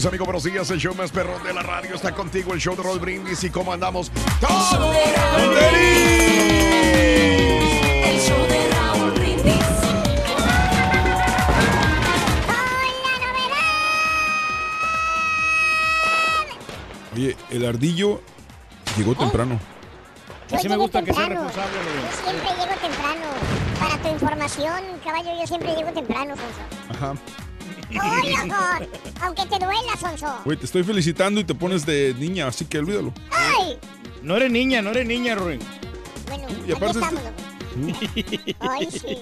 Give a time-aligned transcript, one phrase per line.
[0.00, 0.26] Mis amigos.
[0.26, 0.70] Buenos días.
[0.70, 2.54] El show más perrón de la radio está contigo.
[2.54, 3.44] El show de Roll Brindis.
[3.44, 4.10] ¿Y cómo andamos?
[4.40, 4.48] ¡Todo!
[4.48, 4.60] El
[8.18, 9.54] show de Raúl Brindis.
[17.14, 18.22] Oye, el ardillo
[18.96, 19.60] llegó temprano.
[20.48, 21.76] Yo Así me gusta que sea responsable.
[21.76, 23.26] Yo siempre llego temprano.
[23.78, 26.60] Para tu información, caballo, yo siempre llego temprano, Sonso.
[26.88, 27.14] Ajá.
[27.90, 28.86] Oye, ojo,
[29.22, 30.40] aunque te duela, Sonso.
[30.44, 33.12] Güey, te estoy felicitando y te pones de niña, así que olvídalo.
[33.30, 33.78] ¡Ay!
[34.22, 35.60] No eres niña, no eres niña, Rubén.
[36.28, 37.22] Bueno, Y aquí aparte estamos.
[37.70, 39.16] Sí, sí.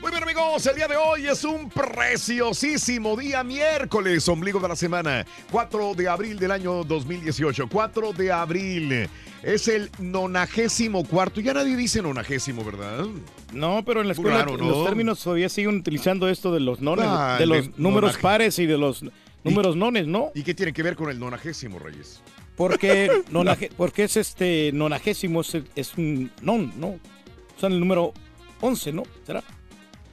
[0.00, 0.66] Muy bien, amigos.
[0.66, 5.24] El día de hoy es un preciosísimo día miércoles, ombligo de la semana.
[5.50, 7.68] 4 de abril del año 2018.
[7.70, 9.08] 4 de abril.
[9.42, 11.40] Es el nonagésimo cuarto.
[11.40, 13.04] Ya nadie dice nonagésimo, ¿verdad?
[13.52, 14.84] No, pero en la escuela raro, los ¿no?
[14.84, 18.22] términos todavía siguen utilizando esto de los nones, Ah, de el los de números nonaje-
[18.22, 19.04] pares y de los
[19.44, 20.30] números nones, ¿no?
[20.34, 22.20] ¿Y qué tiene que ver con el nonagésimo, Reyes?
[22.56, 26.88] Porque, nonaje- porque es este nonagésimo, es, es un non, ¿no?
[26.88, 28.12] O sea, el número
[28.60, 29.02] 11, ¿no?
[29.26, 29.42] ¿Será?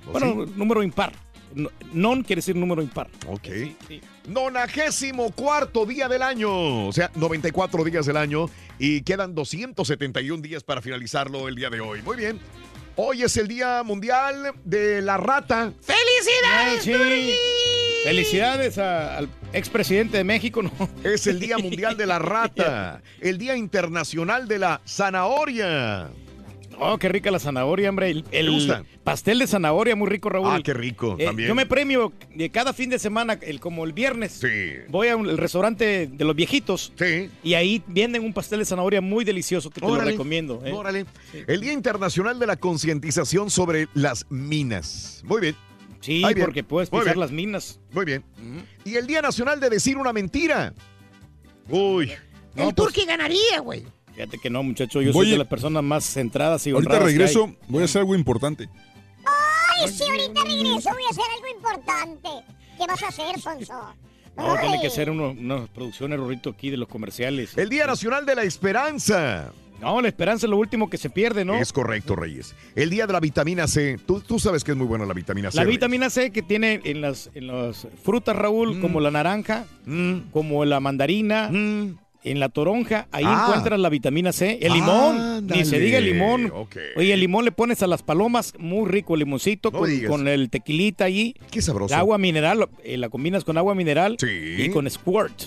[0.07, 0.53] ¿O Bueno, sí?
[0.55, 1.13] número impar.
[1.53, 3.09] No- Non quiere decir número impar.
[3.27, 3.49] Ok.
[4.27, 6.87] Nonagésimo cuarto día del año.
[6.87, 8.45] O sea, 94 días del año.
[8.79, 12.01] Y quedan 271 días para finalizarlo el día de hoy.
[12.01, 12.39] Muy bien.
[12.95, 15.71] Hoy es el Día Mundial de la Rata.
[15.81, 16.85] ¡Felicidades!
[18.03, 20.71] Felicidades a- al expresidente de México, ¿no?
[21.03, 23.01] Es el Día Mundial de la Rata.
[23.21, 26.09] El Día Internacional de la Zanahoria.
[26.83, 28.09] Oh, qué rica la zanahoria, hombre.
[28.09, 28.83] El, el gusta?
[29.03, 30.47] pastel de zanahoria, muy rico, Raúl.
[30.49, 31.47] Ah, qué rico, Eh, también.
[31.49, 34.31] Yo me premio de cada fin de semana, el, como el viernes.
[34.41, 34.47] Sí.
[34.87, 36.91] Voy al restaurante de los viejitos.
[36.97, 37.29] Sí.
[37.43, 40.59] Y ahí venden un pastel de zanahoria muy delicioso que te lo recomiendo.
[40.65, 40.71] ¿eh?
[40.71, 41.05] Órale.
[41.45, 45.21] El Día Internacional de la Concientización sobre las Minas.
[45.23, 45.55] Muy bien.
[46.01, 46.45] Sí, Ahí bien.
[46.45, 47.79] porque puedes pisar las minas.
[47.91, 48.23] Muy bien.
[48.83, 50.73] Y el Día Nacional de Decir una Mentira.
[51.69, 52.11] Uy.
[52.55, 53.85] El turqui ganaría, güey.
[54.13, 55.01] Fíjate que no, muchacho.
[55.01, 57.57] Yo Voy soy a- de las personas más centradas y Ahorita que regreso, hay.
[57.69, 58.67] voy a hacer algo importante.
[59.25, 62.29] Ay, sí, ahorita regreso, voy a hacer algo importante.
[62.77, 63.95] ¿Qué vas a hacer, Sonso?
[64.35, 67.57] No, tiene que ser unas producciones, Rorrito, aquí de los comerciales.
[67.57, 69.51] El Día Nacional de la Esperanza.
[69.81, 71.55] No, la esperanza es lo último que se pierde, ¿no?
[71.55, 72.55] Es correcto, Reyes.
[72.75, 73.97] El día de la vitamina C.
[74.05, 75.57] Tú, tú sabes que es muy buena la vitamina C.
[75.57, 75.77] La Reyes.
[75.77, 79.65] vitamina C que tiene en las, en las frutas, Raúl, como la naranja,
[80.31, 81.49] como la mandarina,
[82.23, 83.45] en la toronja, ahí Ah.
[83.47, 84.59] encuentras la vitamina C.
[84.61, 86.53] El limón, ni se diga el limón.
[86.95, 90.49] Oye, el limón le pones a las palomas, muy rico, el limoncito, No con, el
[90.51, 91.33] tequilita allí.
[91.49, 91.95] Qué sabroso.
[91.95, 94.27] Agua mineral, eh, la combinas con agua mineral Sí.
[94.29, 95.45] y con squirt.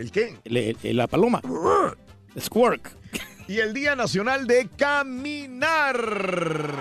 [0.00, 0.34] ¿El qué?
[0.44, 1.40] Le- la paloma.
[2.38, 2.82] Squirt.
[3.48, 5.96] Y el Día Nacional de Caminar.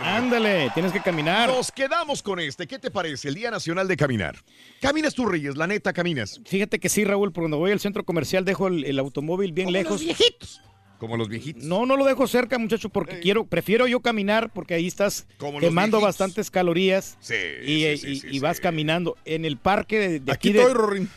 [0.04, 1.48] Ándale, tienes que caminar.
[1.50, 2.66] Nos quedamos con este.
[2.66, 3.28] ¿Qué te parece?
[3.28, 4.38] El Día Nacional de Caminar.
[4.82, 5.56] ¿Caminas tú, Reyes?
[5.58, 6.42] La neta, caminas.
[6.46, 9.66] Fíjate que sí, Raúl, por cuando voy al centro comercial dejo el, el automóvil bien
[9.68, 9.92] Como lejos.
[9.92, 10.62] los viejitos.
[10.98, 11.64] Como los viejitos.
[11.64, 15.60] No, no lo dejo cerca, muchacho, porque quiero, prefiero yo caminar porque ahí estás Como
[15.60, 20.00] quemando bastantes calorías Sí, y, sí, sí, y- sí, y vas caminando en el parque
[20.00, 20.54] de, de Aquí aquí.
[20.54, 21.10] de- estoy, Rorín.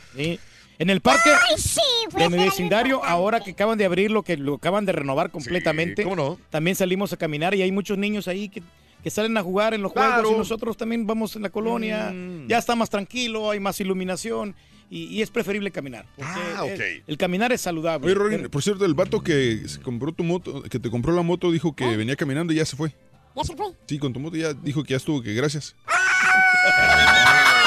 [0.78, 1.80] En el parque Ay, sí,
[2.16, 6.04] de mi vecindario, ahora que acaban de abrir lo que lo acaban de renovar completamente,
[6.04, 6.38] ¿cómo no?
[6.50, 8.62] también salimos a caminar y hay muchos niños ahí que,
[9.02, 10.12] que salen a jugar en los Claro.
[10.22, 12.46] juegos y nosotros también vamos en la colonia, Mm.
[12.46, 14.54] ya está más tranquilo, hay más iluminación
[14.88, 16.06] y, y es preferible caminar.
[16.22, 16.70] Ah, ok.
[16.70, 18.06] el, el caminar es saludable.
[18.06, 21.22] Oye, Rorín, por cierto, el vato que se compró tu moto, que te compró la
[21.22, 22.94] moto, dijo que venía caminando y ya se fue.
[23.34, 23.66] ¿Ya se fue?
[23.86, 25.75] Sí, con tu moto ya dijo que ya estuvo, que gracias.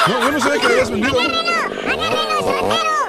[0.08, 1.12] No, yo no sabía que le habías vendido.
[1.12, 3.01] No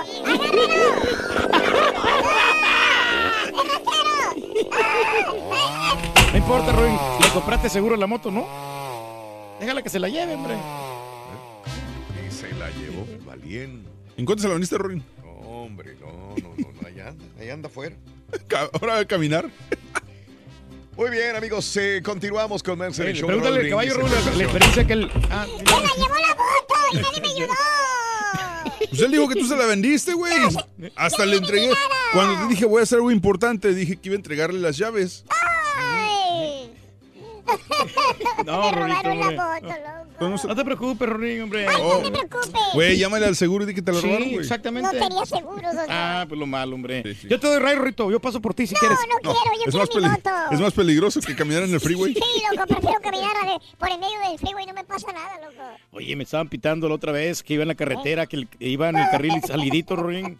[6.44, 8.45] importa, Ruin, le compraste seguro la moto, ¿no?
[9.60, 10.56] Déjala que se la lleve, hombre.
[12.28, 13.90] Y se la llevó valiente.
[14.18, 15.04] ¿En cuánto se la vendiste, Rorín?
[15.24, 17.95] No, hombre, no, no, no, no, allá anda, allá anda afuera.
[18.74, 19.50] Ahora a caminar.
[20.98, 24.38] Muy bien, amigos, eh, continuamos con Mensa en el Eh, show Pregúntale al caballo, en
[24.38, 25.12] la, experiencia que él...
[25.31, 27.54] Ah, ¡Se la llevó la moto y nadie me ayudó!
[28.89, 30.34] Pues él dijo que tú se la vendiste, güey.
[30.96, 31.72] Hasta le entregué.
[32.12, 35.24] Cuando te dije voy a hacer algo importante, dije que iba a entregarle las llaves.
[35.30, 35.52] ¡Ay!
[38.45, 39.36] No, me Rorito, robaron hombre.
[39.36, 40.13] la moto, loco.
[40.19, 41.68] No, no no te preocupes, Rorín, hombre.
[41.68, 42.00] Ay, Oh.
[42.01, 42.62] no te preocupes.
[42.74, 44.40] Güey, llámale al seguro y di que te la Sí, robaron, güey.
[44.40, 44.90] exactamente.
[44.94, 45.86] No tenía seguro, doctor.
[45.90, 47.04] Ah, pues lo malo, hombre.
[47.04, 47.28] Sí, sí.
[47.30, 48.10] Yo te doy ray, Rorito.
[48.12, 48.98] Yo paso por ti si no, quieres.
[49.10, 50.30] no, quiero, yo es, quiero más mi moto.
[50.51, 52.13] es más peligroso que caminar en el freeway.
[52.13, 52.22] Sí,
[52.56, 53.34] loco, prefiero caminar
[53.78, 55.63] por el medio del freeway, no me pasa nada, loco.
[55.92, 58.68] Oye, me estaban pitando la otra vez que iba en la carretera, que, el- que
[58.68, 60.38] iba en el carril salidito, Rorín.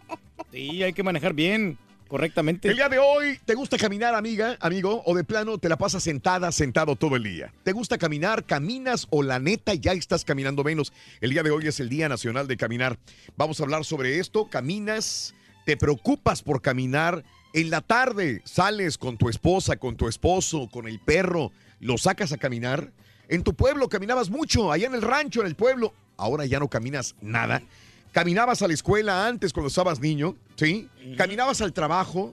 [0.52, 1.78] Sí, hay que manejar bien,
[2.14, 2.68] correctamente.
[2.68, 5.02] El día de hoy, ¿te gusta caminar, amiga, amigo?
[5.04, 7.52] ¿O de plano te la pasas sentada, sentado todo el día?
[7.64, 10.92] ¿Te gusta caminar, caminas o la neta ya estás caminando menos?
[11.20, 13.00] El día de hoy es el Día Nacional de Caminar.
[13.36, 14.48] Vamos a hablar sobre esto.
[14.48, 15.34] ¿Caminas?
[15.66, 17.24] ¿Te preocupas por caminar?
[17.52, 21.50] En la tarde sales con tu esposa, con tu esposo, con el perro,
[21.80, 22.92] lo sacas a caminar.
[23.28, 25.92] En tu pueblo caminabas mucho, allá en el rancho, en el pueblo.
[26.16, 27.60] Ahora ya no caminas nada.
[28.14, 30.88] Caminabas a la escuela antes cuando estabas niño, ¿sí?
[31.16, 32.32] Caminabas al trabajo.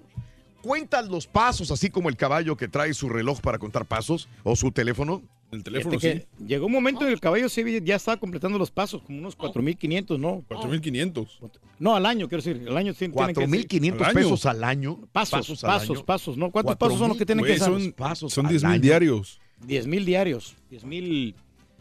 [0.61, 4.55] Cuentas los pasos, así como el caballo que trae su reloj para contar pasos o
[4.55, 5.23] su teléfono.
[5.51, 6.23] El teléfono, sí.
[6.45, 10.19] Llegó un momento en el caballo sí, ya estaba completando los pasos, como unos 4.500,
[10.19, 10.45] ¿no?
[10.47, 11.39] 4500.
[11.79, 12.63] No, al año, quiero decir.
[12.69, 13.67] Al año sí tienen que decir.
[13.67, 14.13] 4.500 al año.
[14.13, 14.99] pesos al año.
[15.11, 16.45] Pasos, pasos, al pasos, año.
[16.45, 16.51] ¿no?
[16.51, 17.67] ¿Cuántos pasos son los que tienen que hacer?
[17.67, 18.81] son, pasos son al 10 mil año.
[18.81, 19.41] diarios.
[19.65, 20.55] 10 mil diarios.
[20.69, 21.35] 10 mil,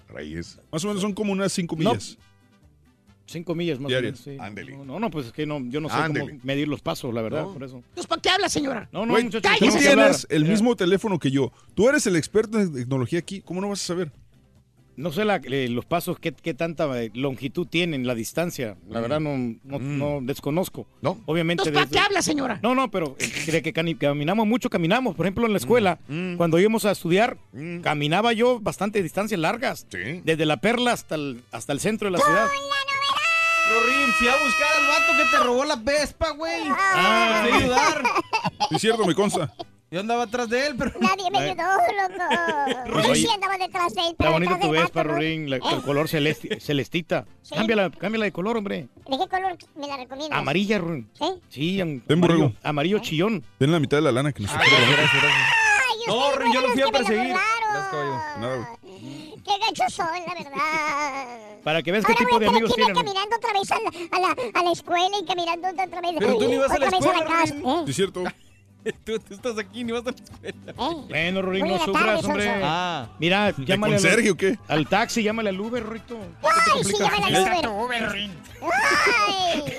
[0.09, 0.59] Reyes.
[0.73, 1.93] Más o menos son como unas 5 No,
[3.31, 4.19] 5 millas más o menos.
[4.21, 4.37] Sí.
[4.85, 7.43] No, no, pues es que no, yo no sé cómo medir los pasos, la verdad,
[7.45, 7.53] No.
[7.53, 7.77] por eso.
[7.77, 8.89] Entonces, ¿para qué habla, señora?
[8.93, 9.57] No, no, Güey, muchachos.
[9.59, 9.81] tú hablar.
[9.81, 11.53] tienes el mismo teléfono que yo.
[11.75, 13.41] Tú eres el experto en tecnología aquí.
[13.41, 14.13] ¿Cómo no vas a saber?
[14.97, 18.77] No sé la- eh, los pasos, qué, qué tanta eh, longitud tienen, la distancia.
[18.87, 20.87] La verdad no, no, no desconozco.
[21.01, 21.19] ¿No?
[21.25, 21.63] Obviamente.
[21.63, 22.61] Entonces, ¿para desde- qué habla, señora?
[22.63, 25.15] No, no, pero eh, de que caminamos mucho, caminamos.
[25.15, 26.35] Por ejemplo, en la escuela, Mm.
[26.37, 27.81] cuando íbamos a estudiar, Mm.
[27.81, 29.87] caminaba yo bastante distancias largas.
[29.91, 30.21] Sí.
[30.23, 32.47] Desde la Perla hasta el, hasta el centro de la ciudad.
[33.71, 36.63] Rorín, fui a buscar al vato que te robó la Vespa, güey.
[36.71, 38.03] Ah, Te ayudar.
[38.69, 39.53] Sí, es cierto, me consta.
[39.93, 40.93] Yo andaba atrás de él, pero.
[41.01, 41.49] Nadie me Ay.
[41.51, 43.09] ayudó, loco.
[43.09, 44.07] Yo sí andaba detrás de él.
[44.13, 45.03] Está pero bonita detrás tu Vespa.
[45.03, 45.57] Rorín, ¿Eh?
[45.73, 47.27] el color celesti- celestita.
[47.43, 47.57] Sí.
[47.57, 48.87] Cámbiala, cámbiala de color, hombre.
[49.09, 50.39] ¿De qué color me la recomiendas?
[50.39, 51.11] Amarilla, Rorín.
[51.19, 51.25] ¿Sí?
[51.49, 53.43] Sí, am- Ten, amarillo, amarillo chillón.
[53.59, 55.23] Ten la mitad de la lana que nos Ay, gracias, gracias.
[55.25, 57.35] Ay, No, Ren, yo lo fui a me perseguir.
[57.73, 58.69] Nada,
[59.45, 61.61] Qué gachos son, la verdad.
[61.65, 62.95] Para que veas qué Ahora tipo voy de a tener amigos que tienen.
[62.97, 66.11] caminando otra vez a la, a la, a la escuela y caminando otra vez.
[66.19, 67.55] Pero tú ni vas a la otra vez escuela, casa.
[67.55, 67.69] Rin.
[67.69, 67.85] ¿Eh?
[67.89, 68.25] Es cierto.
[69.05, 70.73] Tú, tú estás aquí, ni vas a la escuela.
[70.73, 71.05] ¿Eh?
[71.09, 72.45] Bueno, Rorín, Voy no sufras, tarde, hombre.
[72.45, 72.61] Sonso.
[72.65, 73.09] Ah.
[73.19, 74.59] Mira, ¿De llámale al, conserje o qué?
[74.69, 76.19] al taxi, llámale al Uber, Rito.
[76.43, 78.09] Ay, sí, llámale al Uber.
[78.13, 79.73] Ay.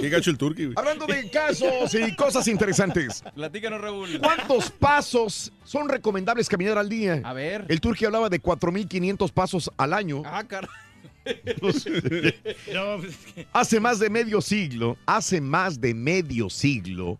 [0.00, 0.74] Qué gacho el turqui, güey.
[0.76, 3.22] Hablando de casos y cosas interesantes.
[3.34, 4.20] Platícanos, Raúl.
[4.20, 7.20] ¿Cuántos pasos son recomendables caminar al día?
[7.24, 7.64] A ver.
[7.68, 10.22] El Turqui hablaba de 4.500 pasos al año.
[10.24, 10.68] Ah, cara.
[11.62, 17.18] No, pues es que- Hace más de medio siglo, hace más de medio siglo,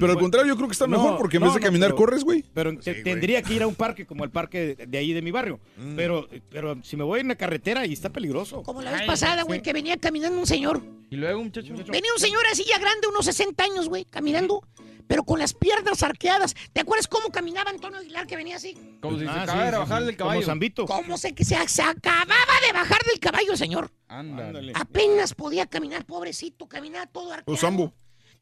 [0.00, 1.64] Pero al contrario, yo creo que está No, mejor porque en no, vez de no,
[1.66, 2.42] caminar, pero- corres, güey.
[2.54, 5.20] Pero te- tendría que ir a un parque como el parque de, de ahí de
[5.22, 5.60] mi barrio.
[5.76, 5.94] Mm.
[5.96, 8.62] Pero, pero si me voy en la carretera y está peligroso.
[8.62, 10.82] Como la vez pasada, güey, que venía caminando un señor.
[11.10, 11.74] Y luego, muchacho.
[11.74, 14.66] Venía un señor así ya grande, unos 60 años, güey, caminando,
[15.06, 16.54] pero con las piernas arqueadas.
[16.72, 18.74] ¿Te acuerdas cómo caminaba Antonio Aguilar que venía así?
[19.02, 20.06] Como si se Ah, acabara sí, de bajar sí.
[20.06, 20.46] del Como caballo.
[20.46, 20.86] Zambito.
[20.86, 22.34] ¿Cómo se, que se, se acababa
[22.66, 23.90] de bajar del caballo, señor?
[24.08, 24.72] Ándale.
[24.74, 27.52] Apenas podía caminar, pobrecito, caminaba todo arqueado.
[27.52, 27.92] O Sambo.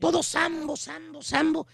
[0.01, 1.67] Todo sambo, sambo, sambo.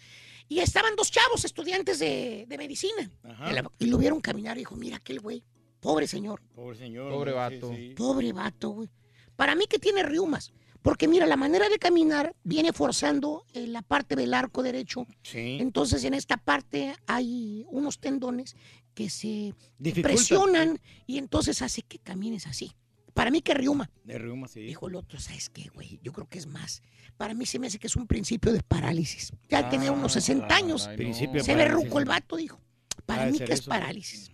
[0.49, 3.11] Y estaban dos chavos estudiantes de, de medicina.
[3.25, 3.51] Ajá.
[3.79, 5.43] Y lo vieron caminar y dijo, mira aquel güey,
[5.81, 6.43] pobre señor.
[6.55, 7.11] Pobre señor.
[7.11, 7.73] Pobre sí, vato.
[7.75, 7.95] sí.
[7.97, 8.89] Pobre vato, güey.
[9.35, 10.53] Para mí que tiene riumas.
[10.83, 15.05] Porque mira, la manera de caminar viene forzando en la parte del arco derecho.
[15.23, 15.59] Sí.
[15.61, 18.55] Entonces en esta parte hay unos tendones
[18.95, 20.09] que se Dificulta.
[20.09, 22.77] presionan y entonces hace que camines así.
[23.17, 23.89] Para mí que riuma.
[24.05, 24.61] De reuma, sí.
[24.61, 25.99] Dijo el otro, ¿sabes qué, güey?
[26.03, 26.83] Yo creo que es más.
[27.17, 29.33] Para mí se me hace que es un principio de parálisis.
[29.49, 31.73] Ya al tener unos 60 años, de se ve parálisis.
[31.73, 32.61] ruco el vato, dijo.
[33.07, 34.31] Para mí que es parálisis.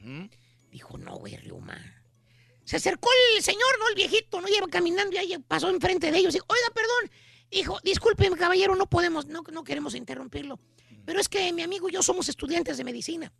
[0.72, 1.78] Dijo, no, güey, riuma.
[2.64, 3.88] Se acercó el señor, ¿no?
[3.88, 4.48] El viejito, ¿no?
[4.48, 6.32] Lleva caminando y ahí pasó enfrente de ellos.
[6.32, 7.16] Dijo, oiga, perdón.
[7.52, 10.58] Dijo, disculpe, caballero, no podemos, no, no queremos interrumpirlo.
[11.04, 13.32] Pero es que mi amigo y yo somos estudiantes de medicina.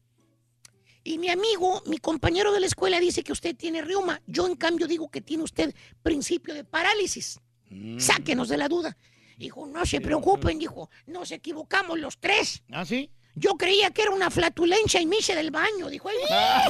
[1.04, 4.20] Y mi amigo, mi compañero de la escuela dice que usted tiene riuma.
[4.26, 7.40] Yo, en cambio, digo que tiene usted principio de parálisis.
[7.70, 7.98] Mm.
[7.98, 8.96] Sáquenos de la duda.
[9.36, 12.62] Dijo, no se preocupen, dijo, nos equivocamos los tres.
[12.70, 13.10] ¿Ah, sí?
[13.34, 15.88] Yo creía que era una flatulencia y me hice del baño.
[15.88, 16.16] Dijo, "Ay,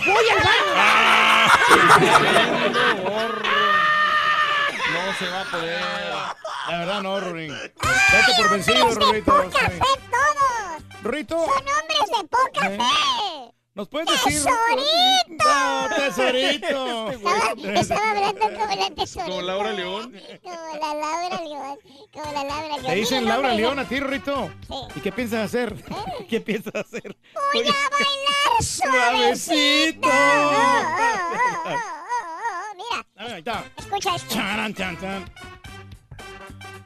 [0.07, 0.73] voy al baño.
[4.93, 5.81] No se va a poder.
[6.69, 7.49] La verdad no, Rorín.
[7.53, 9.43] Date por vencido, ¡Hombres de Rorito.
[9.43, 9.79] poca fe
[10.11, 11.03] todos!
[11.03, 12.79] Rorito, ¡Son hombres de poca Eh.
[12.79, 13.55] fe!
[13.75, 14.43] ¿Nos puedes decir?
[14.43, 15.45] ¡Tesorito!
[15.45, 17.11] No, tesorito.
[17.11, 19.25] Estaba, estaba hablando como la tesorita.
[19.31, 20.15] Como Laura León.
[20.43, 21.79] Como la Laura León.
[22.13, 22.87] Como la Laura León.
[22.87, 24.51] Te dicen Laura León a ti, Rorito.
[24.69, 24.75] Sí.
[24.97, 25.75] ¿Y qué piensas hacer?
[26.29, 27.17] ¿Qué piensas hacer?
[27.55, 30.09] Voy a bailar Suavecito.
[30.09, 30.09] suavecito.
[30.09, 32.77] Oh, oh, oh, oh, oh, oh.
[32.77, 33.65] Mira, Ahí está.
[33.79, 34.35] escucha esto.
[34.35, 35.33] Charan, chan, chan.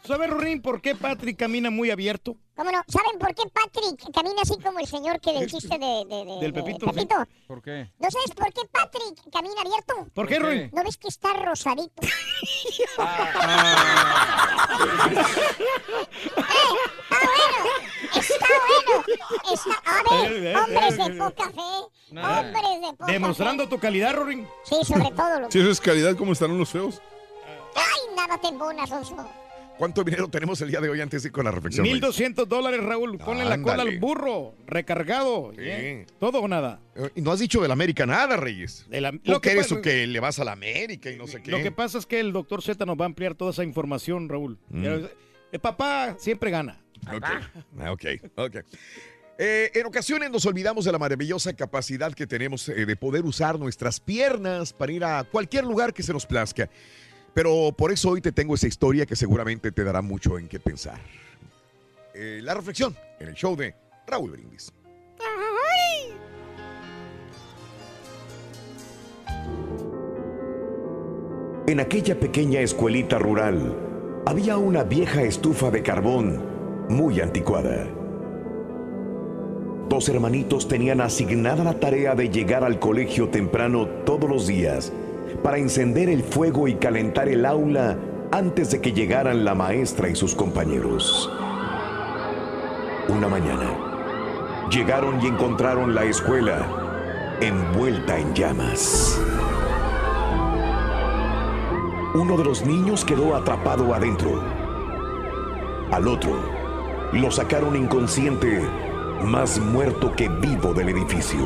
[0.06, 2.36] ¿Sabes, Rorín, por qué Patrick camina muy abierto?
[2.54, 2.80] ¿Cómo no?
[2.88, 6.38] ¿Saben por qué Patrick camina así como el señor que del chiste de, de, de-
[6.40, 7.06] Del de Pepito, sí.
[7.46, 7.90] ¿Por qué?
[7.98, 10.06] ¿No sabes por qué Patrick camina abierto?
[10.14, 10.38] ¿Por qué.
[10.38, 10.70] Rorín?
[10.72, 12.02] ¿No ves que está rosadito?
[18.14, 19.04] Está bueno.
[19.52, 21.60] Está, a ver, hombres de poca fe.
[22.10, 22.40] Nah.
[22.40, 24.44] Hombres de poca Demostrando tu calidad, Rorín.
[24.44, 24.50] fe.
[24.64, 25.40] Sí, sobre todo.
[25.40, 25.50] Lo...
[25.50, 27.00] Si eso es calidad, ¿cómo estarán los feos?
[27.74, 29.28] Ay, nada te embonas, Alfonso.
[29.78, 31.84] ¿Cuánto dinero tenemos el día de hoy antes de ir con la reflexión?
[31.84, 31.94] Reyes?
[31.96, 33.18] 1200 dólares, Raúl.
[33.18, 34.54] Ponle la cola al burro.
[34.66, 35.52] Recargado.
[35.54, 35.60] Sí.
[35.62, 36.06] ¿eh?
[36.18, 36.80] Todo o nada.
[36.94, 38.86] Eh, Y no has dicho del América nada, Reyes.
[38.88, 41.26] De la- Tú lo que eres o que le vas a la América y no
[41.26, 41.50] sé qué.
[41.50, 44.28] Lo que pasa es que el doctor Z nos va a ampliar toda esa información,
[44.28, 44.58] Raúl.
[44.70, 44.84] Mm.
[45.52, 46.80] El papá siempre gana.
[47.14, 47.24] Ok,
[47.78, 48.04] Ah, ok,
[48.36, 48.56] ok.
[49.38, 53.58] Eh, en ocasiones nos olvidamos de la maravillosa capacidad que tenemos eh, de poder usar
[53.58, 56.70] nuestras piernas para ir a cualquier lugar que se nos plazca.
[57.36, 60.58] Pero por eso hoy te tengo esa historia que seguramente te dará mucho en qué
[60.58, 60.98] pensar.
[62.14, 63.74] Eh, la reflexión en el show de
[64.06, 64.72] Raúl Brindis.
[71.66, 76.42] En aquella pequeña escuelita rural había una vieja estufa de carbón
[76.88, 77.86] muy anticuada.
[79.90, 84.90] Dos hermanitos tenían asignada la tarea de llegar al colegio temprano todos los días
[85.46, 87.96] para encender el fuego y calentar el aula
[88.32, 91.30] antes de que llegaran la maestra y sus compañeros.
[93.08, 93.70] Una mañana,
[94.72, 96.66] llegaron y encontraron la escuela
[97.40, 99.20] envuelta en llamas.
[102.16, 104.42] Uno de los niños quedó atrapado adentro.
[105.92, 106.40] Al otro,
[107.12, 108.62] lo sacaron inconsciente,
[109.22, 111.38] más muerto que vivo del edificio.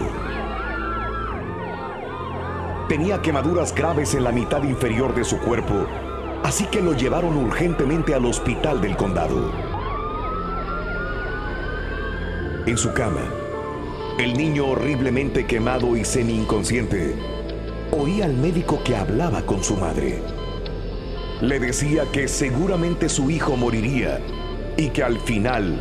[2.90, 5.86] Tenía quemaduras graves en la mitad inferior de su cuerpo,
[6.42, 9.52] así que lo llevaron urgentemente al hospital del condado.
[12.66, 13.22] En su cama,
[14.18, 17.14] el niño horriblemente quemado y semi-inconsciente
[17.92, 20.20] oía al médico que hablaba con su madre.
[21.42, 24.18] Le decía que seguramente su hijo moriría
[24.76, 25.80] y que al final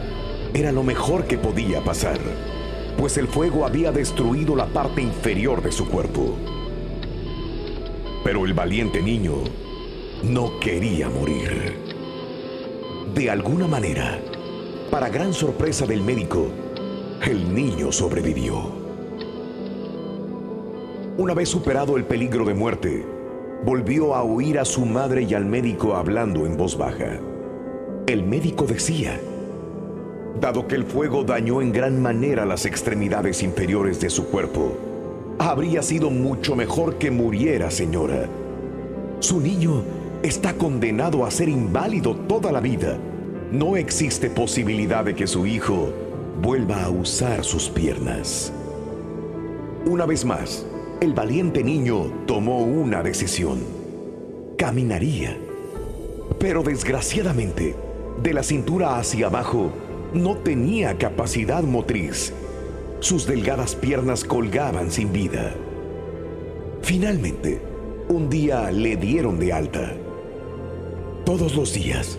[0.53, 2.19] era lo mejor que podía pasar,
[2.99, 6.58] pues el fuego había destruido la parte inferior de su cuerpo.
[8.23, 9.35] Pero el valiente niño
[10.23, 11.77] no quería morir.
[13.13, 14.19] De alguna manera,
[14.91, 16.47] para gran sorpresa del médico,
[17.25, 18.71] el niño sobrevivió.
[21.17, 23.05] Una vez superado el peligro de muerte,
[23.65, 27.19] volvió a oír a su madre y al médico hablando en voz baja.
[28.07, 29.19] El médico decía,
[30.39, 34.77] dado que el fuego dañó en gran manera las extremidades inferiores de su cuerpo,
[35.39, 38.27] habría sido mucho mejor que muriera, señora.
[39.19, 39.83] Su niño
[40.21, 42.97] está condenado a ser inválido toda la vida.
[43.51, 45.91] No existe posibilidad de que su hijo
[46.41, 48.51] vuelva a usar sus piernas.
[49.85, 50.65] Una vez más,
[50.99, 53.59] el valiente niño tomó una decisión.
[54.57, 55.37] Caminaría.
[56.37, 57.75] Pero desgraciadamente,
[58.21, 59.71] de la cintura hacia abajo,
[60.13, 62.33] no tenía capacidad motriz.
[63.01, 65.55] Sus delgadas piernas colgaban sin vida.
[66.81, 67.61] Finalmente,
[68.09, 69.93] un día le dieron de alta.
[71.25, 72.17] Todos los días,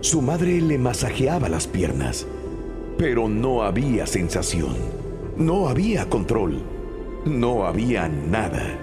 [0.00, 2.26] su madre le masajeaba las piernas,
[2.96, 4.74] pero no había sensación,
[5.36, 6.62] no había control,
[7.26, 8.78] no había nada.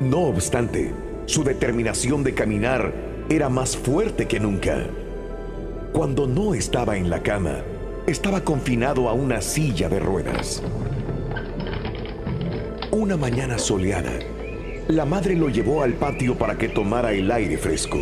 [0.00, 0.92] No obstante,
[1.26, 2.94] su determinación de caminar
[3.28, 4.86] era más fuerte que nunca.
[5.92, 7.58] Cuando no estaba en la cama,
[8.06, 10.62] estaba confinado a una silla de ruedas.
[12.90, 14.12] Una mañana soleada,
[14.88, 17.98] la madre lo llevó al patio para que tomara el aire fresco.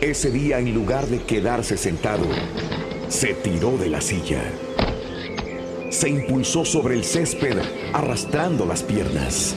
[0.00, 2.24] Ese día, en lugar de quedarse sentado,
[3.08, 4.42] se tiró de la silla.
[5.90, 7.58] Se impulsó sobre el césped,
[7.92, 9.54] arrastrando las piernas.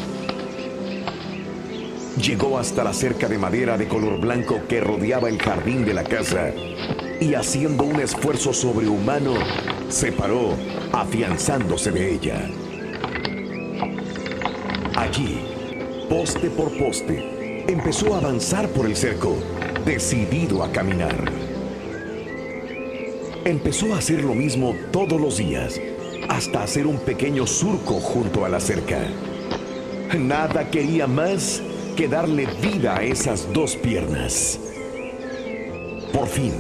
[2.21, 6.03] Llegó hasta la cerca de madera de color blanco que rodeaba el jardín de la
[6.03, 6.51] casa
[7.19, 9.33] y haciendo un esfuerzo sobrehumano,
[9.89, 10.55] se paró,
[10.91, 12.49] afianzándose de ella.
[14.95, 15.39] Allí,
[16.09, 19.35] poste por poste, empezó a avanzar por el cerco,
[19.85, 21.31] decidido a caminar.
[23.45, 25.79] Empezó a hacer lo mismo todos los días,
[26.29, 28.99] hasta hacer un pequeño surco junto a la cerca.
[30.17, 31.61] Nada quería más
[31.95, 34.59] que darle vida a esas dos piernas.
[36.13, 36.53] Por fin,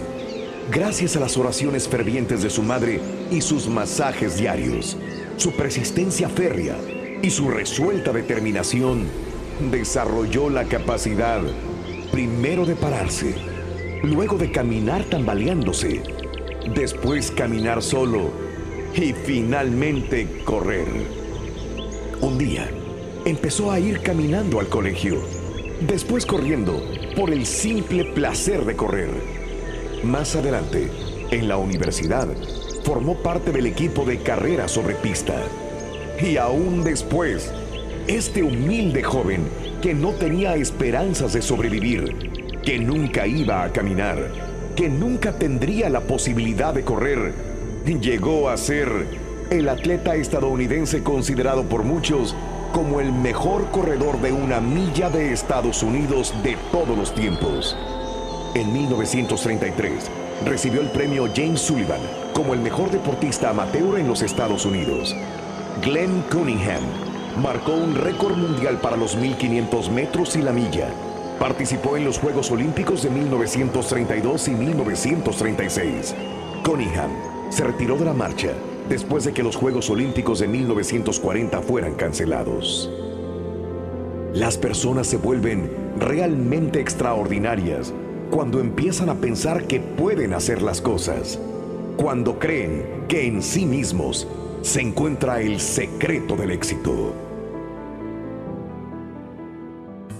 [0.71, 2.99] gracias a las oraciones fervientes de su madre
[3.31, 4.97] y sus masajes diarios,
[5.37, 6.75] su persistencia férrea
[7.21, 9.05] y su resuelta determinación,
[9.71, 11.41] desarrolló la capacidad
[12.11, 13.35] primero de pararse,
[14.03, 16.03] luego de caminar tambaleándose,
[16.73, 18.31] después caminar solo
[18.95, 20.87] y finalmente correr.
[22.21, 22.69] Un día,
[23.25, 25.21] empezó a ir caminando al colegio,
[25.81, 26.83] después corriendo
[27.15, 29.36] por el simple placer de correr.
[30.03, 30.89] Más adelante,
[31.31, 32.27] en la universidad,
[32.83, 35.35] formó parte del equipo de carrera sobre pista.
[36.21, 37.51] Y aún después,
[38.07, 39.47] este humilde joven
[39.81, 44.31] que no tenía esperanzas de sobrevivir, que nunca iba a caminar,
[44.75, 47.33] que nunca tendría la posibilidad de correr,
[47.95, 48.89] llegó a ser
[49.49, 52.35] el atleta estadounidense considerado por muchos
[52.73, 57.75] como el mejor corredor de una milla de Estados Unidos de todos los tiempos.
[58.57, 60.09] En 1933
[60.43, 61.99] recibió el premio James Sullivan
[62.33, 65.15] como el mejor deportista amateur en los Estados Unidos.
[65.83, 66.81] Glenn Cunningham
[67.39, 70.89] marcó un récord mundial para los 1500 metros y la milla.
[71.37, 76.15] Participó en los Juegos Olímpicos de 1932 y 1936.
[76.65, 77.11] Cunningham
[77.51, 78.53] se retiró de la marcha
[78.89, 82.89] después de que los Juegos Olímpicos de 1940 fueran cancelados.
[84.33, 87.93] Las personas se vuelven realmente extraordinarias
[88.29, 91.39] cuando empiezan a pensar que pueden hacer las cosas,
[91.95, 94.27] cuando creen que en sí mismos
[94.61, 97.15] se encuentra el secreto del éxito.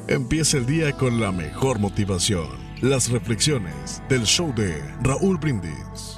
[0.08, 2.66] Empieza el día con la mejor motivación.
[2.82, 6.18] Las reflexiones del show de Raúl Brindis.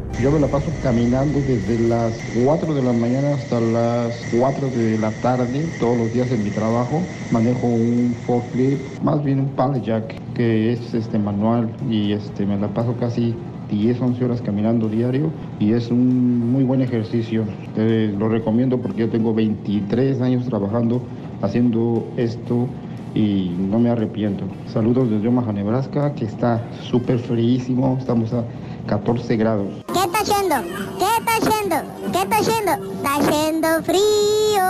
[0.21, 2.13] Yo me la paso caminando desde las
[2.45, 6.51] 4 de la mañana hasta las 4 de la tarde, todos los días en mi
[6.51, 7.01] trabajo.
[7.31, 12.55] Manejo un forklift, más bien un pallet jack, que es este manual y este me
[12.59, 13.33] la paso casi
[13.71, 17.43] 10, 11 horas caminando diario y es un muy buen ejercicio.
[17.73, 21.01] Te lo recomiendo porque yo tengo 23 años trabajando
[21.41, 22.67] haciendo esto
[23.15, 24.43] y no me arrepiento.
[24.67, 28.43] Saludos desde Omaha, Nebraska, que está súper fríísimo, estamos a
[28.85, 29.80] 14 grados.
[30.11, 30.55] ¿Qué está haciendo?
[30.99, 31.75] ¿Qué está haciendo?
[32.11, 32.71] ¿Qué está haciendo?
[32.95, 34.63] Está haciendo frío.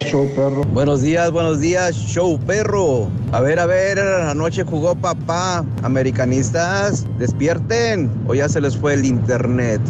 [0.00, 0.64] Show perro.
[0.72, 3.08] Buenos días, buenos días, show perro.
[3.32, 5.64] A ver, a ver, anoche jugó papá.
[5.82, 9.80] Americanistas, despierten o ya se les fue el internet.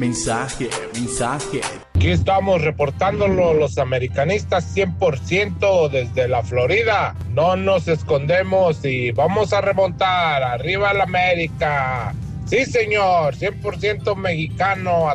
[0.00, 1.60] Mensaje, mensaje.
[1.94, 7.14] Aquí estamos reportándolo los americanistas 100% desde la Florida.
[7.34, 10.42] No nos escondemos y vamos a remontar.
[10.42, 12.14] Arriba la América.
[12.46, 15.12] Sí, señor, 100% mexicano.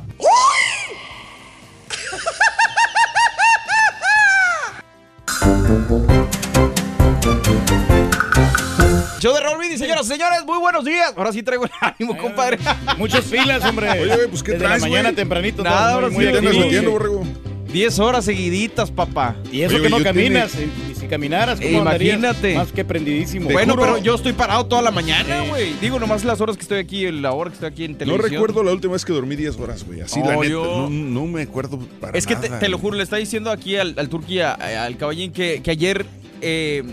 [9.19, 11.13] Show de Raúl Brindis, señoras y señores, muy buenos días.
[11.15, 12.57] Ahora sí traigo el ánimo, compadre.
[12.97, 13.89] Muchas filas, hombre.
[13.91, 15.63] Oye, güey, pues, ¿qué Desde traes, la mañana tempranito.
[15.63, 17.23] Nada, todo ahora muy sí metiendo, borrego.
[17.71, 19.35] 10 horas seguiditas, papá.
[19.51, 20.53] Y eso que no caminas.
[20.55, 22.55] Y si caminaras, ¿cómo Imagínate.
[22.55, 23.49] Más que prendidísimo.
[23.49, 25.73] Bueno, pero yo estoy parado toda la mañana, güey.
[25.81, 28.31] Digo, nomás las horas que estoy aquí, la hora que estoy aquí en No televisión.
[28.31, 29.99] recuerdo la última vez que dormí 10 horas, güey.
[30.01, 30.47] Así la No, neta.
[30.51, 33.17] yo- No, no me acuerdo para Es que te, nada, te lo juro, le está
[33.17, 36.05] diciendo aquí al, al Turquía, al caballín, que, que ayer
[36.41, 36.83] eh,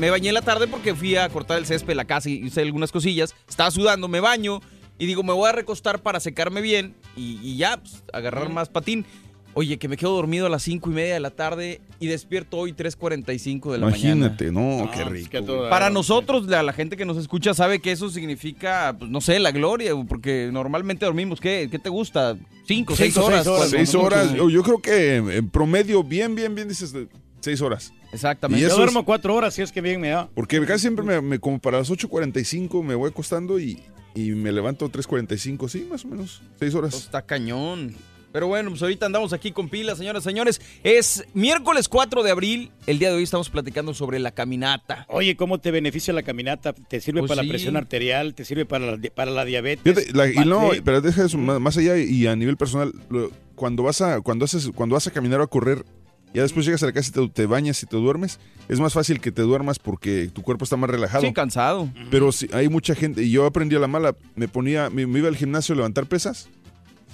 [0.00, 2.62] me bañé en la tarde porque fui a cortar el césped, la casa y hice
[2.62, 3.34] algunas cosillas.
[3.48, 4.60] Estaba sudando, me baño
[4.98, 8.70] y digo, me voy a recostar para secarme bien y, y ya, pues, agarrar más
[8.70, 9.04] patín.
[9.52, 12.56] Oye, que me quedo dormido a las cinco y media de la tarde y despierto
[12.56, 14.26] hoy 3.45 de la mañana.
[14.26, 15.42] Imagínate, no, qué rico.
[15.42, 15.68] güey.
[15.68, 19.38] Para nosotros, la, la gente que nos escucha sabe que eso significa, pues, no sé,
[19.40, 22.36] la gloria, porque normalmente dormimos, ¿qué, qué te gusta?
[22.64, 23.44] ¿Cinco, seis horas?
[23.44, 23.58] Seis horas.
[23.58, 24.34] cuando Seis horas.
[24.34, 26.94] Yo, yo creo que en promedio, bien, bien, bien, dices
[27.40, 27.92] seis horas.
[28.12, 28.64] Exactamente.
[28.64, 30.28] Y Yo duermo es- cuatro horas, si es que bien me da.
[30.34, 33.82] Porque casi siempre me, me- como para las 8.45 me voy acostando y,
[34.14, 36.94] y me levanto 3.45, sí, más o menos, seis horas.
[36.94, 37.94] Está cañón.
[38.32, 40.60] Pero bueno, pues ahorita andamos aquí con pilas, señoras y señores.
[40.84, 42.70] Es miércoles 4 de abril.
[42.86, 45.04] El día de hoy estamos platicando sobre la caminata.
[45.08, 46.72] Oye, ¿cómo te beneficia la caminata?
[46.72, 47.48] ¿Te sirve Pues para sí.
[47.48, 48.34] la presión arterial?
[48.34, 49.82] ¿Te sirve para la, para la diabetes?
[49.82, 53.32] Fíjate, la- y no, pero deja eso más, más allá y a nivel personal, lo-
[53.56, 55.84] cuando vas a cuando haces cuando vas a caminar o a correr,
[56.32, 58.38] ya después llegas a la casa y te, te bañas y te duermes,
[58.68, 61.22] es más fácil que te duermas porque tu cuerpo está más relajado.
[61.26, 61.88] Sí, cansado.
[62.10, 65.18] Pero sí, hay mucha gente, y yo aprendí a la mala, me ponía, me, me
[65.18, 66.48] iba al gimnasio a levantar pesas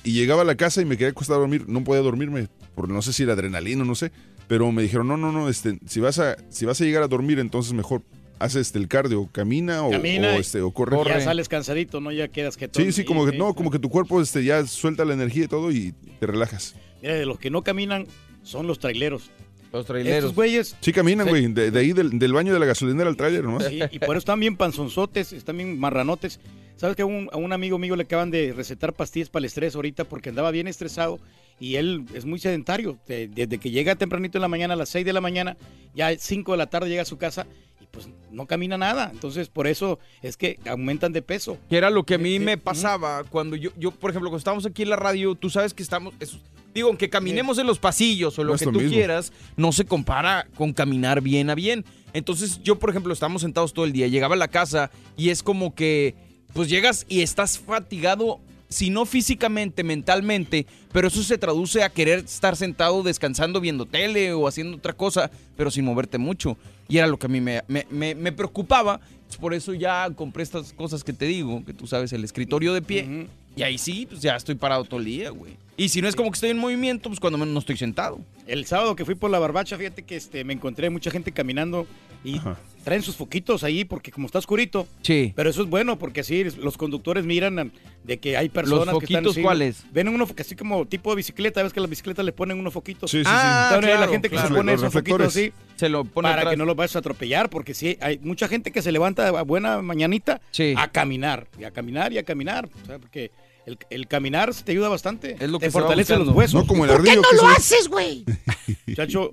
[0.04, 2.88] y llegaba a la casa y me quería acostar a dormir, no podía dormirme, por
[2.88, 4.12] no sé si era adrenalina, no sé,
[4.48, 7.08] pero me dijeron, no, no, no, este, si vas a, si vas a llegar a
[7.08, 8.02] dormir, entonces mejor
[8.38, 10.96] haces este, el cardio, camina o, Camina o, este, o corre.
[11.06, 12.12] Ya sales cansadito, ¿no?
[12.12, 15.04] Ya quedas que Sí, sí, como que no, como que tu cuerpo este, ya suelta
[15.04, 16.74] la energía y todo y te relajas.
[17.02, 18.06] Mira, de los que no caminan
[18.46, 19.30] son los traileros.
[19.72, 20.76] Los Estos güeyes.
[20.80, 21.30] Sí, caminan, Sí.
[21.30, 23.60] güey, de, de ahí del, del baño de la gasolinera al tráiler, ¿no?
[23.60, 26.40] Sí, y por eso están bien panzonzotes, están bien marranotes.
[26.76, 29.46] ¿Sabes que a un, a un amigo mío le acaban de recetar pastillas para el
[29.46, 31.18] estrés ahorita porque andaba bien estresado
[31.58, 32.98] y él es muy sedentario.
[33.06, 35.56] De- desde que llega tempranito en la mañana, a las 6 de la mañana,
[35.94, 37.46] ya a 5 de la tarde llega a su casa
[37.80, 39.10] y pues no camina nada.
[39.12, 41.58] Entonces, por eso es que aumentan de peso.
[41.68, 44.64] Que era lo que a mí me pasaba cuando yo, yo, por ejemplo, cuando estábamos
[44.66, 46.38] aquí en la radio, tú sabes que estamos, es-
[46.76, 48.90] digo, aunque caminemos en los pasillos o lo No que tú mismo.
[48.90, 51.84] quieras, no se compara con caminar bien a bien.
[52.12, 55.42] Entonces, yo, por ejemplo, estamos sentados todo el día, llegaba a la casa y es
[55.42, 56.14] como que,
[56.54, 62.20] pues llegas y estás fatigado si no físicamente, mentalmente, pero eso se traduce a querer
[62.20, 66.56] estar sentado descansando viendo tele o haciendo otra cosa, pero sin moverte mucho.
[66.88, 69.00] Y era lo que a mí me, me- me- me preocupaba.
[69.40, 72.82] Por eso ya compré estas cosas que te digo, que tú sabes, el escritorio de
[72.82, 73.26] pie.
[73.56, 75.56] Y ahí sí, pues ya estoy parado todo el día, güey.
[75.78, 78.18] Y si no es como que estoy en movimiento, pues cuando menos no estoy sentado.
[78.46, 81.86] El sábado que fui por la barbacha, fíjate que este, me encontré mucha gente caminando
[82.24, 82.40] y
[82.82, 84.86] traen sus foquitos ahí porque como está oscurito.
[85.02, 85.32] Sí.
[85.36, 87.68] Pero eso es bueno porque así los conductores miran a-
[88.04, 89.84] de que hay personas que están foquitos así, cuáles?
[89.92, 93.10] Ven uno así como tipo de bicicleta, ves que las bicicletas le ponen unos foquitos.
[93.10, 93.30] Sí, sí, sí.
[93.32, 94.48] Ah, Entonces, la claro, gente que claro.
[94.48, 96.52] se pone Los esos foquitos así Se lo pone para atrás.
[96.52, 99.42] que no los vayas a atropellar porque sí hay mucha gente que se levanta a
[99.42, 100.40] buena mañanita
[100.76, 103.30] a caminar y a caminar y a caminar, o sea, porque
[103.66, 105.36] el, el caminar te ayuda bastante.
[105.38, 106.54] Es lo te que va fortalece los huesos.
[106.54, 107.54] No como el ¿Por qué no que lo soy.
[107.56, 108.24] haces, güey?
[108.86, 109.30] Muchacho,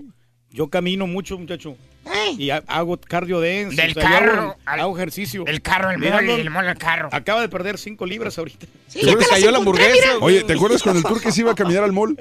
[0.51, 1.75] yo camino mucho, muchacho.
[2.37, 3.75] Y ha- hago cardio dance.
[3.81, 5.43] Del o sea, yo carro hago, al- hago ejercicio.
[5.45, 7.09] del carro Mira, mole, del mole al carro.
[7.11, 8.65] Acaba de perder 5 libras ahorita.
[8.87, 10.17] Sí, ya te cayó la hamburguesa, mira.
[10.19, 12.17] Oye, ¿te acuerdas cuando el turque se iba a caminar al mall?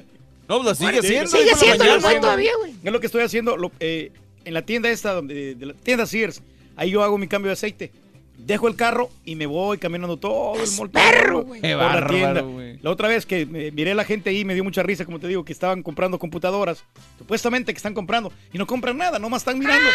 [0.49, 1.31] No, lo sigue haciendo.
[1.31, 1.95] Sigue la haciendo mañana.
[1.97, 2.75] el güey todavía, güey.
[2.85, 4.13] Es lo que estoy haciendo lo- eh,
[4.45, 6.43] en la tienda esta, donde- de la tienda Sears.
[6.77, 7.91] Ahí yo hago mi cambio de aceite.
[8.39, 10.91] Dejo el carro y me voy caminando todo el mall.
[10.91, 11.61] perro, por- güey.
[11.61, 12.45] Por la tienda.
[12.83, 15.21] La otra vez que me- miré a la gente ahí, me dio mucha risa, como
[15.21, 16.85] te digo, que estaban comprando computadoras.
[17.19, 18.33] Supuestamente que están comprando.
[18.53, 19.89] Y no compran nada, nomás están mirando.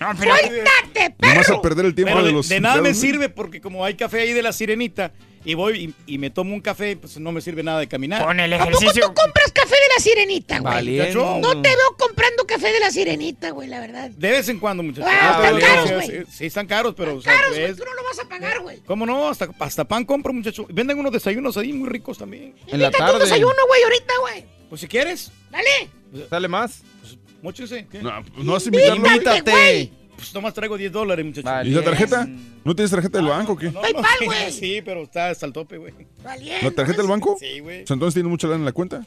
[0.00, 1.58] No, pero ¡Suéltate, Nomás perro!
[1.58, 3.94] a perder el tiempo Pero de de, los de nada me sirve porque como hay
[3.94, 5.12] café ahí de la sirenita
[5.44, 8.24] y voy y, y me tomo un café, pues no me sirve nada de caminar.
[8.24, 9.06] con el ¿A poco ejercicio.
[9.08, 10.74] tú compras café de la sirenita, güey?
[10.74, 11.38] Valiendo.
[11.40, 14.10] No te veo comprando café de la sirenita, güey, la verdad.
[14.10, 15.10] De vez en cuando, muchachos.
[15.12, 16.06] Ah, están sí, caros, güey.
[16.06, 17.16] sí, sí, están caros, pero...
[17.16, 18.80] o sea, Caros, güey, tú no lo vas a pagar, güey.
[18.86, 19.28] ¿Cómo no?
[19.28, 20.66] Hasta, hasta pan compro, muchachos.
[20.70, 22.54] Venden unos desayunos ahí muy ricos también.
[22.66, 23.18] En la tarde.
[23.20, 24.44] desayuno, güey, ahorita, güey.
[24.68, 25.90] Pues si quieres, Dale.
[26.30, 26.82] Sale más.
[27.42, 27.86] móchense.
[27.90, 27.98] ¿qué?
[28.02, 29.06] No, pues no vas a invitarlo.
[29.06, 29.92] Invítate.
[30.22, 31.66] Pues nomás traigo 10 dólares, muchachos.
[31.66, 32.28] ¿Y la tarjeta?
[32.64, 33.72] ¿No tienes tarjeta del banco o qué?
[33.72, 34.52] No, PayPal, sí, güey.
[34.52, 35.92] Sí, pero está hasta el tope, güey.
[36.22, 37.36] ¿La tarjeta del banco?
[37.40, 37.82] Sí, güey.
[37.82, 39.04] O sea, entonces tiene mucha lana en la cuenta.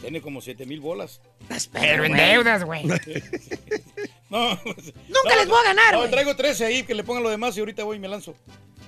[0.00, 1.20] Tiene como 7 mil bolas.
[1.40, 2.84] Estás Pero en deudas, güey.
[4.30, 6.10] No, Nunca les voy a ganar, no, güey.
[6.10, 8.34] traigo 13 ahí, que le pongan lo demás y ahorita voy y me lanzo.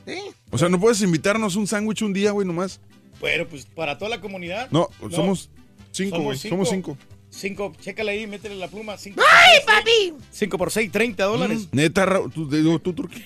[0.06, 0.18] Sí.
[0.50, 2.80] O sea, no puedes invitarnos un sándwich un día, güey, nomás.
[3.20, 4.68] Pero pues para toda la comunidad.
[4.70, 5.50] No, somos
[5.92, 6.38] cinco, güey.
[6.38, 6.96] Somos cinco.
[7.38, 8.96] Cinco, chécale ahí, métele la pluma.
[8.98, 10.14] Cinco, ¡Ay, papi!
[10.30, 11.68] 5 por 6, 30 dólares.
[11.72, 13.22] Neta, Raúl, tú, de- tú, Turque.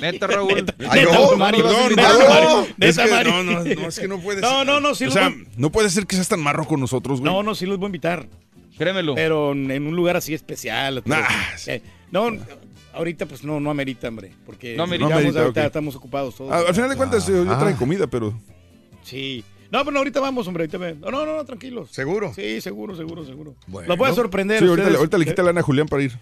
[0.00, 0.64] Neta, Raúl.
[0.88, 3.32] Ay, Neta, no, Mario, perdón, neta, no, Mario, es neta, que Mario.
[3.32, 4.66] no, no, no, es que no puede No, ser.
[4.66, 7.20] no, no, sí O sea, voy- no puede ser que seas tan marro con nosotros,
[7.20, 7.32] güey.
[7.32, 8.28] No, no, sí los voy a invitar.
[8.76, 9.16] Créemelo.
[9.16, 11.02] Pero en un lugar así especial.
[11.04, 11.26] Nah.
[11.66, 12.30] eh, no,
[12.92, 14.30] ahorita pues no, no amerita, hombre.
[14.46, 15.04] Porque No amerita.
[15.06, 15.66] No vamos, amerita, ahorita ok.
[15.66, 16.52] estamos ocupados todos.
[16.52, 17.58] Al, al final de cuentas, yo, yo Ah.
[17.58, 18.38] traen comida, pero.
[19.02, 19.42] Sí.
[19.70, 20.62] No, pero no, ahorita vamos, hombre.
[20.64, 21.90] Ahorita me- No, no, no, tranquilos.
[21.92, 22.32] ¿Seguro?
[22.34, 23.54] Sí, seguro, seguro, seguro.
[23.66, 23.88] Bueno.
[23.88, 24.58] Los voy a sorprender.
[24.60, 24.92] Sí, ahorita, ustedes.
[24.92, 26.18] le- ahorita le quita lana a Julián para ir.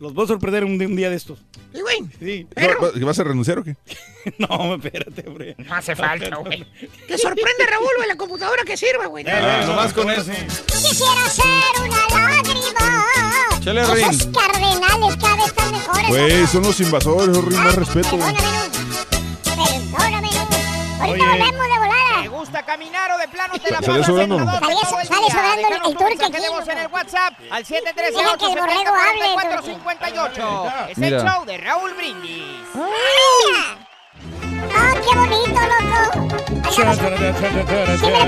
[0.00, 1.38] Los voy a sorprender un, un día de estos.
[1.72, 1.98] Sí, güey.
[2.18, 2.46] Sí.
[2.58, 3.76] ¿Va- va- ¿Vas a renunciar o qué?
[4.38, 5.54] No, espérate, hombre.
[5.58, 6.64] No hace falta, güey.
[7.06, 9.24] Que sorprende, Raúl, güey, la computadora que sirva, güey.
[9.28, 10.32] Ah, nomás con eso.
[10.66, 11.44] Quisiera ser
[11.84, 11.96] una
[12.28, 13.06] lágrima.
[13.60, 14.32] Chale, Esos Rin.
[14.32, 16.08] cardenales cada vez están mejores.
[16.08, 18.16] Güey, son los invasores, Rin, más respeto.
[18.16, 18.34] güey.
[18.34, 19.94] Perdóname, no.
[19.94, 20.23] Perdóname, no.
[21.04, 21.38] Ahorita Oye.
[21.38, 22.22] volvemos de volada.
[22.22, 24.48] ¿Te gusta caminar o de plano te la ¿Sale pasas sobrando Sale-
[25.02, 30.88] el sale sobrando aquí, en el WhatsApp al Deja que el borrego 713-870-4458.
[30.90, 32.66] Es el show de Raúl Brindis.
[34.76, 36.28] ¡Ah, qué bonito, loco!
[36.74, 36.96] Sí me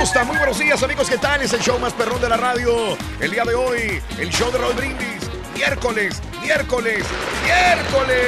[0.09, 0.25] gusta.
[0.25, 1.11] Muy buenos días, amigos.
[1.11, 1.43] ¿Qué tal?
[1.43, 2.97] Es el show más perrón de la radio.
[3.21, 5.29] El día de hoy, el show de Raúl Brindis.
[5.55, 7.05] Miércoles, miércoles,
[7.45, 8.19] miércoles.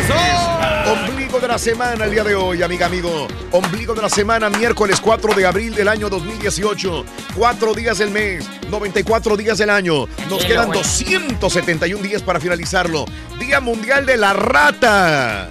[0.00, 0.92] ¡Eso!
[0.92, 3.28] Ombligo de la semana el día de hoy, amiga, amigo.
[3.50, 7.04] Ombligo de la semana, miércoles 4 de abril del año 2018.
[7.36, 10.06] Cuatro días del mes, 94 días del año.
[10.30, 10.80] Nos quedan bueno.
[10.80, 13.04] 271 días para finalizarlo.
[13.38, 15.50] Día Mundial de la Rata.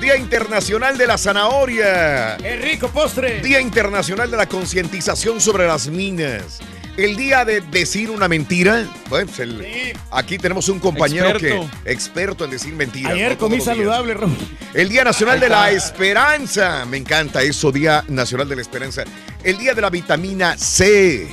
[0.00, 2.36] Día Internacional de la Zanahoria.
[2.38, 3.40] ¡Qué rico postre!
[3.40, 6.58] Día Internacional de la Concientización sobre las Minas.
[6.96, 8.86] El día de decir una mentira.
[9.08, 11.68] Bueno, pues el- aquí tenemos un compañero Experto.
[11.84, 13.12] que experto en decir mentiras.
[13.12, 14.36] Ayer comí saludable, Raúl.
[14.74, 15.70] El Día Nacional de la.
[15.72, 16.84] Esperanza.
[16.84, 19.02] Me encanta eso, Día Nacional de la Esperanza.
[19.42, 21.26] El Día de la Vitamina C.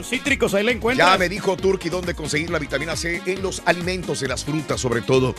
[0.00, 1.12] Los cítricos, ahí la encuentras.
[1.12, 4.80] Ya me dijo Turki dónde conseguir la vitamina C en los alimentos, en las frutas
[4.80, 5.34] sobre todo.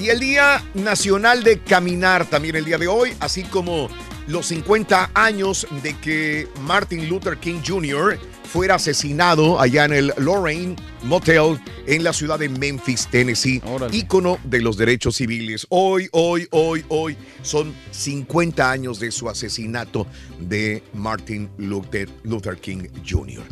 [0.00, 3.90] Y el Día Nacional de Caminar también el día de hoy, así como
[4.26, 8.18] los 50 años de que Martin Luther King Jr.
[8.50, 13.60] fuera asesinado allá en el Lorraine Motel en la ciudad de Memphis, Tennessee,
[13.92, 15.66] ícono de los derechos civiles.
[15.68, 20.06] Hoy, hoy, hoy, hoy son 50 años de su asesinato
[20.40, 23.44] de Martin Luther, Luther King Jr.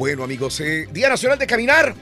[0.00, 1.94] Bueno, amigos, eh, Día Nacional de Caminar.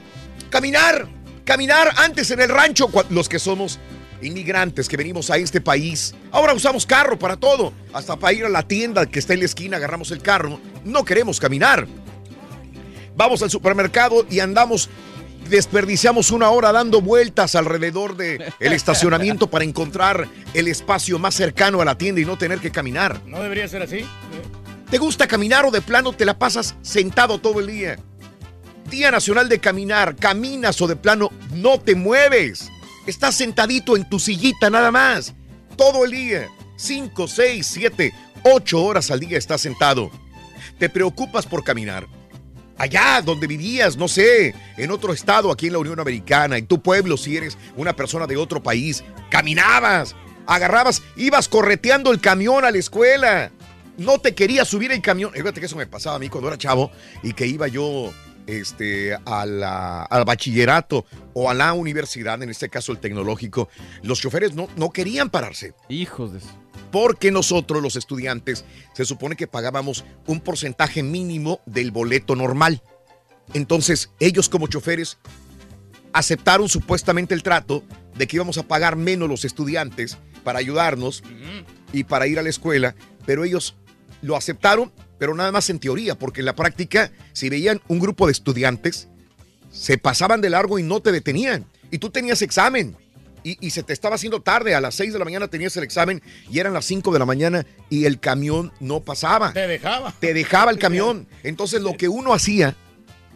[0.49, 1.05] Caminar,
[1.43, 3.77] caminar antes en el rancho, los que somos
[4.21, 6.15] inmigrantes que venimos a este país.
[6.31, 9.47] Ahora usamos carro para todo, hasta para ir a la tienda que está en la
[9.47, 10.61] esquina, agarramos el carro.
[10.85, 11.87] No queremos caminar.
[13.17, 14.89] Vamos al supermercado y andamos,
[15.49, 21.81] desperdiciamos una hora dando vueltas alrededor del el estacionamiento para encontrar el espacio más cercano
[21.81, 23.19] a la tienda y no tener que caminar.
[23.25, 24.05] No debería ser así.
[24.89, 27.99] ¿Te gusta caminar o de plano te la pasas sentado todo el día?
[28.89, 32.71] Día Nacional de Caminar, caminas o de plano no te mueves.
[33.05, 35.35] Estás sentadito en tu sillita nada más.
[35.77, 36.49] Todo el día.
[36.77, 40.09] 5, 6, 7, 8 horas al día estás sentado.
[40.79, 42.07] ¿Te preocupas por caminar?
[42.75, 46.81] Allá donde vivías, no sé, en otro estado aquí en la Unión Americana, en tu
[46.81, 50.15] pueblo, si eres una persona de otro país, caminabas,
[50.47, 53.51] agarrabas, ibas correteando el camión a la escuela.
[53.99, 55.31] No te querías subir el camión.
[55.33, 56.89] Fíjate que eso me pasaba a mí cuando era chavo
[57.21, 58.11] y que iba yo
[58.47, 63.69] este, a la- al bachillerato o a la universidad, en este caso el tecnológico.
[64.01, 65.73] Los choferes no, no querían pararse.
[65.89, 66.47] Hijos de eso.
[66.91, 72.81] Porque nosotros, los estudiantes, se supone que pagábamos un porcentaje mínimo del boleto normal.
[73.53, 75.19] Entonces, ellos como choferes
[76.13, 77.83] aceptaron supuestamente el trato
[78.15, 81.23] de que íbamos a pagar menos los estudiantes para ayudarnos
[81.93, 83.75] y para ir a la escuela, pero ellos
[84.21, 88.25] lo aceptaron, pero nada más en teoría, porque en la práctica, si veían un grupo
[88.25, 89.07] de estudiantes,
[89.71, 91.65] se pasaban de largo y no te detenían.
[91.91, 92.95] Y tú tenías examen.
[93.43, 95.83] Y, y se te estaba haciendo tarde, a las 6 de la mañana tenías el
[95.83, 99.53] examen y eran las 5 de la mañana y el camión no pasaba.
[99.53, 100.13] Te dejaba.
[100.19, 101.25] Te dejaba el camión.
[101.43, 102.75] Entonces lo que uno hacía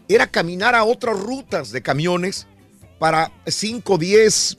[0.09, 2.47] era caminar a otras rutas de camiones
[2.99, 4.57] para 5, 10,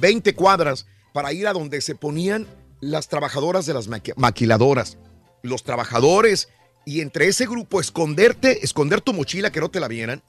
[0.00, 2.46] 20 cuadras para ir a donde se ponían
[2.80, 4.98] las trabajadoras de las maqui- maquiladoras,
[5.42, 6.48] los trabajadores
[6.84, 10.22] y entre ese grupo esconderte, esconder tu mochila que no te la vieran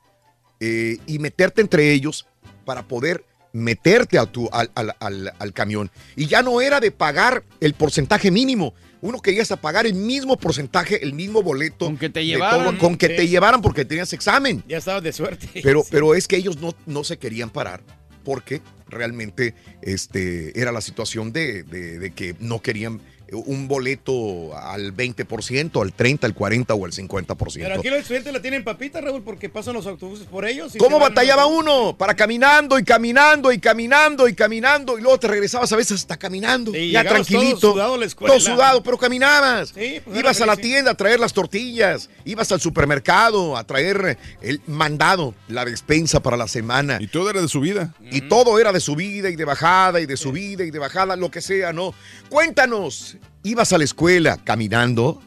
[0.59, 2.27] eh, y meterte entre ellos
[2.65, 5.91] para poder meterte a tu, al, al- al- al camión.
[6.15, 8.73] Y ya no era de pagar el porcentaje mínimo.
[9.01, 11.85] Uno quería pagar el mismo porcentaje, el mismo boleto.
[11.85, 12.77] Con que te llevaran.
[12.77, 13.15] con que Sí.
[13.17, 14.63] te llevaran porque tenías examen.
[14.67, 15.47] Ya estabas de suerte.
[15.61, 17.83] Pero, pero es que ellos no, no se querían parar
[18.23, 23.01] porque realmente este, era la situación de, de- de que no querían
[23.39, 27.53] un boleto al 20%, al 30%, al 40% o al 50%.
[27.53, 30.75] Pero aquí los estudiantes la tienen papita, Raúl, porque pasan los autobuses por ellos.
[30.75, 31.95] y ¿Cómo batallaba uno?
[31.97, 36.17] Para caminando y caminando y caminando y caminando y luego te regresabas a veces hasta
[36.17, 37.59] caminando, Y ya tranquilito.
[37.59, 38.33] todo sudado a la escuela.
[38.33, 39.69] Todo sudado, pero caminabas.
[39.69, 40.61] Sí, pues ibas a la sí.
[40.61, 46.37] tienda a traer las tortillas, ibas al supermercado a traer el mandado, la despensa para
[46.37, 46.97] la semana.
[46.99, 47.93] Y todo era de subida.
[48.11, 51.31] Y todo era de subida y de bajada y de subida y de bajada, lo
[51.31, 51.93] que sea, ¿no?
[52.29, 55.21] Cuéntanos, ¿ibas a la escuela caminando?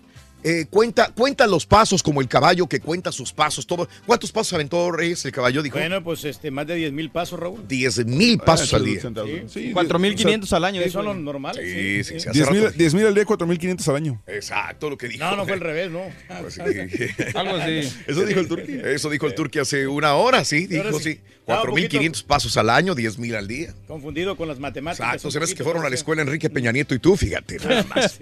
[0.44, 3.66] Eh, cuenta, cuenta los pasos como el caballo que cuenta sus pasos.
[3.66, 3.88] Todo.
[4.06, 5.60] ¿Cuántos pasos aventó Reyes el caballo?
[5.60, 5.76] Dijo.
[5.76, 7.66] Bueno, pues este, más de 10 mil pasos, Raúl.
[7.66, 9.00] 10 mil pasos Ah, al día.
[9.48, 10.82] Sí, 4.500 al año.
[10.88, 11.24] Son los él.
[11.24, 11.64] normales.
[11.68, 14.22] Sí, sí, sí, hace 10 mil rato- 10 mil al día, 4.500 al año.
[14.28, 15.24] Exacto, lo que dijo.
[15.24, 16.02] No, no fue al revés, no.
[16.40, 16.60] Pues sí.
[17.34, 17.92] Algo así.
[18.06, 18.72] Eso dijo el turqui.
[18.84, 20.68] Eso dijo el turqui hace una hora, sí.
[20.68, 21.18] Dijo, sí.
[21.47, 21.53] Sí.
[21.53, 23.72] Ah, un 4.500 pasos al año, 10 mil al día.
[23.86, 25.07] Confundido con las matemáticas.
[25.07, 27.84] Exacto, se ves que fueron a la escuela Enrique Peña Nieto y tú, fíjate, nada
[27.84, 28.18] más.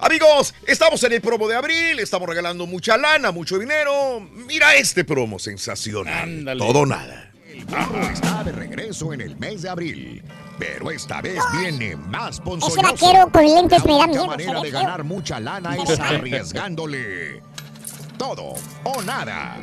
[0.00, 4.20] Amigos, estamos en el, pro- nuevo de abril, estamos regalando mucha lana, mucho dinero.
[4.46, 6.24] Mira este promo sensacional.
[6.24, 6.58] Ándale.
[6.58, 7.30] Todo o nada.
[7.48, 10.22] El burro está de regreso en el mes de abril.
[10.58, 12.82] Pero esta vez viene más Ese ponzoñoso.
[12.82, 14.24] vaquero con lentes me da La miedo.
[14.24, 17.40] única manera de ganar mucha lana es arriesgándole.
[18.18, 19.56] Todo o nada.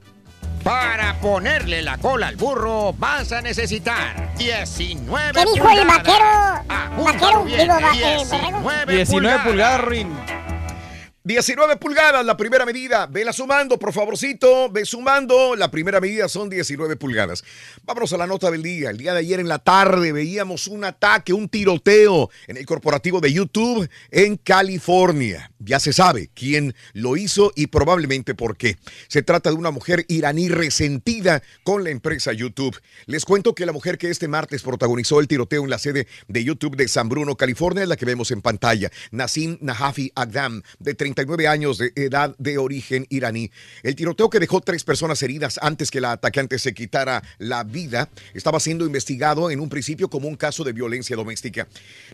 [0.62, 5.96] Para ponerle la cola al burro vas a necesitar 19 ¿Qué dijo el pulgadas.
[5.96, 6.64] vaquero?
[6.68, 8.92] Apúntalo Vaquero, digo, va- eh, 19 borrego.
[8.92, 10.08] 19 pulgadas, Rin.
[11.24, 13.04] 19 pulgadas, la primera medida.
[13.06, 14.70] Vela sumando, por favorcito.
[14.70, 15.56] Ve sumando.
[15.56, 17.44] La primera medida son 19 pulgadas.
[17.84, 18.88] Vámonos a la nota del día.
[18.88, 23.20] El día de ayer en la tarde veíamos un ataque, un tiroteo en el corporativo
[23.20, 25.50] de YouTube en California.
[25.58, 28.76] Ya se sabe quién lo hizo y probablemente por qué.
[29.08, 32.78] Se trata de una mujer iraní resentida con la empresa YouTube.
[33.06, 36.44] Les cuento que la mujer que este martes protagonizó el tiroteo en la sede de
[36.44, 38.90] YouTube de San Bruno, California, es la que vemos en pantalla.
[39.10, 43.50] Nasim Nahafi Agdam, de 39 años de edad de origen iraní.
[43.82, 48.10] El tiroteo que dejó tres personas heridas antes que la atacante se quitara la vida
[48.34, 51.66] estaba siendo investigado en un principio como un caso de violencia doméstica.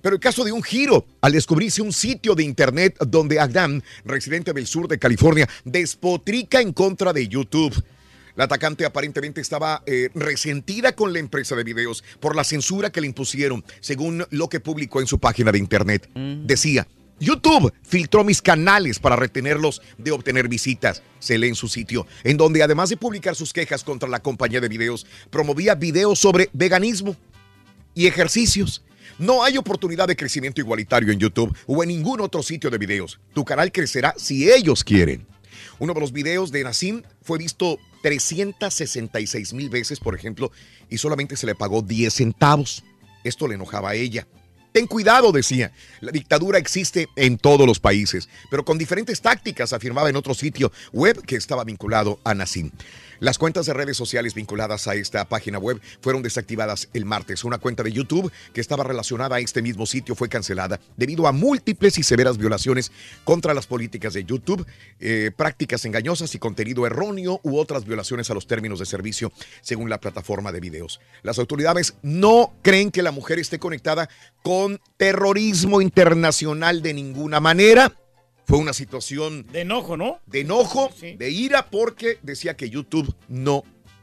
[0.02, 4.52] Pero el caso de un giro al descubrirse un sitio de internet donde Agdam, residente
[4.52, 7.74] del sur de California, despotrica en contra de YouTube.
[8.36, 13.00] La atacante aparentemente estaba eh, resentida con la empresa de videos por la censura que
[13.00, 16.08] le impusieron, según lo que publicó en su página de internet.
[16.14, 16.86] Decía,
[17.20, 22.36] YouTube filtró mis canales para retenerlos de obtener visitas, se lee en su sitio, en
[22.36, 27.16] donde además de publicar sus quejas contra la compañía de videos, promovía videos sobre veganismo
[27.94, 28.82] y ejercicios.
[29.18, 33.20] No hay oportunidad de crecimiento igualitario en YouTube o en ningún otro sitio de videos.
[33.32, 35.26] Tu canal crecerá si ellos quieren.
[35.78, 40.50] Uno de los videos de Nassim fue visto 366 mil veces, por ejemplo,
[40.90, 42.84] y solamente se le pagó 10 centavos.
[43.22, 44.26] Esto le enojaba a ella.
[44.72, 45.70] Ten cuidado, decía.
[46.00, 50.72] La dictadura existe en todos los países, pero con diferentes tácticas, afirmaba en otro sitio
[50.92, 52.72] web que estaba vinculado a Nassim.
[53.20, 57.44] Las cuentas de redes sociales vinculadas a esta página web fueron desactivadas el martes.
[57.44, 61.32] Una cuenta de YouTube que estaba relacionada a este mismo sitio fue cancelada debido a
[61.32, 62.92] múltiples y severas violaciones
[63.24, 64.66] contra las políticas de YouTube,
[65.00, 69.90] eh, prácticas engañosas y contenido erróneo u otras violaciones a los términos de servicio según
[69.90, 71.00] la plataforma de videos.
[71.22, 74.08] Las autoridades no creen que la mujer esté conectada
[74.42, 77.92] con terrorismo internacional de ninguna manera.
[78.46, 80.20] Fue una situación De enojo, ¿no?
[80.26, 83.62] de enojo, de ira, porque decía que YouTube no,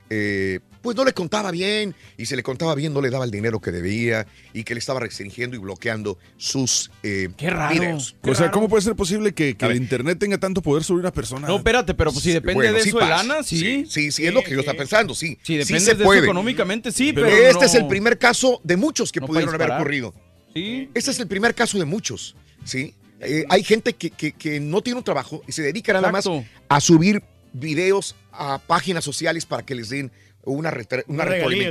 [0.09, 3.29] eh, pues no le contaba bien, y si le contaba bien no le daba el
[3.29, 8.15] dinero que debía, y que le estaba restringiendo y bloqueando sus eh, videos.
[8.23, 11.11] O sea, ¿cómo puede ser posible que, que el internet tenga tanto poder sobre una
[11.13, 11.47] persona?
[11.47, 13.85] No, espérate, pero pues si depende Bueno, de sí eso de lana, sí.
[13.87, 15.37] Sí, sí, es lo que yo estaba pensando, sí.
[15.43, 16.19] Si Sí depende se de puede.
[16.21, 19.53] eso económicamente, sí, pero, este no- es el primer caso de muchos que no pudieron
[19.53, 20.15] haber ocurrido.
[20.55, 20.89] Sí.
[20.95, 22.35] Este es el primer caso de muchos,
[22.65, 22.95] ¿sí?
[23.21, 26.35] Eh, hay gente que, que- que no tiene un trabajo y se dedica nada Exacto.
[26.37, 30.11] más a subir videos a páginas sociales para que les den
[30.43, 30.71] una,
[31.07, 31.25] una Una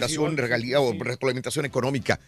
[0.09, 2.21] sí, regalía o retroalimentación económica.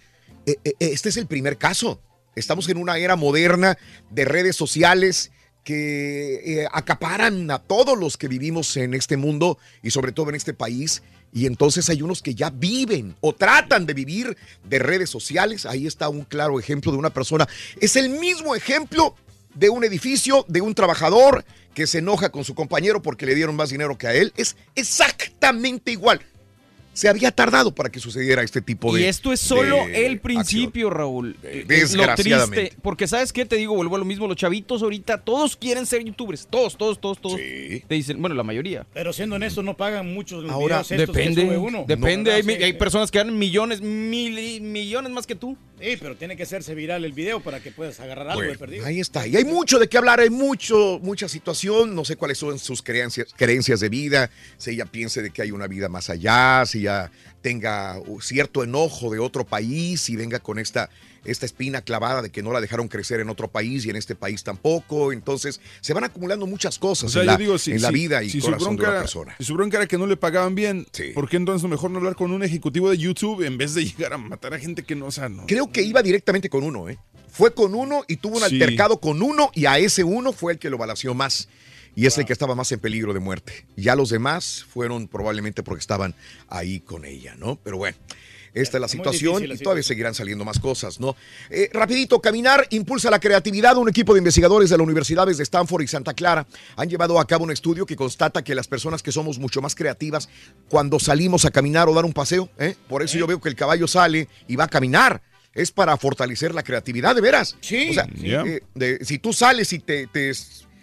[0.47, 2.01] Eh, eh, este es el primer caso.
[2.35, 3.79] Estamos en una era moderna
[4.11, 5.31] de redes sociales
[5.65, 10.35] que eh, acaparan a todos los que vivimos en este mundo y sobre todo en
[10.35, 11.03] este país.
[11.33, 15.65] Y entonces hay unos que ya viven o tratan de vivir de redes sociales.
[15.65, 17.49] Ahí está un claro ejemplo de una persona.
[17.81, 19.15] Es el mismo ejemplo
[19.55, 21.45] de un edificio, de un trabajador
[21.75, 24.33] que se enoja con su compañero porque le dieron más dinero que a él.
[24.37, 26.21] Es exactamente igual.
[26.93, 30.20] Se había tardado para que sucediera este tipo de Y esto es solo de el
[30.20, 31.36] principio, Raúl.
[31.43, 32.30] Eh, Desgraciadamente.
[32.30, 33.47] Lo triste, porque ¿sabes qué?
[33.47, 36.47] Te digo, vuelvo a lo mismo, los chavitos ahorita, todos quieren ser youtubers.
[36.51, 37.36] Todos, todos, todos, todos.
[37.36, 38.86] Te dicen, bueno, la mayoría.
[38.93, 41.84] Pero siendo honestos, no pagan muchos los Ahora, videos estos que depende, sube uno.
[41.86, 42.30] depende.
[42.30, 42.78] No, hay, sí, hay sí.
[42.78, 45.57] personas que ganan millones, mil, millones más que tú.
[45.80, 48.59] Sí, pero tiene que hacerse viral el video para que puedas agarrar algo de Bueno,
[48.61, 48.86] perdido.
[48.86, 49.26] ahí está.
[49.26, 51.95] Y hay mucho de qué hablar, hay mucho, mucha situación.
[51.95, 54.30] No sé cuáles son sus creencias, creencias de vida.
[54.59, 56.82] Si ella piense de que hay una vida más allá, si
[57.41, 60.91] tenga cierto enojo de otro país y venga con esta,
[61.24, 64.14] esta espina clavada de que no la dejaron crecer en otro país y en este
[64.14, 65.12] país tampoco.
[65.12, 67.95] Entonces se van acumulando muchas cosas O sea, en, la, digo, si, en la si-
[67.95, 69.35] vida y si su corazón de bronca una era- persona.
[69.39, 72.14] Si su bronca era que no le pagaban bien, ¿por qué entonces mejor no hablar
[72.14, 75.07] con un ejecutivo de YouTube en vez de llegar a matar a gente que no,
[75.07, 75.47] o sea, no?
[75.47, 76.99] Creo que iba directamente con uno, ¿eh?
[77.28, 78.61] Fue con uno y tuvo un Sí.
[78.62, 81.49] altercado con uno y a ese uno fue el que lo balació más.
[81.95, 83.66] Y es el que estaba más en peligro de muerte.
[83.76, 86.14] Ya los demás fueron probablemente porque estaban
[86.49, 87.57] ahí con ella, ¿no?
[87.62, 87.97] Pero bueno.
[88.55, 91.16] Esta es la situación difícil y todavía seguirán saliendo más cosas, ¿no?
[91.49, 93.78] Eh, rapidito, caminar impulsa la creatividad.
[93.78, 97.26] Un equipo de investigadores de las universidades de Stanford y Santa Clara han llevado a
[97.26, 100.28] cabo un estudio que constata que las personas que somos mucho más creativas
[100.68, 102.76] cuando salimos a caminar o dar un paseo, ¿eh?
[102.90, 105.22] por eso yo veo que el caballo sale y va a caminar.
[105.55, 107.57] Es para fortalecer la creatividad, de veras.
[107.62, 107.88] Sí.
[107.88, 110.30] O sea, eh, de- si tú sales y te, te,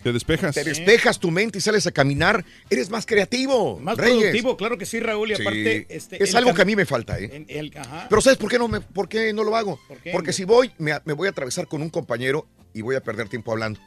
[0.03, 3.79] te despejas, te despejas tu mente y sales a caminar, eres más creativo.
[3.79, 4.17] Más Reyes.
[4.17, 5.31] productivo, claro que sí, Raúl.
[5.31, 5.41] Y Sí.
[5.41, 7.29] aparte, este, es algo que a mí me falta, ¿eh?
[7.33, 8.07] en- el- ajá.
[8.09, 9.79] Pero ¿sabes por qué no, me, por qué no lo hago?
[10.03, 13.01] qué, Porque si voy, me, me voy a atravesar con un compañero y voy a
[13.01, 13.79] perder tiempo hablando.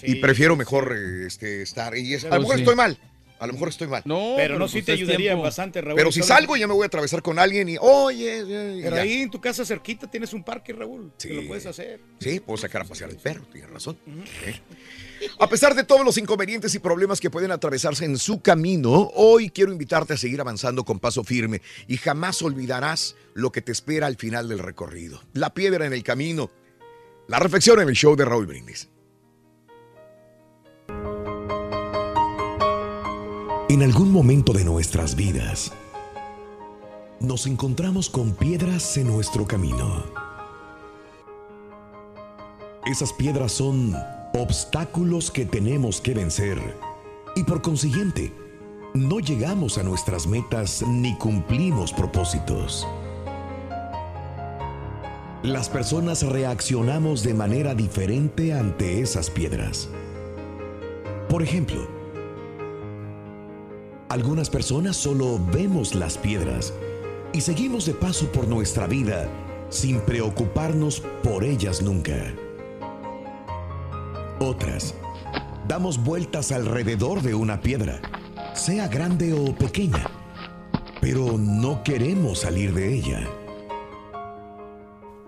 [0.00, 1.96] y Sí, prefiero mejor eh, este, estar.
[1.96, 2.60] Y es- a lo mejor sí.
[2.62, 2.96] estoy mal.
[3.40, 4.02] A lo mejor estoy mal.
[4.04, 5.96] No, pero no, sí te ayudaría bastante, Raúl.
[5.96, 8.38] Pero si salgo ya me voy a atravesar con alguien y, oye,
[8.78, 9.02] y Pero ya.
[9.02, 11.12] ahí en tu casa cerquita tienes un parque, Raúl.
[11.20, 12.00] Que lo puedes hacer.
[12.20, 13.96] Sí, puedo sacar a pasear el perro, tienes razón.
[14.46, 14.54] ¿Eh?
[15.38, 19.50] A pesar de todos los inconvenientes y problemas que pueden atravesarse en su camino, hoy
[19.50, 24.06] quiero invitarte a seguir avanzando con paso firme y jamás olvidarás lo que te espera
[24.06, 25.20] al final del recorrido.
[25.32, 26.50] La piedra en el camino.
[27.26, 28.88] La reflexión en el show de Raúl Brindis.
[33.68, 35.72] En algún momento de nuestras vidas,
[37.20, 40.04] nos encontramos con piedras en nuestro camino.
[42.86, 43.94] Esas piedras son
[44.34, 46.58] obstáculos que tenemos que vencer
[47.36, 48.32] y por consiguiente,
[48.94, 52.86] no llegamos a nuestras metas ni cumplimos propósitos.
[55.42, 59.88] Las personas reaccionamos de manera diferente ante esas piedras.
[61.28, 61.86] Por ejemplo,
[64.08, 66.74] algunas personas solo vemos las piedras
[67.32, 69.28] y seguimos de paso por nuestra vida
[69.68, 72.34] sin preocuparnos por ellas nunca.
[74.40, 74.94] Otras,
[75.66, 78.00] damos vueltas alrededor de una piedra,
[78.54, 80.04] sea grande o pequeña,
[81.00, 83.28] pero no queremos salir de ella.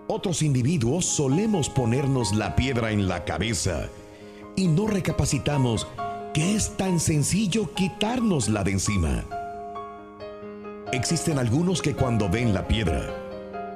[0.07, 3.89] Otros individuos solemos ponernos la piedra en la cabeza
[4.55, 5.87] y no recapacitamos
[6.33, 9.25] que es tan sencillo quitárnosla de encima.
[10.93, 13.13] Existen algunos que cuando ven la piedra,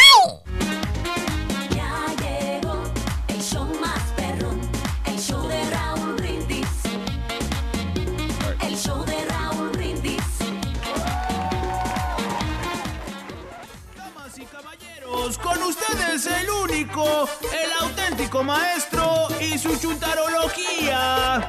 [15.39, 21.49] con ustedes el único, el auténtico maestro y su chuntarología.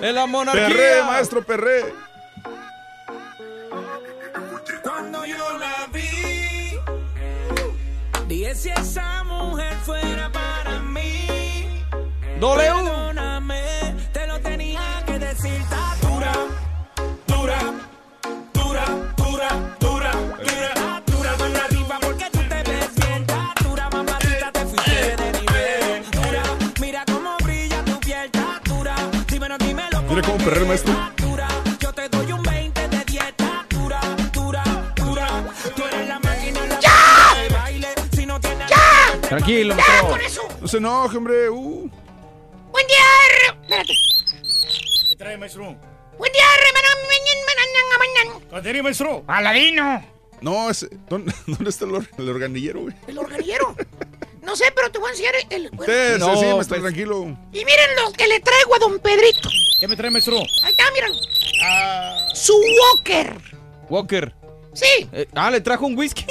[0.00, 0.68] ¡De la monarquía!
[0.68, 1.94] Perré, maestro, perré.
[4.82, 6.76] Cuando yo la vi,
[8.26, 11.84] dije si esa mujer fuera para mí.
[12.40, 13.11] W.
[37.50, 37.88] baile.
[38.14, 38.70] Si no tienes
[39.22, 40.08] Tranquilo, ¡Ya, maestro.
[40.10, 40.42] con eso!
[40.60, 41.48] No se enoje, hombre.
[41.50, 41.90] Uh.
[42.70, 43.52] ¡Buen día!
[43.62, 43.92] Espérate.
[45.08, 45.64] ¿Qué trae, maestro?
[46.18, 46.88] ¡Buen día, hermano!
[48.62, 49.22] ¿Qué maestro?
[49.22, 50.04] ¡Paladino!
[50.40, 52.94] No, ese, ¿dónde, dónde está el, or- el organillero, güey?
[53.06, 53.74] El organillero.
[54.42, 55.70] No sé, pero te voy a enseñar el...
[55.70, 55.92] bueno.
[55.92, 57.22] Sí, No, sí, maestro, pues- tranquilo.
[57.52, 59.48] Y miren lo que le traigo a don Pedrito.
[59.80, 60.36] ¿Qué me trae, maestro?
[60.38, 61.12] Ahí está, miren.
[61.64, 62.54] Ah, Su
[62.94, 63.36] Walker.
[63.88, 64.34] Walker.
[64.74, 65.08] Sí.
[65.12, 66.26] Eh, ah, ¿le trajo un whisky?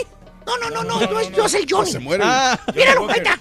[0.46, 1.92] No, no, no, no, no, es yo, es el Johnny.
[1.92, 2.24] Se muere.
[2.26, 3.40] Ah, Míralo, ahí está.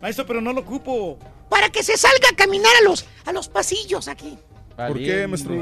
[0.00, 1.18] Maestro, pero no lo ocupo.
[1.48, 4.38] Para que se salga a caminar a los, a los pasillos aquí.
[4.76, 5.54] ¿Por qué, maestro?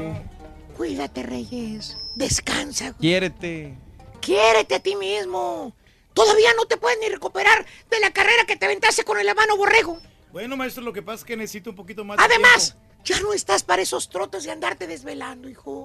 [0.77, 1.97] Cuídate, Reyes.
[2.15, 2.85] Descansa.
[2.91, 2.99] güey.
[2.99, 3.77] Quiérete.
[4.21, 5.75] Quiérete a ti mismo.
[6.19, 9.55] Todavía no te puedes ni recuperar de la carrera que te aventaste con el hermano
[9.55, 10.01] borrego.
[10.33, 13.31] Bueno, maestro, lo que pasa es que necesito un poquito más de Además, ya no
[13.31, 15.81] estás para esos trotes de andarte desvelando, hijo.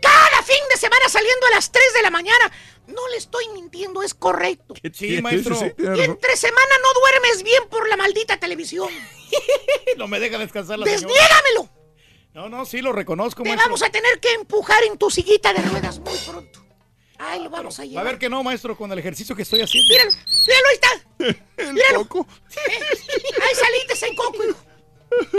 [0.00, 2.50] Cada fin de semana saliendo a las 3 de la mañana.
[2.86, 4.76] No le estoy mintiendo, es correcto.
[4.94, 5.56] Sí, maestro.
[5.56, 8.88] Sí, sí, tiene Y entre semana no duermes bien por la maldita televisión.
[9.98, 11.06] No me deja descansar la señora.
[11.06, 11.68] Desniégamelo.
[12.32, 13.68] No, no, sí, lo reconozco, Te maestro.
[13.68, 16.64] vamos a tener que empujar en tu siguita de ruedas muy pronto.
[17.18, 18.04] Ay, lo vamos a Va a llevar.
[18.04, 19.88] ver que no, maestro, con el ejercicio que estoy haciendo.
[19.88, 20.10] Míralo,
[20.46, 21.42] míralo, ahí está.
[21.62, 22.08] El Míralo.
[22.08, 22.26] coco.
[22.56, 24.58] Ahí saliste en coco, hijo.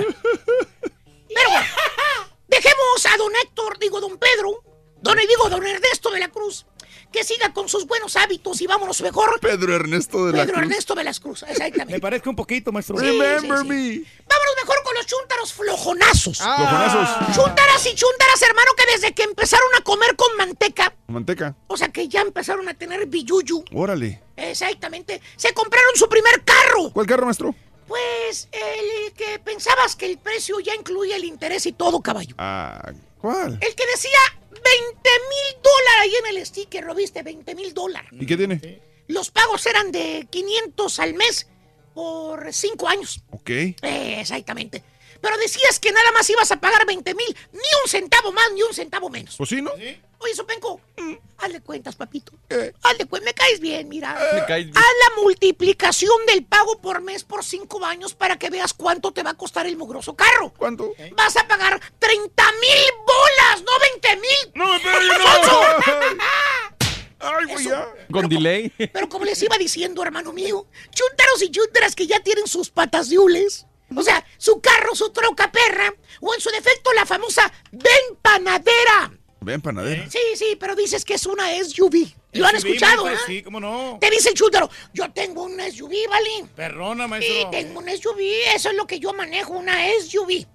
[0.01, 1.65] Pero bueno,
[2.47, 4.63] dejemos a don Héctor, digo don Pedro,
[5.01, 6.65] don digo don Ernesto de la Cruz,
[7.11, 9.39] que siga con sus buenos hábitos y vámonos mejor.
[9.39, 10.63] Pedro Ernesto de la Pedro Cruz.
[10.71, 11.99] Ernesto de las Cruz, Me exactamente.
[11.99, 12.97] parezca un poquito, maestro.
[12.97, 13.67] Sí, Remember sí, sí.
[13.67, 14.25] me.
[14.27, 16.39] Vámonos mejor con los chúntaros flojonazos.
[16.41, 16.55] Ah.
[16.57, 17.35] Cojonazos.
[17.35, 21.55] Chúntaras y chúntaras, hermano, que desde que empezaron a comer con manteca, Manteca.
[21.67, 24.21] o sea que ya empezaron a tener billuyu, Órale.
[24.35, 26.91] exactamente, se compraron su primer carro.
[26.91, 27.55] ¿Cuál carro, maestro?
[27.87, 32.33] Pues el que pensabas que el precio ya incluía el interés y todo, caballo.
[32.39, 32.91] Ah,
[33.25, 33.57] ¿cuál?
[33.59, 34.19] El que decía
[34.51, 38.09] 20 mil dólares ahí en el sticker, lo viste, 20 mil dólares.
[38.13, 38.81] ¿Y qué tiene?
[39.07, 41.47] Los pagos eran de 500 al mes
[41.95, 43.23] por 5 años.
[43.31, 43.49] Ok.
[43.49, 43.75] Eh,
[44.19, 44.83] exactamente.
[45.25, 48.61] Pero decías que nada más ibas a pagar 20 mil, ni un centavo más, ni
[48.61, 49.35] un centavo menos.
[49.37, 49.71] Pues sí, ¿no?
[50.19, 51.15] Oye, Sopenco, Mm.
[51.39, 52.31] hazle cuentas, papito.
[52.49, 52.71] Eh.
[52.83, 54.13] Hazle cuentas, me caes bien, mira.
[54.35, 54.77] Me caes bien.
[54.77, 59.23] Haz la multiplicación del pago por mes por 5 años para que veas cuánto te
[59.23, 60.53] va a costar el mugroso carro.
[60.55, 60.93] ¿Cuánto?
[61.17, 64.51] Vas a pagar 30 mil bolas, no 20 mil.
[64.53, 66.25] No, pero yo no.
[67.19, 67.87] Ay, güey, ya.
[68.11, 68.71] Con delay.
[68.93, 73.09] Pero como les iba diciendo, hermano mío, chúntaros y chúntaras que ya tienen sus patas
[73.09, 73.65] de hules.
[73.95, 79.11] O sea, su carro, su troca perra, o en su defecto la famosa ven panadera.
[79.41, 80.09] Ven, panadera.
[80.09, 82.07] Sí, sí, pero dices que es una SUV.
[82.33, 83.35] ¿Lo han SUV, escuchado, maestro, eh?
[83.37, 83.97] Sí, cómo no.
[84.01, 86.45] Te dice el chúntaro, yo tengo una SUV, ¿vale?
[86.55, 87.49] Perrona, Sí, maestro.
[87.51, 88.19] tengo una SUV,
[88.55, 90.47] eso es lo que yo manejo, una SUV.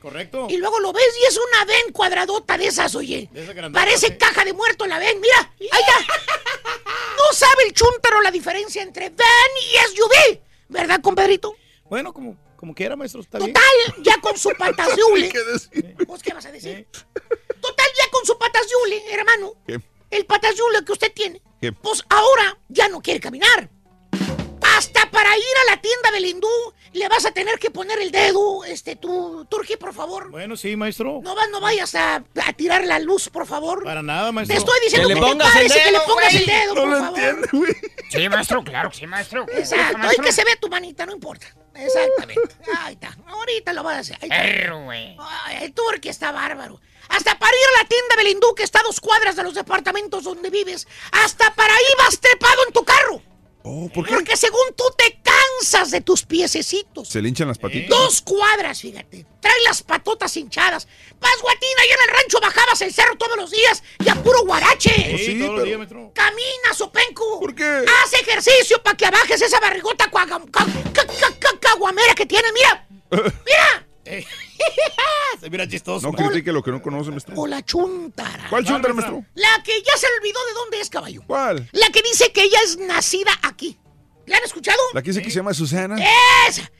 [0.00, 0.48] Correcto.
[0.50, 3.28] Y luego lo ves y es una ven cuadradota de esas, oye.
[3.30, 4.16] De esa grandota, Parece sí.
[4.18, 5.52] caja de muerto la ven, mira.
[5.60, 6.14] Ahí está.
[7.16, 9.18] No sabe el chúntaro la diferencia entre ven
[9.60, 10.40] y SUV.
[10.68, 11.54] ¿Verdad, compadrito?
[11.84, 13.52] Bueno, como, como quiera, maestro, está bien.
[13.52, 15.28] Total, ya con su patas de hule.
[15.32, 15.96] ¿Qué decir?
[16.06, 16.86] ¿Vos qué vas a decir?
[17.60, 19.54] Total, ya con su patas de hule, hermano.
[19.66, 19.80] ¿Qué?
[20.12, 21.42] El patas de hule que usted tiene.
[21.60, 21.72] ¿Qué?
[21.72, 23.68] Pues ahora ya no quiere caminar.
[24.76, 26.48] Hasta para ir a la tienda del hindú
[26.92, 30.30] le vas a tener que poner el dedo, este, tú, Turki, por favor.
[30.30, 31.18] Bueno, sí, maestro.
[31.20, 33.82] No, vas, no vayas a, a tirar la luz, por favor.
[33.82, 34.54] Para nada, maestro.
[34.54, 36.46] Te estoy diciendo Que que, le te pongas el y que le dedo, pongas el
[36.46, 37.18] dedo, No por lo favor.
[37.18, 37.72] entiende, güey.
[38.08, 39.46] Sí, maestro, claro que sí, maestro.
[39.52, 40.24] Exacto, hay maestro.
[40.24, 41.46] que se vea tu manita, no importa.
[41.74, 42.54] Exactamente.
[42.78, 43.16] Ahí está.
[43.26, 44.18] Ahorita lo vas a hacer.
[44.18, 45.16] Perro, güey.
[45.60, 46.80] El Turki está bárbaro.
[47.08, 49.54] Hasta para ir a la tienda del hindú que está a dos cuadras de los
[49.54, 50.86] departamentos donde vives.
[51.12, 53.22] Hasta para ahí vas trepado en tu carro.
[53.64, 54.14] Oh, ¿por qué?
[54.14, 57.08] Porque según tú te cansas de tus piececitos.
[57.08, 57.88] Se le hinchan las patitas.
[57.88, 59.24] Dos cuadras, fíjate.
[59.40, 60.88] Trae las patotas hinchadas.
[61.20, 64.44] Paz guatina, y en el rancho bajabas el cerro todos los días y a puro
[64.44, 64.90] guarache.
[65.16, 65.78] Sí, sí, pero- días.
[66.12, 67.40] Camina, Sopenco.
[67.40, 67.84] ¿Por qué?
[68.04, 70.10] Haz ejercicio para que abajes esa barrigota
[71.60, 72.52] caguamera que tienes.
[72.52, 72.86] Mira.
[73.10, 73.86] Mira.
[74.04, 74.24] Eh,
[75.40, 76.06] Se mira chistoso.
[76.06, 77.34] No critique lo que no conoce, maestro.
[77.36, 78.46] O la chuntara.
[78.48, 79.12] ¿Cuál chuntar, maestra?
[79.12, 79.32] maestro?
[79.34, 81.22] La que ya se olvidó de dónde es, caballo.
[81.26, 81.68] ¿Cuál?
[81.72, 83.78] La que dice que ella es nacida aquí.
[84.26, 84.78] ¿La han escuchado?
[84.92, 85.96] La que dice que se llama Susana.
[86.48, 86.70] Esa,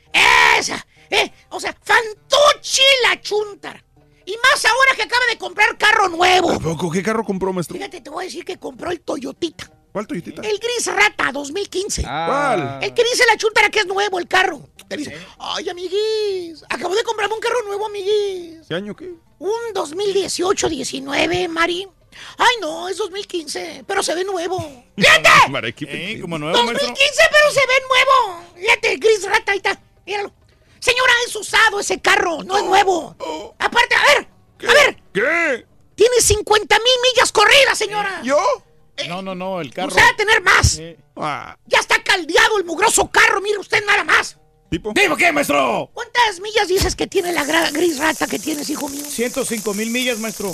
[0.57, 0.85] esa.
[1.09, 3.83] Eh, o sea, fantochi la chuntara.
[4.25, 6.51] Y más ahora que acaba de comprar carro nuevo.
[6.51, 6.89] ¿A poco?
[6.89, 7.75] ¿Qué carro compró, maestro?
[7.75, 9.69] Fíjate, te voy a decir que compró el Toyotita.
[9.93, 10.41] ¿Cuál Toyotita?
[10.41, 12.01] El gris rata 2015.
[12.01, 12.79] ¿Cuál?
[12.81, 14.67] El que dice la chuntara que es nuevo el carro.
[14.87, 18.67] Te dice, ay, amiguis, acabo de comprarme un carro nuevo, amiguis.
[18.67, 19.13] ¿Qué año qué?
[19.37, 21.87] Un 2018-19, Mari.
[22.37, 24.57] Ay, no, es 2015, pero se ve nuevo.
[24.97, 25.29] ¡Fíjate!
[25.49, 26.95] Marequi, como nuevo, 2015,
[27.31, 28.43] pero se ve nuevo.
[28.55, 29.79] Fíjate, gris rata, ahí está.
[30.07, 30.33] Míralo.
[30.79, 33.15] Señora, es usado ese carro, no es nuevo.
[33.59, 34.27] Aparte, a ver,
[34.69, 34.97] a ver.
[35.13, 35.65] ¿Qué?
[35.95, 38.21] Tiene 50 mil millas corridas, señora.
[38.23, 38.37] ¿Yo?
[39.07, 39.87] No, no, no, el carro.
[39.89, 40.81] Usted va a tener más.
[41.15, 44.37] Ah, Ya está caldeado el mugroso carro, mire usted nada más.
[44.69, 44.91] ¿Tipo?
[44.93, 45.91] ¿Digo qué, maestro?
[45.93, 49.05] ¿Cuántas millas dices que tiene la gris rata que tienes, hijo mío?
[49.05, 50.51] 105 mil millas, maestro.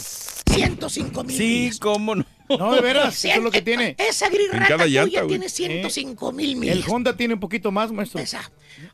[0.52, 2.26] 105 mil Sí, cómo no.
[2.50, 3.96] No, de veras, eso es lo que tiene.
[4.00, 6.78] Esa gris En rata cada tuya llanta, tiene 105 mil millas.
[6.78, 8.22] El Honda tiene un poquito más, maestro.
[8.22, 8.26] O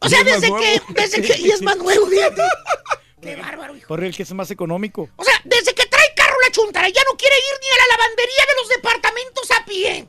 [0.10, 2.42] sea, desde que, desde que, y es más nuevo, fíjate.
[3.22, 3.88] Qué bárbaro, hijo.
[3.88, 5.10] Corre el que es más económico.
[5.16, 6.14] O sea, desde que trae
[6.52, 10.08] chuntara, ya no quiere ir ni a la lavandería de los departamentos a pie.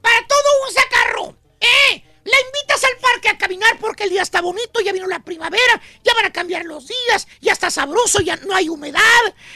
[0.00, 1.36] Para todo usa carro.
[1.60, 2.04] ¿Eh?
[2.24, 5.80] La invitas al parque a caminar porque el día está bonito, ya vino la primavera,
[6.04, 9.00] ya van a cambiar los días, ya está sabroso, ya no hay humedad,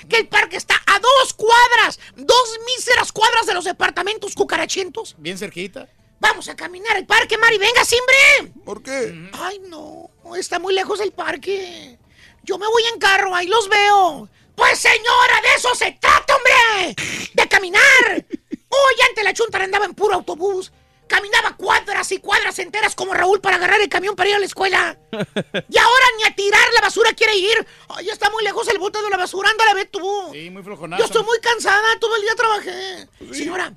[0.09, 5.15] que el parque está a dos cuadras, dos míseras cuadras de los departamentos cucarachientos.
[5.19, 5.89] Bien cerquita.
[6.19, 8.53] Vamos a caminar al parque, Mari, venga, Simbre.
[8.65, 9.31] ¿Por qué?
[9.33, 11.99] Ay, no, está muy lejos el parque.
[12.43, 14.29] Yo me voy en carro, ahí los veo.
[14.57, 16.97] Pues señora, de eso se trata, hombre.
[17.35, 18.27] De caminar.
[18.69, 20.73] Hoy antes la chuntara andaba en puro autobús.
[21.07, 24.47] Caminaba cuadras y cuadras enteras como Raúl para agarrar el camión para ir a la
[24.47, 24.99] escuela.
[25.13, 27.67] Y ahora ni a tirar la basura quiere ir.
[27.91, 30.31] Ay, está muy lejos el bote de la basura, ándale, ve tú.
[30.33, 30.99] Sí, muy flojonada.
[30.99, 33.09] Yo estoy muy cansada, todo el día trabajé.
[33.33, 33.73] Señora,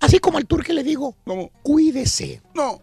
[0.00, 1.16] así como al tour que le digo,
[1.62, 2.42] cuídese.
[2.54, 2.82] No.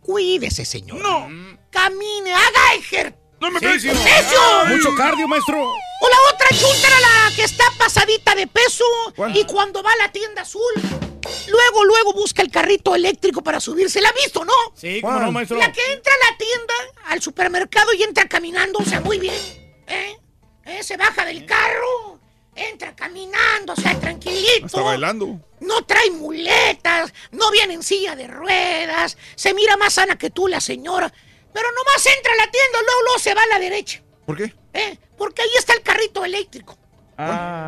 [0.00, 1.02] Cuídese, señor.
[1.02, 1.28] No.
[1.70, 3.25] Camine, haga ejercicio.
[3.40, 3.58] No me.
[3.58, 4.40] ¡Ejercicio!
[4.68, 5.62] Mucho cardio, maestro.
[5.62, 8.84] O la otra chuntara, la que está pasadita de peso
[9.34, 10.72] y cuando va a la tienda azul,
[11.48, 14.00] luego, luego busca el carrito eléctrico para subirse.
[14.00, 14.52] ¿La ha visto, no?
[14.74, 15.58] Sí, cómo no, maestro.
[15.58, 16.74] La que entra a la tienda,
[17.06, 19.34] al supermercado y entra caminando, o sea, muy bien.
[19.86, 20.18] ¿Eh?
[20.64, 20.82] ¿Eh?
[20.82, 22.20] Se baja del carro,
[22.54, 24.66] entra caminando, o sea, tranquilito.
[24.66, 25.40] Está bailando.
[25.60, 30.48] No trae muletas, no viene en silla de ruedas, se mira más sana que tú
[30.48, 31.12] la señora,
[31.56, 34.02] pero nomás entra a la tienda, luego, luego se va a la derecha.
[34.26, 34.54] ¿Por qué?
[34.74, 34.98] ¿Eh?
[35.16, 36.76] Porque ahí está el carrito eléctrico.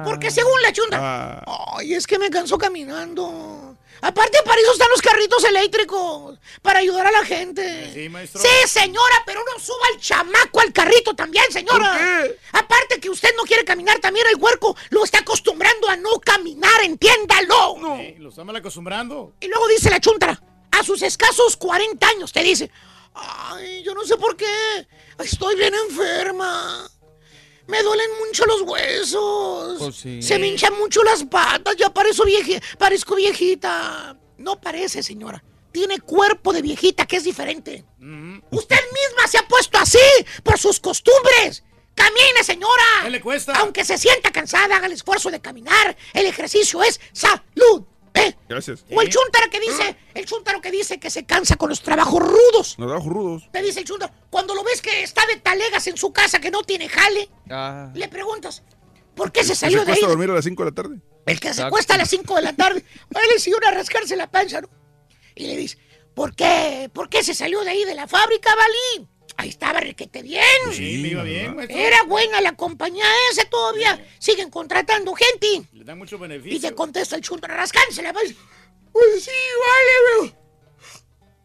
[0.04, 0.98] Porque según la chunda.
[1.00, 1.74] Ah.
[1.78, 3.78] Ay, es que me canso caminando.
[4.02, 6.38] Aparte, para eso están los carritos eléctricos.
[6.60, 7.90] Para ayudar a la gente.
[7.94, 8.42] Sí, maestro.
[8.42, 11.88] Sí, señora, pero no suba el chamaco al carrito también, señora.
[11.88, 12.38] ¿Por qué?
[12.52, 16.82] Aparte que usted no quiere caminar, también el huerco lo está acostumbrando a no caminar,
[16.84, 17.96] entiéndalo.
[17.96, 19.32] Sí, lo está mal acostumbrando.
[19.40, 22.70] Y luego dice la chuntara, a sus escasos 40 años, te dice,
[23.14, 24.86] ay, yo no sé por qué,
[25.18, 26.88] estoy bien enferma.
[27.66, 29.78] Me duelen mucho los huesos.
[29.78, 30.22] Pues sí.
[30.22, 34.18] Se me hinchan mucho las patas, ya parezco, vieji- parezco viejita.
[34.38, 35.42] No parece, señora.
[35.70, 37.84] Tiene cuerpo de viejita, que es diferente.
[38.50, 39.98] Usted misma se ha puesto así
[40.42, 41.62] por sus costumbres.
[41.94, 42.84] Camine, señora.
[43.02, 43.52] ¿Qué le cuesta?
[43.54, 45.94] Aunque se sienta cansada, haga el esfuerzo de caminar.
[46.14, 47.84] El ejercicio es salud.
[48.18, 48.36] ¿Eh?
[48.48, 48.84] Gracias.
[48.90, 52.20] O el chuntaro que dice, el chuntaro que dice que se cansa con los trabajos
[52.20, 52.78] rudos.
[52.78, 53.48] Nos trabajos rudos.
[53.52, 56.50] Te dice el chuntaro, cuando lo ves que está de talegas en su casa, que
[56.50, 57.90] no tiene jale, Ah.
[57.94, 58.62] le preguntas,
[59.14, 59.98] ¿por qué se ¿Se salió de ahí?
[59.98, 61.00] cuesta dormir a las 5 de la tarde?
[61.26, 61.66] El que se Exacto.
[61.68, 64.68] acuesta a las 5 de la tarde, va el señor a rascarse la panza, ¿no?
[65.34, 65.78] Y le dice,
[66.14, 66.90] ¿por qué?
[66.92, 69.08] ¿Por qué se salió de ahí de la fábrica, Balín?
[69.40, 70.42] Ahí estaba requete bien.
[70.72, 71.78] Sí, me iba bien, maestro.
[71.78, 74.04] Era buena la compañía esa todavía.
[74.18, 75.62] Siguen contratando gente.
[75.72, 76.60] Le dan mucho Y beneficio.
[76.68, 78.34] te contesta el chunto rascándose la panza.
[78.92, 79.30] Pues sí,
[79.60, 80.38] vale, bro.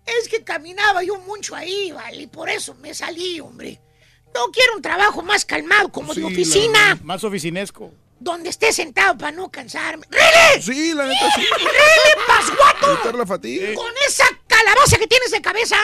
[0.05, 3.79] Es que caminaba yo mucho ahí, vale, y por eso me salí, hombre.
[4.33, 7.91] No quiero un trabajo más calmado, como de Sí, oficina, la- más oficinesco.
[8.19, 10.05] donde esté sentado para no cansarme.
[10.09, 10.61] ¡Rele!
[10.63, 11.41] Sí, la neta sí.
[11.57, 12.91] ¡Rele, pasguato!
[12.93, 13.73] Evitar la fatiga.
[13.75, 14.25] Con esa
[14.57, 15.77] calabaza que tienes de cabeza,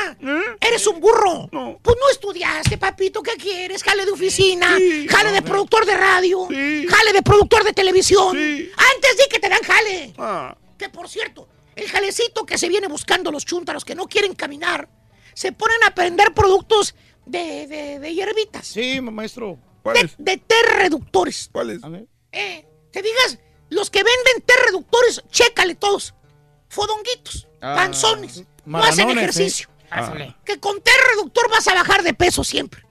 [0.62, 1.48] eres un burro.
[1.82, 3.84] Pues no estudiaste, papito, ¿qué quieres?
[3.84, 4.78] Jale de oficina,
[5.10, 8.38] jale de productor de radio, jale de productor de televisión.
[8.38, 10.14] Antes di que te dan jale.
[10.18, 10.56] Ah.
[10.78, 14.88] Que por cierto, el jalecito que se viene buscando los chúntaros que no quieren caminar,
[15.34, 16.96] se ponen a prender productos
[17.26, 18.68] de, de, de hierbitas.
[18.68, 19.58] Sí, maestro.
[19.94, 21.50] De, de té reductores.
[21.52, 21.82] ¿Cuáles?
[22.32, 23.40] Eh, te digas,
[23.70, 26.14] los que venden té reductores, chécale todos.
[26.70, 27.76] Fodonguitos, Ah.
[27.76, 29.68] panzones, no hacen Marranones, ejercicio.
[29.68, 29.88] ¿eh?
[29.92, 30.36] Ah.
[30.46, 32.86] Que con té reductor vas a bajar de peso siempre.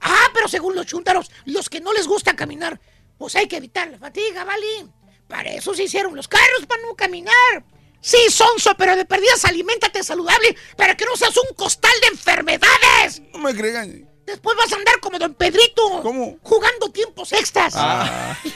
[0.00, 2.80] Ah, pero según los chúntaros, los que no les gusta caminar,
[3.16, 4.86] pues hay que evitar la fatiga, ¿vale?
[5.26, 7.64] Para eso se hicieron los carros, para no caminar.
[8.00, 13.20] Sí, sonso, pero de perdidas aliméntate saludable para que no seas un costal de enfermedades.
[13.32, 14.08] No me crean.
[14.24, 16.02] Después vas a andar como don Pedrito.
[16.02, 16.38] ¿Cómo?
[16.42, 17.74] Jugando tiempos extras.
[17.76, 18.38] Ah.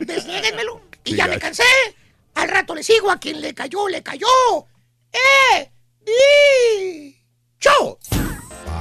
[0.00, 0.80] Desléguenmelo.
[1.04, 1.64] Y ya me cansé.
[2.34, 4.26] Al rato le sigo a quien le cayó, le cayó.
[5.14, 5.70] ¡Eh!
[6.04, 7.16] ¡Di!
[7.58, 7.98] ¡Cho!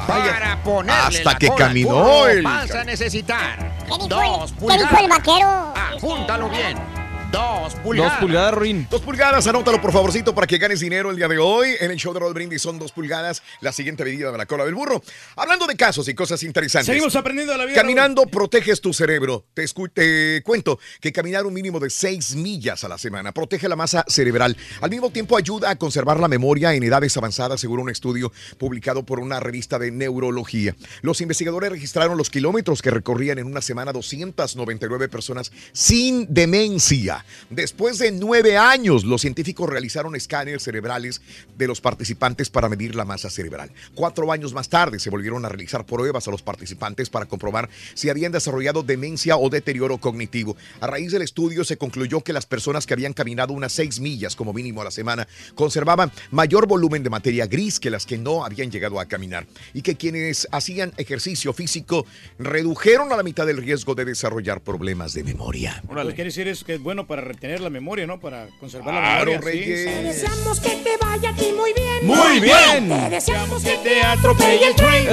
[0.08, 4.68] Vaya, ponerle hasta la que cola al caminó el- Vas a necesitar dijo dos el-
[4.68, 5.74] qué dijo el vaquero?
[5.98, 7.03] Apúntalo bien.
[7.34, 8.12] Dos pulgadas.
[8.12, 8.88] Dos pulgadas, Ruin.
[8.92, 11.70] Dos pulgadas, anótalo por favorcito para que ganes dinero el día de hoy.
[11.80, 14.66] En el show de Roll Brindis son dos pulgadas, la siguiente medida de la cola
[14.66, 15.02] del burro.
[15.36, 16.86] Hablando de casos y cosas interesantes.
[16.86, 17.76] Seguimos aprendiendo de la vida.
[17.76, 19.46] Caminando proteges tu cerebro.
[19.56, 23.76] Te, te cuento que caminar un mínimo de 6 millas a la semana protege la
[23.76, 24.56] masa cerebral.
[24.82, 29.08] Al mismo tiempo ayuda a conservar la memoria en edades avanzadas, según un estudio publicado
[29.08, 30.76] por una revista de neurología.
[31.02, 37.23] Los investigadores registraron los kilómetros que recorrían en una semana 299 personas sin demencia.
[37.50, 41.22] Después de nueve años, los científicos realizaron escáneres cerebrales
[41.58, 43.72] de los participantes para medir la masa cerebral.
[43.96, 48.10] Cuatro años más tarde se volvieron a realizar pruebas a los participantes para comprobar si
[48.10, 50.56] habían desarrollado demencia o deterioro cognitivo.
[50.80, 54.36] A raíz del estudio se concluyó que las personas que habían caminado unas seis millas
[54.36, 58.46] como mínimo a la semana conservaban mayor volumen de materia gris que las que no
[58.46, 62.06] habían llegado a caminar y que quienes hacían ejercicio físico
[62.40, 65.84] redujeron a la mitad el riesgo de desarrollar problemas de memoria.
[65.90, 68.20] Lo que quiere decir es que es bueno para retener la memoria, ¿no?
[68.20, 69.64] Para conservar Claro, la memoria.
[69.66, 69.86] sí.
[69.86, 70.04] Reyes.
[70.22, 72.06] Deseamos que te vaya aquí muy bien.
[72.08, 72.90] Muy bien.
[72.90, 75.08] Te deseamos que te atropelle el tren.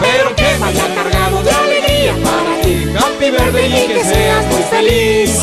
[0.00, 2.84] pero que vaya cargado de alegría para ti.
[2.98, 5.38] Happy birthday y que seas muy feliz.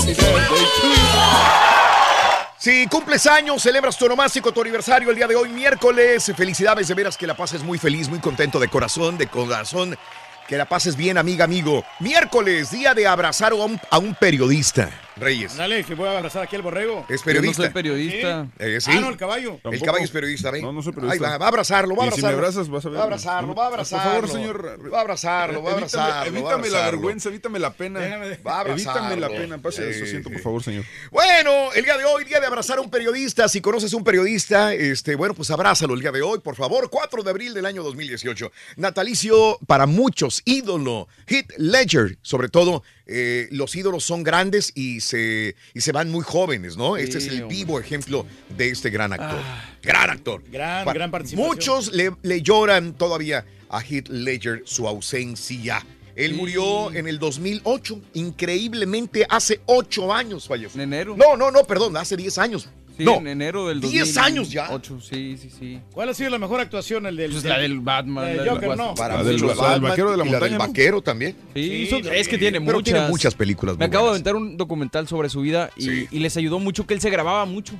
[2.57, 6.29] Si cumples años, celebras tu onomástico, tu aniversario el día de hoy, miércoles.
[6.35, 9.97] Felicidades, de veras que la pases muy feliz, muy contento de corazón, de corazón.
[10.45, 11.85] Que la pases bien, amiga, amigo.
[11.99, 14.89] Miércoles, día de abrazar a un, a un periodista.
[15.19, 15.55] Reyes.
[15.57, 17.05] Dale, que voy a abrazar aquí al borrego.
[17.09, 17.63] Es periodista.
[17.63, 18.43] Yo no soy periodista.
[18.45, 18.51] Sí.
[18.59, 18.91] Eh, sí.
[18.93, 19.59] Ah, no, el caballo.
[19.63, 20.61] El caballo es periodista, ¿ve?
[20.61, 21.29] No, no soy Ahí periodista.
[21.29, 22.29] va, va a abrazarlo, va a si abrazarlo.
[22.29, 22.97] me abrazas, vas a ver.
[22.97, 24.11] Va a abrazarlo, va a Por abrazarlo.
[24.11, 24.93] favor, señor.
[24.93, 26.13] Va a abrazarlo, va a Evítame- abrazarlo.
[26.13, 26.91] a Evítame la abrazarlo.
[26.91, 27.99] vergüenza, evítame la pena.
[27.99, 29.27] Va a Evítame la abrazarlo.
[29.37, 29.57] pena.
[29.59, 30.85] Pase su Sí, asiento, por favor, señor.
[31.11, 33.47] Bueno, el día de hoy, día de abrazar a un periodista.
[33.49, 36.89] Si conoces un periodista, este, bueno, pues abrázalo el día de hoy, por favor.
[36.89, 38.51] 4 de abril del año 2018.
[38.77, 41.07] Natalicio para muchos, ídolo.
[41.27, 46.23] Heath Ledger, sobre todo, eh, los ídolos son grandes y se, y se van muy
[46.23, 46.95] jóvenes, ¿no?
[46.95, 47.57] este es el hombre.
[47.57, 49.41] vivo ejemplo de este gran actor.
[49.81, 50.43] gran actor.
[50.51, 51.47] Gran, Pa- gran participación.
[51.49, 55.85] Muchos le, le lloran todavía a Heath Ledger su ausencia.
[56.15, 60.81] Él murió en el 2008, increíblemente hace 8 años falleció.
[60.81, 61.15] En enero.
[61.17, 62.69] No, no, no, perdón, hace 10 años.
[62.99, 64.67] Sí, no, en enero del 10 años ya.
[64.67, 65.79] 2008, sí, sí, sí.
[65.93, 67.05] ¿Cuál ha sido la mejor actuación?
[67.07, 68.93] El del, Pues la del Batman, la del Joker, no.
[68.93, 70.67] Para La del- muchos, la del Batman vaquero de la y la montaña, del ¿no?
[70.67, 71.35] vaquero también.
[71.55, 72.09] Sí, Sí, son- sí.
[72.13, 72.93] es que tiene Pero muchas.
[72.93, 76.07] tiene muchas películas Me acabo de aventar un documental sobre su vida y, Sí.
[76.11, 77.73] y les ayudó mucho que él se grababa mucho.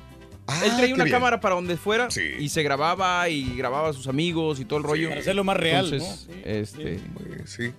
[0.46, 1.14] Ah, él traía una bien.
[1.14, 2.22] cámara para donde fuera Sí.
[2.40, 5.08] y se grababa y grababa a sus amigos y todo el rollo.
[5.10, 6.34] Para hacerlo más real, Entonces, ¿no?
[6.34, 7.00] Sí, este, Eh,
[7.44, 7.70] sí.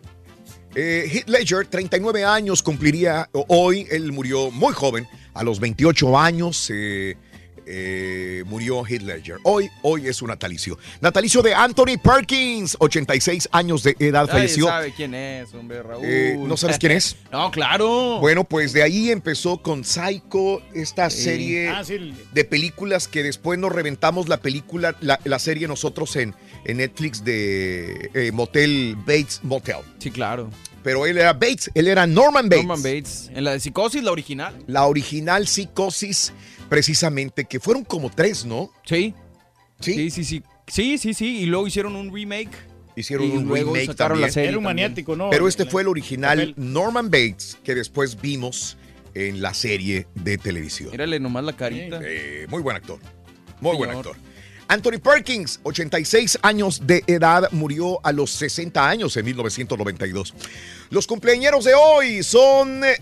[0.74, 3.86] Eh, Heath Ledger, 39 años cumpliría hoy.
[3.92, 6.70] Él murió muy joven, a los 28 años.
[6.74, 7.18] eh,
[7.66, 9.38] eh, murió Heath Ledger.
[9.44, 10.78] Hoy, hoy es su natalicio.
[11.00, 14.68] Natalicio de Anthony Perkins, 86 años de edad, nadie falleció.
[14.68, 16.04] sabe quién es, hombre, Raúl.
[16.06, 17.16] Eh, ¿No sabes quién es?
[17.32, 18.20] no, claro.
[18.20, 22.14] Bueno, pues de ahí empezó con Psycho, esta serie Ah, sí.
[22.34, 26.36] de películas que después nos reventamos la película, la, la serie nosotros en,
[26.66, 29.78] en Netflix de eh, Motel Bates Motel.
[30.00, 30.50] Sí, claro.
[30.84, 32.66] Pero él era Bates, él era Norman Bates.
[32.66, 33.30] Norman Bates.
[33.36, 34.56] En la de Psicosis, la original.
[34.66, 36.34] La original Psicosis,
[36.72, 38.72] precisamente, que fueron como tres, ¿no?
[38.86, 39.14] Sí.
[39.82, 39.94] Sí.
[39.94, 40.44] Sí, sí, sí.
[40.68, 41.40] Sí, sí, sí.
[41.42, 42.50] Y luego hicieron un remake.
[42.96, 44.22] Hicieron y un luego remake también.
[44.22, 44.50] la serie.
[44.50, 45.30] Era un maniático, ¿no?
[45.32, 46.54] Pero este La- fue el original.
[46.56, 48.78] Norman Bates, que después vimos
[49.14, 50.92] en la serie de televisión.
[50.92, 52.00] Mírale nomás la carita.
[52.06, 53.00] Eh, muy buen actor.
[53.60, 54.16] Muy buen actor.
[54.72, 60.34] Anthony Perkins, 86 años de edad, murió a los 60 años en 1992.
[60.92, 62.96] Los cumpleañeros de hoy son eh,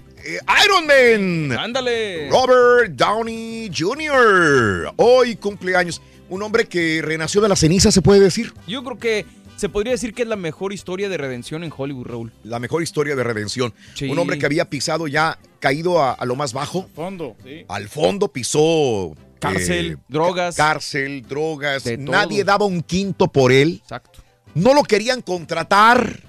[0.65, 1.59] Iron Man.
[1.59, 2.27] Ándale.
[2.31, 4.93] Robert Downey Jr.
[4.95, 6.01] Hoy cumpleaños.
[6.29, 8.51] Un hombre que renació de la ceniza, se puede decir.
[8.65, 12.07] Yo creo que se podría decir que es la mejor historia de redención en Hollywood,
[12.07, 12.31] Raúl.
[12.43, 13.75] La mejor historia de redención.
[13.93, 14.09] Sí.
[14.09, 16.89] Un hombre que había pisado ya, caído a, a lo más bajo.
[16.95, 17.63] Fondo, sí.
[17.67, 19.15] Al fondo pisó.
[19.39, 20.55] Cárcel, eh, drogas.
[20.55, 21.83] Cárcel, drogas.
[21.83, 22.11] De todo.
[22.11, 23.79] Nadie daba un quinto por él.
[23.81, 24.19] Exacto.
[24.53, 26.23] No lo querían contratar.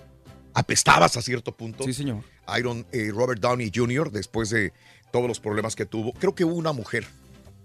[0.54, 1.84] Apestabas a cierto punto.
[1.84, 2.22] Sí, señor.
[2.58, 4.72] Iron eh, Robert Downey Jr., después de
[5.12, 6.12] todos los problemas que tuvo.
[6.14, 7.06] Creo que hubo una mujer,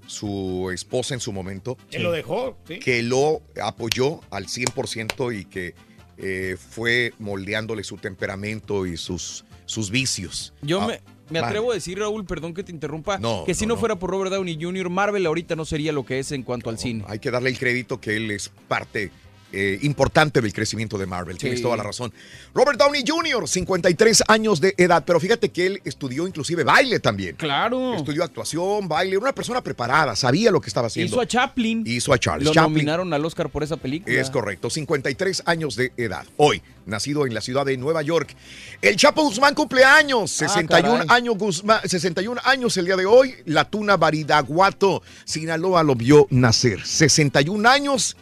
[0.07, 2.79] su esposa en su momento, Él lo dejó, sí.
[2.79, 5.73] que lo apoyó al 100% y que
[6.17, 10.53] eh, fue moldeándole su temperamento y sus, sus vicios.
[10.61, 11.47] Yo Ah, me, Me Vale.
[11.49, 13.79] atrevo a decir, Raúl, perdón que te interrumpa, No, que si no, no, no.
[13.79, 16.77] fuera por Robert Downey Jr., Marvel ahorita no sería lo que es en cuanto al
[16.77, 17.03] cine.
[17.07, 19.11] Hay que darle el crédito que él es parte
[19.51, 21.37] eh, importante del crecimiento de Marvel.
[21.37, 22.11] Tienes toda la razón.
[22.53, 27.35] Robert Downey Jr., 53 años de edad, pero fíjate que él estudió inclusive baile también.
[27.35, 27.95] Claro.
[27.95, 31.13] Estudió actuación, baile, era una persona preparada, sabía lo que estaba haciendo.
[31.15, 31.83] Hizo a Chaplin.
[31.85, 32.73] Hizo a Charles Lo Chaplin.
[32.73, 34.19] nominaron al Oscar por esa película.
[34.19, 36.25] Es correcto, 53 años de edad.
[36.37, 38.35] Hoy, nacido en la ciudad de Nueva York.
[38.81, 43.35] El Chapo Guzmán cumple años, 61 Ah, años Guzmán, 61 años el día de hoy.
[43.45, 46.85] La tuna Baridaguato, Sinaloa lo vio nacer.
[46.85, 48.17] 61 años.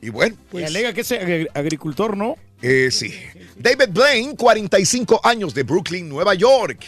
[0.00, 2.36] Y bueno, Y pues alega que es agri- agricultor, ¿no?
[2.62, 3.12] eh, sí.
[3.56, 6.84] David Blaine, 45 años de Brooklyn, Nueva York.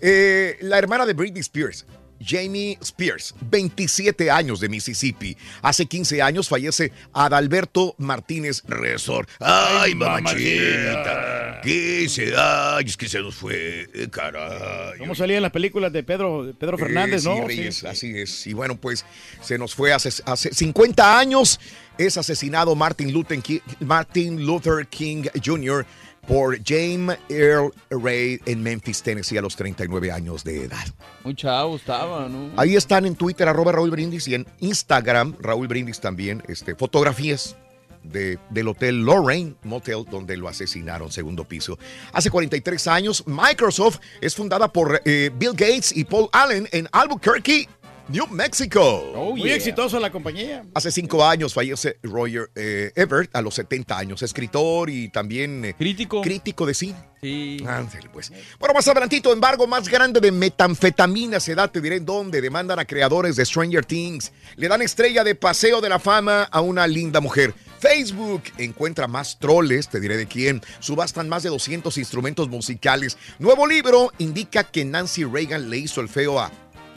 [0.00, 1.84] Eh, la hermana de Britney Spears,
[2.24, 5.36] Jamie Spears, 27 años de Mississippi.
[5.62, 9.26] Hace 15 años fallece Adalberto Martínez Resor.
[9.40, 11.60] Ay, mamachita.
[11.62, 14.98] 15 años que se nos fue, eh, caray.
[14.98, 17.46] ¿Cómo salía en las películas de Pedro, de Pedro Fernández, Eh, sí, no?
[17.46, 17.86] Reyes, Sí.
[17.86, 18.46] así es.
[18.46, 19.04] Y bueno, pues
[19.42, 21.58] se nos fue hace, hace 50 años.
[21.98, 25.86] Es asesinado Martin Luther, King, Martin Luther King Jr.
[26.26, 30.84] por James Earl Ray en Memphis, Tennessee, a los 39 años de edad.
[31.24, 32.50] Muy chavo estaba, ¿no?
[32.56, 37.56] Ahí están en Twitter, arroba Raúl Brindis, y en Instagram, Raúl Brindis también, este, fotografías
[38.02, 41.76] de- del hotel Lorraine Motel, donde lo asesinaron, segundo piso.
[42.12, 47.68] Hace 43 años, Microsoft es fundada por eh, Bill Gates y Paul Allen en Albuquerque,
[48.08, 49.34] New Mexico.
[49.36, 50.64] Muy exitoso la compañía.
[50.74, 55.74] Hace cinco años fallece Roger eh, Ebert a los 70 años, escritor y también eh,
[55.74, 56.22] crítico.
[56.22, 56.96] crítico de cine.
[57.20, 57.56] Sí.
[57.66, 58.30] Ándale, pues.
[58.60, 62.40] Bueno, más adelantito, embargo más grande de metanfetamina se da, te diré en dónde.
[62.40, 64.32] Demandan a creadores de Stranger Things.
[64.54, 67.54] Le dan estrella de paseo de la fama a una linda mujer.
[67.80, 70.62] Facebook encuentra más troles, te diré de quién.
[70.78, 73.18] Subastan más de 200 instrumentos musicales.
[73.38, 76.52] Nuevo libro indica que Nancy Reagan le hizo el feo a...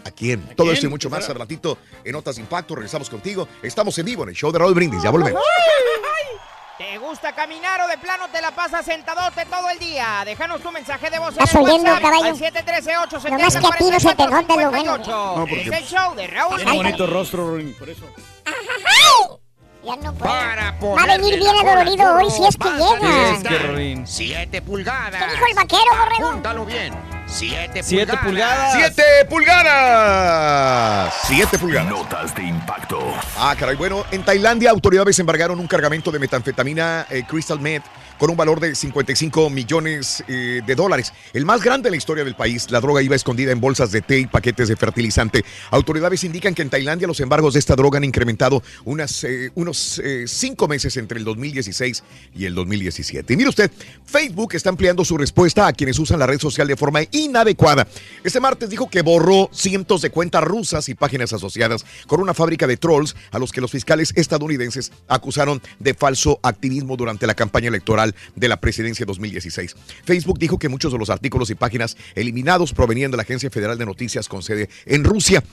[0.06, 0.42] ¿A quién?
[0.56, 0.76] Todo quién?
[0.76, 1.32] esto y mucho ¿Qué más será?
[1.34, 2.76] adelantito en Notas de Impacto.
[2.76, 3.48] Regresamos contigo.
[3.62, 5.02] Estamos en vivo en el show de Raúl Brindis.
[5.04, 5.42] Ya volvemos.
[6.78, 10.24] ¿Te gusta caminar o de plano te la pasas sentadote todo el día?
[10.26, 12.26] Déjanos tu mensaje de voz en ¿Estás el oyendo, WhatsApp caballo?
[12.26, 12.92] al 713
[13.32, 14.98] Nomás que a ti no se te nota lo bueno.
[15.00, 16.56] No, porque- Es el show de Raúl.
[16.56, 18.06] Tiene bonito rostro, Rorín, por eso.
[19.84, 20.32] Ya no puedo.
[20.32, 23.32] Para Va a venir bien adolorido hoy si es que llega.
[23.34, 24.08] Es que, Rorín.
[24.08, 25.22] 7 pulgadas.
[25.24, 26.28] ¿Qué dijo el vaquero, borrego?
[26.30, 27.19] Apúntalo bien.
[27.32, 28.74] 7 Siete pulgadas.
[28.74, 31.14] ¡Siete pulgadas!
[31.26, 31.90] ¡Siete pulgadas!
[31.90, 33.00] Notas de impacto.
[33.38, 33.76] Ah, caray.
[33.76, 37.84] Bueno, en Tailandia autoridades embargaron un cargamento de metanfetamina eh, Crystal Meth
[38.20, 41.14] con un valor de 55 millones eh, de dólares.
[41.34, 42.70] El más grande en la historia del país.
[42.70, 45.44] La droga iba escondida en bolsas de té y paquetes de fertilizante.
[45.72, 48.62] Autoridades indican que en Tailandia los embargos de esta droga han incrementado
[49.24, 52.04] eh, unos eh, cinco meses entre el 2016
[52.36, 53.34] y el 2017.
[53.34, 53.72] Y mire usted,
[54.06, 57.88] Facebook está ampliando su respuesta a quienes usan la red social de forma inadecuada.
[58.24, 62.68] Este martes dijo que borró cientos de cuentas rusas y páginas asociadas con una fábrica
[62.68, 67.70] de trolls a los que los fiscales estadounidenses acusaron de falso activismo durante la campaña
[67.70, 69.76] electoral de la presidencia 2016.
[70.04, 73.78] Facebook dijo que muchos de los artículos y páginas eliminados provenían de la Agencia Federal
[73.78, 75.44] de Noticias con sede en Rusia.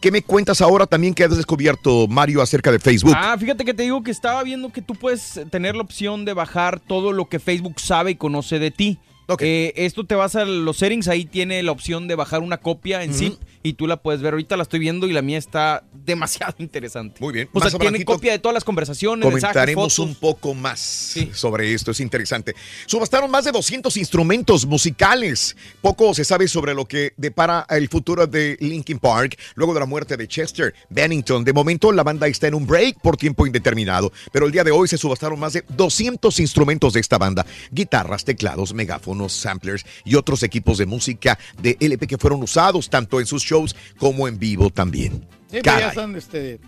[0.00, 3.14] ¿Qué me cuentas ahora también que has descubierto, Mario, acerca de Facebook?
[3.16, 6.34] Ah, fíjate que te digo que estaba viendo que tú puedes tener la opción de
[6.34, 8.98] bajar todo lo que Facebook sabe y conoce de ti.
[9.40, 13.02] Eh, esto te vas a los settings, ahí tiene la opción de bajar una copia
[13.02, 13.34] en zip
[13.66, 14.34] y tú la puedes ver.
[14.34, 17.20] Ahorita la estoy viendo y la mía está demasiado interesante.
[17.20, 17.48] Muy bien.
[17.52, 20.08] O Más sea, tiene copia de todas las conversaciones, mensajes, Comentaremos fotos.
[20.08, 22.54] un poco más sobre esto, es interesante.
[22.86, 25.56] Subastaron más de 200 instrumentos musicales.
[25.80, 29.86] Poco se sabe sobre lo que depara el futuro de Linkin Park luego de la
[29.86, 31.44] muerte de Chester Bennington.
[31.44, 34.70] De momento la banda está en un break por tiempo indeterminado, pero el día de
[34.70, 37.44] hoy se subastaron más de 200 instrumentos de esta banda.
[37.72, 43.18] Guitarras, teclados, megáfonos, samplers y otros equipos de música de LP que fueron usados tanto
[43.20, 43.55] en sus shows
[43.98, 45.26] como en vivo también.
[45.50, 45.80] Sí, pues Caray.
[45.82, 46.60] ya están, este...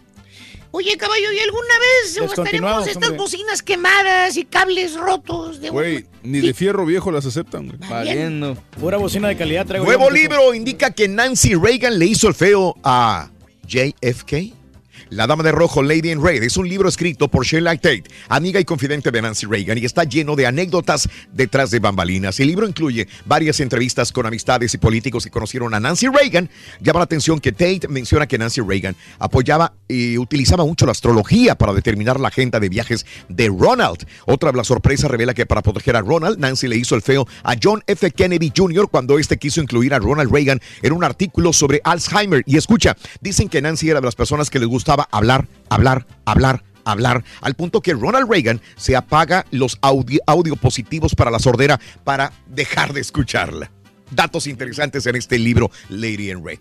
[0.71, 3.19] Oye, caballo, ¿y alguna vez gastaremos estas hombre.
[3.19, 7.79] bocinas quemadas y cables rotos de Güey, ni de fierro viejo las aceptan, güey.
[7.89, 8.55] Valiendo.
[8.79, 12.75] Pura bocina de calidad traigo Nuevo libro indica que Nancy Reagan le hizo el feo
[12.85, 13.31] a
[13.67, 14.55] JFK.
[15.11, 18.61] La Dama de Rojo, Lady in Red, es un libro escrito por Sheila Tate, amiga
[18.61, 22.39] y confidente de Nancy Reagan, y está lleno de anécdotas detrás de bambalinas.
[22.41, 26.51] El libro incluye varias entrevistas con amistades y políticos que conocieron a Nancy Reagan.
[26.81, 31.55] Llama la atención que Tate menciona que Nancy Reagan apoyaba y utilizaba mucho la astrología
[31.55, 34.07] para determinar la agenda de viajes de Ronald.
[34.27, 37.55] Otra la sorpresa revela que para proteger a Ronald, Nancy le hizo el feo a
[37.63, 38.11] John F.
[38.11, 38.89] Kennedy Jr.
[38.91, 42.43] cuando este quiso incluir a Ronald Reagan en un artículo sobre Alzheimer.
[42.45, 46.65] Y escucha, dicen que Nancy era de las personas que les gustaba hablar, hablar, hablar,
[46.85, 51.79] hablar, al punto que Ronald Reagan se apaga los audio, audio positivos para la sordera
[52.05, 53.71] para dejar de escucharla.
[54.11, 56.59] Datos interesantes en este libro, Lady in Red.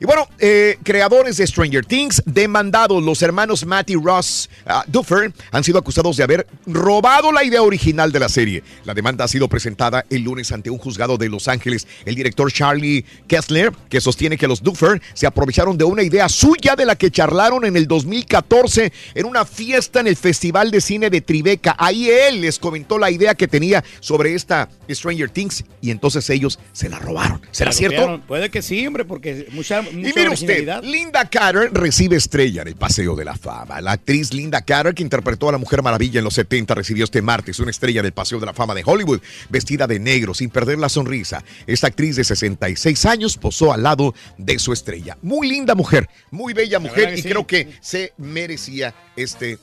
[0.00, 5.32] Y bueno, eh, creadores de Stranger Things demandados, los hermanos Matt y Ross ah, Duffer,
[5.52, 8.62] han sido acusados de haber robado la idea original de la serie.
[8.84, 11.86] La demanda ha sido presentada el lunes ante un juzgado de Los Ángeles.
[12.04, 16.76] El director Charlie Kessler, que sostiene que los Duffer se aprovecharon de una idea suya
[16.76, 21.10] de la que charlaron en el 2014 en una fiesta en el Festival de Cine
[21.10, 21.74] de Tribeca.
[21.78, 26.58] Ahí él les comentó la idea que tenía sobre esta Stranger Things y entonces ellos
[26.72, 27.40] se la robaron.
[27.50, 28.20] ¿Será Se cierto?
[28.26, 30.82] Puede que sí, hombre, porque mucha, mucha Y mire usted.
[30.82, 33.80] Linda Carter recibe estrella en el Paseo de la Fama.
[33.80, 37.22] La actriz Linda Carter, que interpretó a la Mujer Maravilla en los 70, recibió este
[37.22, 40.78] martes una estrella del Paseo de la Fama de Hollywood, vestida de negro, sin perder
[40.78, 41.44] la sonrisa.
[41.66, 45.16] Esta actriz de 66 años posó al lado de su estrella.
[45.22, 47.28] Muy linda mujer, muy bella mujer, y sí.
[47.28, 49.58] creo que se merecía este,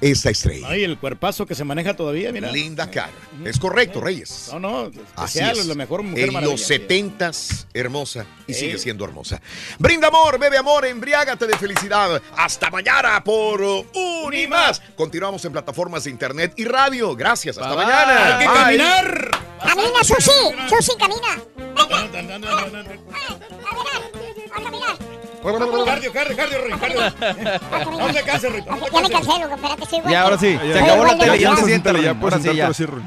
[0.00, 0.66] esta estrella.
[0.68, 2.50] Ay, el cuerpazo que se maneja todavía, mira.
[2.50, 3.14] Linda Carter.
[3.44, 4.48] Es correcto, Reyes.
[4.52, 5.66] No, no, Así es.
[5.66, 8.54] la mejor mujer en los setentas, hermosa y Eh.
[8.54, 9.40] sigue siendo hermosa.
[9.78, 12.20] Brinda amor, bebe amor, embriágate de felicidad.
[12.36, 14.82] Hasta mañana por uh, un y más.
[14.96, 17.14] Continuamos en plataformas de internet y radio.
[17.16, 18.36] Gracias, hasta Bye, mañana.
[18.38, 18.56] hay que Bye.
[18.78, 19.30] caminar.
[19.64, 20.30] Camina, Susi.
[20.68, 21.42] Susi, camina.
[25.44, 27.00] Cardio, cardio, cardio, Roy, cardio.
[27.98, 29.54] No te canses, no te Ya me cansé, loco.
[29.54, 30.12] Espérate, estoy igual.
[30.12, 30.56] Ya, ahora sí.
[30.58, 31.38] Soy Se acabó la tele.
[31.38, 32.02] Ya siéntate.
[32.02, 32.68] ya puedes sentarte ya.
[32.68, 33.02] así, Roy.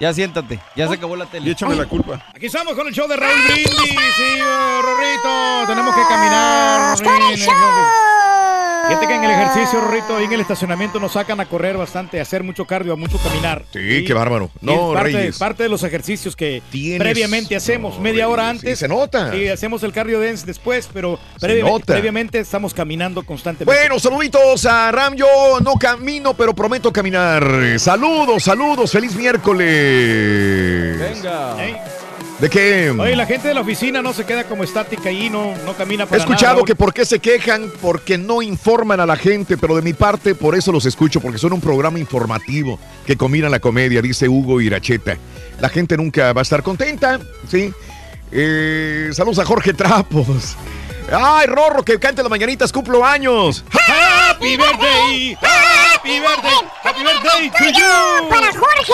[0.00, 0.60] Ya siéntate.
[0.76, 1.50] Ya se acabó la Y tele.
[1.50, 2.20] échame la culpa.
[2.34, 3.70] Aquí estamos con el show de Raúl Brindis.
[4.16, 4.38] Sí,
[4.82, 5.66] Rorrito.
[5.66, 7.02] Tenemos que caminar.
[7.02, 7.54] ¡Con el show!
[8.88, 12.18] Fíjate que en el ejercicio, Rorrito, ahí en el estacionamiento nos sacan a correr bastante,
[12.18, 13.64] a hacer mucho cardio, a mucho caminar.
[13.72, 14.50] Sí, qué bárbaro.
[14.60, 15.38] No, es parte, Reyes.
[15.38, 18.78] parte de los ejercicios que Tienes- previamente hacemos, no, media hora Reyes, sí, antes.
[18.78, 19.36] se nota.
[19.36, 23.64] Y hacemos el cardio dance después, pero previamente estamos caminando constantemente.
[23.78, 25.14] Bueno, saluditos a Ram.
[25.14, 25.26] Yo
[25.62, 27.44] no camino, pero prometo caminar.
[27.78, 28.90] Saludos, saludos.
[28.90, 30.98] Feliz miércoles.
[30.98, 31.56] Venga.
[32.38, 32.90] ¿De qué?
[32.90, 36.04] Oye, la gente de la oficina no se queda como estática ahí, no, no camina
[36.04, 39.56] He para escuchado nada, que por qué se quejan, porque no informan a la gente,
[39.56, 43.48] pero de mi parte por eso los escucho, porque son un programa informativo que combina
[43.48, 45.16] la comedia, dice Hugo Iracheta.
[45.60, 47.18] La gente nunca va a estar contenta,
[47.48, 47.72] ¿sí?
[48.30, 50.56] Eh, saludos a Jorge Trapos.
[51.10, 53.64] ¡Ay, Rorro, que cante las mañanitas, cumplo años!
[53.72, 55.34] ¡Happy birthday!
[55.34, 55.77] ¡Happy birthday!
[55.98, 58.28] ¡Happy birthday to you!
[58.28, 58.92] Para Jorge,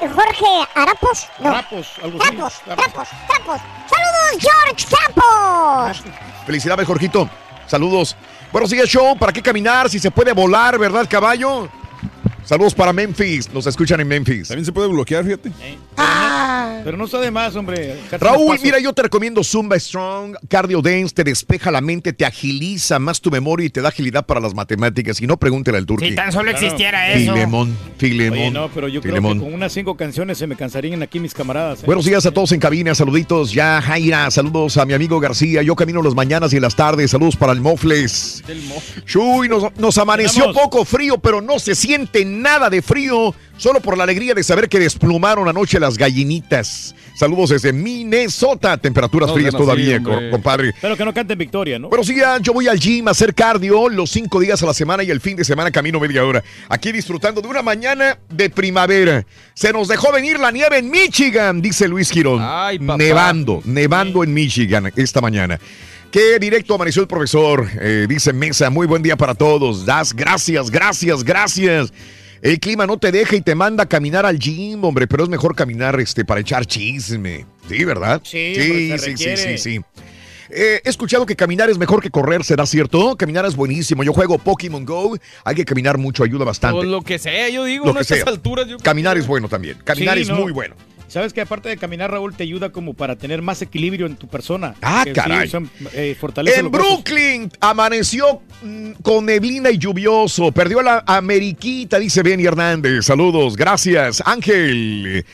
[0.00, 1.28] eh, Jorge Arapos.
[1.40, 1.50] No.
[1.50, 2.30] Trapos, algo así.
[2.36, 3.60] Trapos, trapos, trapos.
[3.90, 6.02] Saludos, George Trapos.
[6.46, 7.28] Felicidades, Jorgito.
[7.66, 8.16] Saludos.
[8.52, 9.16] Buenos días, show.
[9.18, 11.68] ¿Para qué caminar si se puede volar, verdad, caballo?
[12.44, 13.50] Saludos para Memphis.
[13.52, 14.48] Nos escuchan en Memphis.
[14.48, 15.50] También se puede bloquear, fíjate.
[16.84, 17.96] Pero no está de más, hombre.
[18.20, 22.26] Raúl, no mira, yo te recomiendo Zumba Strong, Cardio Dance, te despeja la mente, te
[22.26, 25.18] agiliza más tu memoria y te da agilidad para las matemáticas.
[25.22, 26.10] Y no pregúntele al turqui.
[26.10, 27.32] Si tan solo existiera eso.
[27.32, 28.38] Filemón, Filemón.
[28.38, 29.38] Oye, no, pero yo creo Filemón.
[29.38, 31.80] que con unas cinco canciones se me cansarían aquí mis camaradas.
[31.80, 31.86] ¿eh?
[31.86, 35.74] Buenos días a todos en cabina, saluditos ya Jaira, saludos a mi amigo García, yo
[35.76, 38.44] camino las mañanas y las tardes, saludos para el Mofles.
[39.06, 40.60] Chuy, nos, nos amaneció Vamos.
[40.60, 42.33] poco frío, pero no se siente nada
[42.70, 46.94] de frío, solo por la alegría de saber que desplumaron anoche las gallinitas.
[47.14, 50.74] Saludos desde Minnesota, temperaturas No, frías así, todavía, compadre.
[50.80, 51.88] Pero que no canten victoria, ¿no?
[51.88, 55.04] Buenos días, yo voy al gym a hacer cardio los cinco días a la semana
[55.04, 56.42] y el fin de semana camino media hora.
[56.68, 59.24] Aquí disfrutando de una mañana de primavera.
[59.54, 62.40] Se nos dejó venir la nieve en Michigan, dice Luis Girón.
[62.42, 62.96] Ay, papá.
[62.96, 65.60] Nevando, nevando en Michigan esta mañana.
[66.14, 68.70] Qué directo amaneció el profesor, eh, dice Mesa.
[68.70, 69.84] Muy buen día para todos.
[69.84, 71.92] Das gracias, gracias, gracias.
[72.42, 75.28] El clima no te deja y te manda a caminar al gym, hombre, pero es
[75.30, 77.46] mejor caminar este, para echar chisme.
[77.68, 78.20] Sí, ¿verdad?
[78.24, 79.80] Sí, sí, sí, sí, sí, sí.
[80.50, 83.16] Eh, he escuchado que caminar es mejor que correr, ¿será cierto?
[83.16, 84.04] Caminar es buenísimo.
[84.04, 85.16] Yo juego Pokémon Go.
[85.42, 86.80] Hay que caminar mucho, ayuda bastante.
[86.80, 88.28] O lo que sea, yo digo, Lo no a que estas sea.
[88.28, 88.66] alturas.
[88.68, 89.78] Yo Caminar es bueno también.
[89.82, 90.36] Caminar Sí, es no.
[90.36, 90.76] muy bueno.
[91.08, 94.26] Sabes que aparte de caminar, Raúl, te ayuda como para tener más equilibrio en tu
[94.26, 94.74] persona.
[94.82, 95.48] Ah, sí, caray.
[95.48, 96.80] son, eh, fortalece En huesos.
[96.86, 100.50] Brooklyn amaneció mm, con neblina y lluvioso.
[100.52, 103.04] Perdió la Ameriquita, dice Benny Hernández.
[103.06, 104.22] Saludos, gracias.
[104.24, 105.24] Ángel.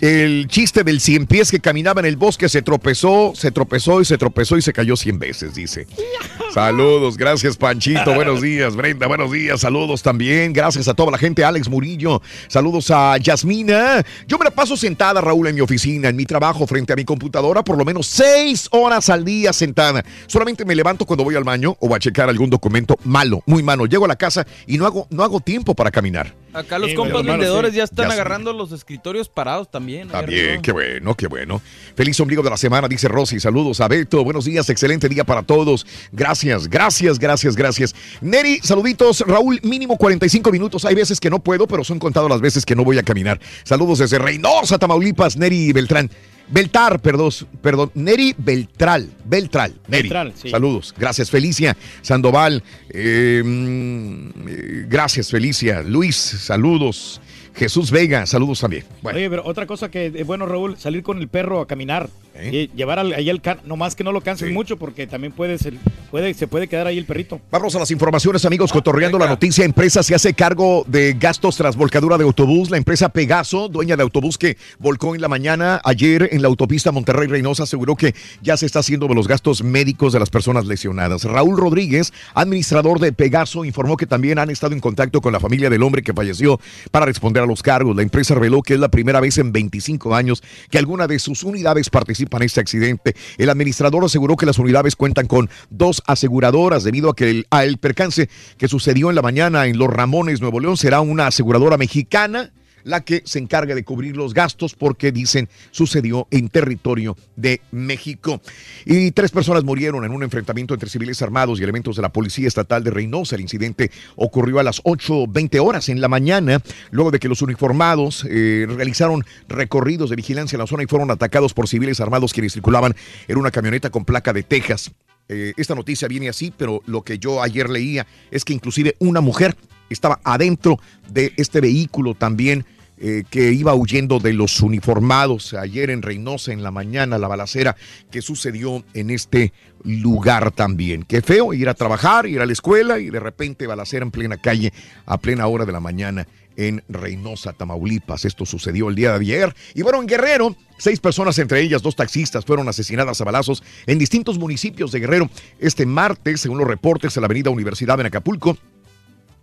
[0.00, 4.06] El chiste del cien pies que caminaba en el bosque se tropezó, se tropezó y
[4.06, 5.86] se tropezó y se cayó cien veces, dice.
[6.54, 11.44] Saludos, gracias Panchito, buenos días, Brenda, buenos días, saludos también, gracias a toda la gente,
[11.44, 14.02] Alex Murillo, saludos a Yasmina.
[14.26, 17.04] Yo me la paso sentada, Raúl, en mi oficina, en mi trabajo, frente a mi
[17.04, 20.02] computadora, por lo menos seis horas al día sentada.
[20.26, 23.84] Solamente me levanto cuando voy al baño o a checar algún documento malo, muy malo.
[23.84, 26.34] Llego a la casa y no hago, no hago tiempo para caminar.
[26.52, 27.76] Acá los Sí, compas bueno, hermano, vendedores sí.
[27.78, 30.08] ya están Ya agarrando los escritorios parados también.
[30.08, 30.62] También, arriba.
[30.62, 31.62] qué bueno, qué bueno.
[31.94, 33.38] Feliz ombligo de la semana, dice Rosy.
[33.38, 34.24] Saludos a Beto.
[34.24, 35.86] Buenos días, excelente día para todos.
[36.10, 37.94] Gracias, gracias, gracias, gracias.
[38.20, 39.20] Neri, saluditos.
[39.26, 40.84] Raúl, mínimo 45 minutos.
[40.84, 43.40] Hay veces que no puedo, pero son contados las veces que no voy a caminar.
[43.62, 46.10] Saludos desde Reynosa, Tamaulipas, Neri Beltrán.
[46.48, 47.30] Beltar, perdón,
[47.62, 50.02] perdón, Neri Beltral, Beltral, Neri.
[50.02, 50.50] Beltral, sí.
[50.50, 57.20] Saludos, gracias Felicia, Sandoval, eh, mm, eh, gracias Felicia, Luis, saludos,
[57.54, 58.84] Jesús Vega, saludos también.
[59.02, 59.18] Bueno.
[59.18, 62.08] Oye, pero otra cosa que es bueno, Raúl, salir con el perro a caminar.
[62.40, 62.68] ¿Eh?
[62.72, 65.58] Y llevar al- ahí el can, nomás que no lo canses mucho porque también puede
[65.58, 65.74] ser-
[66.10, 67.40] puede, se puede quedar ahí el perrito.
[67.50, 68.72] Vamos a las informaciones, amigos.
[68.72, 72.70] Cotorreando la noticia, empresa se hace cargo de gastos tras volcadura de autobús.
[72.70, 76.92] La empresa Pegaso, dueña de autobús que volcó en la mañana ayer en la autopista
[76.92, 81.24] Monterrey-Reynosa, aseguró que ya se está haciendo de los gastos médicos de las personas lesionadas.
[81.24, 85.68] Raúl Rodríguez, administrador de Pegaso, informó que también han estado en contacto con la familia
[85.70, 86.60] del hombre que falleció
[86.90, 87.94] para responder a los cargos.
[87.96, 91.42] La empresa reveló que es la primera vez en 25 años que alguna de sus
[91.42, 93.14] unidades participa en este accidente.
[93.38, 97.64] El administrador aseguró que las unidades cuentan con dos aseguradoras debido a que el, a
[97.64, 98.28] el percance
[98.58, 102.52] que sucedió en la mañana en Los Ramones, Nuevo León, será una aseguradora mexicana
[102.84, 108.40] la que se encarga de cubrir los gastos porque dicen sucedió en territorio de México.
[108.84, 112.48] Y tres personas murieron en un enfrentamiento entre civiles armados y elementos de la Policía
[112.48, 113.36] Estatal de Reynosa.
[113.36, 118.26] El incidente ocurrió a las 8.20 horas en la mañana, luego de que los uniformados
[118.28, 122.52] eh, realizaron recorridos de vigilancia en la zona y fueron atacados por civiles armados quienes
[122.52, 122.94] circulaban
[123.28, 124.90] en una camioneta con placa de Texas.
[125.32, 129.20] Eh, esta noticia viene así, pero lo que yo ayer leía es que inclusive una
[129.20, 129.56] mujer
[129.94, 130.78] estaba adentro
[131.10, 132.64] de este vehículo también
[133.02, 135.54] eh, que iba huyendo de los uniformados.
[135.54, 137.74] Ayer en Reynosa, en la mañana, la balacera
[138.10, 139.54] que sucedió en este
[139.84, 141.04] lugar también.
[141.04, 144.36] Qué feo ir a trabajar, ir a la escuela y de repente balacera en plena
[144.36, 144.74] calle
[145.06, 146.26] a plena hora de la mañana
[146.58, 148.26] en Reynosa, Tamaulipas.
[148.26, 149.56] Esto sucedió el día de ayer.
[149.74, 153.98] Y bueno, en Guerrero, seis personas, entre ellas dos taxistas, fueron asesinadas a balazos en
[153.98, 158.58] distintos municipios de Guerrero este martes, según los reportes en la avenida Universidad en Acapulco.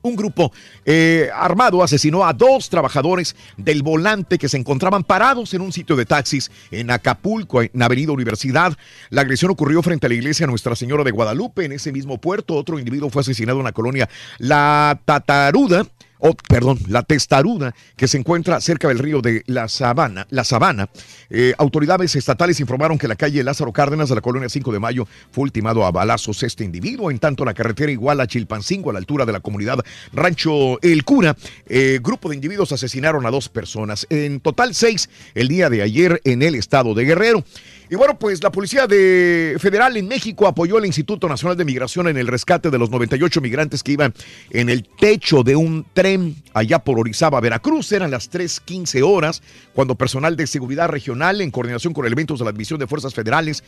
[0.02, 0.52] Un grupo
[0.86, 5.96] eh, armado asesinó a dos trabajadores del volante que se encontraban parados en un sitio
[5.96, 8.78] de taxis en Acapulco, en Avenida Universidad.
[9.10, 11.66] La agresión ocurrió frente a la iglesia Nuestra Señora de Guadalupe.
[11.66, 14.08] En ese mismo puerto, otro individuo fue asesinado en la colonia
[14.38, 15.86] La Tataruda.
[16.20, 20.26] Oh, perdón, la testaruda que se encuentra cerca del río de la Sabana.
[20.30, 20.90] La Sabana.
[21.30, 25.08] Eh, autoridades estatales informaron que la calle Lázaro Cárdenas de la colonia 5 de Mayo
[25.32, 27.12] fue ultimado a balazos este individuo.
[27.12, 29.80] En tanto, la carretera igual a Chilpancingo, a la altura de la comunidad
[30.14, 31.36] Rancho El Cura,
[31.68, 34.08] eh, grupo de individuos asesinaron a dos personas.
[34.10, 37.44] En total, seis el día de ayer en el estado de Guerrero.
[37.90, 42.10] Y bueno, pues la Policía de Federal en México apoyó al Instituto Nacional de Migración
[42.10, 44.14] en el rescate de los 98 migrantes que iban
[44.50, 46.07] en el techo de un tren
[46.54, 47.92] allá por Orizaba, Veracruz.
[47.92, 49.42] Eran las 3.15 horas
[49.74, 53.64] cuando personal de seguridad regional, en coordinación con elementos de la División de Fuerzas Federales,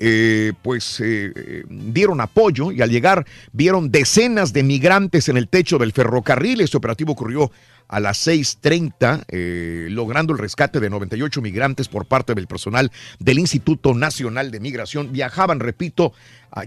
[0.00, 5.46] eh, pues eh, eh, dieron apoyo y al llegar vieron decenas de migrantes en el
[5.46, 6.60] techo del ferrocarril.
[6.62, 7.52] Este operativo ocurrió
[7.86, 13.38] a las 6.30, eh, logrando el rescate de 98 migrantes por parte del personal del
[13.40, 15.12] Instituto Nacional de Migración.
[15.12, 16.12] Viajaban, repito,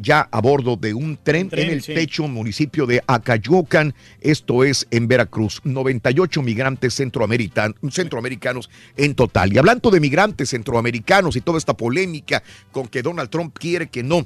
[0.01, 1.93] ya a bordo de un tren, tren, en el sí.
[1.93, 5.61] techo municipio de Acayocan, esto es en Veracruz.
[5.64, 9.53] 98 migrantes centroamerican- centroamericanos en total.
[9.53, 14.03] Y hablando de migrantes centroamericanos y toda esta polémica con que Donald Trump quiere que
[14.03, 14.25] no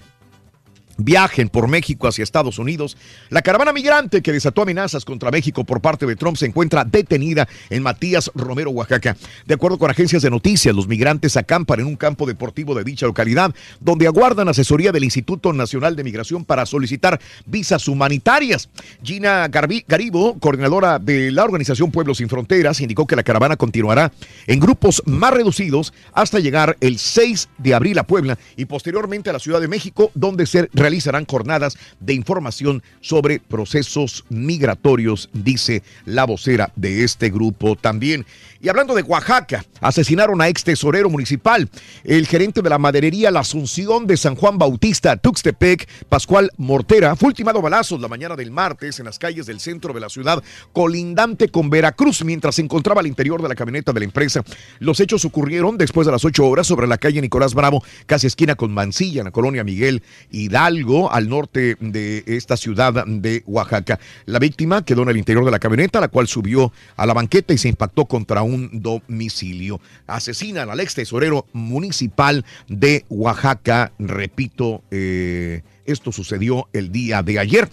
[0.97, 2.97] viajen por México hacia Estados Unidos.
[3.29, 7.47] La caravana migrante que desató amenazas contra México por parte de Trump se encuentra detenida
[7.69, 9.15] en Matías Romero, Oaxaca.
[9.45, 13.05] De acuerdo con agencias de noticias, los migrantes acampan en un campo deportivo de dicha
[13.05, 18.69] localidad, donde aguardan asesoría del Instituto Nacional de Migración para solicitar visas humanitarias.
[19.03, 24.11] Gina Garbi- Garibo, coordinadora de la organización Pueblos Sin Fronteras, indicó que la caravana continuará
[24.47, 29.33] en grupos más reducidos hasta llegar el 6 de abril a Puebla y posteriormente a
[29.33, 36.23] la Ciudad de México, donde se realizarán jornadas de información sobre procesos migratorios, dice la
[36.23, 38.25] vocera de este grupo también.
[38.61, 41.69] Y hablando de Oaxaca, asesinaron a ex tesorero municipal,
[42.03, 47.27] el gerente de la maderería La Asunción de San Juan Bautista, Tuxtepec, Pascual Mortera, fue
[47.27, 50.41] ultimado balazos la mañana del martes en las calles del centro de la ciudad,
[50.73, 54.41] colindante con Veracruz, mientras se encontraba al interior de la camioneta de la empresa.
[54.79, 58.55] Los hechos ocurrieron después de las 8 horas sobre la calle Nicolás Bravo, casi esquina
[58.55, 60.01] con Mansilla, en la colonia Miguel
[60.31, 60.76] Hidalgo,
[61.11, 63.99] al norte de esta ciudad de Oaxaca.
[64.25, 67.53] La víctima quedó en el interior de la camioneta, la cual subió a la banqueta
[67.53, 69.81] y se impactó contra un domicilio.
[70.05, 77.69] Asesinan al ex tesorero municipal de Oaxaca, repito, eh, esto sucedió el día de ayer.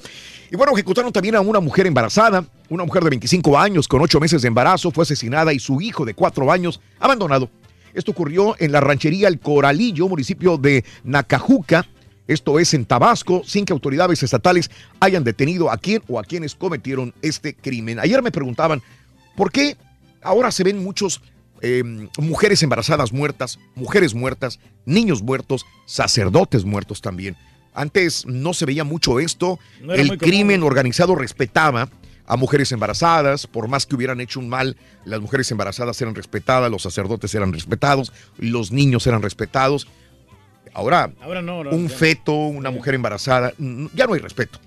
[0.51, 4.21] Y bueno, ejecutaron también a una mujer embarazada una mujer de 25 años con 8
[4.21, 7.51] meses de embarazo fue asesinada y su hijo de 4 años abandonado.
[7.93, 11.87] Esto ocurrió en la ranchería El Coralillo, municipio de Nacajuca.
[12.27, 14.71] Esto es en Tabasco, sin que autoridades estatales
[15.01, 17.99] hayan detenido a quien o a quienes cometieron este crimen.
[17.99, 18.83] Ayer me preguntaban,
[19.37, 19.77] ¿por qué
[20.23, 21.21] ahora se ven muchos
[21.61, 21.83] eh,
[22.19, 27.37] mujeres embarazadas muertas, mujeres muertas, niños muertos, sacerdotes muertos también?
[27.75, 29.59] Antes no se veía mucho esto.
[29.83, 31.91] No El crimen organizado respetaba
[32.27, 36.71] a mujeres embarazadas, por más que hubieran hecho un mal, las mujeres embarazadas eran respetadas,
[36.71, 39.87] los sacerdotes eran respetados, los niños eran respetados.
[40.75, 43.53] Ahora, Ahora no, no, un feto, una mujer embarazada,
[43.95, 44.59] ya no hay respeto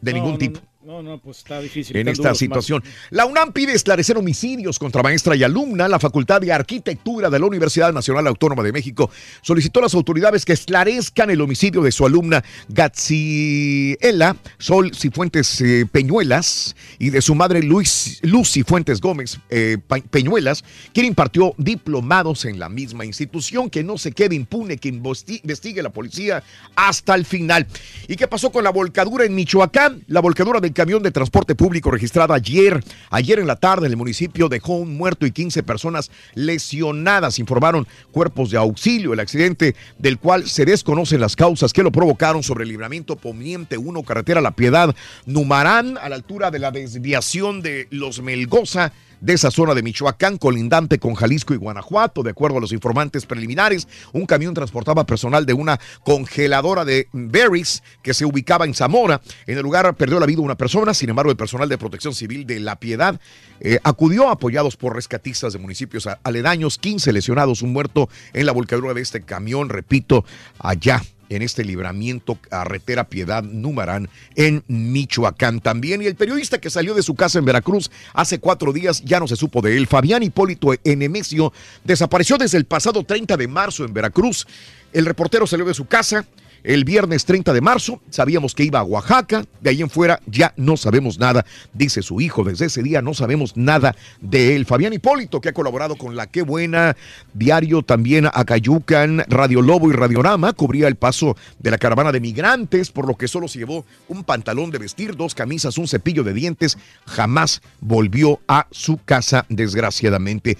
[0.00, 1.96] de ningún tipo No, no, pues está difícil.
[1.96, 2.84] en esta situación.
[3.08, 5.88] La UNAM pide esclarecer homicidios contra maestra y alumna.
[5.88, 10.44] La Facultad de Arquitectura de la Universidad Nacional Autónoma de México solicitó a las autoridades
[10.44, 17.34] que esclarezcan el homicidio de su alumna Gatsiela Sol Cifuentes eh, Peñuelas y de su
[17.34, 19.78] madre Luis, Lucy Fuentes Gómez eh,
[20.10, 23.70] Peñuelas, quien impartió diplomados en la misma institución.
[23.70, 26.42] Que no se quede impune, que investi- investigue la policía
[26.76, 27.66] hasta el final.
[28.06, 30.04] ¿Y qué pasó con la volcadura en Michoacán?
[30.08, 33.96] La volcadura del camión de transporte público registrada ayer, ayer en la tarde en el
[33.96, 37.38] municipio dejó un muerto y 15 personas lesionadas.
[37.38, 39.14] Informaron cuerpos de auxilio.
[39.14, 43.78] El accidente del cual se desconocen las causas que lo provocaron sobre el libramiento Poniente
[43.78, 44.94] 1, carretera La Piedad,
[45.24, 48.92] Numarán, a la altura de la desviación de Los Melgoza
[49.24, 52.22] de esa zona de Michoacán, colindante con Jalisco y Guanajuato.
[52.22, 57.82] De acuerdo a los informantes preliminares, un camión transportaba personal de una congeladora de berries
[58.02, 59.22] que se ubicaba en Zamora.
[59.46, 62.46] En el lugar perdió la vida una persona, sin embargo, el personal de protección civil
[62.46, 63.18] de La Piedad
[63.60, 68.92] eh, acudió apoyados por rescatistas de municipios aledaños, 15 lesionados, un muerto en la volcadura
[68.92, 70.26] de este camión, repito,
[70.58, 76.02] allá en este libramiento carretera Piedad Numarán en Michoacán también.
[76.02, 79.28] Y el periodista que salió de su casa en Veracruz hace cuatro días ya no
[79.28, 79.86] se supo de él.
[79.86, 81.52] Fabián Hipólito Enemesio
[81.84, 84.46] desapareció desde el pasado 30 de marzo en Veracruz.
[84.92, 86.24] El reportero salió de su casa.
[86.64, 90.54] El viernes 30 de marzo sabíamos que iba a Oaxaca, de ahí en fuera ya
[90.56, 92.42] no sabemos nada, dice su hijo.
[92.42, 94.64] Desde ese día no sabemos nada de él.
[94.64, 96.96] Fabián Hipólito, que ha colaborado con La Qué Buena,
[97.34, 102.90] Diario también Acayucan, Radio Lobo y Radiorama, cubría el paso de la caravana de migrantes,
[102.90, 106.32] por lo que solo se llevó un pantalón de vestir, dos camisas, un cepillo de
[106.32, 106.78] dientes.
[107.04, 110.56] Jamás volvió a su casa, desgraciadamente.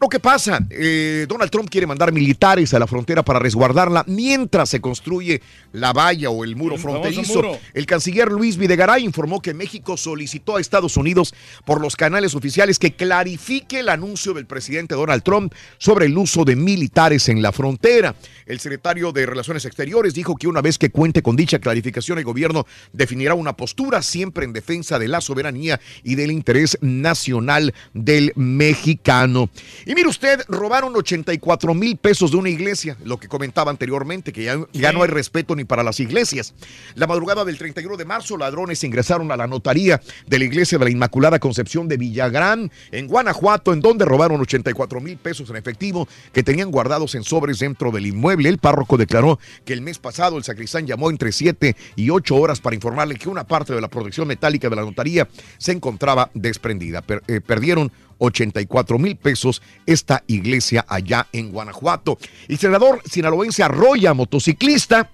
[0.00, 4.68] Lo que pasa, eh, Donald Trump quiere mandar militares a la frontera para resguardarla mientras
[4.68, 5.42] se construye
[5.72, 7.34] la valla o el muro El fronterizo.
[7.34, 7.58] muro.
[7.74, 11.34] El canciller Luis Videgaray informó que México solicitó a Estados Unidos
[11.64, 16.44] por los canales oficiales que clarifique el anuncio del presidente Donald Trump sobre el uso
[16.44, 18.14] de militares en la frontera.
[18.46, 22.24] El secretario de Relaciones Exteriores dijo que una vez que cuente con dicha clarificación, el
[22.24, 28.32] gobierno definirá una postura siempre en defensa de la soberanía y del interés nacional del
[28.36, 29.50] mexicano.
[29.88, 34.44] Y mire usted, robaron 84 mil pesos de una iglesia, lo que comentaba anteriormente, que
[34.44, 36.52] ya, ya no hay respeto ni para las iglesias.
[36.94, 40.84] La madrugada del 31 de marzo, ladrones ingresaron a la notaría de la iglesia de
[40.84, 46.06] la Inmaculada Concepción de Villagrán, en Guanajuato, en donde robaron 84 mil pesos en efectivo
[46.34, 48.50] que tenían guardados en sobres dentro del inmueble.
[48.50, 52.60] El párroco declaró que el mes pasado el sacristán llamó entre 7 y 8 horas
[52.60, 57.00] para informarle que una parte de la protección metálica de la notaría se encontraba desprendida.
[57.00, 62.18] Per- eh, perdieron 84 mil pesos esta iglesia allá en Guanajuato.
[62.48, 65.10] El senador sinaloense arrolla motociclista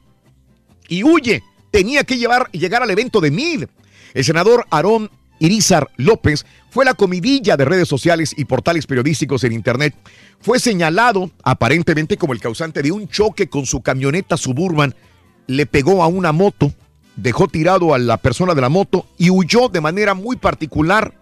[0.88, 1.42] y huye.
[1.70, 3.64] Tenía que llevar, llegar al evento de MID.
[4.14, 5.10] El senador Aarón
[5.40, 9.94] Irizar López fue la comidilla de redes sociales y portales periodísticos en Internet.
[10.40, 14.94] Fue señalado aparentemente como el causante de un choque con su camioneta suburban.
[15.46, 16.72] Le pegó a una moto,
[17.16, 21.14] dejó tirado a la persona de la moto y huyó de manera muy particular.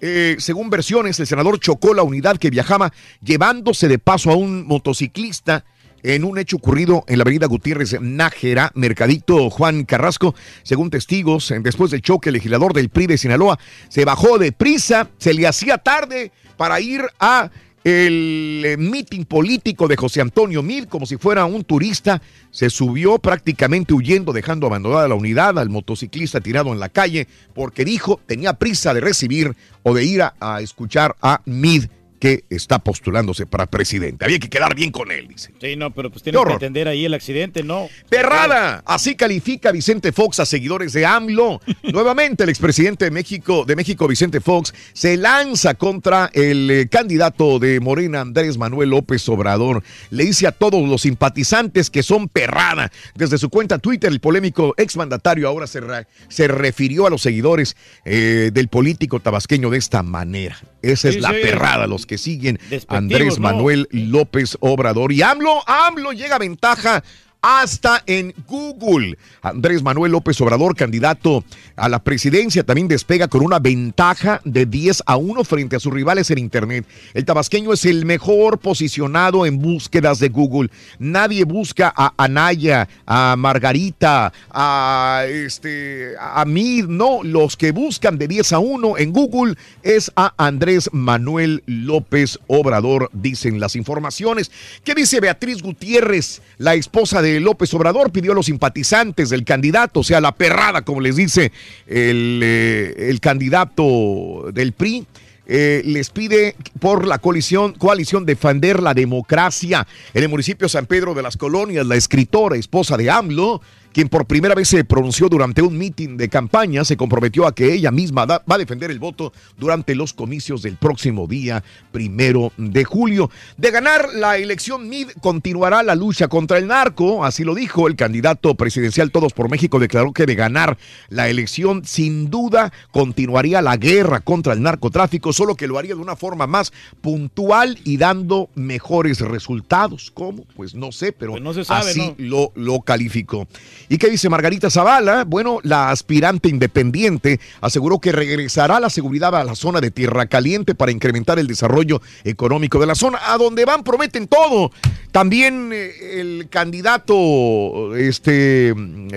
[0.00, 2.92] Eh, según versiones, el senador chocó la unidad que viajaba
[3.22, 5.64] llevándose de paso a un motociclista
[6.02, 10.34] en un hecho ocurrido en la avenida Gutiérrez Nájera, Mercadito Juan Carrasco.
[10.62, 13.58] Según testigos, después del choque, el legislador del PRI de Sinaloa
[13.88, 17.50] se bajó de prisa, se le hacía tarde para ir a
[17.84, 22.20] el eh, meeting político de José Antonio Mil, como si fuera un turista,
[22.50, 27.84] se subió prácticamente huyendo, dejando abandonada la unidad al motociclista tirado en la calle, porque
[27.84, 31.84] dijo tenía prisa de recibir o de ir a escuchar a Mid
[32.24, 34.24] que está postulándose para presidente.
[34.24, 35.52] Había que quedar bien con él, dice.
[35.60, 37.90] Sí, no, pero pues Qué tienes que atender ahí el accidente, ¿no?
[38.08, 41.60] Perrada, así califica Vicente Fox a seguidores de AMLO.
[41.82, 47.58] Nuevamente el expresidente de México, de México, Vicente Fox, se lanza contra el eh, candidato
[47.58, 49.82] de Morena, Andrés Manuel López Obrador.
[50.08, 52.90] Le dice a todos los simpatizantes que son perrada.
[53.14, 57.76] Desde su cuenta Twitter, el polémico exmandatario ahora se, re- se refirió a los seguidores
[58.06, 60.56] eh, del político tabasqueño de esta manera.
[60.92, 61.36] Esa es la sí.
[61.42, 62.58] perrada, los que siguen
[62.88, 63.44] Andrés ¿no?
[63.44, 65.12] Manuel López Obrador.
[65.12, 67.02] Y AMLO, AMLO llega a ventaja
[67.46, 69.18] hasta en Google.
[69.42, 71.44] Andrés Manuel López Obrador, candidato
[71.76, 75.92] a la presidencia, también despega con una ventaja de 10 a 1 frente a sus
[75.92, 76.86] rivales en Internet.
[77.12, 80.70] El tabasqueño es el mejor posicionado en búsquedas de Google.
[80.98, 87.22] Nadie busca a Anaya, a Margarita, a, este, a mí, no.
[87.22, 93.10] Los que buscan de 10 a 1 en Google es a Andrés Manuel López Obrador,
[93.12, 94.50] dicen las informaciones.
[94.82, 98.12] ¿Qué dice Beatriz Gutiérrez, la esposa de López Obrador?
[98.12, 101.52] Pidió a los simpatizantes del candidato, o sea, la perrada, como les dice
[101.86, 105.06] el, eh, candidato del PRI.
[105.46, 109.86] eh, les pide por la coalición, coalición defender la democracia.
[110.14, 113.60] En el municipio San Pedro de las Colonias, la escritora, esposa de AMLO,
[113.94, 117.72] quien por primera vez se pronunció durante un mitin de campaña, se comprometió a que
[117.72, 121.62] ella misma da- va a defender el voto durante los comicios del próximo día
[121.92, 123.30] primero de julio.
[123.56, 127.94] De ganar la elección MID, continuará la lucha contra el narco, así lo dijo el
[127.96, 130.76] candidato presidencial Todos por México, declaró que de ganar
[131.08, 136.00] la elección, sin duda continuaría la guerra contra el narcotráfico, solo que lo haría de
[136.00, 140.10] una forma más puntual y dando mejores resultados.
[140.12, 140.44] ¿Cómo?
[140.56, 142.14] Pues no sé, pero no se sabe, así ¿no?
[142.18, 143.46] lo, lo calificó.
[143.88, 145.24] ¿Y qué dice Margarita Zavala?
[145.24, 150.74] Bueno, la aspirante independiente aseguró que regresará la seguridad a la zona de Tierra Caliente
[150.74, 153.18] para incrementar el desarrollo económico de la zona.
[153.26, 154.70] A donde van prometen todo.
[155.12, 158.74] También eh, el candidato, este,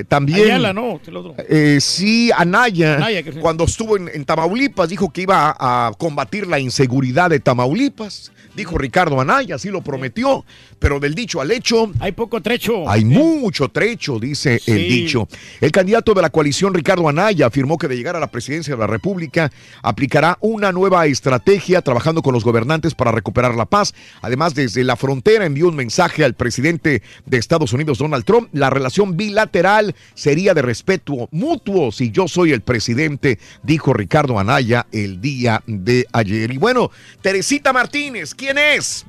[0.08, 0.46] también...
[0.46, 1.00] Ayala, ¿no?
[1.06, 1.36] El otro.
[1.50, 5.92] Eh, sí, Anaya, Anaya, que cuando estuvo en, en Tamaulipas, dijo que iba a, a
[5.94, 8.32] combatir la inseguridad de Tamaulipas.
[8.58, 10.44] Dijo Ricardo Anaya, así lo prometió.
[10.80, 11.92] Pero del dicho al hecho.
[12.00, 12.90] Hay poco trecho.
[12.90, 15.28] Hay mucho trecho, dice el dicho.
[15.62, 18.80] El candidato de la coalición, Ricardo Anaya, afirmó que de llegar a la presidencia de
[18.80, 19.52] la República
[19.84, 23.94] aplicará una nueva estrategia trabajando con los gobernantes para recuperar la paz.
[24.24, 28.50] Además, desde la frontera envió un mensaje al presidente de Estados Unidos, Donald Trump.
[28.54, 34.88] La relación bilateral sería de respeto mutuo si yo soy el presidente, dijo Ricardo Anaya
[34.92, 36.52] el día de ayer.
[36.52, 36.90] Y bueno,
[37.22, 39.06] Teresita Martínez, ¿quién es?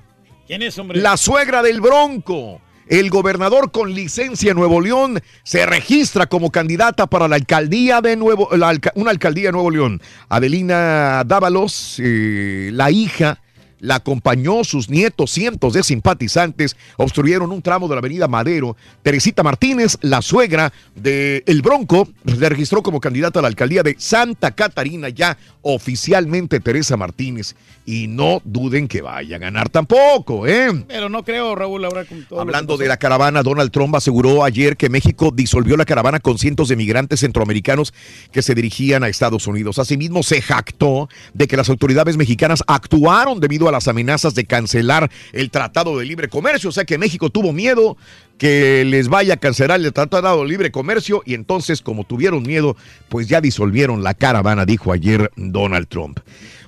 [0.47, 0.98] ¿Quién es, hombre?
[0.98, 2.62] La suegra del Bronco.
[2.89, 8.16] El gobernador con licencia en Nuevo León se registra como candidata para la alcaldía de
[8.16, 10.01] Nuevo, la una alcaldía de Nuevo León.
[10.31, 13.43] Adelina Dávalos, eh, la hija,
[13.80, 18.76] la acompañó, sus nietos, cientos de simpatizantes obstruyeron un tramo de la avenida Madero.
[19.02, 23.96] Teresita Martínez, la suegra de El Bronco, se registró como candidata a la alcaldía de
[23.98, 27.55] Santa Catarina, ya oficialmente Teresa Martínez.
[27.86, 30.84] Y no duden que vaya a ganar tampoco, ¿eh?
[30.86, 32.40] Pero no creo, Raúl, ahora con todo.
[32.40, 36.68] Hablando de la caravana, Donald Trump aseguró ayer que México disolvió la caravana con cientos
[36.68, 37.94] de migrantes centroamericanos
[38.30, 39.78] que se dirigían a Estados Unidos.
[39.78, 45.10] Asimismo, se jactó de que las autoridades mexicanas actuaron debido a las amenazas de cancelar
[45.32, 46.70] el Tratado de Libre Comercio.
[46.70, 47.96] O sea que México tuvo miedo
[48.38, 52.76] que les vaya a cancelar el Tratado de Libre Comercio y entonces, como tuvieron miedo,
[53.08, 56.20] pues ya disolvieron la caravana, dijo ayer Donald Trump.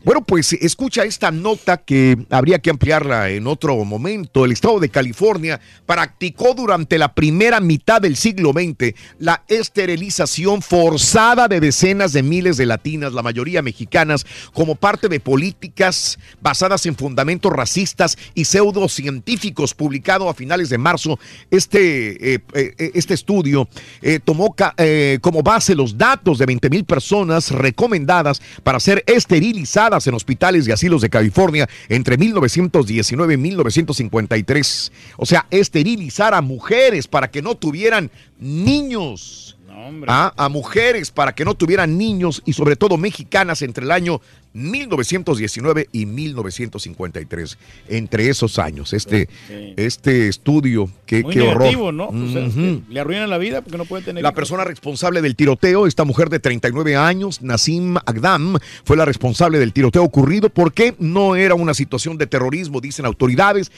[0.03, 4.47] Bueno, pues escucha esta nota que habría que ampliarla en otro momento.
[4.47, 11.49] El estado de California practicó durante la primera mitad del siglo XX la esterilización forzada
[11.49, 14.25] de decenas de miles de latinas, la mayoría mexicanas,
[14.55, 21.19] como parte de políticas basadas en fundamentos racistas y pseudocientíficos, publicado a finales de marzo.
[21.51, 23.69] Este, eh, eh, este estudio
[24.01, 24.55] eh, tomó
[25.21, 30.73] como base los datos de 20 mil personas recomendadas para ser esterilizadas en hospitales y
[30.73, 34.93] asilos de California entre 1919 y 1953.
[35.17, 39.57] O sea, esterilizar a mujeres para que no tuvieran niños.
[40.07, 44.21] Ah, a mujeres para que no tuvieran niños y sobre todo mexicanas entre el año
[44.53, 47.59] 1919 y 1953.
[47.89, 49.29] Entre esos años, este,
[49.77, 51.95] este estudio, qué, Muy qué horror.
[51.95, 52.09] ¿no?
[52.09, 52.83] Pues, es que Ujú.
[52.89, 54.23] le arruinan la vida porque no pueden tener.
[54.23, 59.59] La persona responsable del tiroteo, esta mujer de 39 años, Nassim Agdam, fue la responsable
[59.59, 63.71] del tiroteo ocurrido porque no era una situación de terrorismo, dicen autoridades.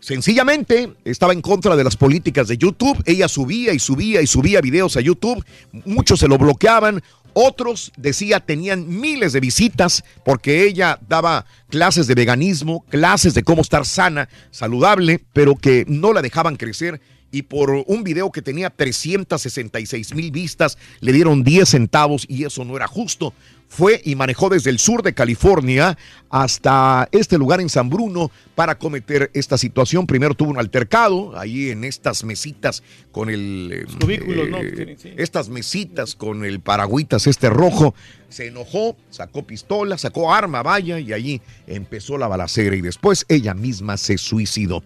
[0.00, 3.02] Sencillamente estaba en contra de las políticas de YouTube.
[3.06, 5.42] Ella subía y subía y subía videos a YouTube.
[5.86, 7.02] Muchos se lo bloqueaban.
[7.34, 13.62] Otros, decía, tenían miles de visitas porque ella daba clases de veganismo, clases de cómo
[13.62, 17.00] estar sana, saludable, pero que no la dejaban crecer.
[17.32, 22.64] Y por un video que tenía 366 mil vistas, le dieron 10 centavos y eso
[22.64, 23.34] no era justo.
[23.76, 25.98] Fue y manejó desde el sur de California
[26.30, 30.06] hasta este lugar en San Bruno para cometer esta situación.
[30.06, 33.84] Primero tuvo un altercado ahí en estas mesitas con el...
[34.08, 37.96] eh, estas mesitas con el paragüitas este rojo.
[38.34, 43.54] Se enojó, sacó pistola, sacó arma, vaya, y allí empezó la balacera y después ella
[43.54, 44.82] misma se suicidó.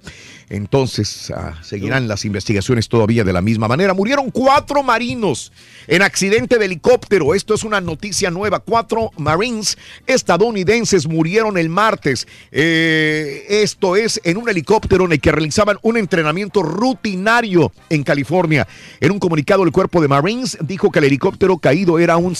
[0.50, 3.94] Entonces ah, seguirán las investigaciones todavía de la misma manera.
[3.94, 5.50] Murieron cuatro marinos
[5.86, 7.34] en accidente de helicóptero.
[7.34, 8.60] Esto es una noticia nueva.
[8.60, 12.28] Cuatro Marines estadounidenses murieron el martes.
[12.52, 18.68] Eh, esto es en un helicóptero en el que realizaban un entrenamiento rutinario en California.
[19.00, 22.36] En un comunicado, el cuerpo de Marines dijo que el helicóptero caído era un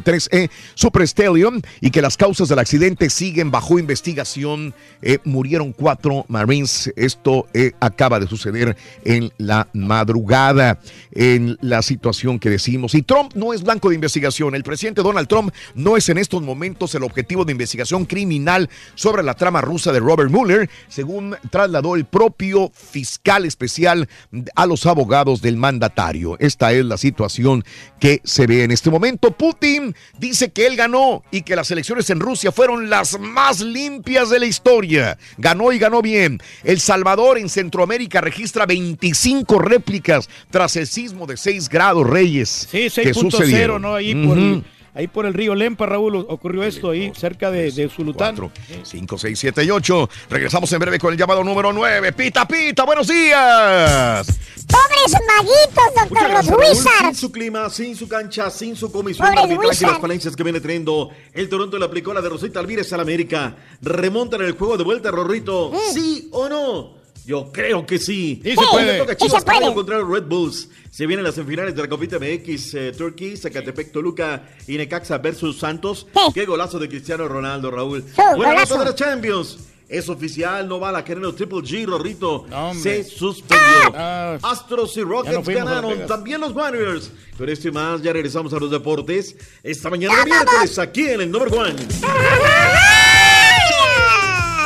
[0.00, 4.74] CH-53E Super Stallion y que las causas del accidente siguen bajo investigación.
[5.02, 6.92] Eh, murieron cuatro Marines.
[6.96, 10.78] Esto eh, acaba de suceder en la madrugada,
[11.12, 12.94] en la situación que decimos.
[12.94, 14.54] Y Trump no es blanco de investigación.
[14.54, 19.22] El presidente Donald Trump no es en estos momentos el objetivo de investigación criminal sobre
[19.22, 24.08] la trama rusa de Robert Mueller, según trasladó el propio fiscal especial
[24.54, 26.36] a los abogados del mandatario.
[26.38, 27.64] Esta es la situación
[28.00, 29.30] que se ve en este momento.
[29.32, 29.81] Putin
[30.18, 34.40] dice que él ganó y que las elecciones en Rusia fueron las más limpias de
[34.40, 35.18] la historia.
[35.38, 36.40] Ganó y ganó bien.
[36.64, 42.68] El Salvador en Centroamérica registra 25 réplicas tras el sismo de 6 grados Reyes.
[42.70, 43.82] Sí, que 6.0, sucedieron.
[43.82, 43.94] ¿no?
[43.94, 44.62] Ahí, por.
[44.94, 48.36] Ahí por el río Lempa, Raúl, ocurrió esto ahí, cerca de, de Zulután.
[48.82, 50.10] 5, 6, 7 y 8.
[50.30, 52.12] Regresamos en breve con el llamado número 9.
[52.12, 54.26] Pita, pita, buenos días.
[54.66, 56.78] Pobres maguitos, doctor, los.
[56.78, 60.36] Sin su clima, sin su cancha, sin su comisión Pobres de arbitraje y las falencias
[60.36, 63.56] que viene teniendo, el Toronto le aplicó la de Rosita Alvírez al América.
[63.80, 65.72] ¿Remontan el juego de vuelta, Rorrito?
[65.92, 67.01] ¿Sí o no?
[67.24, 68.40] Yo creo que sí.
[68.42, 68.98] Sí se puede.
[68.98, 69.74] Toca a Chivas se puede.
[69.74, 70.68] Contra los Red Bulls.
[70.90, 75.58] Se vienen las semifinales de la Copita MX, eh, Turkey, Zacatepec, Toluca y Necaxa versus
[75.58, 76.06] Santos.
[76.34, 78.04] Qué golazo de Cristiano Ronaldo, Raúl.
[78.36, 78.74] Golazo.
[78.74, 79.58] nota de la Champions.
[79.88, 82.46] Es oficial, no va la querendo Triple G, Rorrito.
[82.50, 82.80] hombre.
[82.82, 83.92] Se suspendió.
[83.94, 84.38] Ah.
[84.42, 86.06] Astros y no Rockets a ganaron.
[86.06, 87.10] También los Warriors.
[87.36, 89.36] Con esto y más, ya regresamos a los deportes.
[89.62, 91.76] Esta mañana de miércoles, aquí en el Number One.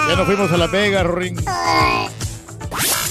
[0.08, 1.40] Ya nos fuimos a La Vega, Ring.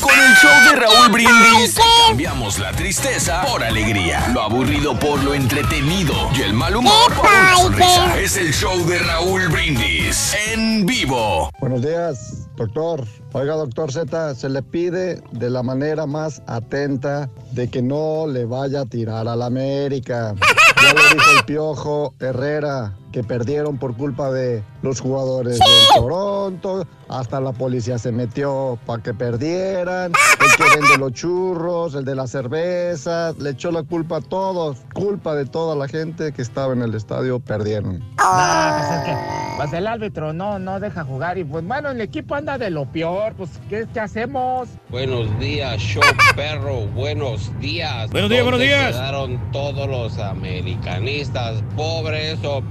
[0.06, 5.34] Con el show de Raúl Brindis cambiamos la tristeza por alegría, lo aburrido por lo
[5.34, 8.20] entretenido y el mal humor por una sonrisa.
[8.20, 11.50] Es el show de Raúl Brindis en vivo.
[11.60, 13.04] Buenos días, doctor.
[13.34, 18.46] Oiga, doctor Z, se le pide de la manera más atenta de que no le
[18.46, 20.36] vaya a tirar a la América.
[20.84, 26.86] Ya lo dijo el Piojo Herrera, que perdieron por culpa de los jugadores del Toronto.
[27.08, 30.12] Hasta la policía se metió para que perdieran.
[30.12, 34.80] El que vende los churros, el de las cervezas, le echó la culpa a todos.
[34.94, 38.00] Culpa de toda la gente que estaba en el estadio, perdieron.
[38.00, 42.02] No, pues es que pues el árbitro no, no deja jugar y pues bueno, el
[42.02, 44.68] equipo anda de lo peor, pues ¿qué, qué hacemos?
[44.90, 46.04] Buenos días, show
[46.36, 46.88] perro.
[46.88, 48.10] Buenos días.
[48.12, 48.92] Buenos días, buenos ¿Dónde días.
[48.92, 51.64] quedaron todos los americanistas?
[51.78, 52.62] Pobres o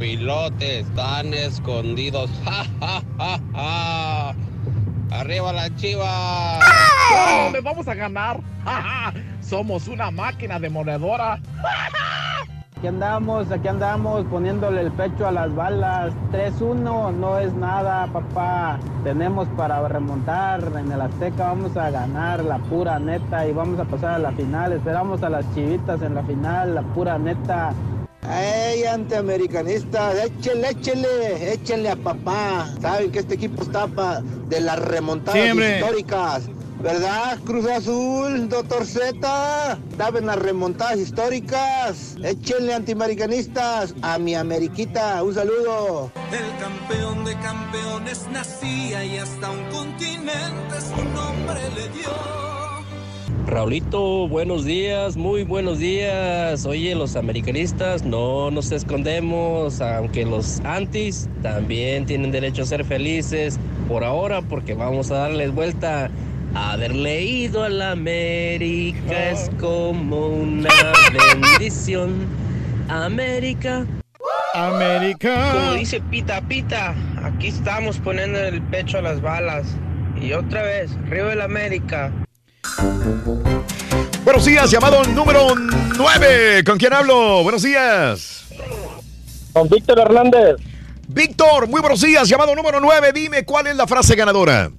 [0.94, 2.30] tan escondidos.
[2.44, 4.34] Ja, ja, ja, ja.
[5.10, 6.58] Arriba la chiva.
[7.10, 8.40] No, le vamos a ganar.
[9.40, 11.40] Somos una máquina demoledora.
[12.76, 16.12] Aquí andamos, aquí andamos poniéndole el pecho a las balas.
[16.32, 18.78] 3-1 no es nada, papá.
[19.04, 23.84] Tenemos para remontar en el Azteca, vamos a ganar la pura neta y vamos a
[23.84, 24.74] pasar a la final.
[24.74, 27.72] Esperamos a las chivitas en la final, la pura neta.
[28.30, 30.16] ¡Ey, antiamericanistas!
[30.24, 31.52] ¡Échenle, échenle!
[31.52, 32.68] ¡Échenle a papá!
[32.80, 35.40] Saben que este equipo está pa- de las remontadas
[35.80, 36.42] históricas.
[36.80, 39.78] ¿Verdad, Cruz Azul, doctor Z?
[39.96, 42.16] Saben las remontadas históricas.
[42.22, 45.22] Échenle antiamericanistas a mi Ameriquita.
[45.22, 46.10] Un saludo.
[46.32, 52.53] El campeón de campeones nacía y hasta un continente su nombre le dio.
[53.54, 56.66] Raulito, buenos días, muy buenos días.
[56.66, 63.60] Oye, los americanistas no nos escondemos, aunque los antis también tienen derecho a ser felices
[63.86, 66.10] por ahora, porque vamos a darles vuelta.
[66.52, 70.70] Haber leído a la América es como una
[71.32, 72.26] bendición.
[72.88, 73.86] América.
[74.54, 75.52] América.
[75.52, 79.64] Como dice Pita Pita, aquí estamos poniendo el pecho a las balas.
[80.20, 82.10] Y otra vez, Río del América.
[84.24, 85.54] Buenos días, llamado número
[85.96, 86.64] 9.
[86.64, 87.42] ¿Con quién hablo?
[87.42, 88.46] Buenos días.
[89.52, 90.56] Con Víctor Hernández.
[91.08, 93.12] Víctor, muy buenos días, llamado número 9.
[93.12, 94.70] Dime cuál es la frase ganadora.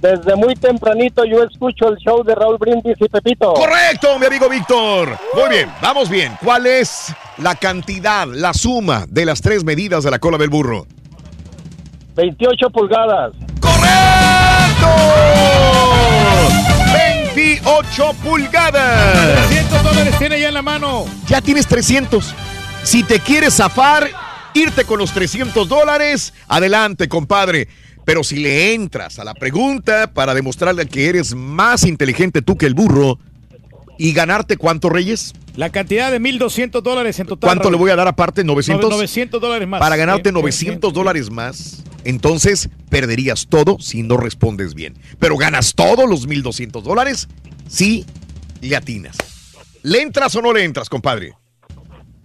[0.00, 3.54] Desde muy tempranito yo escucho el show de Raúl Brindis y Pepito.
[3.54, 5.18] Correcto, mi amigo Víctor.
[5.34, 6.36] Muy bien, vamos bien.
[6.44, 10.86] ¿Cuál es la cantidad, la suma de las tres medidas de la cola del burro?
[12.16, 13.32] 28 pulgadas.
[17.34, 19.46] 28 pulgadas.
[19.48, 21.04] 300 dólares tiene ya en la mano.
[21.26, 22.34] Ya tienes 300.
[22.82, 24.08] Si te quieres zafar,
[24.54, 27.68] irte con los 300 dólares, adelante, compadre.
[28.04, 32.66] Pero si le entras a la pregunta para demostrarle que eres más inteligente tú que
[32.66, 33.18] el burro
[33.98, 35.32] y ganarte cuánto, Reyes?
[35.56, 37.48] La cantidad de 1.200 dólares en total.
[37.48, 38.44] ¿Cuánto le voy a dar aparte?
[38.44, 38.90] ¿900?
[38.90, 39.80] 900 dólares más.
[39.80, 44.96] Para ganarte Bien, bien, 900 dólares más, entonces perderías todo si no respondes bien.
[45.18, 47.28] Pero ganas todos los 1.200 dólares
[47.68, 48.04] si
[48.60, 49.16] le atinas.
[49.82, 51.34] ¿Le entras o no le entras, compadre?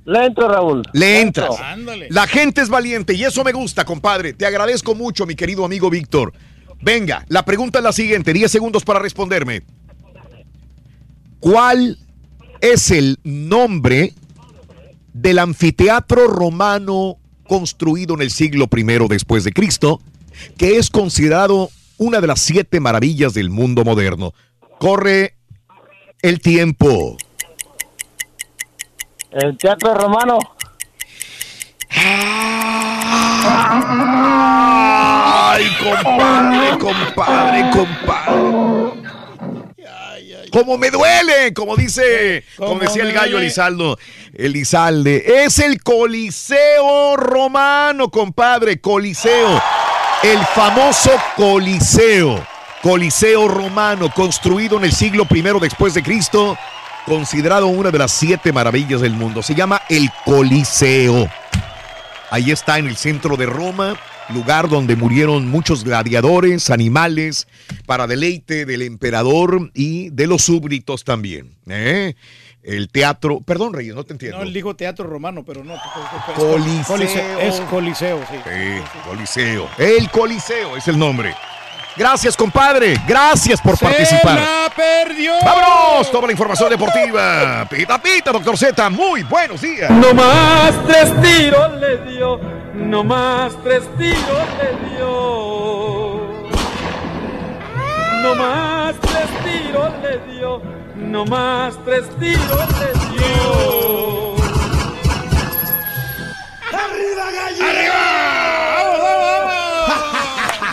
[0.05, 0.81] Le entro, Raúl.
[0.93, 1.59] Le entras.
[1.59, 2.07] Ándale.
[2.09, 4.33] La gente es valiente y eso me gusta, compadre.
[4.33, 6.33] Te agradezco mucho, mi querido amigo Víctor.
[6.81, 8.33] Venga, la pregunta es la siguiente.
[8.33, 9.63] 10 segundos para responderme.
[11.39, 11.99] ¿Cuál
[12.61, 14.13] es el nombre
[15.13, 17.18] del anfiteatro romano
[17.49, 19.99] construido en el siglo I después de Cristo,
[20.57, 24.33] que es considerado una de las siete maravillas del mundo moderno?
[24.79, 25.35] Corre
[26.21, 27.17] el tiempo.
[29.31, 30.39] El Teatro Romano.
[35.51, 39.08] Ay, compadre, compadre, compadre.
[40.51, 43.39] Como me duele, como dice, como decía el gallo.
[43.39, 43.97] Elizaldo,
[44.33, 45.45] Elizalde.
[45.45, 49.61] Es el Coliseo romano, compadre, Coliseo.
[50.23, 52.45] El famoso Coliseo.
[52.81, 56.57] Coliseo romano, construido en el siglo I después de Cristo,
[57.05, 59.43] considerado una de las siete maravillas del mundo.
[59.43, 61.29] Se llama el Coliseo.
[62.31, 63.97] Ahí está en el centro de Roma,
[64.33, 67.47] lugar donde murieron muchos gladiadores, animales,
[67.85, 71.55] para deleite del emperador y de los súbditos también.
[71.67, 72.15] ¿eh?
[72.63, 74.37] El teatro, perdón Reyes, no te entiendo.
[74.37, 75.75] No, él dijo teatro romano, pero no.
[76.35, 77.39] Coliseo.
[77.39, 78.37] Es Coliseo, sí.
[78.43, 79.69] Sí, Coliseo.
[79.77, 81.33] El Coliseo es el nombre.
[81.99, 82.95] Gracias, compadre.
[83.07, 84.35] Gracias por participar.
[84.35, 85.33] la perdió!
[85.43, 86.09] ¡Vámonos!
[86.11, 87.67] Toda la información deportiva.
[87.69, 88.89] Pita, pita, doctor Z.
[88.89, 89.89] Muy buenos días.
[89.89, 92.39] No más tres tiros le dio,
[92.75, 95.09] no más tres tiros le dio.
[98.23, 100.61] No más tres tiros le dio,
[100.95, 104.29] no más tres tiros le dio.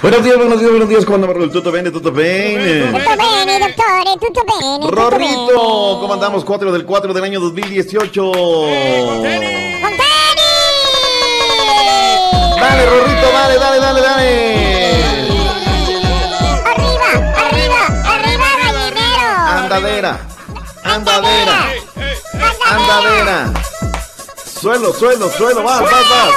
[0.02, 1.04] Buenos días, buenos días, buenos días.
[1.04, 1.36] ¿Cómo andamos?
[1.36, 1.50] Raúl?
[1.50, 1.90] ¿Tutto bene?
[1.90, 2.92] ¿Tutto bene?
[2.92, 4.88] Tutto bene, dottore, tutto bene.
[4.88, 6.44] Rorrito, ¿cómo andamos?
[6.44, 8.32] 4 del 4 del año 2018.
[12.66, 14.30] Dale, Rorrito, dale, dale, dale, dale.
[16.64, 17.10] Arriba,
[17.46, 17.80] arriba,
[18.12, 19.30] arriba, gallinero.
[19.46, 20.18] Andadera,
[20.82, 21.58] andadera,
[22.68, 23.52] andadera.
[24.60, 26.32] Suelo, suelo, suelo, vas, vas, vas.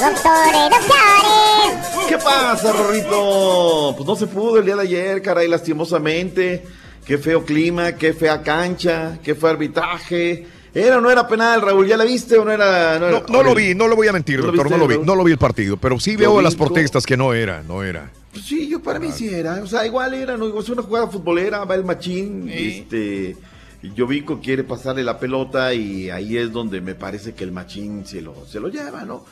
[0.00, 2.08] Dottore, dottore.
[2.08, 3.94] ¿Qué pasa, Rorrito?
[3.96, 6.64] Pues no se pudo el día de ayer, caray, lastimosamente.
[7.04, 10.59] Qué feo clima, qué fea cancha, qué fue arbitraje.
[10.74, 11.86] ¿Era o no era penal, Raúl?
[11.86, 12.98] ¿Ya la viste o no era?
[12.98, 14.70] No, era- No, no lo vi, no lo voy a mentir, ¿No lo doctor.
[14.70, 15.06] No lo vi, Raúl?
[15.06, 17.82] no lo vi el partido, pero sí Lo veo las protestas que no era, no
[17.82, 18.10] era.
[18.32, 19.60] Pues sí, yo para mí sí era.
[19.62, 20.58] O sea, igual era, ¿no?
[20.60, 22.48] Es una jugada futbolera, va el machín.
[22.48, 23.36] Este.
[23.82, 28.06] y Jovico quiere pasarle la pelota y ahí es donde me parece que el machín
[28.06, 29.24] se lo, se lo lleva, ¿no?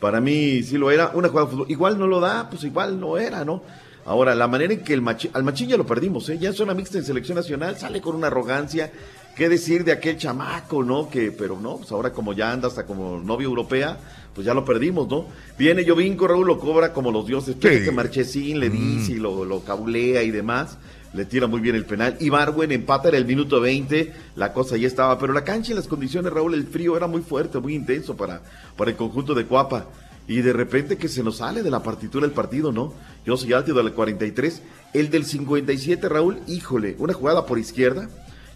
[0.00, 1.10] Para mí sí lo era.
[1.12, 1.66] Una jugada fútbol.
[1.70, 3.62] Igual no lo da, pues igual no era, ¿no?
[4.06, 6.38] Ahora, la manera en que el machín, al machín ya lo perdimos, ¿eh?
[6.38, 8.92] Ya en zona mixta en selección nacional, sale con una arrogancia.
[9.36, 11.10] ¿Qué decir de aquel chamaco, no?
[11.10, 13.98] Que, pero no, pues ahora como ya anda hasta como novia europea,
[14.34, 15.26] pues ya lo perdimos, ¿no?
[15.58, 17.54] Viene Jovinco, Raúl lo cobra como los dioses.
[17.60, 17.68] Sí.
[17.84, 20.78] que Marchesín le dice y lo, lo cabulea y demás.
[21.12, 22.16] Le tira muy bien el penal.
[22.18, 24.12] Y Barwen empata en el minuto 20.
[24.36, 25.18] La cosa ya estaba.
[25.18, 28.40] Pero la cancha y las condiciones, Raúl, el frío era muy fuerte, muy intenso para,
[28.76, 29.86] para el conjunto de Cuapa.
[30.28, 32.94] Y de repente que se nos sale de la partitura el partido, ¿no?
[33.26, 34.62] Yo soy alto del 43.
[34.94, 38.08] El del 57, Raúl, híjole, una jugada por izquierda.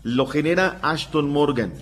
[0.02, 1.72] Lo genera Ashton Morgan.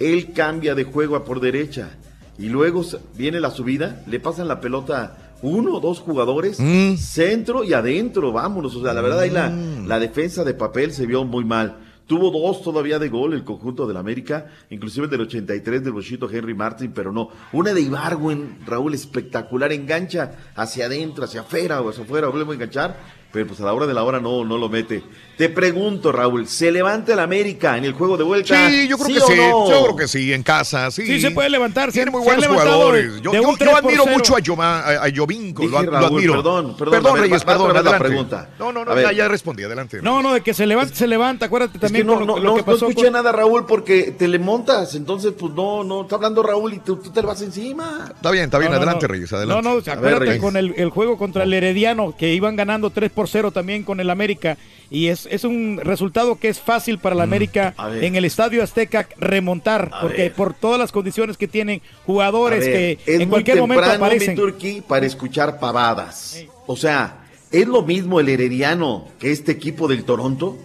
[0.00, 1.90] Él cambia de juego a por derecha.
[2.38, 2.84] Y luego
[3.16, 6.58] viene la subida, le pasan la pelota uno o dos jugadores,
[6.98, 8.74] centro y adentro, vámonos.
[8.74, 11.78] O sea, la verdad ahí la, la defensa de papel se vio muy mal.
[12.06, 16.30] Tuvo dos todavía de gol el conjunto del América, inclusive el del 83 del Bochito
[16.30, 17.28] Henry Martin, pero no.
[17.52, 22.54] Una de Ibargüen, Raúl, espectacular, engancha hacia adentro, hacia afuera o hacia afuera, vuelve a
[22.54, 25.02] enganchar pero pues a la hora de la hora no, no lo mete.
[25.36, 28.68] Te pregunto, Raúl, ¿se levanta el América en el juego de vuelta?
[28.70, 29.36] Sí, yo creo que o sí.
[29.36, 29.70] no?
[29.70, 31.06] Yo creo que sí, en casa, sí.
[31.06, 31.92] Sí, se puede levantar.
[31.92, 33.20] Tiene se- muy buenos jugadores.
[33.22, 34.16] Yo, yo- yo 3 por admiro 0.
[34.16, 36.32] mucho a, Yoma- a, a Jovinko, Dije, lo, lo Raúl, admiro.
[36.34, 38.08] perdón, perdón, a ver, Reyes, perdón, vez la adelante.
[38.08, 38.48] pregunta.
[38.58, 40.00] No, no, no, ya, ya respondí, adelante.
[40.02, 41.46] No, no, de que se levanta, se levanta.
[41.46, 43.30] Acuérdate Es también que no, no, lo, lo no, que no pasó escuché con- nada,
[43.30, 44.96] Raúl, porque te le montas.
[44.96, 48.06] Entonces, pues no, no, está hablando Raúl y tú, tú te le vas encima.
[48.12, 49.12] Está bien, está bien, No, no, adelante, no.
[49.12, 49.62] Reyes, adelante.
[49.68, 53.28] No, no, acuérdate con el, el juego contra el Herediano, que iban ganando 3 por
[53.28, 54.56] 0 también con el América.
[54.90, 58.04] Y es, es un resultado que es fácil para el América Mm, A ver.
[58.04, 60.32] en el Estadio Azteca remontar, A porque ver.
[60.34, 64.30] por todas las condiciones que tienen jugadores ver, que en cualquier momento aparecen.
[64.30, 66.44] mi Turqui, para escuchar pavadas.
[66.68, 70.56] O sea, ¿es lo mismo el Herediano que este equipo del Toronto?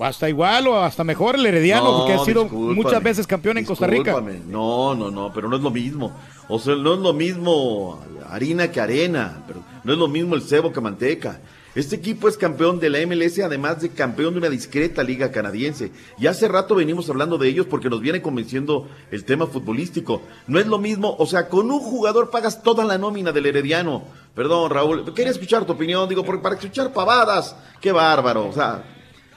[0.00, 3.64] Hasta igual o hasta mejor el Herediano, No, porque ha sido muchas veces campeón en
[3.64, 4.20] Costa Rica.
[4.48, 6.12] No, no, no, pero no es lo mismo.
[6.48, 10.42] O sea, no es lo mismo harina que arena, pero no es lo mismo el
[10.42, 11.40] cebo que manteca.
[11.74, 15.90] Este equipo es campeón de la MLS, además de campeón de una discreta liga canadiense.
[16.18, 20.22] Y hace rato venimos hablando de ellos porque nos viene convenciendo el tema futbolístico.
[20.46, 24.04] No es lo mismo, o sea, con un jugador pagas toda la nómina del Herediano.
[24.36, 28.48] Perdón, Raúl, quería escuchar tu opinión, digo, porque para escuchar pavadas, qué bárbaro.
[28.48, 28.84] O sea,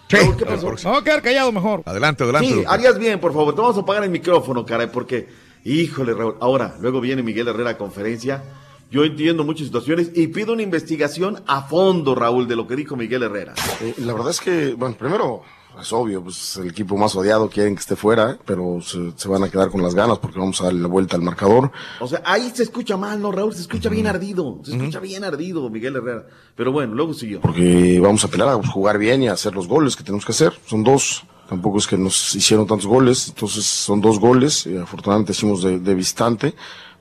[0.08, 0.68] Raúl, ¿qué pasó?
[0.84, 1.82] Vamos a quedar callado mejor.
[1.86, 2.48] Adelante, adelante.
[2.48, 2.74] Sí, doctor.
[2.74, 3.56] harías bien, por favor.
[3.56, 5.28] Te vamos a apagar el micrófono, caray, porque,
[5.64, 6.36] híjole, Raúl.
[6.40, 8.44] Ahora, luego viene Miguel Herrera a conferencia.
[8.90, 12.96] Yo entiendo muchas situaciones y pido una investigación a fondo, Raúl, de lo que dijo
[12.96, 13.54] Miguel Herrera.
[13.82, 15.42] Eh, la verdad es que, bueno, primero
[15.80, 19.44] es obvio, pues el equipo más odiado quieren que esté fuera, pero se, se van
[19.44, 21.72] a quedar con las ganas porque vamos a darle la vuelta al marcador.
[22.00, 23.54] O sea, ahí se escucha mal, ¿no, Raúl?
[23.54, 24.60] Se escucha bien ardido.
[24.64, 26.26] Se escucha bien ardido, Miguel Herrera.
[26.56, 27.42] Pero bueno, luego siguió.
[27.42, 30.32] Porque vamos a pelear a jugar bien y a hacer los goles que tenemos que
[30.32, 30.54] hacer.
[30.66, 31.24] Son dos.
[31.48, 34.66] Tampoco es que nos hicieron tantos goles, entonces son dos goles.
[34.66, 36.56] Y afortunadamente hicimos de, de visitante.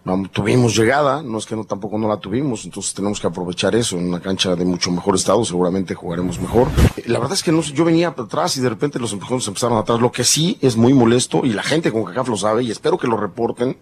[0.06, 3.74] Vamos, tuvimos llegada, no es que no tampoco no la tuvimos, entonces tenemos que aprovechar
[3.74, 6.68] eso en una cancha de mucho mejor estado, seguramente jugaremos mejor.
[7.06, 10.00] La verdad es que no, yo venía atrás y de repente los empujones empezaron atrás,
[10.00, 12.98] lo que sí es muy molesto y la gente con CACAF lo sabe y espero
[12.98, 13.78] que lo reporten,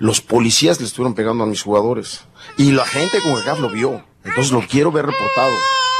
[0.00, 2.24] los policías le estuvieron pegando a mis jugadores
[2.56, 5.52] y la gente con CACAF lo vio, entonces lo quiero ver reportado.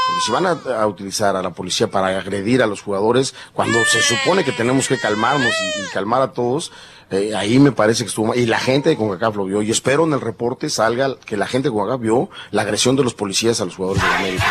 [0.09, 4.01] Porque si van a, utilizar a la policía para agredir a los jugadores, cuando se
[4.01, 6.71] supone que tenemos que calmarnos y calmar a todos,
[7.11, 8.37] eh, ahí me parece que estuvo mal.
[8.37, 9.61] Y la gente de CONCACAF lo vio.
[9.61, 13.03] Y espero en el reporte salga que la gente de CONCACAF vio la agresión de
[13.03, 14.45] los policías a los jugadores de América.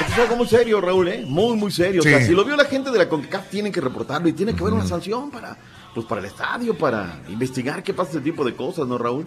[0.00, 1.24] Esto es algo muy serio, Raúl, ¿eh?
[1.26, 2.02] Muy, muy serio.
[2.02, 2.08] Sí.
[2.08, 4.54] O sea, si lo vio la gente de la CONCACAF, tienen que reportarlo y tiene
[4.54, 5.56] que haber una sanción para,
[5.94, 9.26] pues, para el estadio, para investigar qué pasa este tipo de cosas, ¿no, Raúl?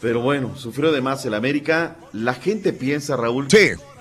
[0.00, 1.96] Pero bueno, sufrió de más el América.
[2.12, 3.48] La gente piensa, Raúl,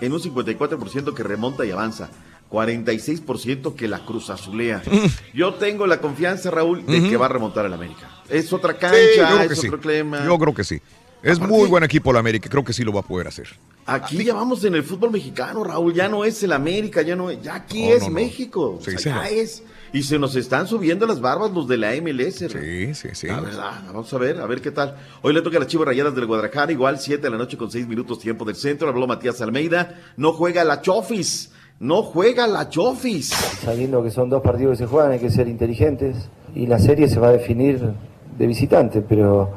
[0.01, 2.09] en un 54% que remonta y avanza.
[2.55, 4.81] 46% que la cruz azulea.
[5.33, 8.09] Yo tengo la confianza, Raúl, de que va a remontar el América.
[8.29, 9.67] Es otra cancha, Sí, yo creo que es sí.
[9.67, 10.25] otro clima.
[10.25, 10.81] Yo creo que sí.
[11.21, 13.47] Es muy buen equipo el América, creo que sí lo va a poder hacer.
[13.87, 15.93] Aquí ya vamos en el fútbol mexicano, Raúl.
[15.93, 17.41] Ya no es el América, ya no es.
[17.41, 18.13] Ya aquí No, es no, no.
[18.15, 18.79] México.
[18.81, 19.23] Sí, O sea, señor.
[19.23, 19.63] ya es.
[19.93, 22.37] Y se nos están subiendo las barbas los de la MLS.
[22.51, 23.27] Sí, sí, sí.
[23.27, 24.97] La verdad, vamos a ver, a ver qué tal.
[25.21, 27.71] Hoy le toca a las Chivas Rayadas del Guadalajara, igual 7 de la noche con
[27.71, 28.89] 6 minutos tiempo del centro.
[28.89, 29.99] Habló Matías Almeida.
[30.17, 31.51] No juega la Chofis.
[31.79, 33.29] No juega la Chofis.
[33.29, 37.09] sabiendo que son dos partidos que se juegan, hay que ser inteligentes y la serie
[37.09, 37.93] se va a definir
[38.37, 39.49] de visitante, pero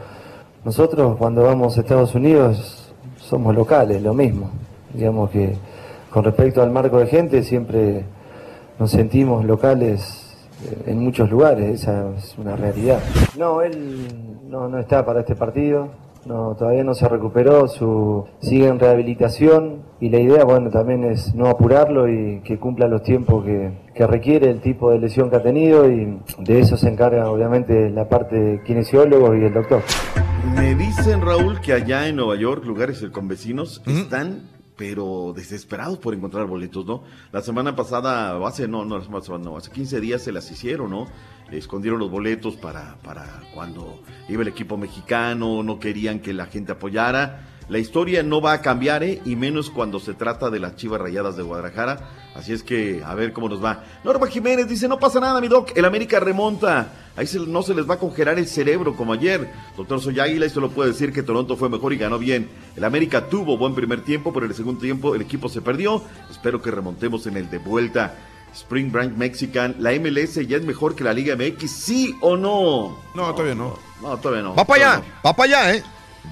[0.65, 4.51] nosotros cuando vamos a Estados Unidos somos locales, lo mismo.
[4.93, 5.55] Digamos que
[6.11, 8.05] con respecto al marco de gente siempre
[8.81, 10.35] nos sentimos locales
[10.65, 12.99] eh, en muchos lugares, esa es una realidad.
[13.39, 14.09] No, él
[14.49, 15.89] no, no está para este partido,
[16.27, 21.35] no, todavía no se recuperó, su, sigue en rehabilitación y la idea, bueno, también es
[21.35, 25.37] no apurarlo y que cumpla los tiempos que, que requiere el tipo de lesión que
[25.37, 29.83] ha tenido y de eso se encarga obviamente la parte de kinesiólogos y el doctor.
[30.55, 34.43] Me dicen, Raúl, que allá en Nueva York, lugares con vecinos, están,
[34.79, 37.03] pero desesperados por encontrar boletos, ¿no?
[37.33, 41.09] La semana pasada, hace, no, no, no, hace 15 días se las hicieron, ¿no?
[41.51, 46.73] Escondieron los boletos para, para cuando iba el equipo mexicano, no querían que la gente
[46.73, 47.58] apoyara.
[47.69, 49.21] La historia no va a cambiar, ¿eh?
[49.27, 52.09] Y menos cuando se trata de las chivas rayadas de Guadalajara.
[52.35, 53.85] Así es que, a ver cómo nos va.
[54.05, 56.93] Norma Jiménez dice, no pasa nada, mi doc, el América remonta.
[57.17, 59.51] Ahí se- no se les va a congelar el cerebro como ayer.
[59.77, 62.49] Doctor Soy Águila, esto lo puede decir que Toronto fue mejor y ganó bien.
[62.77, 66.01] El América tuvo buen primer tiempo, pero en el segundo tiempo el equipo se perdió.
[66.31, 68.15] Espero que remontemos en el de vuelta.
[68.55, 71.71] Spring Branch Mexican, ¿la MLS ya es mejor que la Liga MX?
[71.71, 72.97] ¿Sí o no?
[73.15, 73.77] No, todavía no.
[74.01, 74.55] No, todavía no.
[74.55, 75.83] Va para allá, va para allá, ¿eh?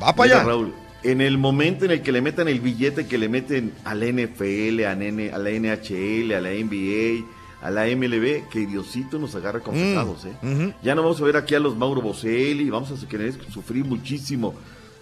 [0.03, 0.45] Va para allá.
[0.45, 0.73] Raúl,
[1.11, 4.85] en el momento en el que le metan el billete que le meten al NFL,
[4.85, 7.25] a, N- a la NHL, a la NBA,
[7.63, 10.33] a la MLB, que Diosito nos agarra confesados, ¿eh?
[10.43, 10.73] Ujú.
[10.83, 14.55] Ya no vamos a ver aquí a los Mauro Boselli, vamos a querer sufrir muchísimo.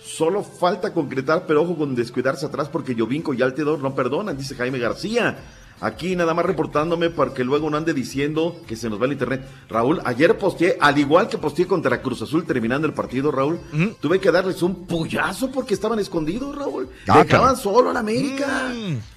[0.03, 4.55] Solo falta concretar, pero ojo con descuidarse atrás porque Jovinco y Altidor no perdonan, dice
[4.55, 5.37] Jaime García.
[5.81, 9.13] Aquí nada más reportándome para que luego no ande diciendo que se nos va el
[9.13, 9.43] internet.
[9.69, 13.59] Raúl, ayer posteé, al igual que posteé contra Cruz Azul terminando el partido, Raúl,
[14.01, 16.89] tuve que darles un puyazo porque estaban escondidos, Raúl.
[17.09, 17.63] Ah, Dejaban caray.
[17.63, 18.73] solo a la América.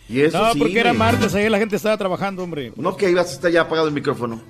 [0.09, 2.73] Y eso no, sí, porque era martes, ahí la gente estaba trabajando, hombre.
[2.75, 4.41] No que ibas a estar ya apagado el micrófono.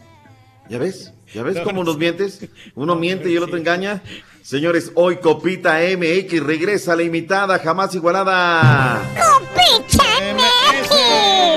[0.69, 1.13] ¿Ya ves?
[1.33, 2.45] ¿Ya ves No, cómo no, nos mientes?
[2.75, 4.01] Uno miente y el otro engaña.
[4.41, 9.01] Señores, hoy Copita MX regresa a la imitada, jamás igualada.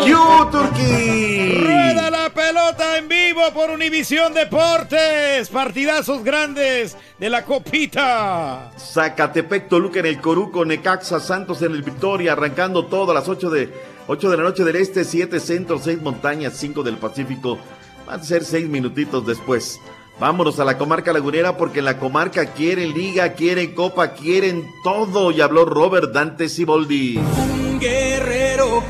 [0.05, 1.53] ¡Q, Turquí!
[1.63, 5.49] Rueda la pelota en vivo por Univisión Deportes.
[5.51, 8.73] Partidazos grandes de la copita.
[8.79, 13.51] Zacatepec, Toluca en el Coruco, Necaxa, Santos en el Victoria, arrancando todo a las 8
[13.51, 13.73] de,
[14.07, 17.59] 8 de la noche del Este, 7 Centro, 6 Montañas, 5 del Pacífico.
[18.07, 19.79] Van a ser 6 minutitos después.
[20.19, 25.31] Vámonos a la comarca lagunera porque en la comarca quieren liga, quieren copa, quieren todo.
[25.31, 27.19] Y habló Robert Dante Siboldi.
[27.19, 28.40] Un guerrero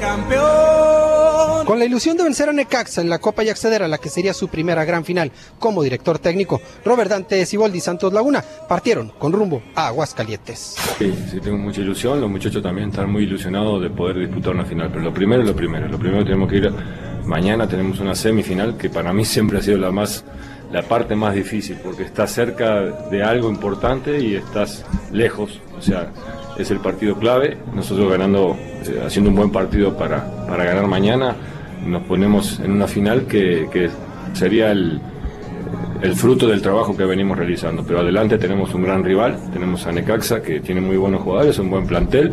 [0.00, 1.64] campeón.
[1.64, 4.08] Con la ilusión de vencer a Necaxa en la Copa y acceder a la que
[4.08, 9.10] sería su primera gran final como director técnico, Robert Dante Siboldi y Santos Laguna partieron
[9.10, 10.76] con rumbo a Aguascalientes.
[10.98, 12.20] Sí, sí, tengo mucha ilusión.
[12.20, 14.88] Los muchachos también están muy ilusionados de poder disputar una final.
[14.90, 15.88] Pero lo primero es lo primero.
[15.88, 16.72] Lo primero tenemos que ir.
[17.24, 20.24] Mañana tenemos una semifinal que para mí siempre ha sido la más
[20.72, 22.80] la parte más difícil porque estás cerca
[23.10, 25.60] de algo importante y estás lejos.
[25.76, 26.12] O sea,
[26.60, 27.56] es el partido clave.
[27.74, 28.56] Nosotros ganando,
[28.86, 31.34] eh, haciendo un buen partido para, para ganar mañana,
[31.86, 33.90] nos ponemos en una final que, que
[34.32, 35.00] sería el,
[36.02, 37.84] el fruto del trabajo que venimos realizando.
[37.84, 41.70] Pero adelante tenemos un gran rival, tenemos a Necaxa que tiene muy buenos jugadores, un
[41.70, 42.32] buen plantel,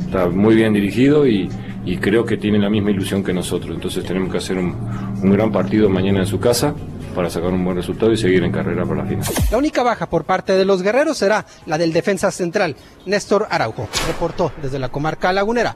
[0.00, 1.48] está muy bien dirigido y,
[1.84, 3.74] y creo que tiene la misma ilusión que nosotros.
[3.74, 4.74] Entonces tenemos que hacer un,
[5.22, 6.74] un gran partido mañana en su casa
[7.18, 9.26] para sacar un buen resultado y seguir en carrera para la final.
[9.50, 12.76] La única baja por parte de los guerreros será la del defensa central,
[13.06, 13.88] Néstor Araujo.
[14.06, 15.74] Reportó desde la comarca lagunera,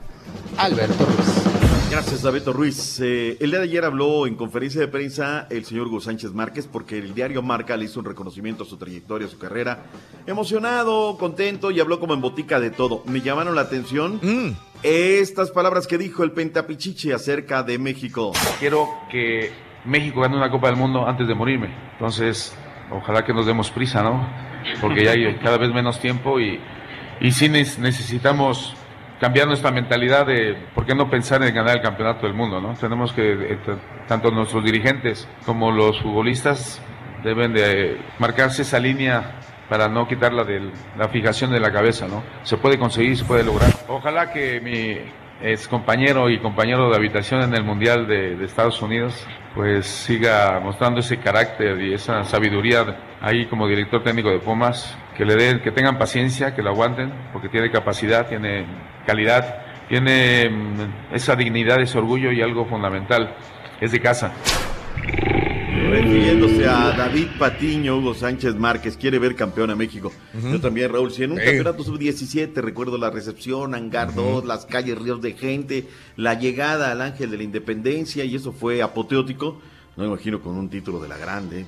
[0.55, 1.91] Alberto Ruiz.
[1.91, 2.97] Gracias, David Ruiz.
[3.01, 6.65] Eh, el día de ayer habló en conferencia de prensa el señor Hugo Sánchez Márquez
[6.71, 9.83] porque el diario Marca le hizo un reconocimiento a su trayectoria, a su carrera.
[10.25, 13.03] Emocionado, contento y habló como en botica de todo.
[13.05, 14.21] Me llamaron la atención
[14.81, 18.31] estas palabras que dijo el Pentapichichi acerca de México.
[18.61, 21.69] Quiero que México gane una Copa del Mundo antes de morirme.
[21.93, 22.57] Entonces,
[22.91, 24.27] ojalá que nos demos prisa, ¿no?
[24.79, 26.59] Porque ya hay cada vez menos tiempo y,
[27.19, 28.75] y sí necesitamos
[29.19, 32.73] cambiar nuestra mentalidad de por qué no pensar en ganar el campeonato del mundo, ¿no?
[32.73, 33.57] Tenemos que, eh,
[34.07, 36.81] tanto nuestros dirigentes como los futbolistas
[37.23, 39.39] deben de marcarse esa línea
[39.69, 42.21] para no quitarla de la fijación de la cabeza, ¿no?
[42.43, 43.69] Se puede conseguir, se puede lograr.
[43.87, 44.97] Ojalá que mi
[45.43, 50.59] ex compañero y compañero de habitación en el Mundial de, de Estados Unidos, pues siga
[50.61, 55.59] mostrando ese carácter y esa sabiduría ahí como director técnico de Pumas, que le den,
[55.61, 58.65] que tengan paciencia, que lo aguanten, porque tiene capacidad, tiene
[59.05, 63.35] calidad, tiene mm, esa dignidad, ese orgullo y algo fundamental,
[63.81, 64.31] es de casa.
[65.93, 70.11] Refiriéndose a David Patiño, Hugo Sánchez Márquez, quiere ver campeón a México.
[70.41, 74.97] Yo también, Raúl, si en un campeonato sub-17 recuerdo la recepción, Hangar 2, las calles,
[74.97, 79.61] ríos de gente, la llegada al Ángel de la Independencia, y eso fue apoteótico.
[79.95, 81.67] No me imagino con un título de la grande.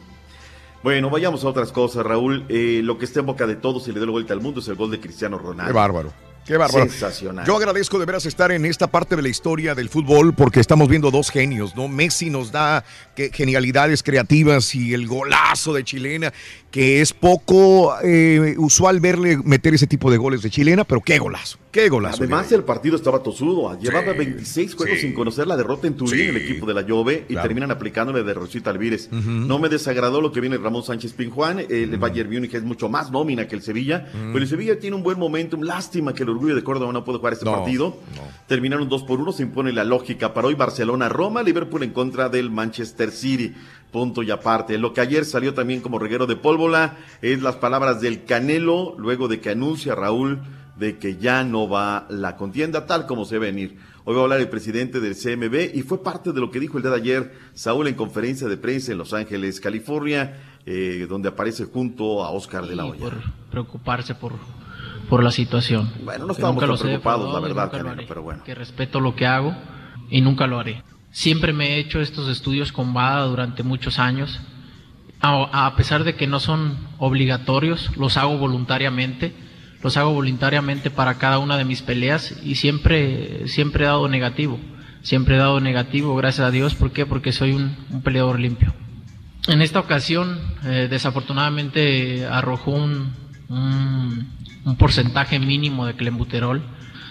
[0.81, 2.45] Bueno, vayamos a otras cosas, Raúl.
[2.49, 4.59] Eh, lo que está en boca de todos y le dio la vuelta al mundo
[4.59, 5.71] es el gol de Cristiano Ronaldo.
[5.71, 6.11] Qué bárbaro.
[6.45, 6.87] Qué bárbaro.
[6.89, 7.45] Sensacional.
[7.45, 10.87] Yo agradezco de veras estar en esta parte de la historia del fútbol porque estamos
[10.87, 11.87] viendo dos genios, ¿no?
[11.87, 12.83] Messi nos da
[13.15, 16.31] que- genialidades creativas y el golazo de chilena,
[16.69, 21.17] que es poco eh, usual verle meter ese tipo de goles de chilena, pero qué
[21.17, 22.17] golazo, qué golazo.
[22.23, 23.77] Además, el partido estaba tosudo.
[23.77, 25.01] Llevaba Sí, 26 juegos sí.
[25.07, 26.21] sin conocer la derrota en Turín, Sí.
[26.29, 27.47] el equipo de la Juve, y Claro.
[27.47, 29.09] terminan aplicándole de Rosita Alvírez.
[29.11, 31.59] No me desagradó lo que viene Ramón Sánchez Pinjuán.
[31.69, 35.03] El Bayern Múnich es mucho más nómina que el Sevilla, pero el Sevilla tiene un
[35.03, 35.61] buen momentum.
[35.63, 37.97] Lástima que el orgullo de Córdoba no pudo jugar este No, partido.
[38.47, 42.51] Terminaron 2 por 1, se impone la lógica para hoy Barcelona-Roma, Liverpool en contra del
[42.51, 43.53] Manchester City.
[43.91, 44.77] Punto y aparte.
[44.77, 49.27] Lo que ayer salió también como reguero de pólvora es las palabras del Canelo, luego
[49.27, 50.39] de que anuncia Raúl
[50.77, 53.77] de que ya no va la contienda tal como se ve venir.
[54.03, 56.77] Hoy va a hablar el presidente del CMB y fue parte de lo que dijo
[56.77, 61.29] el día de ayer Saúl en conferencia de prensa en Los Ángeles, California, eh, donde
[61.29, 63.05] aparece junto a Oscar de la Hoya.
[63.49, 64.33] preocuparse por,
[65.09, 65.91] por la situación.
[66.03, 68.43] Bueno, no estábamos tan preocupados, la verdad, Canelo, pero bueno.
[68.43, 69.55] Que respeto lo que hago
[70.09, 70.83] y nunca lo haré.
[71.09, 74.39] Siempre me he hecho estos estudios con Bada durante muchos años.
[75.21, 79.33] A, a pesar de que no son obligatorios, los hago voluntariamente.
[79.85, 84.59] Los hago voluntariamente para cada una de mis peleas y siempre, siempre he dado negativo.
[85.03, 86.73] Siempre he dado negativo, gracias a Dios.
[86.73, 87.05] ¿Por qué?
[87.05, 88.73] Porque soy un, peleador limpio.
[89.47, 93.13] En esta ocasión, eh, desafortunadamente, arrojó un,
[94.79, 96.63] porcentaje mínimo de clenbuterol.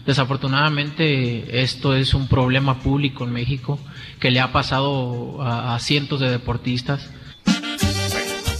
[0.05, 3.79] Desafortunadamente esto es un problema público en México
[4.19, 7.14] que le ha pasado a cientos de deportistas.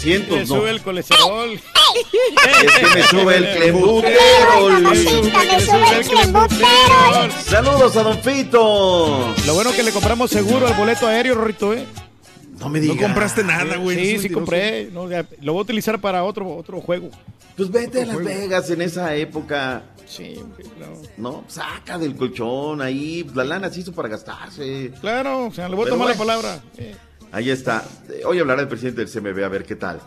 [0.05, 0.47] Cientos, Le no.
[0.47, 1.53] sube el colesterol.
[1.55, 4.83] Es que me sube el clembuterol.
[4.83, 7.33] Me sube el clembuterol.
[7.45, 9.35] Saludos a Don Fito.
[9.47, 11.87] Lo bueno que le compramos seguro al boleto aéreo, Rorrito, ¿eh?
[12.61, 12.99] No me digas.
[12.99, 14.35] compraste nada, güey, Sí, sí mentiroso.
[14.35, 14.85] compré.
[14.93, 17.11] No, ya, lo voy a utilizar para otro, otro juego.
[17.57, 19.83] Pues vete a Las Vegas en esa época.
[20.07, 20.39] Sí,
[21.17, 23.27] No, saca del colchón ahí.
[23.35, 24.93] La lana se hizo para gastarse.
[25.01, 26.61] Claro, o sea, le voy a Pero tomar la palabra.
[26.77, 26.95] Eh,
[27.35, 27.85] Ahí está.
[28.09, 30.01] Eh, Hoy hablará el presidente del CMB a ver qué tal.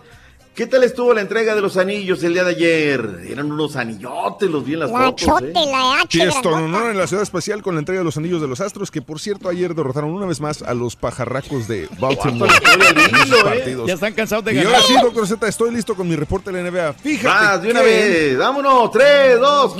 [0.55, 3.19] ¿Qué tal estuvo la entrega de los anillos el día de ayer?
[3.29, 5.27] Eran unos anillotes, los vi en las La fotos.
[5.27, 5.65] chote, ¿eh?
[5.69, 6.57] la H Fiesta en grandota.
[6.79, 9.03] honor en la ciudad espacial con la entrega de los anillos de los astros, que
[9.03, 12.51] por cierto ayer derrotaron una vez más a los pajarracos de Baltimore.
[12.51, 13.43] ¿eh?
[13.43, 13.87] partidos.
[13.87, 14.73] Ya están cansados de Y ganar.
[14.73, 16.93] ahora sí, doctor Z, estoy listo con mi reporte de la NBA.
[16.93, 17.27] Fíjate.
[17.27, 18.37] Más, de una que- vez.
[18.39, 18.89] Vámonos.
[18.91, 19.79] Tres, dos, ¡Q!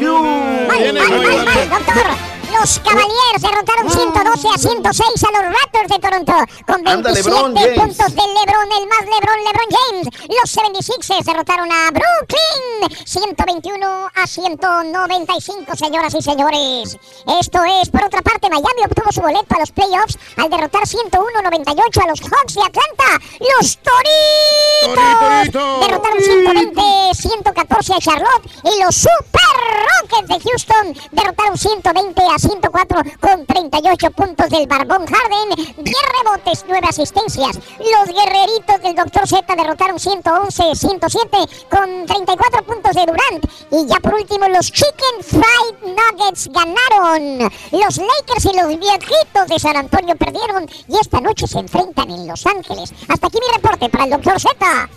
[0.77, 0.99] Viene,
[2.51, 6.33] Los Cavaliers derrotaron 112 a 106 a los Raptors de Toronto
[6.65, 7.79] con Anda, 27 LeBron James.
[7.79, 10.07] puntos del LeBron, el más LeBron, LeBron James.
[10.27, 16.97] Los 76ers derrotaron a Brooklyn 121 a 195, señoras y señores.
[17.39, 22.03] Esto es, por otra parte, Miami obtuvo su boleto a los playoffs al derrotar 101-98
[22.03, 23.25] a los Hawks de Atlanta.
[23.39, 23.97] Los Toritos
[25.19, 25.79] Toritos.
[25.81, 29.47] derrotaron 120-114 a Charlotte y los Super
[30.01, 36.65] Rockets de Houston derrotaron 120 a 104 con 38 puntos del Barbón Harden, 10 rebotes,
[36.67, 37.59] 9 asistencias.
[37.79, 39.27] Los Guerreritos del Dr.
[39.27, 43.45] Z derrotaron 111-107 con 34 puntos de Durant.
[43.71, 47.51] Y ya por último, los Chicken Fried Nuggets ganaron.
[47.71, 52.27] Los Lakers y los Viejitos de San Antonio perdieron y esta noche se enfrentan en
[52.27, 52.93] Los Ángeles.
[53.07, 54.39] Hasta aquí mi reporte para el Dr.
[54.39, 54.89] Z.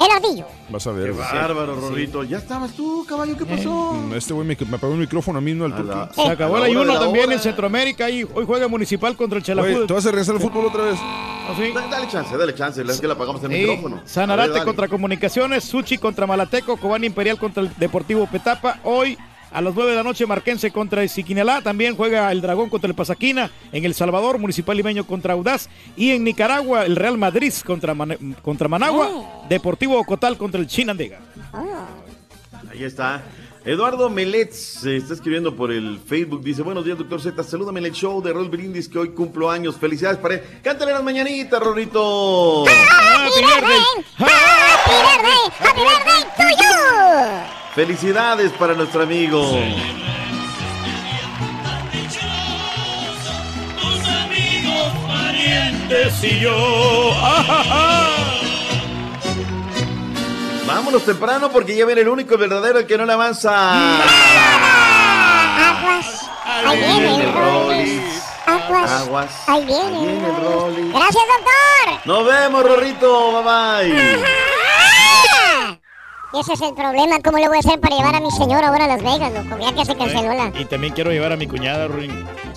[0.00, 0.46] El ardillo.
[0.68, 1.10] Vas a ver.
[1.12, 2.22] Qué bárbaro, Rorrito.
[2.22, 3.36] Ya estabas tú, caballo.
[3.36, 3.94] ¿Qué pasó?
[3.94, 6.14] Mm, Este güey me, me apagó el micrófono a mí, no al turqui.
[6.14, 7.34] Se acabó el ayuno también hora.
[7.34, 9.86] en Centroamérica y hoy juega Municipal contra el Chalafud.
[9.86, 10.98] ¿Te vas a regresar al fútbol otra vez?
[11.00, 11.72] ¿Ah, sí?
[11.72, 12.82] Dale chance, dale chance.
[12.82, 13.96] Es que le apagamos el Sí, micrófono.
[13.96, 14.64] Ver, Sanarate dale.
[14.64, 18.78] contra Comunicaciones, Suchi contra Malateco, Cobán Imperial contra el Deportivo Petapa.
[18.84, 19.18] Hoy
[19.50, 21.62] a las 9 de la noche Marquense contra el Siquinalá.
[21.62, 23.50] También juega el Dragón contra el Pasaquina.
[23.72, 25.68] En El Salvador, Municipal Limeño contra Audaz.
[25.96, 29.44] Y en Nicaragua, el Real Madrid contra, Man- contra Managua.
[29.48, 31.18] Deportivo Ocotal contra el Chinandega.
[32.70, 33.22] Ahí está.
[33.68, 36.42] Eduardo Meletz se está escribiendo por el Facebook.
[36.42, 37.42] Dice: Buenos días, doctor Z.
[37.44, 39.76] Salúdame en el show de Rol Brindis que hoy cumplo años.
[39.76, 40.42] Felicidades para él.
[40.62, 42.64] Cántale las mañanitas, Rorrito.
[42.66, 43.78] Happy birthday,
[44.16, 46.72] happy birthday, happy birthday to you.
[47.74, 49.42] Felicidades para nuestro amigo.
[53.82, 56.54] Tus amigos, parientes y yo.
[60.68, 63.50] Vámonos temprano porque ya viene el único verdadero el que no le avanza.
[65.70, 66.28] Aguas.
[66.44, 68.22] Ahí viene el Rollis.
[68.44, 68.90] Aguas.
[68.90, 69.30] Aguas.
[69.46, 70.92] Ahí viene el Rollis.
[70.92, 72.00] Gracias, doctor.
[72.04, 73.42] Nos vemos, Rorrito.
[73.42, 74.22] Bye bye.
[76.30, 77.20] Y ese es el problema.
[77.24, 79.58] ¿Cómo le voy a hacer para llevar a mi señor ahora a Las Vegas, loco?
[79.62, 80.52] Ya que se canceló la.
[80.60, 82.10] Y también quiero llevar a mi cuñada, Ruin.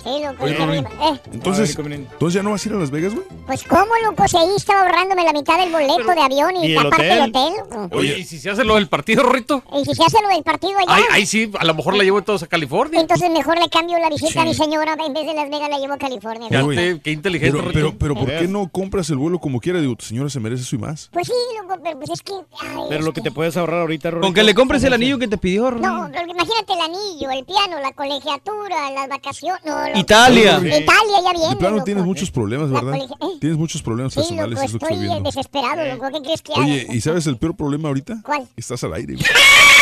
[0.04, 0.44] Sí, loco.
[0.44, 3.24] Oye, me- eh, Entonces, ver, entonces ya no vas a ir a Las Vegas, güey.
[3.46, 4.28] pues, ¿cómo, loco?
[4.28, 7.18] Si ahí estaba ahorrándome la mitad del boleto de avión y, ¿y el aparte hotel?
[7.18, 7.96] el hotel, loco.
[7.96, 9.62] Oye, ¿y si se hace lo del partido, Rito?
[9.80, 10.94] Y si se hace lo del partido allá.
[10.94, 13.00] Ahí, ahí sí, a lo mejor la llevo todos a California.
[13.00, 14.96] Entonces mejor le cambio la visita a mi señora.
[15.06, 16.48] En vez de Las Vegas la llevo a California.
[16.50, 17.00] Ya, güey.
[17.00, 19.80] Qué inteligente, Pero, pero, pero ¿por qué no compras el vuelo como quiera?
[19.80, 21.08] Digo, tu señora se merece eso y más.
[21.12, 22.32] Pues sí, loco, pero pues es que...
[22.60, 24.22] ay, Pero es lo que te puedes ahorrar ahorita, Ruin.
[24.22, 25.82] Con que le compres el anillo que te pidió, Rorín.
[25.82, 29.60] No, imagínate el anillo, el piano, la colegiatura, las vacaciones.
[29.64, 29.98] No.
[29.98, 30.58] Italia.
[30.58, 31.48] Italia ya viene.
[31.50, 31.84] De plano loco.
[31.84, 32.92] tienes muchos problemas, La ¿verdad?
[32.98, 33.38] colegia- eh.
[33.40, 35.30] Tienes muchos problemas Sí, personales, loco, es lo que estoy estoy viendo.
[35.30, 36.08] desesperado, loco.
[36.12, 36.62] ¿Qué crees que haga?
[36.64, 38.20] Oye, ¿y sabes el peor problema ahorita?
[38.24, 38.46] ¿Cuál?
[38.56, 39.24] Estás al aire, güey.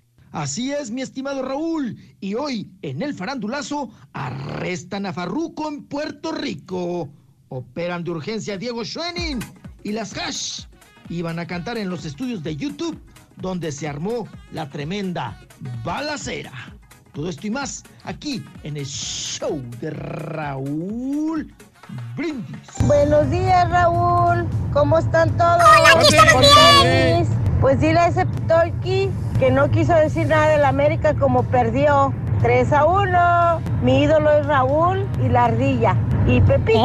[0.31, 1.97] Así es, mi estimado Raúl.
[2.21, 7.09] Y hoy, en el farandulazo, arrestan a Farruco en Puerto Rico.
[7.49, 9.39] Operan de urgencia a Diego Schwenning
[9.83, 10.63] y las Hash.
[11.09, 12.97] Iban a cantar en los estudios de YouTube,
[13.35, 15.37] donde se armó la tremenda
[15.83, 16.77] balacera.
[17.11, 21.53] Todo esto y más aquí en el show de Raúl
[22.15, 22.57] Brindis.
[22.85, 24.47] Buenos días, Raúl.
[24.73, 25.55] ¿Cómo están todos?
[25.55, 26.81] Hola, aquí estamos Con bien.
[26.83, 27.29] tenis.
[27.59, 29.09] Pues dile a ese Torqui
[29.39, 32.13] que no quiso decir nada de la América como perdió.
[32.41, 33.61] 3 a 1.
[33.83, 35.95] Mi ídolo es Raúl y la ardilla.
[36.27, 36.79] Y Pepito.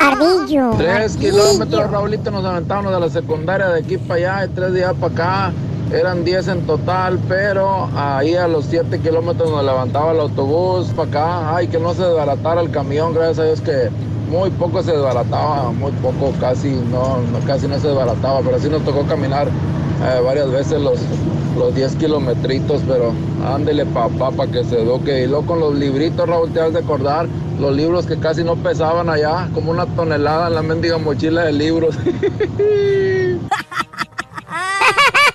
[0.00, 0.70] Ardillo.
[0.78, 4.94] Tres kilómetros, Raulito, nos aventamos de la secundaria de aquí para allá y tres días
[5.00, 5.52] para acá.
[5.92, 11.08] Eran 10 en total, pero ahí a los 7 kilómetros nos levantaba el autobús para
[11.08, 11.56] acá.
[11.56, 13.88] Ay, que no se desbaratara el camión, gracias a Dios que
[14.30, 18.84] muy poco se desbarataba, muy poco, casi no, casi no se desbarataba, pero sí nos
[18.84, 21.00] tocó caminar eh, varias veces los,
[21.56, 23.14] los 10 kilometritos, pero
[23.46, 25.24] ándele papá para que se eduque.
[25.24, 27.26] Y luego con los libritos, Raúl, te has de acordar,
[27.58, 31.52] los libros que casi no pesaban allá, como una tonelada en la mendiga mochila de
[31.52, 31.96] libros.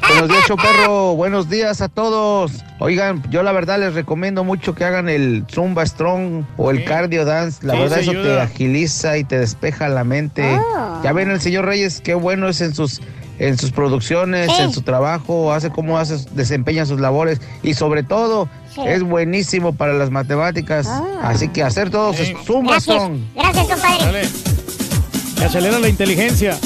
[0.10, 1.16] Buenos días, perro.
[1.16, 2.52] Buenos días a todos.
[2.80, 7.26] Oigan, yo la verdad les recomiendo mucho que hagan el Zumba Strong o el Cardio
[7.26, 7.66] Dance.
[7.66, 10.60] La Sí, verdad sí eso te agiliza y te despeja la mente.
[11.04, 13.02] Ya ven el señor Reyes, qué bueno es en sus
[13.40, 14.62] en sus producciones, Sí.
[14.62, 18.82] en su trabajo, hace cómo hace, desempeña sus labores y sobre todo Sí.
[18.86, 20.88] es buenísimo para las matemáticas.
[21.24, 22.16] Así que hacer todos
[22.46, 22.96] Zumba Gracias.
[22.96, 23.18] Strong.
[23.36, 24.22] Gracias, compadre.
[25.44, 26.58] Acelera la inteligencia.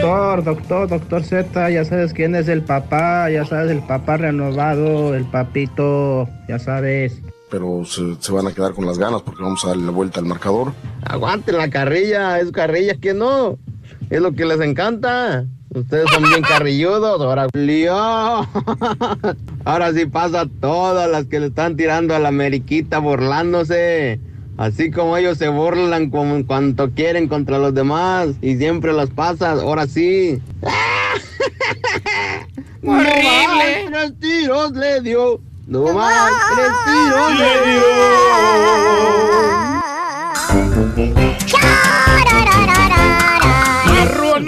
[0.00, 5.14] Doctor, doctor, doctor Z, ya sabes quién es el papá, ya sabes, el papá renovado,
[5.14, 7.22] el papito, ya sabes.
[7.50, 10.18] Pero se, se van a quedar con las ganas porque vamos a darle la vuelta
[10.18, 10.72] al marcador.
[11.04, 13.56] Aguanten la carrilla, es carrilla que no.
[14.10, 15.46] Es lo que les encanta.
[15.74, 17.94] Ustedes son bien carrilludos, ahora lío.
[19.64, 24.20] Ahora sí pasa todas las que le están tirando a la Ameriquita burlándose.
[24.56, 29.10] Así como ellos se burlan como en cuanto quieren contra los demás y siempre las
[29.10, 30.40] pasas, ahora sí.
[32.82, 33.84] ¡Horrible!
[33.86, 35.40] No más, tres tiros le dio.
[35.66, 37.82] No más, tres tiros le dio.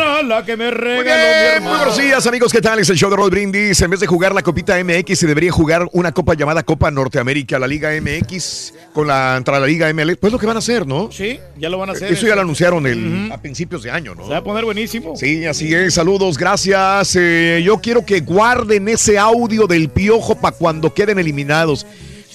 [0.26, 1.14] La que me regaló mi Muy
[1.54, 1.76] hermano.
[1.76, 2.52] buenos días, amigos.
[2.52, 2.80] ¿Qué tal?
[2.80, 3.80] Es el show de Roll Brindis.
[3.80, 7.60] En vez de jugar la Copita MX, se debería jugar una copa llamada Copa Norteamérica,
[7.60, 10.16] la Liga MX, con la, contra la Liga ML.
[10.16, 11.12] Pues lo que van a hacer, ¿no?
[11.12, 12.10] Sí, ya lo van a hacer.
[12.12, 14.24] Eso ya lo anunciaron el, a principios de año, ¿no?
[14.24, 15.14] Se va a poner buenísimo.
[15.16, 15.94] Sí, así es.
[15.94, 17.14] Saludos, gracias.
[17.14, 21.86] Eh, yo quiero que guarden ese audio del piojo para cuando queden eliminados.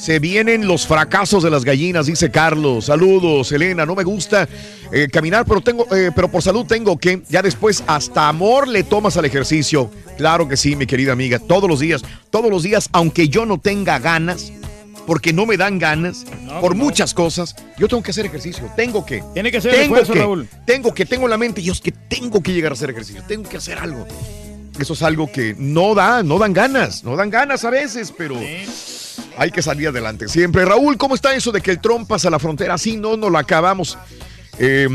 [0.02, 2.86] Se vienen los fracasos de las gallinas, dice Carlos.
[2.86, 3.86] Saludos, Elena.
[3.86, 4.50] No me gusta
[4.92, 7.22] eh, caminar, pero tengo, eh, pero por salud tengo que.
[7.30, 9.92] Ya después hasta amor le tomas al ejercicio.
[10.18, 11.38] Claro que sí, mi querida amiga.
[11.38, 12.02] Todos los días,
[12.32, 14.52] todos los días, aunque yo no tenga ganas,
[15.06, 16.26] porque no me dan ganas,
[16.62, 18.72] por muchas cosas, yo tengo que hacer ejercicio.
[18.76, 19.24] Tengo que.
[19.36, 20.50] Tiene que ser tengo esfuerzo, que, Raúl.
[20.66, 23.22] Tengo que, tengo en la mente, yo es que tengo que llegar a hacer ejercicio,
[23.28, 24.08] tengo que hacer algo.
[24.80, 28.36] Eso es algo que no da, no dan ganas, no dan ganas a veces, pero
[29.38, 30.66] hay que salir adelante siempre.
[30.66, 32.78] Raúl, ¿cómo está eso de que el trompas a la frontera?
[32.78, 33.98] Sí, no, no lo acabamos.
[34.58, 34.88] Eh,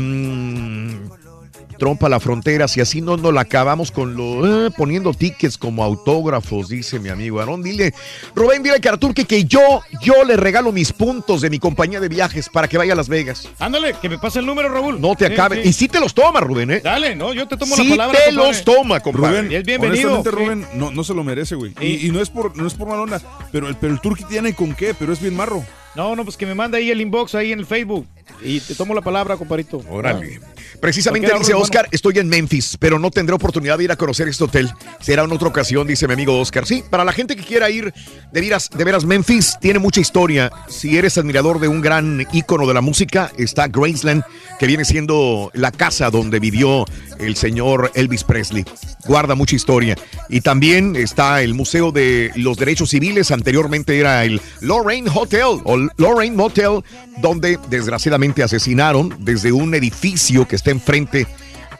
[1.77, 5.57] trompa a la frontera, si así no nos la acabamos con lo eh, poniendo tickets
[5.57, 7.63] como autógrafos, dice mi amigo Aarón.
[7.63, 7.93] Dile,
[8.35, 11.99] Rubén, dile a Artur que, que yo, yo le regalo mis puntos de mi compañía
[11.99, 13.47] de viajes para que vaya a Las Vegas.
[13.59, 14.99] Ándale, que me pase el número, Raúl.
[14.99, 15.69] No te Sí, sí.
[15.69, 16.81] Y sí te los toma, Rubén, ¿eh?
[16.83, 18.19] Dale, no, yo te tomo Sí la palabra.
[18.19, 18.47] te compadre.
[18.47, 19.41] los toma, compadre.
[19.41, 20.23] Rubén, Y es bienvenido.
[20.23, 21.73] Rubén, no, no se lo merece, güey.
[21.79, 23.21] Y, y no es por no es por mala onda,
[23.51, 25.63] pero el, pero el Turqui tiene con qué, pero es bien marro.
[25.95, 28.07] No, no, pues que me manda ahí el inbox ahí en el Facebook.
[28.41, 29.81] Y te tomo la palabra, compadrito.
[29.89, 30.39] Órale.
[30.79, 34.43] Precisamente dice Oscar, estoy en Memphis, pero no tendré oportunidad de ir a conocer este
[34.43, 34.71] hotel.
[34.99, 36.65] Será en otra ocasión, dice mi amigo Oscar.
[36.65, 37.93] Sí, para la gente que quiera ir,
[38.31, 40.51] de veras, de veras, Memphis tiene mucha historia.
[40.67, 44.23] Si eres admirador de un gran ícono de la música, está Graceland,
[44.59, 46.85] que viene siendo la casa donde vivió
[47.19, 48.65] el señor Elvis Presley.
[49.05, 49.95] Guarda mucha historia.
[50.29, 53.31] Y también está el Museo de los Derechos Civiles.
[53.31, 56.83] Anteriormente era el Lorraine Hotel o Lorraine Motel,
[57.21, 61.27] donde desgraciadamente asesinaron desde un edificio que está enfrente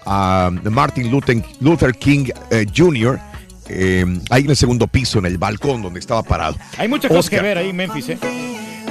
[0.05, 3.19] a Martin Luther, King eh, Jr.
[3.67, 6.55] eh, ahí en el segundo piso, en el balcón donde estaba parado.
[6.77, 7.39] Hay muchas cosas Oscar.
[7.39, 8.17] que ver ahí en Memphis, ¿eh?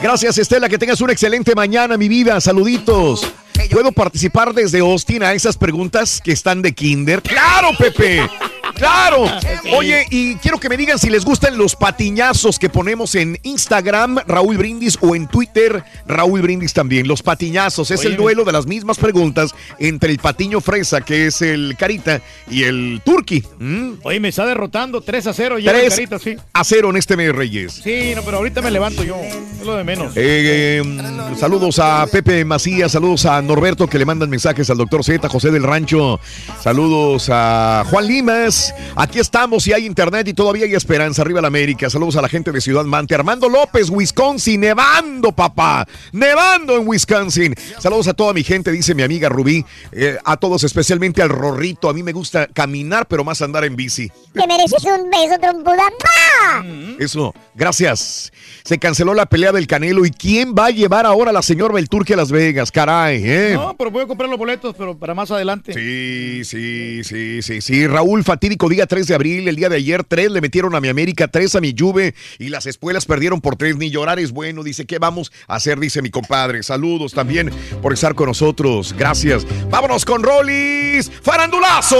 [0.02, 0.68] Gracias, Estela.
[0.68, 2.40] Que tengas una excelente mañana, mi vida.
[2.40, 3.26] Saluditos.
[3.70, 7.22] ¿Puedo participar desde Austin a esas preguntas que están de Kinder?
[7.22, 8.28] ¡Claro, Pepe!
[8.76, 9.24] ¡Claro!
[9.76, 14.18] Oye, y quiero que me digan si les gustan los patiñazos que ponemos en Instagram,
[14.26, 17.08] Raúl Brindis, o en Twitter, Raúl Brindis también.
[17.08, 21.26] Los patiñazos es Oye, el duelo de las mismas preguntas entre el patiño fresa, que
[21.26, 22.20] es el carita,
[22.50, 23.42] y el turqui.
[23.58, 23.92] ¿Mm?
[24.02, 26.36] Oye, me está derrotando 3 a 0 ya, Tres Carita, sí.
[26.52, 27.80] a cero en este mes, Reyes.
[27.82, 29.16] Sí, no, pero ahorita me levanto yo.
[29.16, 30.16] Es lo de menos.
[30.16, 35.04] Eh, eh, saludos a Pepe Macías, saludos a Norberto que le mandan mensajes al doctor
[35.04, 36.20] Z, José del Rancho,
[36.62, 41.48] saludos a Juan Limas, aquí estamos y hay internet y todavía hay esperanza, arriba la
[41.48, 46.88] América, saludos a la gente de Ciudad Mante, Armando López, Wisconsin, nevando papá, nevando en
[46.88, 51.28] Wisconsin, saludos a toda mi gente, dice mi amiga Rubí, eh, a todos especialmente al
[51.28, 54.10] Rorrito, a mí me gusta caminar pero más andar en bici.
[54.32, 55.76] Te mereces un beso, trompuda.
[55.76, 56.96] ¡Mua!
[56.98, 58.32] Eso, gracias.
[58.64, 60.04] Se canceló la pelea del Canelo.
[60.04, 62.70] ¿Y quién va a llevar ahora a la señora Belturque a Las Vegas?
[62.70, 63.52] Caray, ¿eh?
[63.54, 65.72] No, pero voy a comprar los boletos, pero para más adelante.
[65.72, 67.86] Sí, sí, sí, sí, sí.
[67.86, 68.24] Raúl,
[68.68, 69.48] día 3 de abril.
[69.48, 72.48] El día de ayer, 3 le metieron a mi América, 3 a mi Juve y
[72.48, 73.76] las espuelas perdieron por 3.
[73.76, 74.62] Ni llorar es bueno.
[74.62, 75.78] Dice, ¿qué vamos a hacer?
[75.78, 76.62] Dice mi compadre.
[76.62, 77.50] Saludos también
[77.82, 78.94] por estar con nosotros.
[78.96, 79.46] Gracias.
[79.70, 81.10] Vámonos con Rollis.
[81.22, 81.96] ¡Farandulazo!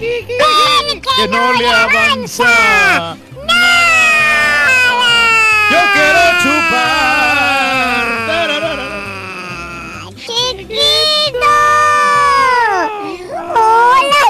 [0.00, 3.16] Que no le avanza.
[5.70, 7.17] Yo quiero chupar.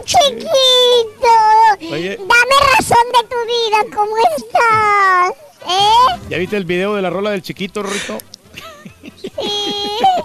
[0.08, 1.92] Chiquito!
[1.92, 2.16] Oye.
[2.16, 5.32] Dame razón de tu vida, ¿cómo estás?
[5.68, 6.20] ¿Eh?
[6.30, 8.16] ¿Ya viste el video de la rola del chiquito, Rito?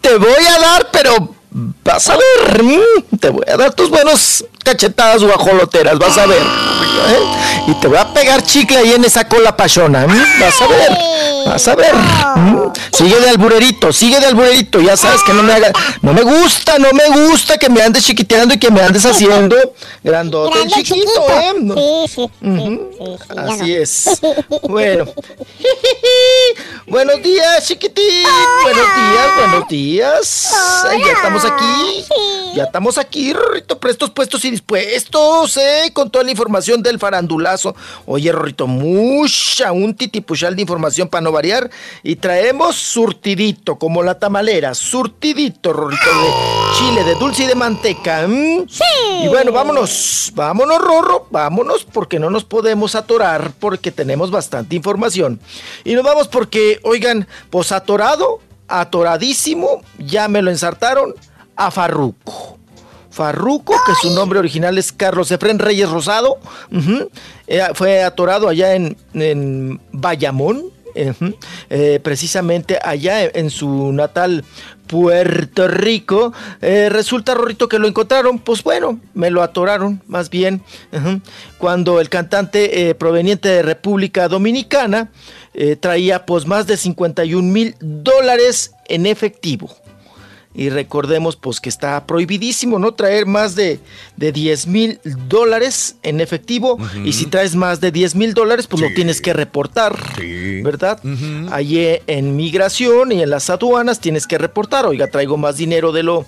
[0.00, 2.62] Te voy a dar, pero vas a ver.
[2.62, 6.40] mm, Te voy a dar tus buenos cachetadas guajoloteras, vas a ver.
[6.42, 7.20] ¿eh?
[7.68, 10.06] Y te voy a pegar chicle ahí en esa cola pachona.
[10.06, 10.98] mm, Vas a ver.
[11.48, 11.94] Vas a ver.
[11.94, 12.72] mm.
[12.92, 14.80] Sigue de alburerito, sigue de alburerito.
[14.80, 15.72] Ya sabes que no me haga.
[16.02, 19.56] No me gusta, no me gusta que me andes chiquiteando y que me andes haciendo
[20.04, 22.06] grandote Grande, chiquito, ¿eh?
[22.06, 22.30] Sí, sí.
[22.42, 23.64] Sí, sí, Así no.
[23.82, 24.20] es.
[24.68, 25.06] Bueno.
[26.86, 28.26] buenos días, chiquitín.
[28.62, 30.54] Buenos días, buenos días.
[30.88, 32.04] Ay, ya estamos aquí.
[32.54, 35.92] Ya estamos aquí, Rorrito, prestos, puestos y dispuestos, ¿eh?
[35.92, 37.76] Con toda la información del farandulazo.
[38.06, 41.70] Oye, Rorrito, mucha, un titipuchal de información para no variar.
[42.02, 44.74] Y traemos surtidito, como la tamalera.
[44.74, 48.26] Surtidito, Rorrito, de chile, de dulce y de manteca.
[48.26, 48.82] Sí.
[49.22, 50.32] Y bueno, vámonos.
[50.34, 51.26] Vámonos, Rorro.
[51.30, 55.38] Vámonos, porque no nos podemos atorar, porque tenemos bastante información.
[55.84, 61.14] Y nos vamos porque, oigan, pues atorado, atoradísimo, ya me lo ensartaron
[61.54, 62.58] a Farruco.
[63.18, 66.38] Farruco, que su nombre original es Carlos Efren Reyes Rosado,
[67.48, 74.44] eh, fue atorado allá en, en Bayamón, eh, precisamente allá en, su natal
[74.86, 76.32] Puerto Rico.
[76.60, 80.62] Eh, resulta, Rorrito, que lo encontraron, pues bueno, me lo atoraron, más bien,
[81.58, 85.10] cuando el cantante proveniente de República Dominicana
[85.54, 89.70] eh, traía pues más de 51 mil dólares en efectivo.
[90.54, 92.92] Y recordemos pues que está prohibidísimo, ¿no?
[92.92, 93.78] Traer más de,
[94.16, 96.78] de 10 mil dólares en efectivo.
[97.04, 99.96] Y si traes más de 10 mil dólares, pues lo tienes que reportar,
[100.64, 101.00] ¿verdad?
[101.52, 106.02] Allí en migración y en las aduanas tienes que reportar, oiga, traigo más dinero de
[106.02, 106.26] lo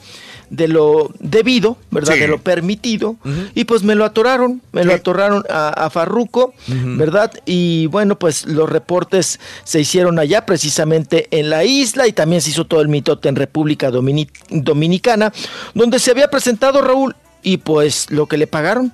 [0.51, 2.15] de lo debido, ¿verdad?
[2.15, 2.21] Sí.
[2.21, 3.17] De lo permitido.
[3.55, 7.33] Y pues me lo atoraron, me lo atoraron a, a Farruco, ¿verdad?
[7.47, 12.51] Y bueno, pues los reportes se hicieron allá, precisamente en la isla, y también se
[12.51, 15.33] hizo todo el mitote en República Domini- Dominicana,
[15.75, 18.93] donde se había presentado Raúl, y pues lo que le pagaron.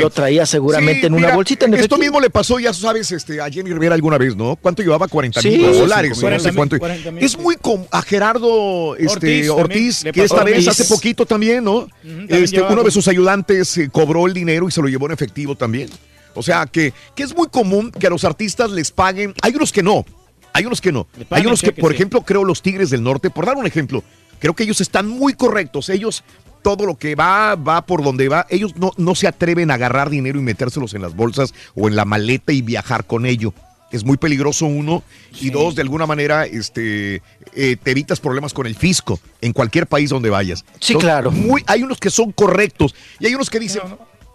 [0.00, 3.12] Lo traía seguramente Sí, en una mira, bolsita en Esto mismo le pasó, ya sabes,
[3.12, 4.56] este, a Jenny Rivera alguna vez, ¿no?
[4.56, 5.06] ¿Cuánto llevaba?
[5.08, 6.16] 40 mil dólares.
[6.18, 6.78] sí, o no sé 40,000, cuánto.
[6.78, 11.88] 40,000, es muy com- a Gerardo este, Ortiz que esta vez hace poquito también, ¿no?
[12.02, 15.12] también este, uno de sus ayudantes eh, cobró el dinero y se lo llevó en
[15.12, 15.88] efectivo también.
[16.34, 19.34] O sea, que, que es muy común que a los artistas les paguen.
[19.42, 20.04] Hay unos que no.
[20.52, 21.06] Hay unos que no.
[21.30, 21.96] Hay unos que, por sí.
[21.96, 24.02] ejemplo, creo los Tigres del Norte, por dar un ejemplo,
[24.38, 25.88] creo que ellos están muy correctos.
[25.88, 26.24] Ellos,
[26.62, 28.46] todo lo que va, va por donde va.
[28.50, 31.96] Ellos no, no se atreven a agarrar dinero y metérselos en las bolsas o en
[31.96, 33.52] la maleta y viajar con ello.
[33.92, 35.04] Es muy peligroso uno
[35.40, 37.22] y dos, de alguna manera, este,
[37.54, 40.64] eh, te evitas problemas con el fisco en cualquier país donde vayas.
[40.80, 41.30] Sí, Son claro.
[41.30, 43.82] Muy, hay unos que son correctos y hay unos que dicen,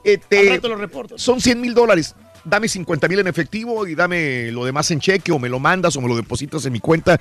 [0.06, 0.46] eh, te-
[1.20, 2.16] son 100 mil dólares.
[2.46, 5.96] Dame 50 mil en efectivo y dame lo demás en cheque o me lo mandas
[5.98, 7.20] o me lo depositas en mi cuenta.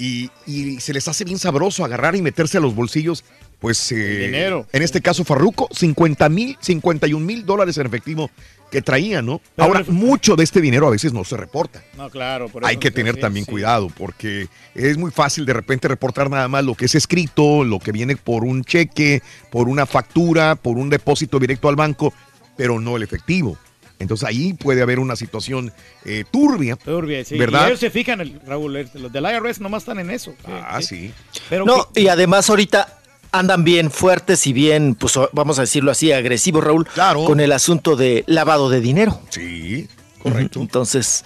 [0.00, 3.22] Y, y se les hace bien sabroso agarrar y meterse a los bolsillos.
[3.58, 4.66] Pues eh, dinero.
[4.72, 8.30] en este caso Farruco, 50 mil, 51 mil dólares en efectivo
[8.70, 9.42] que traía, ¿no?
[9.54, 11.82] Pero Ahora, mucho de este dinero a veces no se reporta.
[11.94, 12.48] No, claro.
[12.48, 13.50] por Hay que tener también sí.
[13.50, 17.80] cuidado porque es muy fácil de repente reportar nada más lo que es escrito, lo
[17.80, 19.20] que viene por un cheque,
[19.50, 22.14] por una factura, por un depósito directo al banco,
[22.56, 23.58] pero no el efectivo.
[24.00, 25.72] Entonces ahí puede haber una situación
[26.04, 27.38] eh, turbia, Turbia, sí.
[27.38, 27.64] ¿verdad?
[27.64, 30.34] Y ellos se fijan, el, Raúl, los del IRS nomás están en eso.
[30.46, 31.12] Ah, sí.
[31.48, 32.98] Pero No, y además ahorita
[33.30, 36.88] andan bien fuertes y bien, pues vamos a decirlo así, agresivos, Raúl,
[37.26, 39.20] con el asunto de lavado de dinero.
[39.28, 39.86] Sí.
[40.22, 40.60] Correcto.
[40.60, 41.24] Entonces,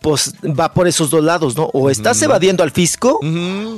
[0.00, 1.64] pues va por esos dos lados, ¿no?
[1.72, 3.20] O estás evadiendo al fisco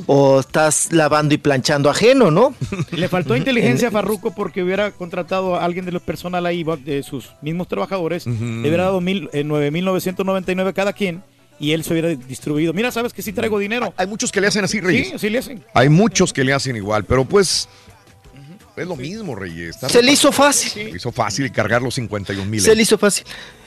[0.07, 2.55] o estás lavando y planchando ajeno, ¿no?
[2.91, 7.03] Le faltó inteligencia a Farruco porque hubiera contratado a alguien de los personal ahí, de
[7.03, 11.23] sus mismos trabajadores, le hubiera dado mil, eh, 9.999 cada quien
[11.61, 12.73] y él se hubiera distribuido.
[12.73, 13.93] Mira, sabes que sí traigo dinero.
[13.97, 15.09] Hay muchos que le hacen así, Reyes.
[15.09, 15.65] Sí, así le hacen.
[15.75, 17.69] Hay muchos que le hacen igual, pero pues
[18.77, 19.71] es lo mismo, Reyes.
[19.71, 20.71] Está Se le hizo fácil.
[20.71, 22.61] Se le hizo fácil cargar los 51 mil.
[22.61, 23.25] Se le hizo fácil.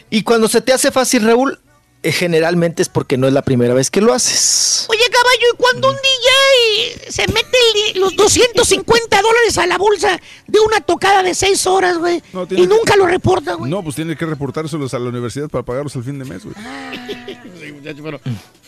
[0.09, 1.59] Y cuando se te hace fácil, Raúl,
[2.03, 4.87] generalmente es porque no es la primera vez que lo haces.
[4.89, 7.57] Oye, caballo, ¿y cuando un DJ se mete
[7.93, 12.23] el los 250 dólares a la bolsa de una tocada de 6 horas, güey?
[12.33, 13.69] No, tiene y que- nunca lo reporta, güey.
[13.69, 16.55] No, pues tiene que reportárselos a la universidad para pagarlos al fin de mes, güey.
[17.61, 18.19] Sí, muchacho, pero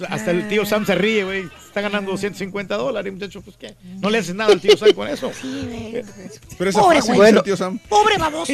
[0.09, 1.45] hasta el tío Sam se ríe, güey.
[1.65, 3.41] Está ganando 250 dólares, muchacho.
[3.41, 3.73] Pues qué.
[3.99, 5.31] No le haces nada al tío Sam con eso.
[6.57, 7.79] Pero esa Pobre fácil, el tío Sam.
[7.89, 8.53] Pobre baboso.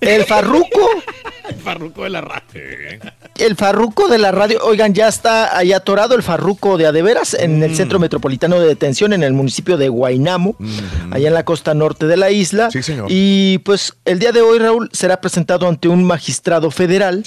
[0.00, 0.90] El farruco,
[1.48, 2.60] El farruco de la radio.
[3.36, 7.60] El farruco de la radio, oigan, ya está ahí atorado el farruco de Adeveras en
[7.60, 7.62] Mm.
[7.62, 10.56] el Centro Metropolitano de Detención en el municipio de Guainamo,
[11.10, 12.70] allá en la costa norte de la isla.
[12.70, 13.06] Sí, señor.
[13.08, 17.22] Y pues el día de hoy, Raúl, será presentado ante un magistrado federal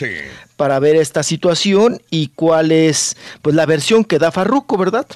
[0.57, 5.07] para ver esta situación y cuál es pues la versión que da Farruco, ¿verdad?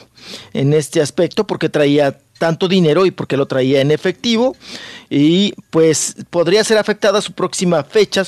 [0.54, 4.56] En este aspecto, porque traía tanto dinero y porque lo traía en efectivo
[5.10, 8.24] y pues podría ser afectada su próxima fecha,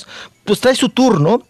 [0.46, 1.44] pues trae su tour, ¿no?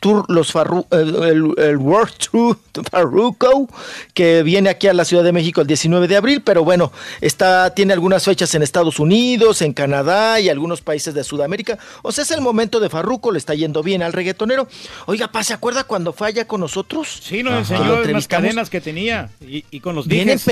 [0.00, 2.58] Tour los Farru el, el- el World Tour
[2.90, 3.68] Farruko
[4.14, 6.90] que viene aquí a la Ciudad de México el 19 de abril, pero bueno,
[7.20, 11.78] está tiene algunas fechas en Estados Unidos, en Canadá y algunos países de Sudamérica.
[12.02, 14.66] O sea, es el momento de Farruko, le está yendo bien al reggaetonero.
[15.06, 17.20] Oiga, pa, ¿se acuerda cuando fue allá con nosotros?
[17.22, 17.60] Sí, nos Ajá.
[17.60, 18.44] enseñó entrevistamos.
[18.46, 20.46] cadenas que tenía y, y con los Bien dijes, sí.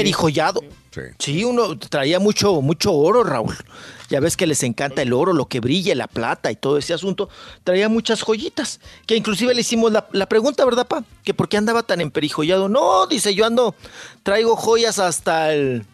[1.18, 1.44] Sí.
[1.44, 3.56] uno traía mucho, mucho oro, Raúl.
[4.08, 6.94] Ya ves que les encanta el oro, lo que brilla, la plata y todo ese
[6.94, 7.28] asunto.
[7.62, 8.80] Traía muchas joyitas.
[9.06, 11.04] Que inclusive le hicimos la, la pregunta, ¿verdad, pa?
[11.24, 12.68] Que por qué andaba tan emperijollado.
[12.68, 13.74] No, dice, yo ando,
[14.22, 15.84] traigo joyas hasta el...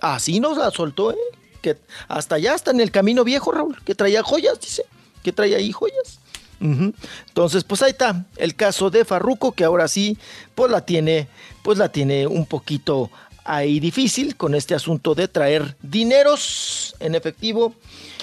[0.00, 1.16] Así nos la soltó, ¿eh?
[1.62, 1.78] Que
[2.08, 3.80] hasta allá, hasta en el camino viejo, Raúl.
[3.84, 4.84] Que traía joyas, dice.
[5.22, 6.18] Que traía ahí joyas.
[6.60, 10.16] Entonces, pues ahí está el caso de Farruco, que ahora sí,
[10.54, 11.26] pues la tiene,
[11.62, 13.10] pues la tiene un poquito
[13.44, 17.74] ahí difícil con este asunto de traer dineros en efectivo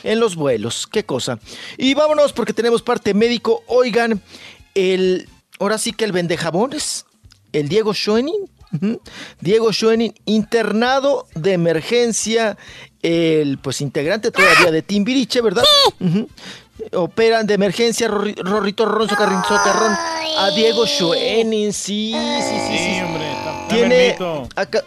[0.04, 0.88] en los vuelos.
[0.88, 1.40] Qué cosa.
[1.78, 3.64] Y vámonos porque tenemos parte médico.
[3.68, 4.22] Oigan,
[4.76, 5.28] el,
[5.60, 7.06] ahora sí que el vendejabones,
[7.52, 8.50] el Diego Schoening,
[9.42, 12.56] Diego Schoening, internado de emergencia,
[13.02, 15.64] el pues integrante todavía de Timbiriche, ¿verdad?
[16.94, 19.92] Operan de emergencia Rorri- Rorrito Ron Socarrín Socarrón
[20.38, 23.02] a Diego Schoening, sí, sí, sí, sí.
[23.70, 24.16] Tiene
[24.56, 24.86] a, ca-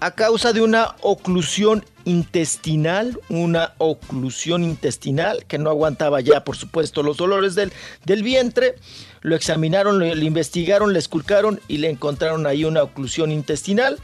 [0.00, 7.02] a causa de una oclusión intestinal, una oclusión intestinal que no aguantaba ya, por supuesto,
[7.02, 7.72] los dolores del,
[8.04, 8.76] del vientre.
[9.20, 13.98] Lo examinaron, lo, lo investigaron, le esculcaron y le encontraron ahí una oclusión intestinal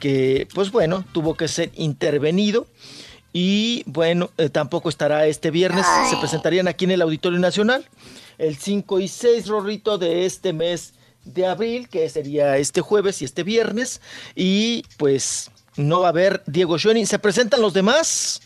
[0.00, 2.66] que, pues bueno, tuvo que ser intervenido.
[3.32, 7.86] Y bueno, eh, tampoco estará este viernes, se presentarían aquí en el Auditorio Nacional
[8.38, 10.94] el 5 y 6, Rorrito, de este mes
[11.26, 14.00] de abril, que sería este jueves y este viernes.
[14.34, 17.06] Y pues no va a haber Diego Schoening.
[17.06, 18.40] Se presentan los demás,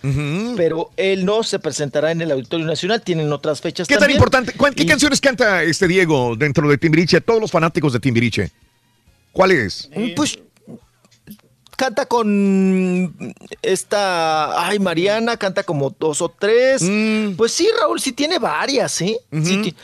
[0.57, 3.02] pero él no se presentará en el Auditorio Nacional.
[3.02, 4.52] Tienen otras fechas ¿Qué tan importante?
[4.55, 7.20] ¿Cuál- ¿Qué Y- canciones canta este Diego dentro de Timbiriche?
[7.20, 8.51] Todos los fanáticos de Timbiriche.
[9.32, 9.89] ¿Cuál es?
[10.16, 10.39] Pues
[11.81, 16.82] canta con esta, ay, Mariana, canta como dos o tres.
[16.82, 17.36] Mm.
[17.36, 19.19] Pues sí, Raúl, sí tiene varias, ¿eh?
[19.43, 19.77] Sí ti-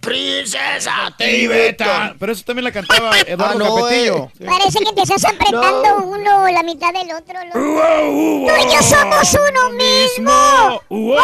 [0.00, 2.14] Princesa Tibeta.
[2.16, 4.30] Pero eso también la cantaba Eduardo Ah, no, Capetillo.
[4.38, 4.46] eh.
[4.46, 7.34] Parece que te estás apretando uno la mitad del otro.
[7.44, 8.46] loco.
[8.46, 11.22] Tú y yo somos uno mismo.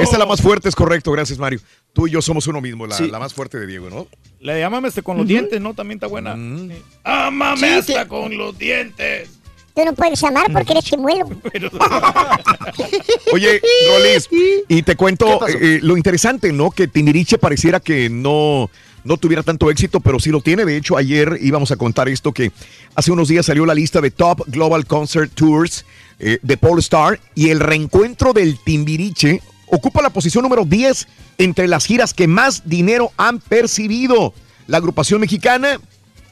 [0.00, 1.60] Esta es la más fuerte, es correcto, gracias Mario.
[1.96, 3.08] Tú y yo somos uno mismo, la, Sí.
[3.08, 4.06] la más fuerte de Diego, ¿no?
[4.38, 5.72] La de este con los dientes, ¿no?
[5.74, 6.36] También está buena.
[6.36, 6.68] Mm.
[6.68, 6.76] Sí.
[7.02, 9.30] Ámame Sí, hasta te- con los dientes.
[9.74, 11.26] Tú no puedes amar porque eres chimuelo.
[13.32, 14.28] Oye, Rolis,
[14.68, 15.56] y te ¿Qué cuento pasó?
[15.58, 16.70] eh, lo interesante, ¿no?
[16.70, 18.70] Que Timbiriche pareciera que no,
[19.04, 20.64] no tuviera tanto éxito, pero sí lo tiene.
[20.64, 22.52] De hecho, ayer íbamos a contar esto que
[22.94, 25.84] hace unos días salió la lista de Top Global Concert Tours
[26.18, 31.06] eh, de Polestar y el reencuentro del Timbiriche ocupa la posición número 10
[31.38, 34.32] entre las giras que más dinero han percibido.
[34.66, 35.78] La agrupación mexicana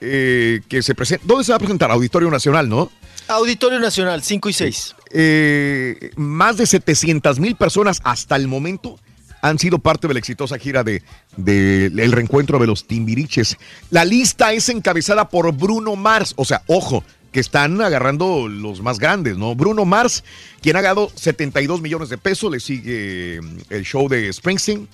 [0.01, 1.25] eh, que se presenta...
[1.27, 1.91] ¿Dónde se va a presentar?
[1.91, 2.91] Auditorio Nacional, ¿no?
[3.29, 4.95] Auditorio Nacional, 5 y 6.
[5.13, 8.99] Eh, más de 700 mil personas hasta el momento
[9.41, 11.03] han sido parte de la exitosa gira de,
[11.37, 13.57] de- el reencuentro de los Timbiriches.
[13.91, 17.05] La lista es encabezada por Bruno Mars, o sea, ojo,
[17.35, 19.57] que están agarrando los más grandes, ¿no?
[19.57, 20.23] Bruno Mars,
[20.63, 24.89] quien ha ganado 72 millones de pesos, le sigue mm, el show de Springsteen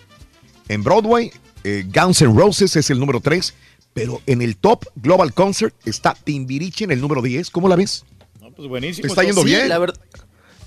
[0.68, 1.30] en Broadway,
[1.64, 3.52] eh, Guns N' Roses es el número 3,
[3.92, 7.50] pero en el top Global Concert está Timbiriche en el número 10.
[7.50, 8.06] ¿Cómo la ves?
[8.40, 9.06] No, pues buenísimo.
[9.06, 9.68] Está yendo Sí, bien.
[9.68, 10.00] la verdad.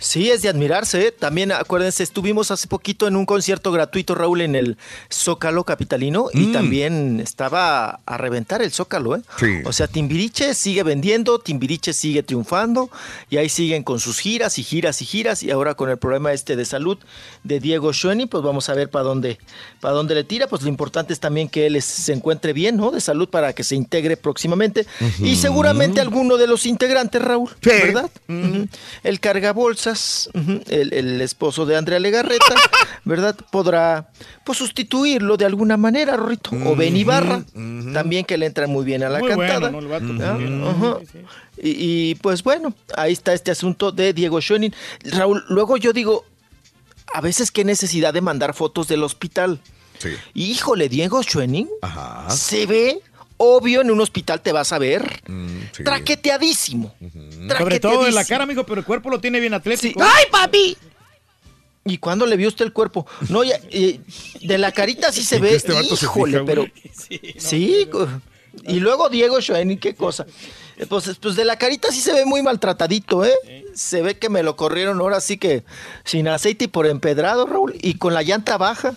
[0.04, 1.08] Sí, es de admirarse.
[1.08, 1.12] ¿eh?
[1.12, 4.78] También acuérdense, estuvimos hace poquito en un concierto gratuito, Raúl, en el
[5.12, 6.52] Zócalo Capitalino y Mm.
[6.52, 9.16] también estaba a reventar el Zócalo.
[9.16, 9.22] ¿eh?
[9.40, 9.46] Sí.
[9.66, 12.90] O sea, Timbiriche sigue vendiendo, Timbiriche sigue triunfando
[13.30, 16.34] y ahí siguen con sus giras y giras y giras y ahora con el problema
[16.34, 16.98] este de salud
[17.46, 19.38] de Diego Schoening, pues vamos a ver para dónde,
[19.80, 20.48] para dónde le tira.
[20.48, 22.92] Pues lo importante es también que él se encuentre bien, ¿no?
[22.92, 24.86] De salud para que se integre próximamente
[25.20, 28.10] y seguramente alguno de los integrantes, Raúl, ¿verdad?
[28.28, 28.68] Ujú.
[29.04, 29.93] El cargabolsas,
[30.70, 32.56] el, el esposo de Andrea Legarreta,
[33.06, 33.36] ¿verdad?
[33.52, 34.10] Podrá
[34.46, 36.52] pues sustituirlo de alguna manera, Rorrito.
[36.66, 37.44] O Ben Ibarra,
[37.94, 39.60] también que le entra muy bien a la Muy cantada.
[39.60, 39.80] bueno, ¿no?
[39.80, 40.64] El vato también.
[40.68, 40.98] ajá.
[41.62, 44.74] Y, y, pues bueno, ahí está este asunto de Diego Schoening.
[45.04, 46.26] Raúl, luego yo digo,
[47.14, 49.60] a veces qué necesidad de mandar fotos del hospital.
[50.00, 50.10] Sí.
[50.34, 52.30] Híjole, Diego Schoening Ajá.
[52.32, 53.02] se ve
[53.38, 55.84] obvio en un hospital te vas a ver Mm, sí.
[55.84, 56.94] traqueteadísimo.
[57.58, 60.02] Sobre todo de la cara, amigo, pero el cuerpo lo tiene bien atlético.
[60.04, 60.78] ¡Ay, papi!
[61.86, 63.06] ¿Y cuándo le vio usted el cuerpo?
[63.30, 64.00] No, ya, eh,
[64.42, 66.66] de la carita sí se ¿En ve, este se híjole, fija, pero...
[67.38, 67.90] Sí,
[68.68, 70.26] y luego Diego Schoening, qué cosa.
[70.88, 73.34] Pues, pues de la carita sí se ve muy maltratadito, ¿eh?
[73.76, 75.64] Se ve que me lo corrieron ahora sí que
[76.04, 78.96] sin aceite y por empedrado, Raúl, y con la llanta baja.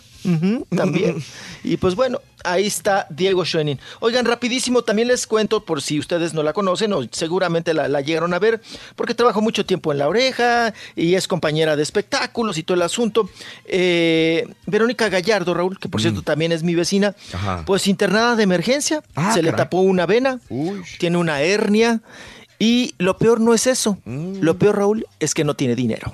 [0.74, 1.22] También.
[1.64, 3.80] Y pues bueno, ahí está Diego Schoening.
[3.98, 8.02] Oigan, rapidísimo, también les cuento, por si ustedes no la conocen o seguramente la, la
[8.02, 8.60] llegaron a ver,
[8.94, 12.82] porque trabajó mucho tiempo en La Oreja y es compañera de espectáculos y todo el
[12.82, 13.28] asunto.
[13.64, 17.64] Eh, Verónica Gallardo, Raúl, que por cierto también es mi vecina, Ajá.
[17.66, 20.38] pues internada de emergencia, Ah, se le tapó una vena,
[21.00, 22.00] tiene una hernia
[22.58, 24.40] y lo peor no es eso, Mm.
[24.40, 26.12] lo peor, Raúl, es que no tiene dinero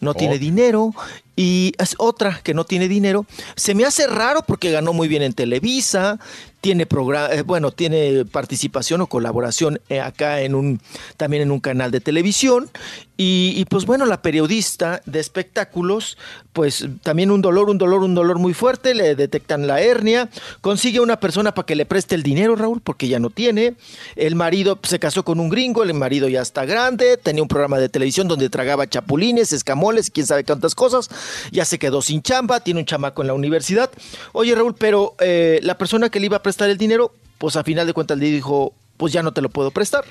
[0.00, 0.14] no Oh.
[0.14, 0.92] tiene dinero
[1.36, 3.26] y es otra que no tiene dinero.
[3.56, 6.18] Se me hace raro porque ganó muy bien en Televisa,
[6.60, 10.80] tiene programa, bueno, tiene participación o colaboración eh, acá en un
[11.18, 12.70] también en un canal de televisión
[13.16, 16.18] y, y, pues bueno, la periodista de espectáculos,
[16.52, 20.28] pues también un dolor, un dolor, un dolor muy fuerte, le detectan la hernia,
[20.62, 23.74] consigue una persona para que le preste el dinero, Raúl, porque ya no tiene.
[24.16, 27.78] El marido se casó con un gringo, el marido ya está grande, tenía un programa
[27.78, 31.08] de televisión donde tragaba chapulines, escamoles, quién sabe cuántas cosas,
[31.50, 33.90] ya se quedó sin chamba, tiene un chamaco en la universidad.
[34.32, 37.64] Oye, Raúl, pero eh, la persona que le iba a prestar el dinero, pues a
[37.64, 40.04] final de cuentas le dijo, pues ya no te lo puedo prestar.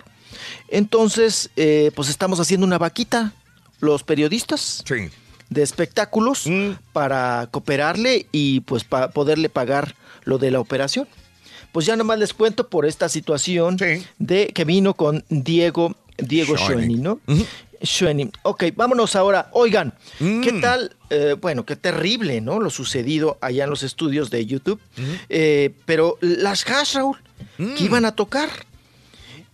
[0.70, 3.34] Entonces, eh, pues estamos haciendo una vaquita,
[3.80, 5.10] los periodistas Sí.
[5.50, 6.46] de espectáculos,
[6.94, 11.08] para cooperarle y pues para poderle pagar lo de la operación.
[11.72, 13.78] Pues ya nomás les cuento por esta situación
[14.20, 17.02] de que vino con Diego, Diego Schoening.
[17.02, 17.20] Schoening, ¿no?
[17.84, 18.32] Schoening.
[18.44, 19.50] Ok, vámonos ahora.
[19.52, 20.96] Oigan, ¿qué tal?
[21.10, 22.60] Eh, bueno, qué terrible, ¿no?
[22.60, 24.80] Lo sucedido allá en los estudios de YouTube.
[25.30, 27.18] Eh, pero las hash, Raúl,
[27.58, 28.50] que iban a tocar.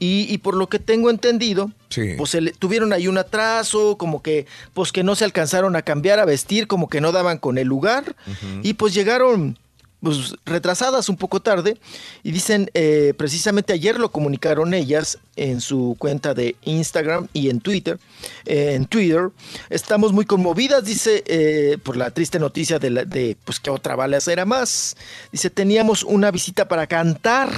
[0.02, 2.14] Y, y por lo que tengo entendido, Sí.
[2.18, 5.82] pues se le- tuvieron ahí un atraso, como que, pues que no se alcanzaron a
[5.82, 8.16] cambiar, a vestir, como que no daban con el lugar.
[8.64, 9.58] Y pues llegaron
[10.02, 11.78] pues, retrasadas un poco tarde.
[12.24, 17.60] Y dicen, eh, precisamente ayer lo comunicaron ellas en su cuenta de Instagram y en
[17.62, 18.00] Twitter.
[18.46, 19.30] eh, en Twitter,
[19.70, 23.96] estamos muy conmovidas, dice, eh, por la triste noticia de, la- de pues que otra
[23.96, 24.98] balacera más.
[25.32, 27.50] Dice, teníamos una visita para cantar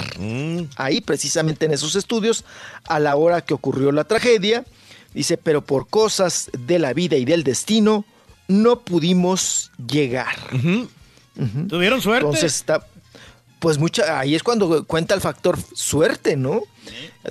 [0.76, 2.44] ahí precisamente en esos estudios
[2.86, 4.64] a la hora que ocurrió la tragedia.
[5.14, 8.06] Dice, pero por cosas de la vida y del destino
[8.48, 10.36] no pudimos llegar.
[11.68, 12.26] ¿Tuvieron suerte?
[12.26, 12.86] Entonces está,
[13.60, 16.62] pues mucha, ahí es cuando cuenta el factor suerte, ¿no?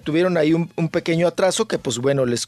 [0.05, 2.47] Tuvieron ahí un, un pequeño atraso que pues bueno, les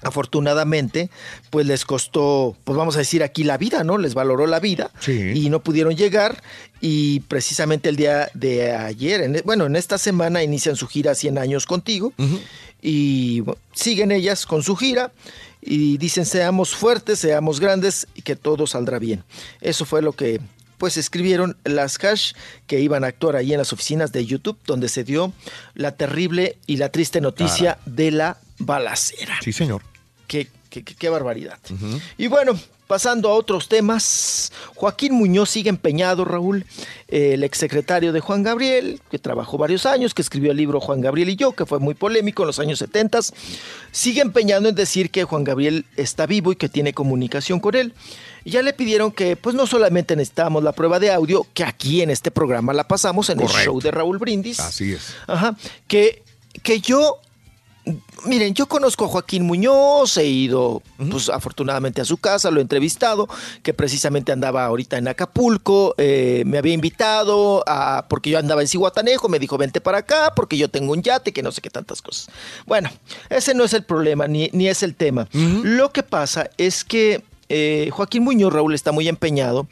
[0.00, 1.10] afortunadamente
[1.50, 3.98] pues les costó, pues vamos a decir aquí la vida, ¿no?
[3.98, 4.90] Les valoró la vida
[5.36, 6.42] y no pudieron llegar
[6.80, 11.38] y precisamente el día de ayer, en- bueno, en esta semana inician su gira 100
[11.38, 12.12] años contigo
[12.80, 15.10] y bueno, siguen ellas con su gira
[15.60, 19.24] y dicen seamos fuertes, seamos grandes y que todo saldrá bien.
[19.60, 20.40] Eso fue lo que
[20.78, 22.32] pues escribieron las hash
[22.66, 25.32] que iban a actuar ahí en las oficinas de YouTube donde se dio
[25.74, 29.38] la terrible y la triste noticia de la balacera.
[29.42, 29.82] Sí, señor.
[30.28, 31.58] Qué, qué- qué- qué barbaridad.
[32.16, 36.64] Y bueno, pasando a otros temas, Joaquín Muñoz sigue empeñado, Raúl,
[37.08, 41.28] el exsecretario de Juan Gabriel, que trabajó varios años, que escribió el libro Juan Gabriel
[41.28, 43.20] y yo, que fue muy polémico en los años 70,
[43.92, 47.92] sigue empeñando en decir que Juan Gabriel está vivo y que tiene comunicación con él.
[48.44, 52.00] Y ya le pidieron que, pues no solamente necesitábamos la prueba de audio, que aquí
[52.00, 54.60] en este programa la pasamos en el show de Raúl Brindis.
[54.60, 55.14] Así es.
[55.26, 55.56] Ajá.
[55.86, 56.22] Que,
[56.62, 57.18] que yo
[58.24, 62.62] Miren, yo conozco a Joaquín Muñoz, he ido, pues afortunadamente a su casa, lo he
[62.62, 63.28] entrevistado,
[63.62, 68.68] que precisamente andaba ahorita en Acapulco, eh, me había invitado, a, porque yo andaba en
[68.68, 71.70] Cihuatanejo, me dijo vente para acá, porque yo tengo un yate, que no sé qué
[71.70, 72.28] tantas cosas.
[72.66, 72.90] Bueno,
[73.30, 75.28] ese no es el problema, ni, ni es el tema.
[75.32, 79.66] Lo que pasa es que eh, Joaquín Muñoz, Raúl, está muy empeñado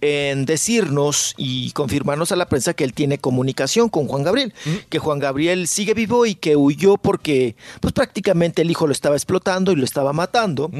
[0.00, 4.54] en decirnos y confirmarnos a la prensa que él tiene comunicación con Juan Gabriel,
[4.88, 9.16] que Juan Gabriel sigue vivo y que huyó porque pues prácticamente el hijo lo estaba
[9.16, 10.70] explotando y lo estaba matando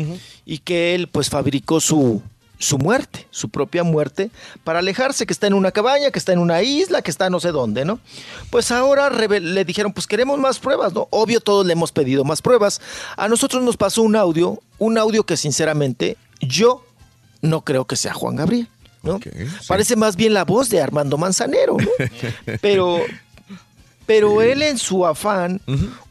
[0.44, 2.22] y que él pues fabricó su
[2.60, 4.30] su muerte, su propia muerte,
[4.64, 7.40] para alejarse, que está en una cabaña, que está en una isla, que está no
[7.40, 7.98] sé dónde, ¿no?
[8.50, 11.08] Pues ahora le dijeron, pues queremos más pruebas, ¿no?
[11.10, 12.82] Obvio todos le hemos pedido más pruebas.
[13.16, 16.84] A nosotros nos pasó un audio, un audio que sinceramente yo
[17.40, 18.68] no creo que sea Juan Gabriel,
[19.02, 19.20] ¿no?
[19.66, 21.88] Parece más bien la voz de Armando Manzanero, ¿no?
[22.60, 23.00] Pero,
[24.06, 25.60] pero él en su afán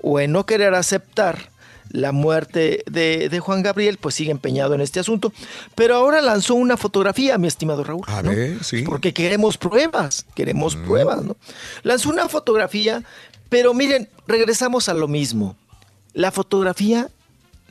[0.01, 1.49] o en no querer aceptar
[1.91, 5.33] la muerte de, de Juan Gabriel, pues sigue empeñado en este asunto.
[5.75, 8.03] Pero ahora lanzó una fotografía, mi estimado Raúl.
[8.07, 8.29] A ¿no?
[8.29, 8.83] ver, sí.
[8.83, 11.35] Porque queremos pruebas, queremos pruebas, ¿no?
[11.83, 13.03] Lanzó una fotografía,
[13.49, 15.55] pero miren, regresamos a lo mismo.
[16.13, 17.09] La fotografía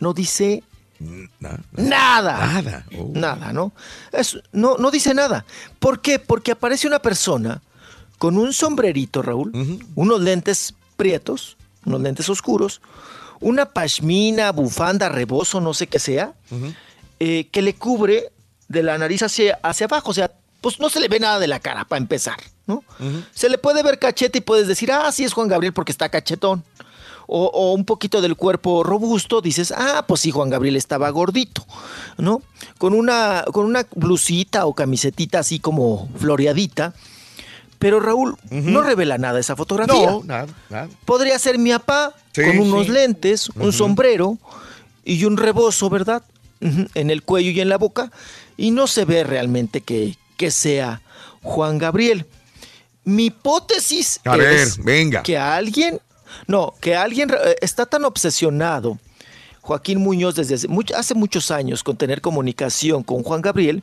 [0.00, 0.62] no dice
[1.00, 1.60] nada.
[2.52, 2.84] Nada.
[2.98, 3.10] Oh.
[3.14, 3.72] Nada, ¿no?
[4.12, 5.44] Es- no, no dice nada.
[5.78, 6.18] ¿Por qué?
[6.18, 7.60] Porque aparece una persona
[8.18, 9.52] con un sombrerito, Raúl,
[9.94, 12.80] unos lentes prietos, unos lentes oscuros,
[13.40, 16.32] una pashmina, bufanda, rebozo, no sé qué sea,
[17.20, 18.32] eh, que le cubre
[18.66, 20.10] de la nariz hacia, hacia abajo.
[20.10, 22.82] O sea, pues no se le ve nada de la cara, para empezar, ¿no?
[23.32, 26.08] Se le puede ver cachete y puedes decir, ah, sí es Juan Gabriel porque está
[26.08, 26.64] cachetón.
[27.30, 31.66] O, o un poquito del cuerpo robusto, dices, ah, pues sí, Juan Gabriel estaba gordito,
[32.16, 32.40] ¿no?
[32.78, 36.94] Con una, con una blusita o camisetita así como floreadita.
[37.78, 40.10] Pero Raúl, no revela nada esa fotografía.
[40.10, 40.88] No, nada, nada.
[41.05, 42.92] Podría ser mi papá Sí, con unos sí.
[42.92, 44.38] lentes, un sombrero
[45.05, 46.22] y un rebozo, ¿verdad?
[46.60, 48.10] En el cuello y en la boca.
[48.56, 51.02] Y no se ve realmente que, que sea
[51.42, 52.24] Juan Gabriel.
[53.05, 54.38] Mi hipótesis A es
[54.78, 55.22] ver, venga.
[55.22, 56.00] que alguien,
[56.47, 58.98] no, que alguien eh, está tan obsesionado,
[59.60, 63.82] Joaquín Muñoz, desde hace, much- hace muchos años con tener comunicación con Juan Gabriel,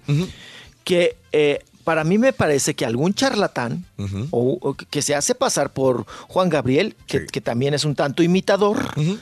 [0.84, 3.86] que eh, para mí me parece que algún charlatán
[4.32, 8.24] o, o que se hace pasar por Juan Gabriel, que, que también es un tanto
[8.24, 8.78] imitador,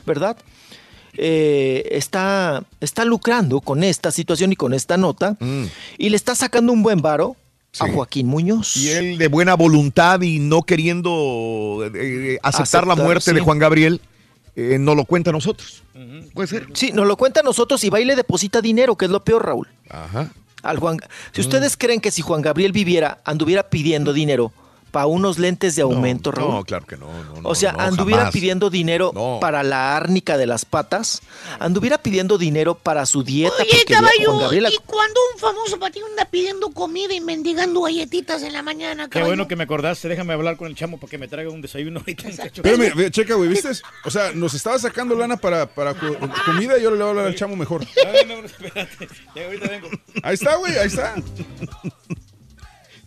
[0.06, 0.38] ¿verdad?
[1.16, 5.38] Eh, está, está lucrando con esta situación y con esta nota
[6.00, 7.36] y le está sacando un buen varo
[7.80, 8.78] a Joaquín Muñoz.
[8.78, 13.36] Y él de buena voluntad y no queriendo eh, aceptar, la Aceptar, muerte sí.
[13.36, 14.02] de Juan Gabriel,
[14.56, 15.84] eh, nos lo cuenta a nosotros.
[16.34, 16.68] Puede ser.
[16.74, 19.24] Sí, nos lo cuenta a nosotros y va y le deposita dinero, que es lo
[19.24, 19.68] peor, Raúl.
[19.90, 20.32] Ajá.
[20.62, 20.98] Al Juan,
[21.34, 24.54] si ustedes creen que si Juan Gabriel viviera, anduviera pidiendo dinero
[24.94, 26.52] para unos lentes de aumento, Raúl.
[26.52, 27.08] No, claro que no.
[27.08, 28.34] no, no, o sea, no, anduviera jamás.
[28.34, 29.12] pidiendo dinero
[29.42, 31.24] para la árnica de las patas,
[31.60, 33.56] anduviera pidiendo dinero para su dieta.
[33.60, 38.54] Oye, caballo, ¿y cuando un famoso para ti anda pidiendo comida y mendigando galletitas en
[38.54, 39.30] la mañana, Qué caballo?
[39.32, 40.08] bueno que me acordaste.
[40.10, 42.30] Déjame hablar con el chamo para que me traiga un desayuno ahorita.
[42.30, 43.72] Espérame, ve, checa, güey, ¿viste?
[44.06, 46.16] O sea, nos estaba sacando lana para, para co-
[46.46, 47.84] comida y ahora le voy a hablar al chamo mejor.
[48.24, 49.08] No, no, no, espérate.
[49.36, 49.90] Ya ahorita vengo.
[50.22, 51.16] Ahí está, güey, ahí está.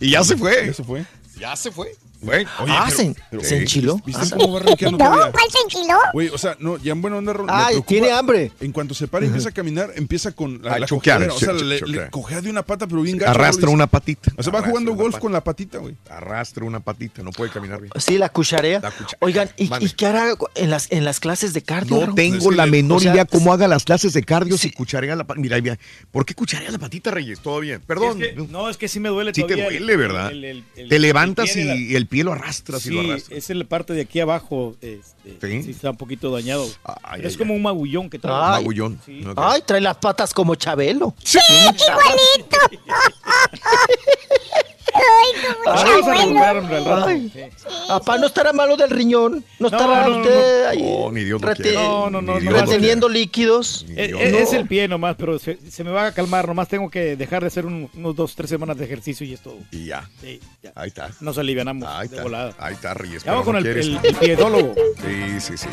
[0.00, 0.66] Y ya se fue.
[0.66, 1.06] Ya se fue.
[1.38, 1.94] Ya se fue.
[2.27, 4.01] Bueno, Ah, se- se enchiló.
[4.05, 4.36] ¿Viste Ah.
[4.36, 5.11] cómo va rankeando No?
[5.32, 5.94] ¿cuál se enchiló?
[6.12, 7.32] Güey, o sea, no, ya en buena onda.
[7.48, 7.89] Ay, preocupa.
[7.89, 8.53] tiene hambre.
[8.61, 11.66] En cuanto se para y empieza a caminar, empieza con la, choquear, cojera, O sea,
[11.66, 13.31] le, le cojea de una pata, pero bien gacho.
[13.31, 14.32] Arrastra una patita.
[14.36, 15.20] O sea, va jugando golf patita.
[15.20, 15.94] con la patita, güey.
[16.11, 17.93] Arrastra una patita, no puede caminar bien.
[17.98, 18.81] Sí, la cucharea.
[18.81, 19.19] La cuchara.
[19.20, 22.07] Oigan, ¿y, y qué hará en las, en las clases de cardio?
[22.07, 25.43] No tengo la menor idea cómo haga las clases de cardio si cucharea la patita.
[25.43, 25.78] Mira, mira,
[26.11, 27.40] ¿por qué cucharea la patita, Reyes?
[27.40, 27.81] Todo bien.
[27.86, 28.20] Perdón.
[28.51, 30.31] No, es que sí me duele Sí te duele, ¿verdad?
[30.31, 33.36] Te levantas y el pie lo arrastras y Sí, lo arrastras.
[33.38, 34.74] esa es la parte de aquí abajo.
[34.80, 35.62] Este, Sí.
[35.64, 35.70] sí.
[35.72, 36.66] está un poquito dañado.
[37.02, 38.34] Ay, es ay, como un magullón que trae.
[38.34, 38.62] Ay.
[38.62, 38.98] Magullón.
[39.05, 39.22] Sí.
[39.26, 39.34] Ok.
[39.36, 41.14] Ay, trae las patas como Chabelo.
[41.22, 42.56] ¡Sí, igualito!
[44.97, 46.12] ¡Ay, como Vamos a Chabelo!
[46.20, 47.06] recuperar, hombre, al rato.
[47.06, 47.31] Ay.
[47.32, 47.40] Sí.
[47.89, 49.44] Papá, ¿no estará malo del riñón?
[49.59, 51.73] ¿No No, estará no, no, usted ahí No, ni Dios rete-.
[51.74, 53.85] No, no, no, Ni no, Dios lo reteniendo líquidos?
[53.89, 56.47] Ni Es, el pie nomás, pero se, se me va a calmar.
[56.48, 59.40] Nomás tengo que dejar de hacer un- unos dos, tres semanas de ejercicio y es
[59.40, 59.59] todo.
[59.70, 60.09] Y ya.
[60.20, 60.73] Sí, ya.
[60.74, 61.10] Ahí está.
[61.20, 62.23] Nos alivianamos Ahí de está.
[62.23, 62.55] volada.
[62.59, 62.94] Ahí está.
[63.24, 64.74] Ya vamos con no el, el, el piedólogo.
[65.05, 65.66] Sí, sí, sí.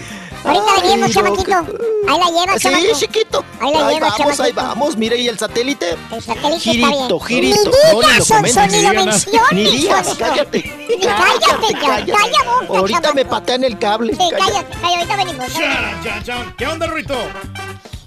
[0.44, 1.50] Ahorita Ay, chamaquito.
[1.52, 3.00] no, Ahí la lleva, Sí, chamaco.
[3.00, 3.46] chiquito.
[3.60, 4.56] Ahí la Ahí lleva, vamos, ahí chamaquito.
[4.56, 4.98] vamos.
[4.98, 5.92] Mire, y el satélite.
[6.12, 7.54] El satélite Girito, está bien.
[7.54, 7.72] girito.
[9.52, 10.64] Ni digas, cállate.
[11.02, 13.16] Cállate, calla boca, Ahorita chamaco.
[13.16, 14.16] me patean el cable.
[14.18, 14.38] Cállate.
[14.38, 16.54] cállate, cállate, ahorita venimos.
[16.58, 17.16] ¿Qué onda, Rito?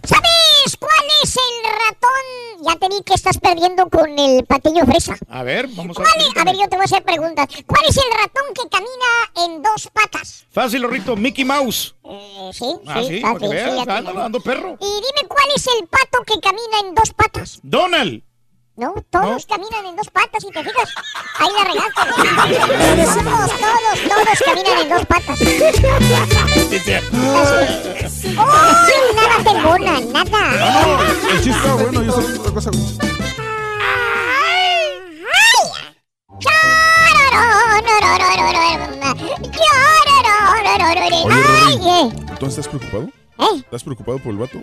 [0.05, 2.65] ¿Sabes cuál es el ratón?
[2.65, 5.17] Ya te vi que estás perdiendo con el patiño fresa.
[5.29, 6.39] A ver, vamos a ¿Cuál ver.
[6.41, 7.47] a ver, yo te voy a hacer preguntas.
[7.67, 10.47] ¿Cuál es el ratón que camina en dos patas?
[10.51, 11.95] Fácil, Rorrito, Mickey Mouse.
[12.05, 14.77] Eh, sí, Ah, sí, ando perro.
[14.81, 17.59] Y dime cuál es el pato que camina en dos patas.
[17.63, 18.23] Donald.
[18.77, 20.93] No, todos caminan en dos patas, si te fijas.
[21.39, 22.03] Ahí la regaste.
[23.25, 25.41] Todos, todos, todos caminan en dos patas.
[29.15, 30.43] Nada te embona, nada.
[31.31, 32.71] El chiste está bueno, yo sé otra cosa.
[41.67, 42.13] Oye, Ay.
[42.39, 43.05] ¿tú estás preocupado?
[43.39, 43.57] ¿Eh?
[43.57, 44.59] ¿Estás preocupado por el vato?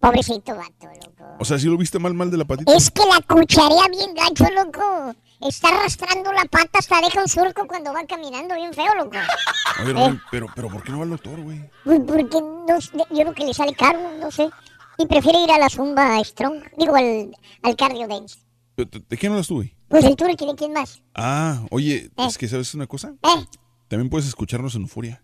[0.00, 1.17] Pobrecito vato, loco.
[1.40, 2.72] O sea, si lo viste mal, mal de la patita.
[2.74, 5.14] Es que la cucharea bien gacho, loco.
[5.40, 9.16] Está arrastrando la pata hasta deja un surco cuando va caminando bien feo, loco.
[9.16, 9.92] Eh.
[9.92, 11.60] Rory, pero, pero ¿por qué no va al doctor, güey?
[11.84, 12.78] Pues porque no,
[13.10, 14.48] yo creo que le sale caro, no sé.
[14.98, 17.30] Y prefiere ir a la zumba strong, digo al,
[17.62, 18.38] al cardio dance.
[18.76, 19.76] ¿De, de- de qué no las tuve?
[19.86, 21.00] Pues el turqui de quién más.
[21.14, 23.14] Ah, oye, es que ¿sabes una cosa?
[23.22, 23.44] Eh.
[23.86, 25.22] También puedes escucharnos en Euforia.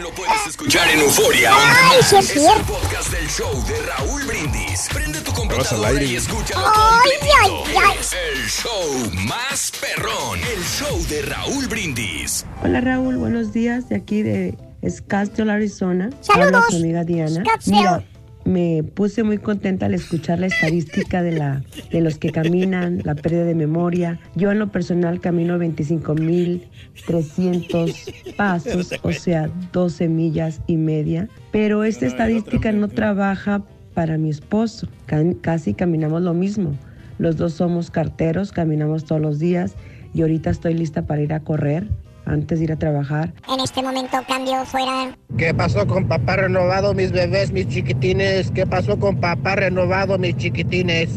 [0.00, 1.52] También lo puedes escuchar en Euforia.
[1.54, 2.64] Ay, sí es cierto.
[2.72, 4.88] podcast del show de Raúl Brindis.
[4.94, 6.06] Prende tu computadora aire.
[6.06, 7.80] y escúchalo Ay, ay, completito.
[7.90, 7.98] ay.
[8.00, 10.38] Es el show más perrón.
[10.56, 12.46] El show de Raúl Brindis.
[12.62, 14.56] Hola Raúl, buenos días de aquí de
[14.88, 16.08] Scottsdale, Arizona.
[16.22, 17.42] Saludos, su amiga Diana.
[17.44, 17.76] Scottsdale.
[17.78, 18.04] Mira,
[18.44, 21.62] me puse muy contenta al escuchar la estadística de, la,
[21.92, 24.18] de los que caminan, la pérdida de memoria.
[24.34, 31.28] Yo en lo personal camino 25.300 pasos, o sea, 12 millas y media.
[31.52, 33.62] Pero esta estadística no trabaja
[33.94, 34.88] para mi esposo.
[35.06, 36.74] Ca- casi caminamos lo mismo.
[37.18, 39.74] Los dos somos carteros, caminamos todos los días
[40.14, 41.86] y ahorita estoy lista para ir a correr
[42.30, 43.34] antes de ir a trabajar.
[43.48, 45.16] En este momento cambio fuera.
[45.36, 48.50] ¿Qué pasó con papá renovado, mis bebés, mis chiquitines?
[48.50, 51.10] ¿Qué pasó con papá renovado, mis chiquitines?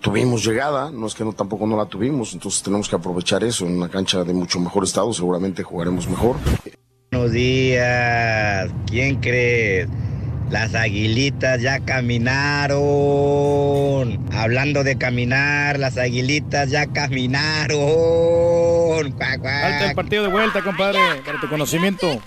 [0.00, 3.66] Tuvimos llegada, no es que no tampoco no la tuvimos, entonces tenemos que aprovechar eso
[3.66, 6.36] en una cancha de mucho mejor estado, seguramente jugaremos mejor.
[7.10, 8.70] Buenos días.
[8.86, 9.88] ¿Quién crees?
[10.52, 12.78] Las aguilitas ya caminaron.
[14.32, 17.80] Hablando de caminar, las aguilitas ya caminaron.
[19.12, 19.62] Cuac, cuac.
[19.62, 22.20] Falta el partido de vuelta, compadre, para tu conocimiento.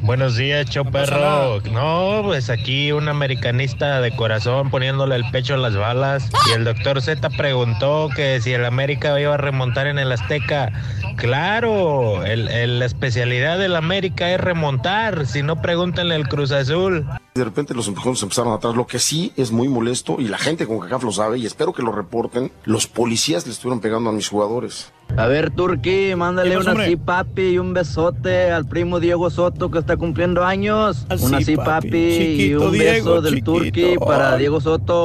[0.00, 1.60] Buenos días, show perro.
[1.72, 6.30] No, pues aquí un americanista de corazón poniéndole el pecho a las balas.
[6.48, 10.70] Y el doctor Z preguntó que si el América iba a remontar en el Azteca.
[11.16, 15.26] Claro, el, el- la especialidad del América es remontar.
[15.26, 17.04] Si no, pregúntenle al Cruz Azul.
[17.38, 20.66] De repente los empujones empezaron atrás, lo que sí es muy molesto y la gente
[20.66, 24.12] con CACAF lo sabe y espero que lo reporten, los policías le estuvieron pegando a
[24.12, 24.92] mis jugadores.
[25.16, 29.70] A ver, Turki, mándale ¿Qué un así papi y un besote al primo Diego Soto
[29.70, 31.06] que está cumpliendo años.
[31.08, 31.88] Así, un así papi.
[31.88, 33.42] papi, y un Diego, beso del.
[33.42, 34.36] Turki para.
[34.36, 35.04] Diego Soto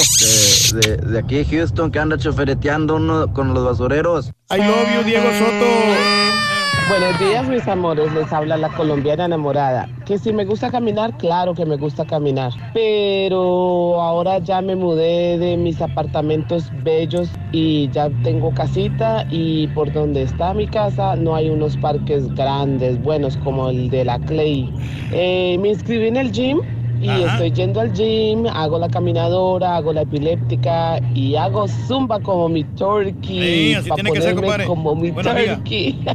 [0.74, 4.32] de, de- de aquí de Houston que anda chofereteando uno con los basureros.
[4.52, 6.53] I love you, Diego Soto.
[6.90, 8.14] Buenos días, mis amores.
[8.14, 9.88] Les habla la colombiana enamorada.
[10.06, 12.52] Que si me gusta caminar, claro que me gusta caminar.
[12.74, 19.26] Pero ahora ya me mudé de mis apartamentos bellos y ya tengo casita.
[19.30, 24.04] Y por donde está mi casa no hay unos parques grandes, buenos como el de
[24.04, 24.70] la Clay.
[25.12, 26.60] Eh, me inscribí en el gym.
[27.04, 27.34] Y Ajá.
[27.34, 32.64] estoy yendo al gym, hago la caminadora, hago la epiléptica y hago zumba como mi
[32.64, 33.74] turkey.
[33.74, 34.66] Sí, así tiene que ser, compadre.
[34.66, 36.00] Como mi turkey.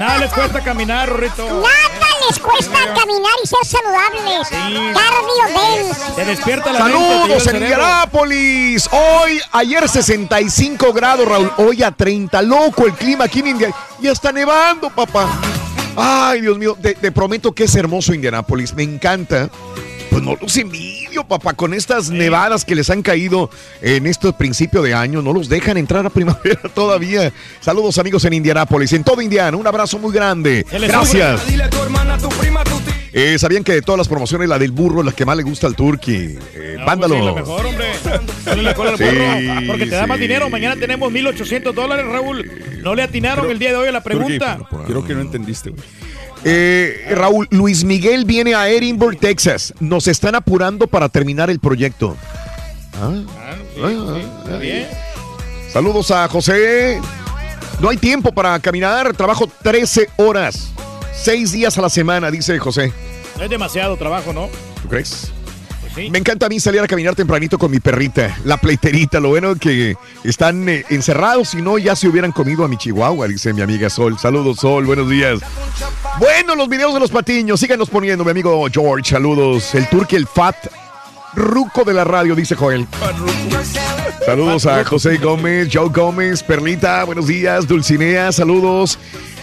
[0.02, 1.46] Nada les cuesta caminar, Rorrito.
[1.46, 4.48] Nada les cuesta caminar y ser saludables.
[4.50, 6.14] Cardio dance.
[6.16, 7.56] Te despierta la Saludos en.
[7.58, 8.90] Indianápolis.
[8.92, 11.52] Hoy, ayer 65 grados, Raúl.
[11.58, 12.42] Hoy a 30.
[12.44, 13.76] Loco el clima aquí en India.
[14.02, 15.28] Y está nevando, papá.
[15.96, 16.78] Ay, Dios mío.
[16.82, 18.74] Te, te prometo que es hermoso Indianápolis.
[18.74, 19.50] Me encanta.
[20.10, 20.58] Pues no los
[21.28, 23.50] papá, con estas nevadas que les han caído
[23.82, 25.22] en este principio de año.
[25.22, 27.32] No los dejan entrar a primavera todavía.
[27.60, 29.56] Saludos, amigos en Indianápolis, en todo Indiana.
[29.58, 30.66] Un abrazo muy grande.
[30.72, 31.46] Gracias.
[31.48, 32.96] Dile a tu hermana, a tu prima, a tu tía.
[33.14, 35.44] Eh, ¿Sabían que de todas las promociones la del burro es la que más le
[35.44, 36.38] gusta al turqui?
[36.56, 37.16] Eh, mándalo.
[37.16, 37.86] Sí, la mejor, hombre.
[38.46, 40.50] Dale la cola al Sí, burro, porque te da más dinero.
[40.50, 42.50] Mañana tenemos 1,800 dólares, Raúl.
[42.82, 44.60] No le atinaron el día de hoy a la pregunta.
[44.88, 45.84] Creo que no entendiste, güey.
[46.44, 49.74] Eh, Raúl, Luis Miguel viene a Edinburgh, Texas.
[49.80, 52.18] Nos están apurando para terminar el proyecto.
[53.00, 53.14] Ah,
[53.84, 54.88] ah, bien.
[55.72, 57.00] Saludos a José.
[57.80, 59.14] No hay tiempo para caminar.
[59.14, 60.72] Trabajo 13 horas.
[61.24, 62.92] 6 días a la semana, dice José.
[63.40, 64.50] Es demasiado trabajo, ¿no?
[64.82, 65.32] ¿Tú crees?
[65.96, 69.20] Me encanta a mí salir a caminar tempranito con mi perrita, la pleiterita.
[69.20, 73.28] Lo bueno que están eh, encerrados, si no ya se hubieran comido a mi chihuahua,
[73.28, 74.18] dice mi amiga Sol.
[74.18, 75.42] Saludos, Sol, buenos días.
[76.20, 79.76] Bueno, los videos de los patiños, síganos poniendo, mi amigo George, saludos.
[79.76, 80.56] El turque, el fat,
[81.34, 82.88] ruco de la radio, dice Joel.
[84.26, 89.00] Saludos a José Gómez, Joe Gómez, Perlita, buenos días, Dulcinea, saludos.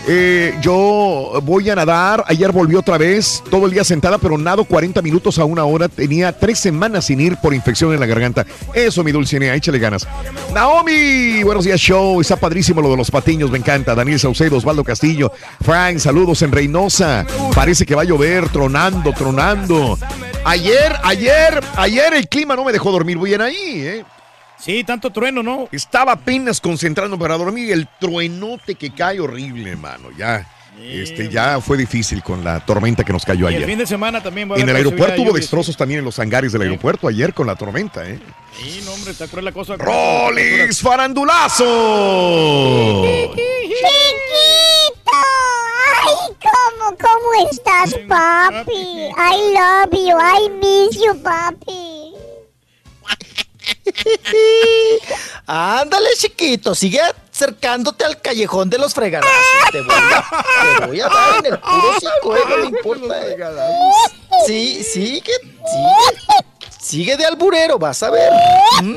[0.06, 4.64] Eh, yo voy a nadar, ayer volví otra vez, todo el día sentada, pero nado
[4.64, 8.46] 40 minutos a una hora, tenía tres semanas sin ir por infección en la garganta.
[8.72, 10.06] Eso, mi Dulcinea, échale ganas.
[10.54, 13.96] Naomi, buenos días, show, está padrísimo lo de los patiños, me encanta.
[13.96, 19.98] Daniel Saucedo, Osvaldo Castillo, Frank, saludos en Reynosa, parece que va a llover, tronando, tronando.
[20.44, 24.04] Ayer, ayer, ayer el clima no me dejó dormir bien ahí, ¿eh?
[24.60, 25.68] Sí, tanto trueno, ¿no?
[25.72, 30.08] Estaba apenas concentrando para dormir y el truenote que cae horrible, hermano.
[30.16, 30.46] Ya,
[30.80, 33.68] este, ya fue difícil con la tormenta que nos cayó Y el ayer.
[33.68, 36.18] fin de semana también va a En el aeropuerto hubo de destrozos también en los
[36.18, 38.18] hangares del aeropuerto ayer con la tormenta, ¿eh?
[38.60, 39.76] Sí, no, hombre, está cruel la cosa.
[39.76, 41.64] ¡Rolis farandulazo!
[43.04, 43.46] ¡Chiquito!
[46.04, 48.72] ¡Ay, cómo, cómo estás, papi!
[48.72, 52.14] I love you, I miss you, papi.
[55.46, 59.32] Ándale, chiquito, sigue acercándote al callejón de los fregadazos.
[59.72, 63.26] Te voy a, te voy a dar en el puro hocico, eh, no me importa.
[63.26, 63.36] eh.
[64.46, 66.44] Sí, sigue, sigue,
[66.80, 68.32] sigue de alburero, vas a ver.
[68.82, 68.96] ¿Mm?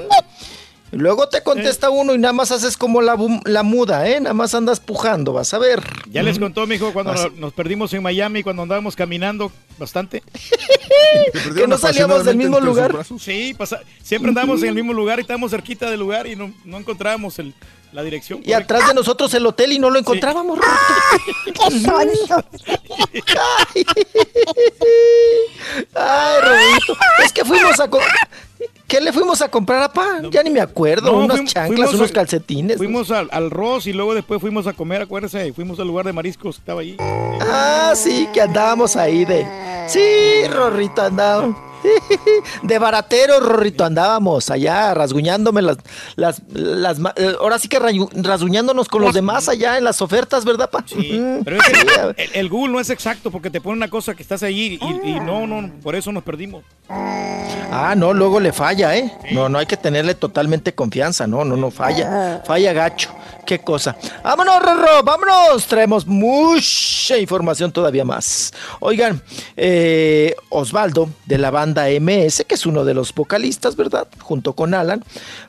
[0.92, 4.20] Luego te contesta uno y nada más haces como la, la muda, ¿eh?
[4.20, 5.82] Nada más andas pujando, vas a ver.
[6.10, 10.22] Ya les contó, mijo, cuando Así- nos, perdimos en Miami, cuando andábamos caminando bastante.
[11.56, 12.94] Que no salíamos del mismo lugar.
[13.20, 16.54] Sí, pasa- siempre andábamos en el mismo lugar y estábamos cerquita del lugar y no,
[16.66, 17.54] no encontrábamos el-
[17.92, 18.42] la dirección.
[18.46, 20.60] Y atrás de nosotros el hotel y no lo encontrábamos.
[21.46, 22.46] ¡Qué sonso!
[25.96, 27.90] Ay, Rodito, es que fuimos a...
[28.92, 30.20] ¿Qué le fuimos a comprar a Pa?
[30.30, 31.14] Ya ni me acuerdo.
[31.14, 32.76] No, unas fuimos- chanclas, fuimos unos a- calcetines.
[32.78, 36.06] Fuimos al, al Ross y luego después fuimos a comer, acuérdese, y fuimos al lugar
[36.06, 36.98] de mariscos que estaba ahí.
[37.00, 39.48] Ah, sí, que andábamos ahí de...
[39.88, 41.56] Sí, Rorrito, andábamos.
[42.64, 45.78] De baratero, Rorrito, andábamos allá rasguñándome las...
[46.16, 50.70] las, las eh, ahora sí que rasguñándonos con los demás allá en las ofertas, ¿verdad,
[50.70, 50.80] Pa?
[50.80, 51.42] Ujú.
[51.44, 51.88] Pero es que Sí,
[52.18, 55.10] el, el Google no es exacto porque te pone una cosa que estás ahí y,
[55.10, 56.64] y no, no, por eso nos perdimos.
[56.90, 59.14] Ah, no, luego le falla, ¿eh?
[59.32, 62.42] No, no hay que tenerle totalmente confianza, no, no, no falla.
[62.46, 63.10] Falla gacho.
[63.46, 63.96] Qué cosa.
[64.24, 65.66] Vámonos, Rorro, vámonos.
[65.68, 68.54] Traemos mucha información todavía más.
[68.82, 69.22] Oigan,
[69.56, 74.08] eh, Osvaldo de la banda MS, que es uno de los vocalistas, ¿verdad?
[74.20, 75.04] Junto con Alan,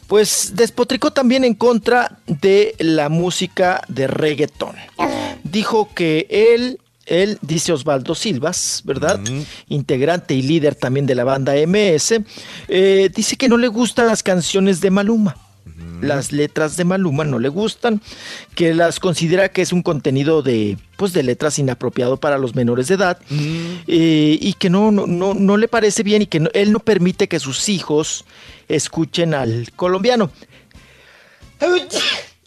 [0.07, 4.76] pues despotricó también en contra de la música de reggaetón.
[5.44, 9.20] Dijo que él él, dice Osvaldo Silvas, ¿verdad?
[9.68, 12.20] Integrante y líder también de la banda MS,
[12.68, 15.36] eh, dice que no le gustan las canciones de Maluma.
[16.01, 18.01] Las letras de Maluma no le gustan,
[18.57, 22.89] que las considera que es un contenido de, pues, de letras inapropiado para los menores
[22.89, 26.51] de edad eh, y que no, no, no, no le parece bien y que no-
[26.55, 28.25] él no permite que sus hijos
[28.69, 30.31] escuchen al colombiano.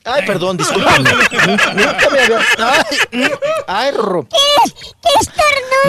[0.04, 1.10] Ay, perdón, discúlpame.
[1.48, 2.40] Nunca me había...
[2.60, 3.30] Ay,
[3.68, 4.28] ay, Ro-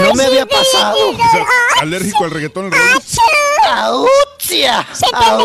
[0.03, 0.97] No me había pasado.
[1.81, 2.73] alérgico al reggaetón, el
[4.41, 4.87] ¡Autzia!
[4.93, 5.39] Se te, han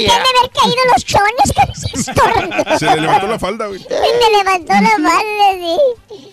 [0.00, 2.78] de haber caído los chones.
[2.78, 3.80] Se le levantó la falda, güey.
[3.80, 5.78] Se te levantó la madre,
[6.08, 6.28] sí.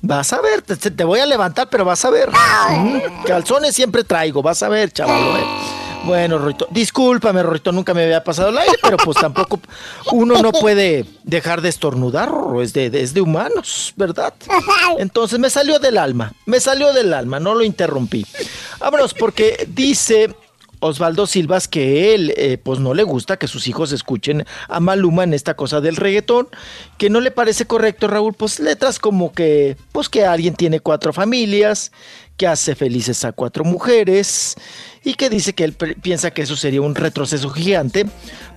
[0.00, 2.30] Vas a ver, te, te voy a levantar, pero vas a ver.
[2.30, 5.36] Mm, Calzones siempre traigo, vas a ver, chavalo.
[5.36, 5.44] eh.
[6.04, 9.58] Bueno, Rorito, discúlpame, Rorito, nunca me había pasado el aire, pero pues tampoco
[10.12, 14.32] uno no puede dejar de estornudar, Rorro, es de, de- es de humanos, ¿verdad?
[14.98, 18.24] Entonces me salió del alma, me salió del alma, no lo interrumpí.
[18.78, 20.32] Vámonos, porque dice
[20.80, 25.24] Osvaldo Silvas que él eh, pues no le gusta que sus hijos escuchen a Maluma
[25.24, 26.48] en esta cosa del reggaetón,
[26.98, 31.12] que no le parece correcto, Raúl, pues letras como que pues que alguien tiene cuatro
[31.12, 31.92] familias,
[32.36, 34.54] que hace felices a cuatro mujeres
[35.04, 38.06] y que dice que él piensa que eso sería un retroceso gigante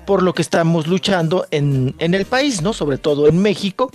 [0.06, 2.74] por lo que estamos luchando en, en el país, ¿no?
[2.74, 3.90] Sobre todo en México.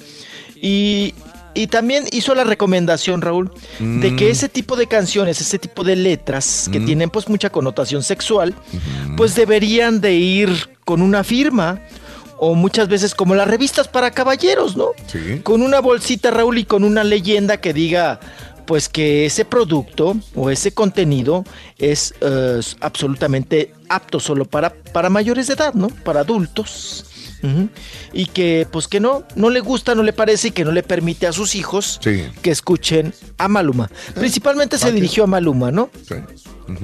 [0.57, 1.15] Y,
[1.57, 5.97] y también hizo la recomendación, Raúl, de que ese tipo de canciones, ese tipo de
[5.97, 8.55] letras que tienen pues mucha connotación sexual,
[9.17, 11.81] pues deberían de ir con una firma
[12.39, 14.91] o muchas veces como las revistas para caballeros, ¿no?
[15.43, 18.21] Con una bolsita, Raúl, y con una leyenda que diga
[18.67, 21.45] pues que ese producto o ese contenido
[21.79, 25.89] es eh, absolutamente apto solo para, para mayores de edad, ¿no?
[25.89, 27.07] Para adultos.
[28.13, 30.83] Y que pues que no, no le gusta, no le parece y que no le
[30.83, 33.91] permite a sus hijos que escuchen a Maluma.
[34.15, 35.91] Principalmente se dirigió a Maluma, ¿no?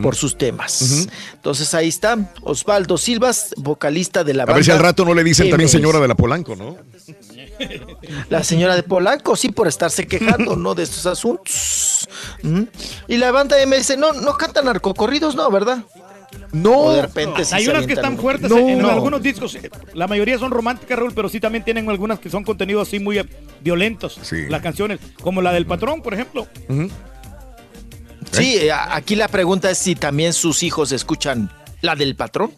[0.00, 1.08] por sus temas.
[1.34, 4.56] Entonces ahí está Osvaldo Silvas, vocalista de la A banda.
[4.56, 6.76] ver si al rato no le dicen también señora de la Polanco, ¿no?
[8.30, 10.74] La señora de Polanco, sí, por estarse quejando, ¿no?
[10.74, 12.08] De estos asuntos.
[13.08, 15.50] Y la banda MS, no, no cantan narcocorridos, ¿no?
[15.50, 15.84] ¿Verdad?
[16.52, 16.76] No.
[16.78, 18.58] O de repente sí Hay unas que están fuertes No.
[18.58, 18.90] en, en No.
[18.90, 19.56] algunos discos.
[19.94, 23.20] La mayoría son románticas, Raúl, pero sí también tienen algunas que son contenidos así muy
[23.60, 24.18] violentos.
[24.48, 26.46] Las canciones, como la del patrón, por ejemplo.
[28.32, 32.52] Sí, eh, aquí la pregunta es si también sus hijos escuchan la del patrón.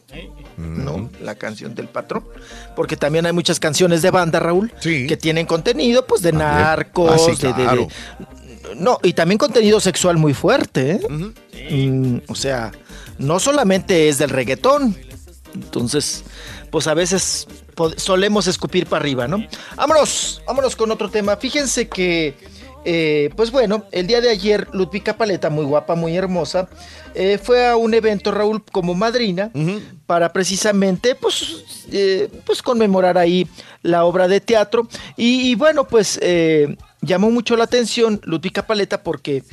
[0.56, 1.10] ¿No?
[1.20, 2.24] La canción del patrón.
[2.76, 7.18] Porque también hay muchas canciones de banda, Raúl, que tienen contenido, pues, de narcos, Ah,
[7.18, 7.88] sí, de- de- de, claro.
[8.76, 11.70] No, y también contenido sexual muy fuerte, ¿eh?
[11.70, 12.72] Mm, o sea,
[13.18, 14.96] no solamente es del reggaetón.
[15.54, 16.24] Entonces,
[16.70, 17.46] pues a veces
[17.96, 19.46] solemos escupir para arriba, ¿no?
[19.76, 21.36] Vámonos, vámonos con otro tema.
[21.36, 22.34] Fíjense que,
[22.84, 26.68] eh, pues bueno, el día de ayer, Ludvika Paleta, muy guapa, muy hermosa,
[27.14, 29.52] eh, fue a un evento, Raúl, como madrina,
[30.06, 33.46] para precisamente, pues, eh, pues conmemorar ahí
[33.82, 34.88] la obra de teatro.
[35.16, 39.44] Y, y bueno, pues eh, llamó mucho la atención Ludvika Paleta porque,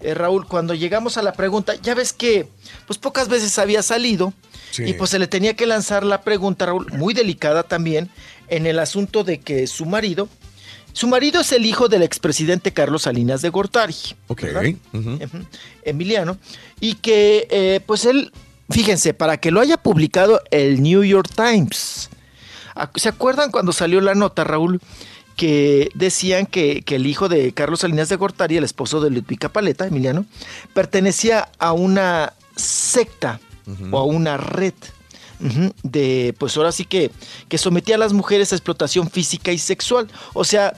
[0.00, 2.48] eh, Raúl, cuando llegamos a la pregunta, ya ves que,
[2.86, 4.32] pues pocas veces había salido.
[4.70, 4.84] Sí.
[4.84, 8.08] Y pues se le tenía que lanzar la pregunta, Raúl, muy delicada también,
[8.48, 10.28] en el asunto de que su marido,
[10.92, 13.94] su marido es el hijo del expresidente Carlos Salinas de Gortari,
[14.28, 14.42] Ok.
[14.42, 14.62] ¿verdad?
[14.92, 15.10] ujú.
[15.12, 15.44] Ujú,
[15.84, 16.38] Emiliano,
[16.80, 18.32] y que eh, pues él,
[18.70, 22.08] fíjense, para que lo haya publicado el New York Times.
[22.94, 24.80] ¿Se acuerdan cuando salió la nota, Raúl?
[25.40, 29.48] Que decían que, que el hijo de Carlos Salinas de Gortari, el esposo de Ludvika
[29.48, 30.26] Paleta, Emiliano,
[30.74, 33.40] pertenecía a una secta
[33.90, 34.74] o a una red
[35.82, 37.10] de, pues ahora sí que,
[37.48, 40.08] que sometía a las mujeres a explotación física y sexual.
[40.34, 40.74] O sea,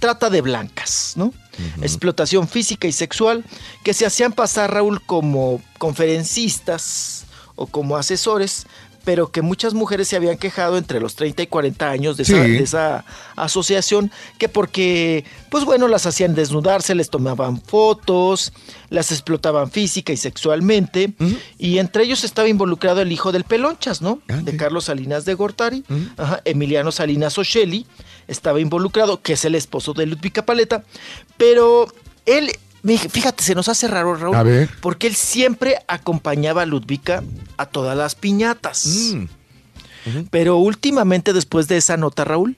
[0.00, 1.34] trata de blancas, ¿no?
[1.82, 3.44] Explotación física y sexual
[3.84, 8.66] que se hacían pasar, Raúl, como conferencistas o como asesores,
[9.06, 12.42] pero que muchas mujeres se habían quejado entre los 30 y 40 años de esa,
[12.44, 12.50] Sí.
[12.50, 13.04] de esa
[13.36, 18.52] asociación, que porque, pues bueno, las hacían desnudarse, les tomaban fotos,
[18.90, 21.12] las explotaban física y sexualmente,
[21.56, 24.20] y entre ellos estaba involucrado el hijo del Pelonchas, ¿no?
[24.26, 25.84] De Carlos Salinas de Gortari,
[26.16, 27.86] ajá, Emiliano Salinas Ocelli,
[28.26, 30.82] estaba involucrado, que es el esposo de Ludvika Paleta,
[31.36, 31.86] pero
[32.26, 32.50] él,
[32.86, 34.70] fíjate, se nos hace raro, Raúl, A ver.
[34.80, 37.22] porque él siempre acompañaba a Ludvika
[37.56, 38.86] a todas las piñatas.
[38.86, 39.26] Mm.
[40.30, 42.56] Pero últimamente, después de esa nota, Raúl,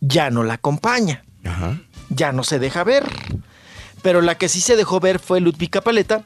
[0.00, 1.24] ya no la acompaña.
[2.10, 3.04] Ya no se deja ver.
[4.02, 6.22] Pero la que sí se dejó ver fue Ludvika Paleta.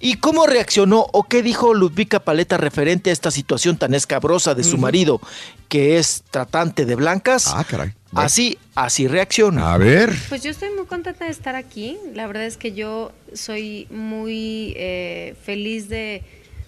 [0.00, 4.62] ¿Y cómo reaccionó o qué dijo Ludvika Paleta referente a esta situación tan escabrosa de
[4.64, 5.20] su marido,
[5.68, 7.46] que es tratante de blancas?
[7.48, 7.94] Ah, caray.
[8.14, 9.74] Así, así reacciona.
[9.74, 10.12] A ver.
[10.28, 11.96] Pues yo estoy muy contenta de estar aquí.
[12.14, 16.22] La verdad es que yo soy muy eh, feliz de,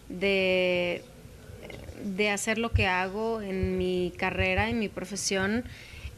[0.08, 1.02] de,
[2.05, 5.65] de hacer lo que hago en mi carrera, en mi profesión.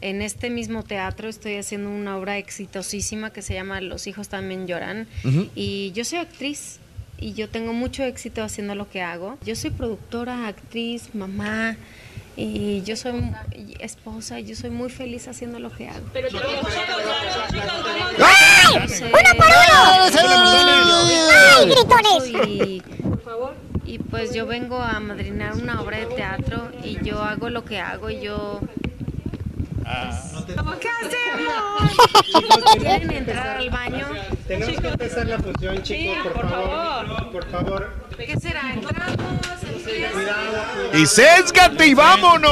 [0.01, 4.65] En este mismo teatro estoy haciendo una obra exitosísima que se llama Los hijos también
[4.65, 5.07] lloran.
[5.55, 6.79] Y yo soy actriz
[7.19, 9.37] y yo tengo mucho éxito haciendo lo que hago.
[9.45, 11.75] Yo soy productora, actriz, mamá.
[12.41, 13.33] Y yo soy
[13.79, 16.05] esposa y yo soy muy feliz haciendo lo que hago.
[18.17, 18.77] ¡Ay!
[18.77, 19.83] ¡Uno por uno!
[21.33, 22.47] ¡Ay, gritones!
[22.47, 23.55] Y, por favor.
[23.83, 27.81] Y pues yo vengo a madrinar una obra de teatro y yo hago lo que
[27.81, 28.61] hago y yo...
[30.79, 31.91] ¿Qué hacemos?
[32.77, 34.07] ¿Quieren entrar al baño?
[34.47, 37.31] Tenemos que empezar la función, chicos, por, favor.
[37.31, 37.93] Por favor.
[38.15, 38.73] ¿Qué será?
[38.73, 39.17] ¿Entramos?
[40.93, 42.51] Y sésgate y vámonos.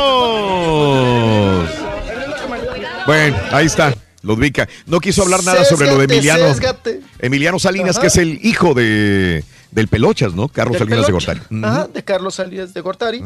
[3.05, 3.93] Bueno, ahí está.
[4.23, 4.67] Ludvika.
[4.87, 6.47] No quiso hablar nada sobre lo de Emiliano.
[6.47, 7.01] sésgate.
[7.19, 8.01] Emiliano Salinas, Ajá.
[8.01, 10.47] que es el hijo de del Pelochas, ¿no?
[10.47, 11.11] Carlos Salinas de.
[11.11, 11.41] Gortari.
[11.63, 13.21] Ajá, de Carlos Salinas de Gortari.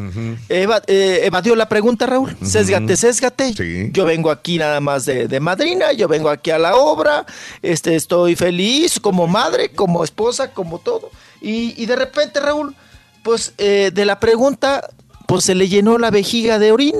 [0.49, 2.35] Eva- eh, evadió la pregunta, Raúl.
[2.43, 3.53] Sésgate, sésgate.
[3.91, 7.25] Yo vengo aquí nada más de, de madrina, yo vengo aquí a la obra,
[7.61, 11.09] este, estoy feliz como madre, como esposa, como todo.
[11.41, 12.75] Y, y de repente, Raúl,
[13.23, 14.89] pues eh, de la pregunta,
[15.27, 16.95] pues se le llenó la vejiga de orín.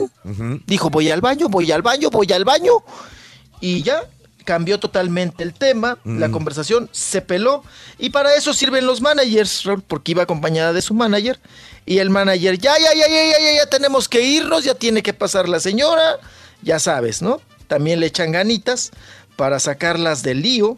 [0.67, 2.73] Dijo, voy al baño, voy al baño, voy al baño.
[3.59, 4.03] Y ya
[4.45, 6.31] cambió totalmente el tema, la Mm.
[6.31, 7.63] conversación se peló.
[7.99, 11.39] Y para eso sirven los managers, Raúl, porque iba acompañada de su manager.
[11.85, 15.01] Y el manager, ya, ya, ya, ya, ya, ya, ya tenemos que irnos, ya tiene
[15.03, 16.17] que pasar la señora.
[16.61, 17.41] Ya sabes, ¿no?
[17.67, 18.91] También le echan ganitas
[19.35, 20.75] para sacarlas del lío.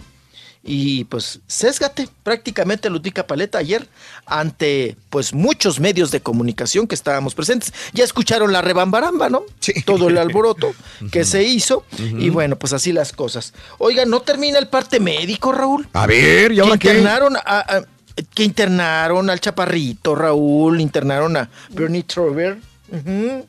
[0.66, 3.86] Y pues, sésgate, prácticamente Ludvika Paleta ayer
[4.26, 7.74] ante pues muchos medios de comunicación que estábamos presentes.
[7.92, 9.44] Ya escucharon la rebambaramba, ¿no?
[9.86, 10.74] Todo el alboroto
[11.12, 11.86] que se hizo.
[12.00, 13.54] Y bueno, pues así las cosas.
[13.78, 15.88] Oiga, ¿no termina el parte médico, Raúl?
[15.94, 16.94] A ver, ¿y ahora que qué?
[16.94, 17.86] internaron a, a-
[18.34, 22.58] Que internaron al chaparrito, Raúl, internaron a Bernie Troyer.
[22.90, 23.46] ujú,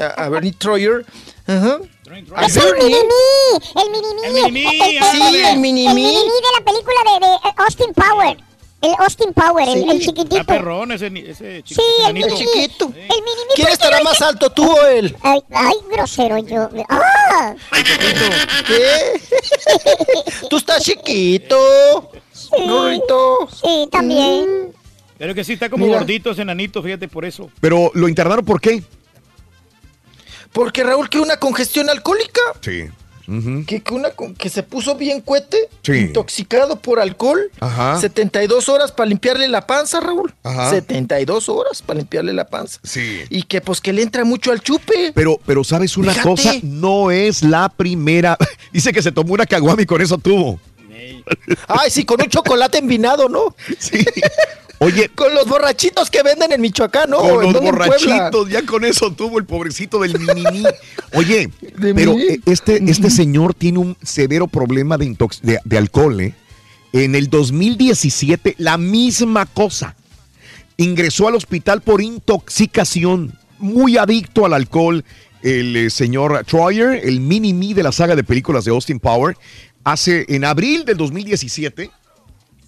[0.00, 1.06] A, a Bernie Troyer.
[1.46, 1.78] ajá.
[1.78, 1.78] A
[2.42, 4.26] Es el mini-me, el mini-me.
[4.46, 5.90] El mini-me, el- sí, el mini-me.
[5.90, 8.36] El mini-me de la película de, de eh, Austin Power.
[8.82, 10.36] El Austin Power, el, el chiquitito.
[10.36, 11.82] Está perrón ese, ni- ese chiquito.
[11.82, 12.84] Sí, el, el chiquito.
[12.94, 13.54] El mini-me.
[13.54, 15.16] ¿Quién ¿por qué estará más alto, tú o él?
[15.22, 16.68] Ay, ay, grosero yo.
[16.88, 17.54] ¡Ah!
[18.66, 19.20] ¿Qué?
[20.48, 21.58] Tú estás chiquito.
[22.66, 23.48] Rorrito.
[23.62, 24.72] Sí, también.
[25.18, 25.98] Pero que sí, está como Mira.
[25.98, 27.50] gordito ese enanito, fíjate por eso.
[27.60, 28.82] Pero lo internaron por qué?
[30.56, 32.40] Porque Raúl, que una congestión alcohólica.
[32.62, 32.84] Sí.
[33.66, 35.92] Que, que una, que se puso bien cuete, Sí.
[35.98, 37.50] intoxicado por alcohol.
[37.60, 38.00] Ajá.
[38.00, 40.32] 72 horas para limpiarle la panza, Raúl.
[40.44, 40.70] Ajá.
[40.70, 42.78] 72 horas para limpiarle la panza.
[42.84, 43.22] Sí.
[43.28, 45.12] Y que pues que le entra mucho al chupe.
[45.14, 46.28] Pero, pero ¿sabes una Fíjate.
[46.28, 46.54] cosa?
[46.62, 48.38] No es la primera.
[48.72, 50.58] Dice que se tomó una caguama y con eso tuvo.
[51.68, 53.54] Ay, sí, con un chocolate envinado, ¿no?
[53.78, 54.04] Sí.
[54.78, 55.08] Oye.
[55.14, 57.18] Con los borrachitos que venden en Michoacán, ¿no?
[57.18, 60.64] con ¿En los borrachitos, ya con eso tuvo el pobrecito del mini
[61.14, 65.78] Oye, ¿De pero eh, este, este señor tiene un severo problema de, intox- de, de
[65.78, 66.34] alcohol, ¿eh?
[66.92, 69.96] En el 2017, la misma cosa.
[70.78, 75.04] Ingresó al hospital por intoxicación, muy adicto al alcohol,
[75.42, 79.36] el eh, señor Troyer, el mini-me de la saga de películas de Austin Power.
[79.84, 81.90] Hace, en abril del 2017,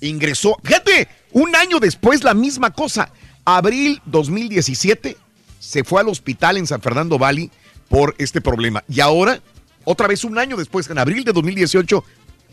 [0.01, 3.11] ingresó, fíjate, un año después la misma cosa.
[3.45, 5.17] Abril 2017
[5.59, 7.51] se fue al hospital en San Fernando Valley
[7.89, 8.85] por este problema.
[8.89, 9.41] Y ahora,
[9.85, 12.05] otra vez un año después, en abril de 2018,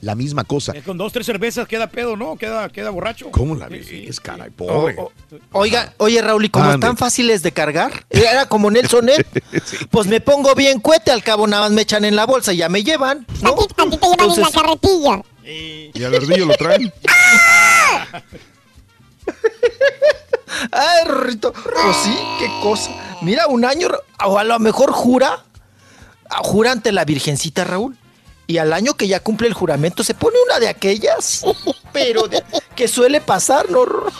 [0.01, 0.73] la misma cosa.
[0.75, 2.35] Eh, Con dos, tres cervezas queda pedo, ¿no?
[2.37, 3.31] Queda, queda borracho.
[3.31, 4.49] ¿Cómo la ves, caray?
[4.51, 4.95] Pobre.
[4.97, 5.11] O- o-
[5.53, 6.75] oiga, oye Raúl, ¿y como Ande.
[6.75, 8.05] están fáciles de cargar?
[8.09, 9.25] Era como Nelson Ed.
[9.89, 12.57] Pues me pongo bien cuete, al cabo nada más me echan en la bolsa y
[12.57, 13.25] ya me llevan.
[13.41, 13.53] ¿no?
[13.53, 14.53] A ti te llevan en la Entonces-
[15.93, 16.91] Y al ardillo lo traen.
[20.71, 21.53] Ay, Rorrito.
[21.53, 22.91] Pues sí, qué cosa.
[23.21, 23.89] Mira, un año,
[24.25, 25.43] o a lo mejor jura,
[26.43, 27.97] jura ante la Virgencita Raúl.
[28.47, 31.43] Y al año que ya cumple el juramento se pone una de aquellas,
[31.91, 32.43] pero de-
[32.75, 33.85] que suele pasar, ¿no?
[33.85, 34.11] Rorro?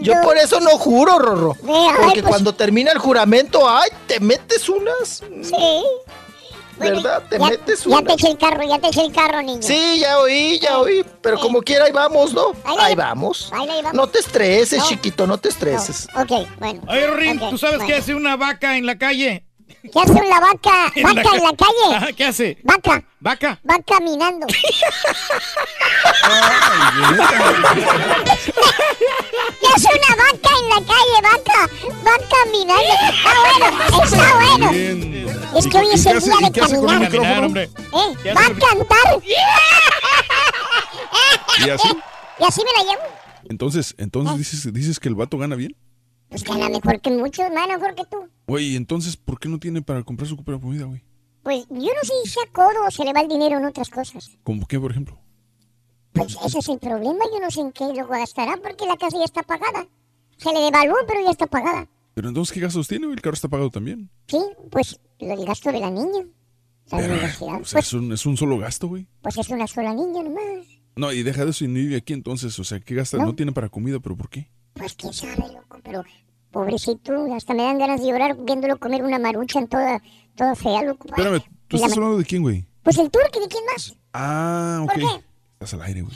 [0.00, 1.56] Yo por eso no juro, Rorro.
[2.00, 5.24] Porque pues- cuando termina el juramento, ay, te metes unas.
[5.42, 5.84] Sí.
[6.78, 7.22] ¿Verdad?
[7.28, 9.62] Te ya, metes ya te eché el carro, ya te eché el carro, niño.
[9.62, 11.04] Sí, ya oí, ya oí.
[11.20, 12.52] Pero como quiera, ahí vamos, ¿no?
[12.78, 13.50] Ahí vamos.
[13.52, 13.94] ahí la llevamos.
[13.94, 14.88] No te estreses, No.
[14.88, 16.06] chiquito, no te estreses.
[16.16, 16.82] Ok, bueno.
[16.88, 17.88] Oye, Rorín, Ok, ¿tú sabes bueno.
[17.92, 19.44] qué hace una vaca en la calle?
[19.92, 20.92] ¿Qué hace una vaca?
[20.94, 21.96] En ¿Vaca ca- en la calle?
[21.96, 22.58] Ajá, ¿Qué hace?
[22.64, 23.04] Vaca.
[23.20, 23.60] ¿Vaca?
[23.68, 24.46] Va caminando.
[29.60, 31.16] ¿Qué hace una vaca en la calle?
[31.22, 31.60] Vaca.
[32.06, 32.94] Va caminando.
[33.10, 33.66] Está bueno,
[34.04, 34.66] está bueno.
[35.58, 37.00] Es que hoy es el día de caminar.
[37.10, 37.62] Caminar, hombre.
[37.64, 38.14] ¿Eh?
[38.22, 39.22] ¿Qué Va a cantar.
[41.64, 41.88] ¿Y así?
[42.38, 43.02] Y así me la llevo.
[43.48, 45.74] Entonces, entonces dices, dices que el vato gana bien.
[46.28, 48.18] Pues gana mejor que muchos, más mejor que tú.
[48.46, 51.02] Güey, entonces, ¿por qué no tiene para comprar su propia comida, güey?
[51.42, 53.88] Pues yo no sé si sea codo o se le va el dinero en otras
[53.88, 54.30] cosas.
[54.42, 55.18] ¿Cómo qué, por ejemplo?
[56.12, 57.24] Pues ese es el problema.
[57.32, 59.86] Yo no sé en qué lo gastará porque la casa ya está pagada.
[60.36, 61.88] Se le devaluó, pero ya está pagada.
[62.14, 63.16] Pero entonces, ¿qué gastos tiene, güey?
[63.16, 64.10] El carro está pagado también.
[64.26, 64.38] Sí,
[64.70, 66.26] pues del gasto de la niña.
[66.90, 67.60] La Pero, universidad.
[67.60, 69.06] o sea, Pues, es, un, es un solo gasto, güey.
[69.22, 70.66] pues es una sola niña nomás.
[70.96, 72.58] No, y deja de eso y no vive aquí entonces.
[72.58, 73.18] O sea, ¿qué gasta?
[73.18, 73.26] No.
[73.26, 74.50] No, tiene para comida, ¿pero por qué?
[74.78, 76.04] Pues quién sabe, loco, pero
[76.50, 80.00] pobrecito, hasta me dan ganas de llorar viéndolo comer una maruchan toda,
[80.36, 81.08] toda fea, loco.
[81.08, 82.64] Espérame, ¿tú estás hablando de quién, güey?
[82.82, 83.94] Pues el turque, ¿de quién más?
[84.12, 84.92] Ah, ok.
[84.92, 85.24] ¿Por qué?
[85.54, 86.14] Estás al aire, güey.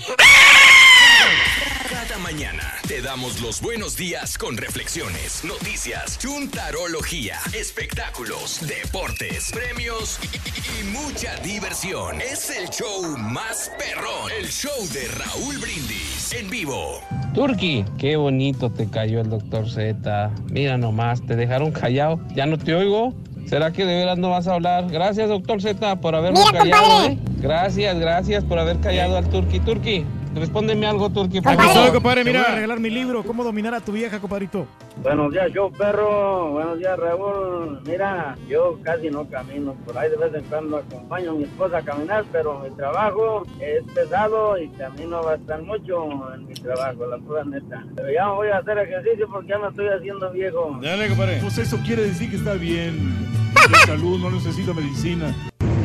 [2.12, 10.36] Cada mañana te damos los buenos días con reflexiones, noticias, chuntarología, espectáculos, deportes, premios y,
[10.36, 12.20] y- y mucha diversión.
[12.20, 17.00] Es el show más perrón, el show de Raúl Brindis en vivo.
[17.34, 20.30] Turki, qué bonito te cayó el doctor Z.
[20.50, 22.20] Mira nomás, te dejaron callado.
[22.34, 23.14] Ya no te oigo.
[23.46, 24.90] ¿Será que de veras no vas a hablar?
[24.90, 26.82] Gracias, doctor Z, por haberme Mira, callado.
[26.82, 27.12] compadre.
[27.14, 27.18] ¿eh?
[27.40, 29.60] Gracias, gracias por haber callado al Turki.
[29.60, 30.04] Turki,
[30.34, 31.40] respóndeme algo, Turki.
[31.40, 31.64] favor.
[31.64, 34.66] estoy, compadre, mira, voy a regalar mi libro, ¿Cómo dominar a tu vieja, compadrito?
[35.02, 36.52] Buenos días, yo perro.
[36.52, 37.80] Buenos días, Raúl.
[37.86, 39.74] Mira, yo casi no camino.
[39.86, 43.44] Por ahí de vez en cuando acompaño a mi esposa a caminar, pero mi trabajo
[43.60, 47.84] es pesado y camino bastante mucho en mi trabajo, la pura neta.
[47.96, 50.78] Pero ya me voy a hacer ejercicio porque ya me estoy haciendo viejo.
[50.82, 51.38] Dale, compadre.
[51.40, 53.32] Pues eso quiere decir que está bien.
[53.70, 55.34] De salud, no necesita medicina.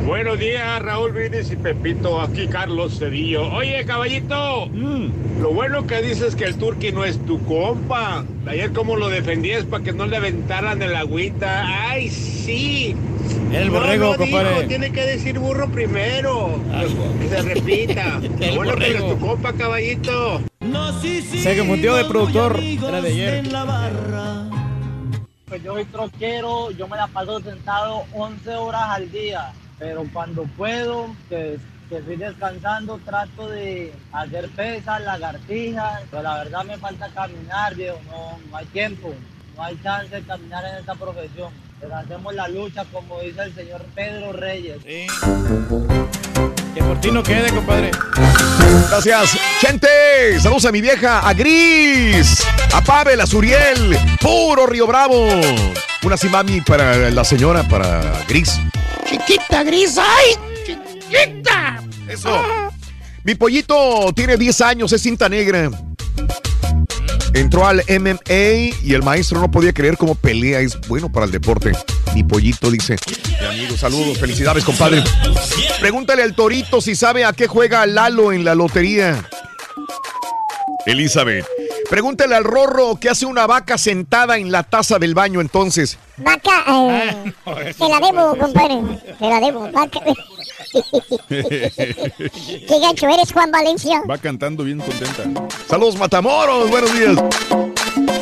[0.08, 2.22] Buenos días, Raúl Brindis y Pepito.
[2.22, 3.52] Aquí Carlos Cedillo.
[3.54, 4.68] Oye, caballito,
[5.42, 8.24] lo bueno que dices que el Turqui no es tu compa.
[8.48, 11.66] Ayer cómo lo defendías para que no le aventaran el agüita.
[11.90, 12.96] Ay, sí.
[13.52, 14.68] El No, borrego, no dijo, compadre.
[14.68, 16.58] tiene que decir burro primero.
[17.20, 18.22] Que se repita.
[18.40, 19.08] El bueno que borrego.
[19.10, 20.42] le tu compa, caballito.
[21.36, 22.58] Se confundió de productor.
[22.62, 23.44] Era de ayer.
[25.50, 30.44] Pues yo soy troquero, yo me la paso sentado 11 horas al día, pero cuando
[30.58, 37.08] puedo, que, que estoy descansando, trato de hacer pesas, lagartijas, pero la verdad me falta
[37.10, 39.14] caminar, viejo, no, no hay tiempo,
[39.56, 41.52] no hay chance de caminar en esta profesión.
[41.80, 44.84] Pero hacemos la lucha, como dice el señor Pedro Reyes.
[44.84, 45.06] Que
[46.84, 47.92] por ti no quede, compadre.
[48.90, 49.38] Gracias.
[49.60, 55.30] Gente, saludos a mi vieja, a Gris, a Pavel, a Suriel, puro Río Bravo.
[56.04, 58.60] Una simami para la señora, para Gris.
[59.10, 60.36] Chiquita gris, ¡ay!
[60.66, 61.84] ¡Chiquita!
[62.08, 62.42] Eso.
[63.24, 65.70] Mi pollito tiene 10 años, es cinta negra.
[67.34, 71.32] Entró al MMA y el maestro no podía creer cómo pelea es bueno para el
[71.32, 71.72] deporte.
[72.16, 72.96] Mi pollito dice,
[73.40, 75.04] mi amigo, saludos, felicidades, compadre.
[75.80, 79.28] Pregúntale al Torito si sabe a qué juega Lalo en la lotería.
[80.86, 81.46] Elizabeth.
[81.90, 85.98] Pregúntale al Rorro qué hace una vaca sentada en la taza del baño entonces.
[86.18, 87.34] Vaca, eh,
[87.78, 88.82] te la debo, compadre.
[89.18, 90.00] Te la debo, vaca.
[91.30, 94.02] Qué gancho eres, Juan Valencia.
[94.10, 95.24] Va cantando bien contenta.
[95.68, 97.18] Saludos, Matamoros, buenos días.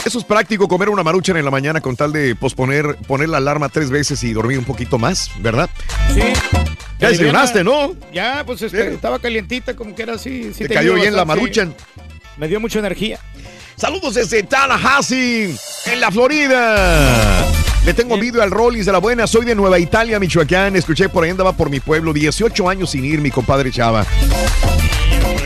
[0.06, 3.38] Eso es práctico, comer una maruchan en la mañana con tal de posponer, poner la
[3.38, 5.70] alarma tres veces y dormir un poquito más, ¿verdad?
[6.14, 6.22] Sí.
[7.00, 7.96] Ya desayunaste, ¿no?
[8.14, 10.54] Ya, pues este, estaba calientita, como que era así.
[10.54, 11.74] sí Te te cayó bien la maruchan.
[12.38, 13.20] Me dio mucha energía.
[13.78, 15.56] Saludos desde Tallahassee,
[15.86, 17.46] en la Florida.
[17.86, 19.28] Le tengo envidia al Rollis de la buena.
[19.28, 20.76] Soy de Nueva Italia, Michoacán.
[20.76, 22.14] Escuché por ahí andaba por mi pueblo.
[22.14, 24.06] 18 años sin ir, mi compadre Chava.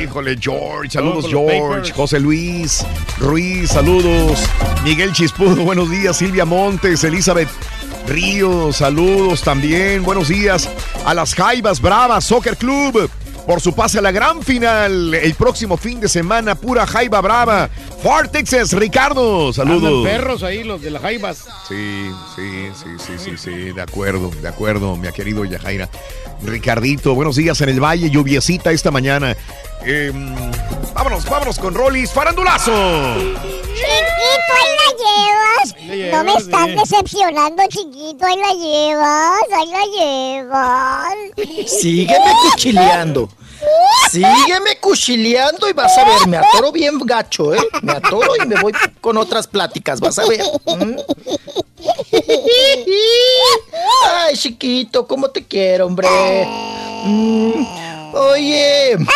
[0.01, 0.91] Híjole, George.
[0.91, 1.91] Saludos, George.
[1.91, 2.85] José Luis.
[3.17, 4.40] Ruiz, saludos.
[4.83, 6.16] Miguel Chispudo, buenos días.
[6.16, 7.49] Silvia Montes, Elizabeth
[8.08, 10.03] Ríos, saludos también.
[10.03, 10.69] Buenos días
[11.06, 13.09] a las Jaivas Bravas Soccer Club.
[13.49, 17.67] Por su pase a la gran final el próximo fin de semana, pura Jaiba Brava.
[18.03, 20.05] Fort Texas, Ricardo, saludos.
[20.05, 21.47] Andan perros ahí, los de las jaivas.
[21.67, 25.89] Sí, sí, sí, sí, sí, sí, de acuerdo, de acuerdo, mi querido Yajaira.
[26.43, 29.35] Ricardito, buenos días en el Valle, lluviecita esta mañana.
[29.83, 30.35] Em,
[30.93, 32.71] vámonos, vámonos con Rollis, farandulazo.
[33.73, 36.13] Chiquito, ahí la llevas.
[36.13, 36.75] No me estás sí.
[36.75, 41.69] decepcionando, chiquito, ahí la llevas, ahí la llevas.
[41.69, 43.29] Sígueme cuchileando.
[44.09, 47.59] Sígueme cuchileando y vas a ver, me atoro bien gacho, ¿eh?
[47.81, 50.41] Me atoro y me voy con otras pláticas, vas a ver.
[50.65, 50.95] ¿Mm?
[54.11, 56.07] Ay, chiquito, ¿cómo te quiero, hombre?
[57.05, 57.65] Mm,
[58.13, 58.97] Oye.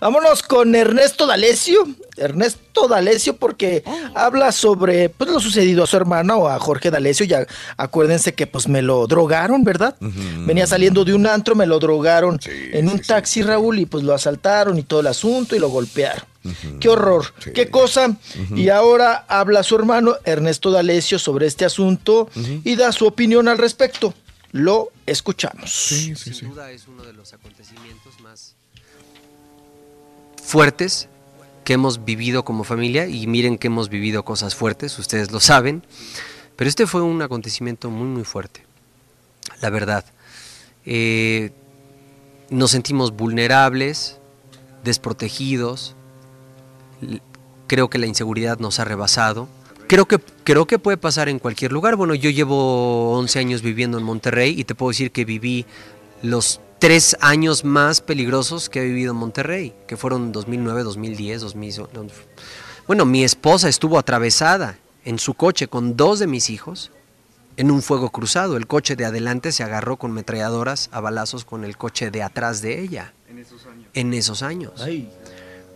[0.00, 1.86] Vámonos con Ernesto D'Alessio.
[2.16, 3.82] Ernesto D'Alessio porque
[4.14, 7.26] habla sobre pues, lo sucedido a su hermano, a Jorge D'Alessio.
[7.26, 7.46] Ya
[7.76, 9.96] acuérdense que pues me lo drogaron, ¿verdad?
[10.00, 14.14] Venía saliendo de un antro, me lo drogaron en un taxi, Raúl, y pues lo
[14.14, 16.24] asaltaron y todo el asunto y lo golpearon.
[16.80, 18.16] Qué horror, qué cosa.
[18.54, 22.28] Y ahora habla su hermano Ernesto D'Alessio sobre este asunto
[22.64, 24.14] y da su opinión al respecto.
[24.52, 25.70] Lo escuchamos.
[25.70, 26.14] Sin
[26.50, 28.56] duda es uno de los acontecimientos más
[30.48, 31.08] fuertes
[31.64, 35.82] que hemos vivido como familia y miren que hemos vivido cosas fuertes, ustedes lo saben,
[36.56, 38.64] pero este fue un acontecimiento muy muy fuerte,
[39.60, 40.06] la verdad.
[40.86, 41.52] Eh,
[42.48, 44.18] nos sentimos vulnerables,
[44.82, 45.94] desprotegidos,
[47.66, 49.48] creo que la inseguridad nos ha rebasado.
[49.88, 51.96] Creo que, creo que puede pasar en cualquier lugar.
[51.96, 55.64] Bueno, yo llevo 11 años viviendo en Monterrey y te puedo decir que viví
[56.22, 61.86] los tres años más peligrosos que he vivido en Monterrey, que fueron 2009, 2010, 2000.
[62.86, 66.90] Bueno, mi esposa estuvo atravesada en su coche con dos de mis hijos
[67.56, 68.56] en un fuego cruzado.
[68.56, 72.62] El coche de adelante se agarró con metralladoras a balazos con el coche de atrás
[72.62, 73.86] de ella En esos años.
[73.94, 74.72] en esos años.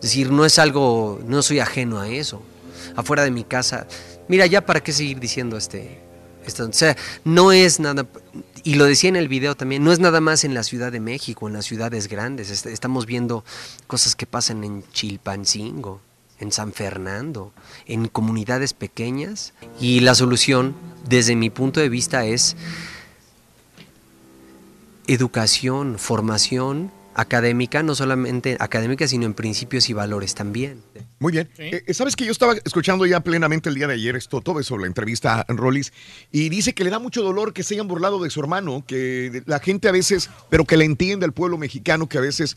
[0.02, 2.42] Es decir, no es algo, no soy ajeno a eso.
[2.96, 3.86] Afuera de mi casa,
[4.28, 6.00] mira, ya para qué seguir diciendo este,
[6.44, 8.04] esto, o sea, no es nada,
[8.64, 10.98] y lo decía en el video también, no es nada más en la Ciudad de
[10.98, 13.44] México, en las ciudades grandes, est- estamos viendo
[13.86, 16.00] cosas que pasan en Chilpancingo,
[16.40, 17.52] en San Fernando,
[17.86, 20.74] en comunidades pequeñas, y la solución,
[21.08, 22.56] desde mi punto de vista, es
[25.06, 30.82] educación, formación académica, no solamente académica, sino en principios y valores también.
[31.18, 31.48] Muy bien.
[31.58, 34.60] Eh, eh, Sabes que yo estaba escuchando ya plenamente el día de ayer esto, todo
[34.60, 35.92] eso, la entrevista a Rollis,
[36.30, 39.42] y dice que le da mucho dolor que se hayan burlado de su hermano, que
[39.46, 42.56] la gente a veces, pero que le entiende al pueblo mexicano, que a veces,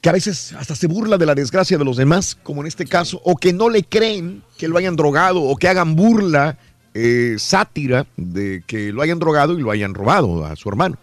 [0.00, 2.86] que a veces hasta se burla de la desgracia de los demás, como en este
[2.86, 6.58] caso, o que no le creen que lo hayan drogado, o que hagan burla
[6.94, 10.98] eh, sátira de que lo hayan drogado y lo hayan robado a su hermano.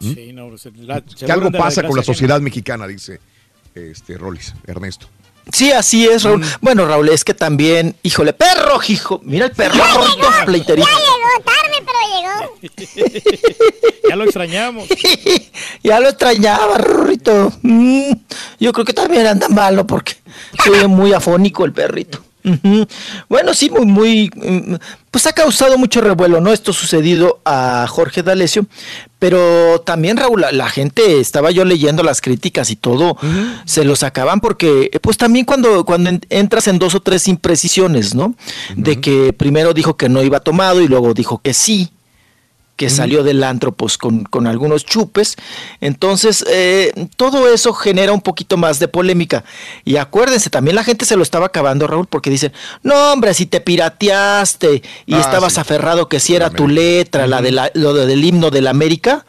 [0.00, 0.14] ¿Mm?
[0.14, 3.20] Sí, no, se la- que algo de la pasa con la sociedad mexicana, dice
[3.74, 5.08] este Rolis, Ernesto.
[5.52, 6.44] Sí, así es, Raúl.
[6.60, 9.20] Bueno, Raúl, es que también, híjole, perro, hijo.
[9.22, 10.88] Mira el perro, Rorrito, pleiterito.
[10.88, 11.98] Ya llegó tarde, pero
[13.20, 13.36] llegó.
[14.08, 14.88] Ya lo extrañamos.
[15.84, 17.52] Ya lo extrañaba, Rorrito.
[17.62, 18.10] Mm,
[18.58, 20.16] yo creo que también anda malo porque
[20.64, 22.24] soy muy afónico el perrito.
[23.28, 24.74] Bueno, sí, muy, muy, mm,
[25.10, 26.52] pues ha causado mucho revuelo, ¿no?
[26.52, 28.66] Esto sucedido a Jorge D'Alessio,
[29.18, 33.16] pero también, Raúl, la, la gente, estaba yo leyendo las críticas y todo,
[33.64, 38.14] se lo sacaban porque, pues también cuando, cuando en- entras en dos o tres imprecisiones,
[38.14, 38.34] ¿no?
[38.76, 41.90] De que primero dijo que no iba tomado y luego dijo que sí,
[42.76, 45.36] que salió del antro pues, con, con algunos chupes.
[45.80, 49.44] Entonces, eh, todo eso genera un poquito más de polémica.
[49.84, 53.46] Y acuérdense, también la gente se lo estaba acabando, Raúl, porque dicen, no, hombre, si
[53.46, 55.60] te pirateaste y Ah, estabas sí.
[55.60, 58.70] aferrado que si era tu letra, la de la, lo de- del himno de la
[58.70, 59.24] América,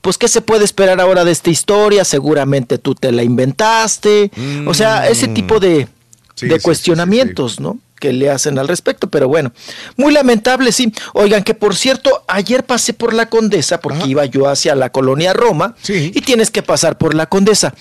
[0.00, 2.04] pues ¿qué se puede esperar ahora de esta historia?
[2.04, 4.30] Seguramente tú te la inventaste.
[4.66, 5.88] O sea, ese tipo de,
[6.36, 7.78] Sí, de cuestionamientos, ¿no?
[8.04, 9.50] Que le hacen al respecto, pero bueno,
[9.96, 10.92] muy lamentable, sí.
[11.14, 15.32] Oigan, que por cierto, ayer pasé por la Condesa porque iba yo hacia la colonia
[15.32, 15.74] Roma
[16.14, 17.72] y tienes que pasar por la Condesa.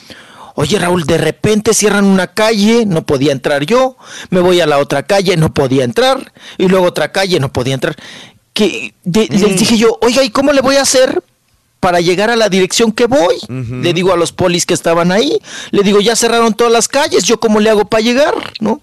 [0.55, 3.97] Oye, Raúl, de repente cierran una calle, no podía entrar yo,
[4.29, 7.73] me voy a la otra calle, no podía entrar, y luego otra calle, no podía
[7.73, 7.97] entrar.
[8.53, 11.21] Que de- les dije yo, oiga, ¿y cómo le voy a hacer
[11.81, 13.35] para llegar a la dirección que voy?
[13.49, 15.37] Le digo a los polis que estaban ahí,
[15.71, 18.35] le digo, ya cerraron todas las calles, ¿yo cómo le hago para llegar?
[18.61, 18.79] ¿No?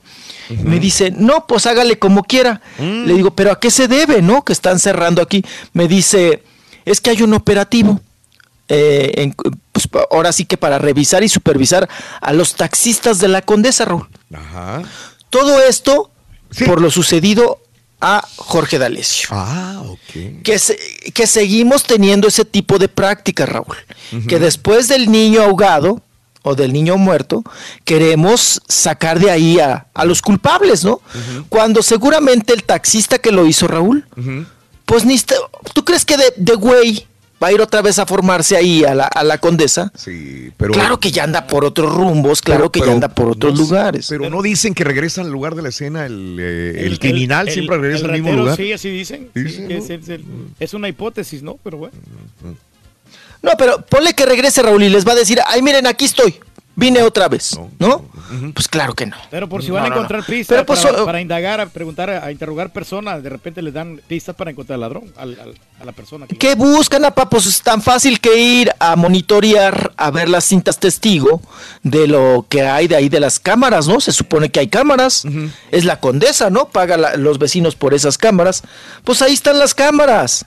[0.49, 2.60] Me dice, no, pues hágale como quiera.
[2.78, 4.44] Le digo, pero ¿a qué se debe, no?
[4.44, 5.44] Que están cerrando aquí.
[5.73, 6.43] Me dice,
[6.85, 8.01] es que hay un operativo.
[8.73, 9.35] eh, en-
[9.73, 11.89] pues, ahora sí que para revisar y supervisar
[12.20, 14.09] a los taxistas de la Condesa, Raúl.
[14.33, 14.83] Ajá.
[15.28, 16.12] Todo esto
[16.67, 17.60] por lo sucedido
[18.01, 19.28] a Jorge D'Alessio.
[19.33, 20.43] Ah, ok.
[20.44, 20.78] Que, se-
[21.12, 23.77] que seguimos teniendo ese tipo de prácticas, Raúl.
[24.28, 26.01] Que después del niño ahogado
[26.43, 27.43] o del niño muerto,
[27.85, 31.01] queremos sacar de ahí a, a los culpables, ¿no?
[31.49, 34.07] Cuando seguramente el taxista que lo hizo, Raúl,
[34.86, 35.15] pues ni...
[35.15, 35.35] está-
[35.75, 37.07] ¿Tú crees que de, de güey
[37.43, 39.93] va a ir otra vez a formarse ahí a la, a la condesa?
[39.94, 40.73] Sí, pero...
[40.73, 43.55] Claro que ya anda por otros rumbos, claro Pero- que pero ya anda por otros
[43.55, 44.07] no- lugares.
[44.09, 47.55] Pero no dicen que regresan al lugar de la escena el, eh, el criminal, el-
[47.55, 48.57] siempre regresa el al mismo lugar.
[48.57, 49.31] Sí, así dicen.
[49.35, 49.85] Sí, Dicen, que ¿no?
[49.85, 50.25] es, es el-
[50.59, 51.59] es una hipótesis, ¿no?
[51.62, 51.94] Pero bueno.
[53.43, 56.39] No, pero ponle que regrese Raúl y les va a decir, ay, miren, aquí estoy,
[56.77, 58.05] vine otra vez, ¿no?
[58.55, 59.17] Pues claro que no.
[59.31, 59.97] Pero por si No, van a no, no.
[60.02, 64.01] encontrar pistas Pero, pues, para, indagar, a preguntar, a interrogar personas, de repente les dan
[64.07, 66.27] pistas para encontrar al ladrón, al- al- a la persona.
[66.28, 67.28] Que ¿Qué buscan, apa?
[67.28, 71.41] Pues es tan fácil que ir a monitorear, a ver las cintas testigo
[71.83, 74.01] de lo que hay de ahí de las cámaras, ¿no?
[74.01, 75.25] Se supone que hay cámaras.
[75.70, 76.69] Es la condesa, ¿no?
[76.69, 78.62] Paga la- los vecinos por esas cámaras.
[79.05, 80.44] Pues ahí están las cámaras.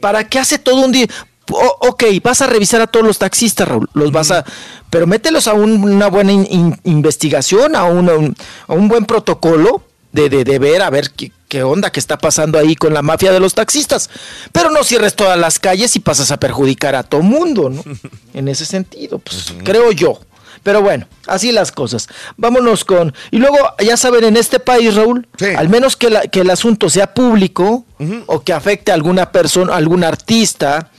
[0.00, 1.06] ¿Para qué hace todo un día?
[1.50, 3.88] Ok, vas a revisar a todos los taxistas, Raúl.
[3.94, 4.44] Los vas a.
[4.90, 8.34] Pero mételos a un- una buena in- in- investigación, a, un,
[8.66, 12.16] a un buen protocolo de, de, de ver, a ver qué, qué onda que está
[12.18, 14.08] pasando ahí con la mafia de los taxistas.
[14.52, 17.82] Pero no cierres todas las calles y pasas a perjudicar a todo mundo, ¿no?
[18.34, 20.20] En ese sentido, pues creo yo.
[20.64, 22.08] Pero bueno, así las cosas.
[22.36, 23.14] Vámonos con.
[23.30, 26.90] Y luego, ya saben, en este país, Raúl, al menos que, la- que el asunto
[26.90, 27.84] sea público
[28.26, 30.90] o que afecte a alguna persona, algún artista,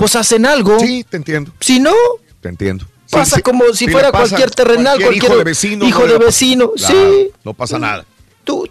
[0.00, 0.80] pues hacen algo.
[0.80, 1.52] Sí, te entiendo.
[1.60, 1.92] Si no,
[2.40, 2.86] Te entiendo.
[3.10, 5.86] pasa Sí, como si fuera cualquier terrenal, cualquier cualquier hijo de vecino.
[5.86, 7.30] hijo no de vecino, Claro, sí.
[7.44, 8.06] No pasa nada.
[8.42, 8.66] ¿Tú,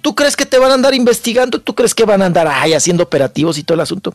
[0.00, 1.60] ¿Tú crees que te van a andar investigando?
[1.60, 4.12] ¿Tú crees que van a andar ay, haciendo operativos y todo el asunto?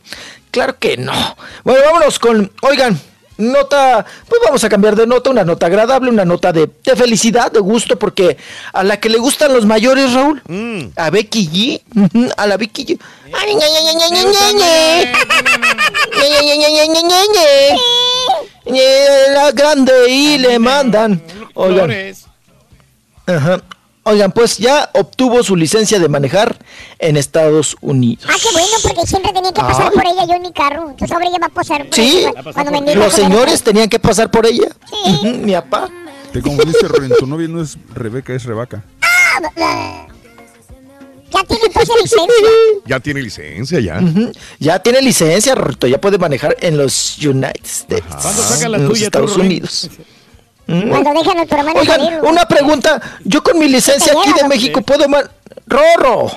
[0.50, 1.36] Claro que no.
[1.64, 3.00] Bueno, vámonos con, oigan,
[3.38, 7.50] nota, pues vamos a cambiar de nota, una nota agradable, una nota de, de felicidad,
[7.50, 8.36] de gusto, porque
[8.72, 10.42] a la que le gustan los mayores, Raúl,
[10.96, 12.98] a Becky G, a la Becky G.
[19.34, 21.22] La grande y le mandan.
[21.54, 21.90] Oigan.
[23.26, 23.62] Ajá.
[24.04, 26.56] Oigan, pues ya obtuvo su licencia de manejar
[26.98, 28.24] en Estados Unidos.
[28.28, 30.90] Ah, qué bueno, porque siempre tenía que pasar por ella yo en mi carro.
[30.90, 34.44] Entonces ahora ella va a pasar Sí, cuando me los señores tenían que pasar por
[34.44, 34.68] ella.
[35.06, 35.88] Ujú, Mi papá.
[36.32, 37.12] Te confundiste, Rubén.
[37.16, 38.82] Tu novia no es Rebeca, es Rebaca.
[39.02, 40.06] Ah,
[41.32, 42.48] Ya tiene entonces licencia.
[42.86, 43.80] Ya tiene licencia,
[44.58, 44.78] ya.
[44.82, 48.04] Tiene licencia, Rorrito, ya puede manejar en los United States.
[48.20, 49.36] ¿Cuándo saca la en los tuya, tú, Estados?
[49.36, 49.90] Unidos.
[50.66, 50.88] Mm.
[50.88, 52.20] Cuando dejan a tu hermano Oigan, salir.
[52.22, 53.00] una pregunta.
[53.24, 54.48] Yo con mi licencia aquí lleva, de.
[54.48, 55.28] México puedo man...
[55.66, 56.30] ¡Rorro!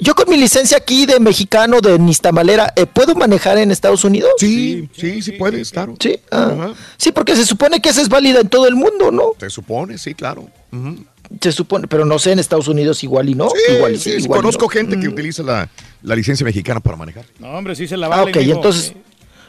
[0.00, 4.32] Yo con mi licencia aquí de mexicano de Nistamalera, eh, ¿puedo manejar en Estados Unidos?
[4.38, 5.94] Sí, sí, sí puedes, claro.
[6.00, 6.72] Sí, ah.
[6.96, 9.32] sí, porque se supone que esa es válida en todo el mundo, ¿no?
[9.38, 10.48] Se supone, sí, claro.
[10.72, 11.04] Ujú.
[11.40, 13.48] Se supone, pero no sé, en Estados Unidos igual y no.
[13.50, 14.68] Sí, igual y sí, igual conozco no.
[14.68, 15.12] gente que Mm.
[15.12, 15.68] utiliza la,
[16.02, 17.24] la licencia mexicana para manejar.
[17.38, 18.30] No, hombre, sí se la Ah, vale.
[18.30, 18.52] ok, mijo.
[18.52, 18.92] entonces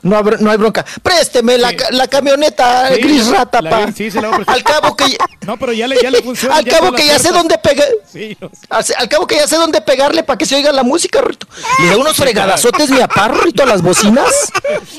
[0.01, 0.85] no, no hay bronca.
[1.01, 3.91] Présteme la, ca- la camioneta Sí, gris rata, la- pa.
[3.91, 4.55] sí, se la voy a prestar.
[4.55, 6.55] Al cabo que No, pero ya le, ya le funciona.
[6.57, 7.87] al ya cabo que ya sé dónde pegar.
[8.11, 8.67] Sí, no sé.
[8.69, 11.47] Al, al cabo que ya sé dónde pegarle para que se oiga la música, Rito.
[11.81, 14.31] Le da unos fregadazotes mi aparro, Rito, a las bocinas.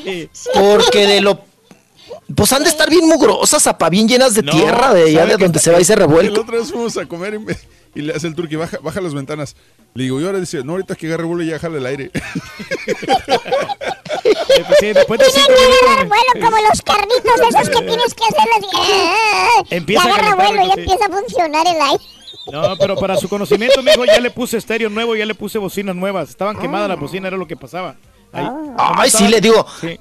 [0.05, 0.29] Sí.
[0.53, 1.46] Porque de lo.
[2.35, 5.37] Pues han de estar bien mugrosas, apa, bien llenas de No, tierra, de allá ¿sabe
[5.37, 6.41] de donde se va y se La revuelca.
[6.41, 7.57] otra vez fuimos a comer y, me-
[7.95, 9.55] y le hace el turqui, baja, baja las ventanas.
[9.95, 12.11] Le digo, y ahora dice, no, ahorita que agarre vuelo ya jala el aire.
[14.25, 16.09] Eh, pues sí, después de cinco Agarra minutos.
[16.09, 18.73] vuelo como los carritos esos que tienes que hacerlos.
[19.71, 20.81] y- Empieza y a agarra calentar, vuelo y sí.
[20.81, 22.05] empieza a funcionar el aire.
[22.53, 25.95] No, pero para su conocimiento, mijo, ya le puse estéreo nuevo, ya le puse bocinas
[25.95, 26.31] nuevas.
[26.31, 27.97] Estaban quemadas las bocinas, era lo que pasaba.
[28.33, 28.47] Ahí.
[28.79, 29.65] Ay, sí, le digo.
[29.81, 29.99] Sí.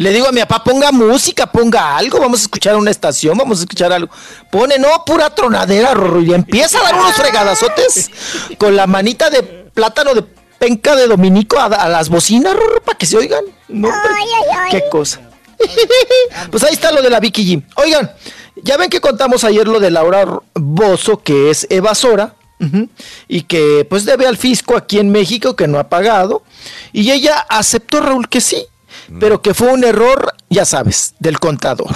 [0.00, 3.58] Le digo a mi papá, ponga música, ponga algo, vamos a escuchar una estación, vamos
[3.58, 4.10] a escuchar algo.
[4.50, 8.10] Pone, no, pura tronadera, Rorro, y empieza a dar unos fregadazotes
[8.56, 12.96] con la manita de plátano de penca de Dominico a, a las bocinas, Rorro, para
[12.96, 13.44] que se oigan.
[13.68, 14.10] No, hombre,
[14.70, 15.20] qué cosa.
[16.50, 17.62] pues ahí está lo de la Vicky G.
[17.76, 18.10] Oigan,
[18.56, 22.36] ya ven que contamos ayer lo de Laura Bozo, que es evasora.
[23.28, 26.42] Y que pues debe al fisco aquí en México que no ha pagado.
[26.92, 28.66] Y ella aceptó, Raúl, que sí,
[29.18, 31.94] pero que fue un error, ya sabes, del contador.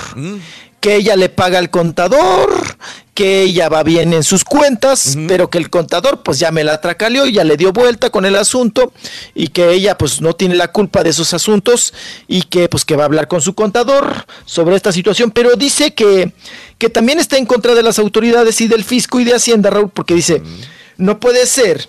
[0.81, 2.77] Que ella le paga al contador,
[3.15, 6.81] que ella va bien en sus cuentas, pero que el contador pues ya me la
[6.81, 8.93] tracaleó, ya le dio vuelta con el asunto
[9.35, 11.95] y que ella pues no tiene la culpa de esos asuntos
[12.27, 15.95] y que pues que va a hablar con su contador sobre esta situación, pero dice
[15.95, 16.33] que,
[16.77, 19.91] que también está en contra de las autoridades y del fisco y de Hacienda, Raúl,
[19.91, 20.43] porque dice,
[20.97, 21.89] no puede ser,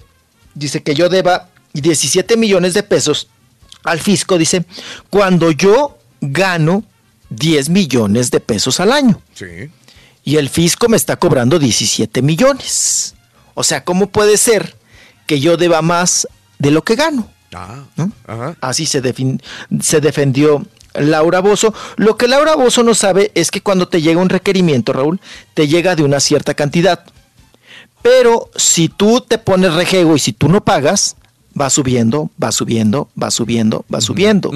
[0.53, 3.27] dice que yo deba 17 millones de pesos
[3.85, 4.65] al fisco, dice,
[5.09, 6.83] cuando yo gano
[7.29, 9.21] 10 millones de pesos al año.
[9.33, 9.69] Sí.
[10.23, 13.15] Y el fisco me está cobrando 17 millones.
[13.53, 14.75] O sea, ¿cómo puede ser
[15.27, 16.27] que yo deba más
[16.59, 17.29] de lo que gano?
[17.53, 18.11] Ah, ¿no?
[18.27, 18.57] ajá.
[18.59, 19.01] Así se,
[19.81, 21.73] se defendió Laura Bozo.
[21.95, 25.21] Lo que Laura Bozo no sabe es que cuando te llega un requerimiento, Raúl,
[25.53, 27.03] te llega de una cierta cantidad.
[28.01, 31.15] Pero si tú te pones rejego y si tú no pagas,
[31.59, 34.51] va subiendo, va subiendo, va subiendo, va subiendo.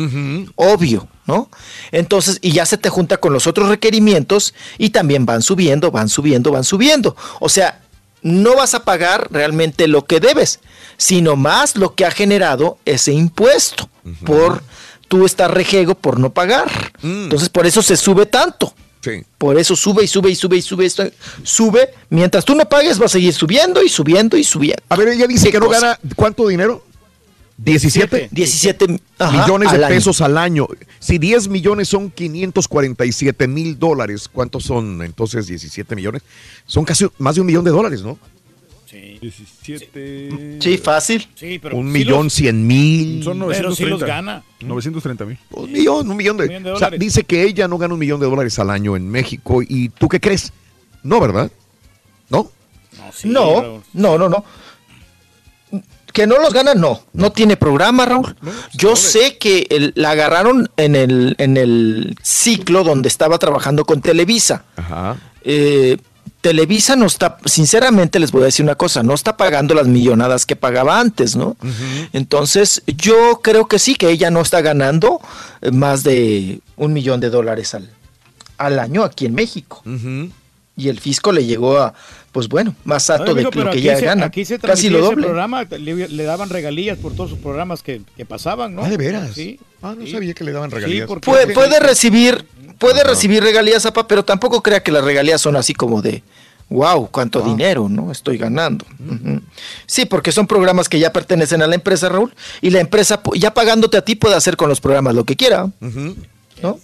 [0.56, 1.50] Obvio, ¿no?
[1.92, 6.10] Entonces, y ya se te junta con los otros requerimientos y también van subiendo, van
[6.10, 7.16] subiendo, van subiendo.
[7.40, 7.82] O sea,
[8.22, 10.60] no vas a pagar realmente lo que debes,
[10.98, 13.90] sino más lo que ha generado ese impuesto
[14.26, 14.61] por
[15.08, 16.69] tú estar rejego por no pagar.
[17.02, 18.74] Entonces, por eso se sube tanto.
[19.02, 19.24] Sí.
[19.38, 20.92] Por eso sube y sube y sube y sube,
[21.44, 21.90] sube.
[22.10, 24.84] Mientras tú no pagues, va a seguir subiendo y subiendo y subiendo.
[24.90, 26.84] A ver, ella dice que no gana cuánto dinero?
[27.62, 29.88] 17 17 ajá, millones de año.
[29.88, 30.68] pesos al año.
[31.00, 36.22] Si 10 millones son 547 mil dólares, ¿cuántos son entonces 17 millones?
[36.66, 38.18] Son casi más de un millón de dólares, ¿no?
[38.90, 39.20] Sí.
[39.22, 40.58] 17.
[40.62, 41.28] Sí, fácil.
[41.36, 43.24] Sí, pero un sí millón los- cien mil.
[43.24, 43.90] Son Pero sí 930.
[43.90, 44.44] los gana.
[44.62, 45.38] 930 mil.
[45.52, 47.00] Un millón, un millón de, Un millón de o sea, dólares.
[47.00, 49.62] dice que ella no gana un millón de dólares al año en México.
[49.62, 50.52] ¿Y tú qué crees?
[51.04, 51.52] No, ¿verdad?
[52.30, 52.52] ¿No?
[53.26, 54.44] no, no, no, no.
[56.20, 57.02] Que no los gana, no.
[57.14, 58.36] No tiene programa, Raúl.
[58.74, 64.02] Yo sé que el- la agarraron en el, en el ciclo donde estaba trabajando con
[64.02, 64.66] Televisa.
[64.76, 65.16] Ajá.
[65.46, 65.96] Eh,
[66.42, 70.46] Televisa no está, sinceramente les voy a decir una cosa, no está pagando las millonadas
[70.46, 71.56] que pagaba antes, ¿no?
[72.12, 75.22] Entonces, yo creo que sí, que ella no está ganando
[75.62, 77.90] eh, más de un millón de dólares al,
[78.58, 79.82] al año aquí en México.
[80.76, 81.94] Y el fisco le llegó a,
[82.32, 84.25] pues bueno, más alto de lo que ya se- gana.
[84.25, 85.25] Aquí se Casi lo doble.
[85.25, 88.83] programa, le, le daban regalías por todos sus programas que, que pasaban, ¿no?
[88.83, 89.32] Ah, ¿de veras?
[89.33, 89.59] Sí.
[89.82, 91.09] Ah, no sabía que le daban regalías.
[91.22, 92.45] Puede, puede recibir,
[92.77, 96.22] puede recibir regalías, Zapa, pero tampoco crea que las regalías son así como de,
[96.69, 98.11] wow, cuánto dinero, ¿no?
[98.11, 98.85] Estoy ganando.
[99.88, 103.53] Sí, porque son programas que ya pertenecen a la empresa, Raúl, y la empresa, ya
[103.53, 105.69] pagándote a ti, puede hacer con los programas lo que quiera,
[106.61, 106.80] ¿no?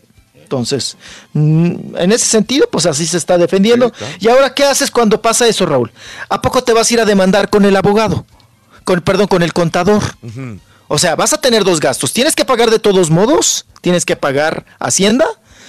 [0.45, 0.95] Entonces,
[1.33, 3.91] mm, en ese sentido, pues así se está defendiendo.
[4.19, 5.91] ¿Y ahora qué haces cuando pasa eso, Raúl?
[6.29, 8.25] ¿A poco te vas a ir a demandar con el abogado?
[8.83, 10.03] Con, perdón, con el contador.
[10.87, 12.13] O sea, vas a tener dos gastos.
[12.13, 15.25] Tienes que pagar de todos modos, tienes que pagar Hacienda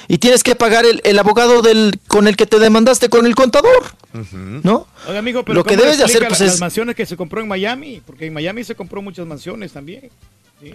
[0.08, 3.34] y tienes que pagar el, el abogado del con el que te demandaste con el
[3.34, 3.82] contador,
[4.62, 4.86] ¿no?
[5.08, 7.06] Oiga, amigo, pero Lo que ¿cómo debes de hacer, pues, la- es- las mansiones que
[7.06, 10.10] se compró en Miami, porque en Miami se compró muchas mansiones también.
[10.62, 10.74] Sí.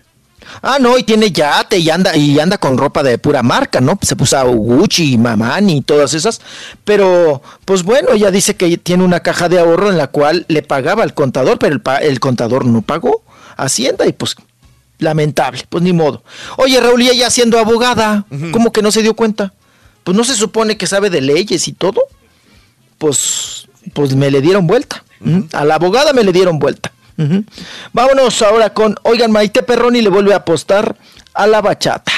[0.61, 3.98] Ah, no, y tiene yate y anda y anda con ropa de pura marca, ¿no?
[4.02, 6.42] Se puso Gucci, Mamani y todas esas.
[6.84, 10.61] Pero, pues bueno, ella dice que tiene una caja de ahorro en la cual le
[10.61, 13.24] pagaba al contador, pero el, el contador no pagó
[13.58, 14.36] Hacienda y pues
[15.00, 16.24] lamentable, pues ni modo.
[16.58, 19.53] Oye, Raúl, y ella siendo abogada, ¿cómo que no se dio cuenta?
[20.03, 22.02] Pues no se supone que sabe de leyes y todo.
[22.98, 25.03] Pues pues me le dieron vuelta.
[25.53, 26.92] A la abogada me le dieron vuelta.
[27.93, 30.95] Vámonos ahora con, oigan, Maite Perroni le vuelve a apostar
[31.33, 32.11] a la bachata.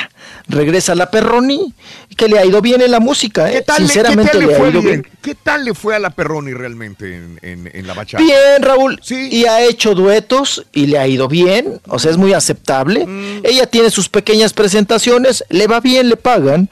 [0.47, 1.73] Regresa la Perroni,
[2.17, 3.53] que le ha ido bien en la música, ¿eh?
[3.55, 5.01] ¿Qué tal, le- qué Sinceramente tal le, le ha fue ido bien?
[5.01, 5.13] bien.
[5.21, 8.21] ¿Qué tal le fue a la Perroni realmente en, en- en la bachata?
[8.21, 8.99] Bien, Raúl.
[9.09, 11.79] Y ha hecho duetos y le ha ido bien.
[11.87, 13.05] O sea, es muy aceptable.
[13.05, 13.45] Mm.
[13.45, 16.69] Ella tiene sus pequeñas presentaciones, le va bien, le pagan.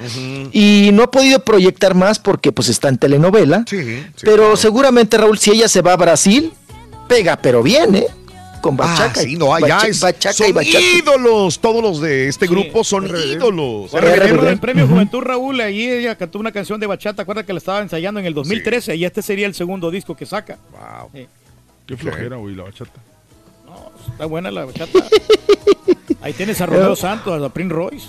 [0.52, 3.64] Y no ha podido proyectar más porque pues está en telenovela.
[4.22, 6.52] pero seguramente, Raúl, si ella se va a Brasil,
[7.08, 8.08] pega, pero bien, ¿eh?
[8.62, 9.20] Con bachaca.
[9.20, 11.60] Ah, sí, no, allá bacha- es, bachaca son y ídolos.
[11.60, 13.92] Todos los de este grupo son ídolos.
[13.92, 17.58] Ganó el premio Juventud Raúl, ahí ella cantó una canción de bachata, acuerda que la
[17.58, 20.58] estaba ensayando en el 2013 y este sería el segundo disco que saca.
[20.72, 21.26] Wow.
[21.88, 23.00] Qué flojera, güey, la bachata.
[24.12, 25.00] Está buena la bachata.
[26.22, 28.08] Ahí tienes a Romeo Santos, a Prince Royce.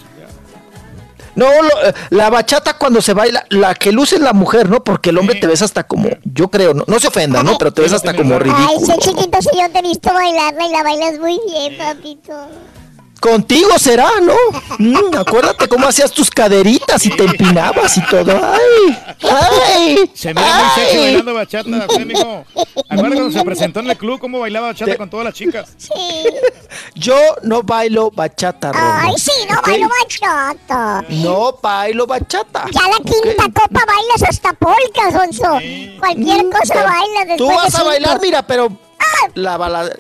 [1.34, 4.84] No, lo- eh, la bachata cuando se baila, la que luce es la mujer, ¿no?
[4.84, 7.56] Porque el hombre te ves hasta como, yo creo, no, no se ofenda, ¿no?
[7.58, 8.86] Pero te ves hasta como Ay, ridículo.
[8.86, 12.32] sí, chiquito, si yo te he visto bailarla y la bailas muy bien, papito.
[13.22, 14.34] Contigo será, ¿no?
[14.78, 18.32] Mm, acuérdate cómo hacías tus caderitas y te empinabas y todo.
[18.32, 18.98] ¡Ay!
[19.30, 20.10] ¡Ay!
[20.12, 21.04] Se mira muy sexy ay.
[21.04, 22.44] bailando bachata, mijo.
[22.88, 25.76] Acuérdate cuando se presentó en el club cómo bailaba bachata con todas las chicas.
[26.96, 28.92] Yo no bailo bachata, Rorro.
[29.02, 29.66] Ay, sí, no ¿ok?
[29.68, 31.04] bailo bachata.
[31.08, 32.64] No bailo bachata.
[32.72, 35.60] Ya la quinta copa bailas hasta polka, Sonso.
[36.00, 38.68] Cualquier cosa bailas después Tú de vas a bailar, mira, pero
[39.34, 39.92] la bala-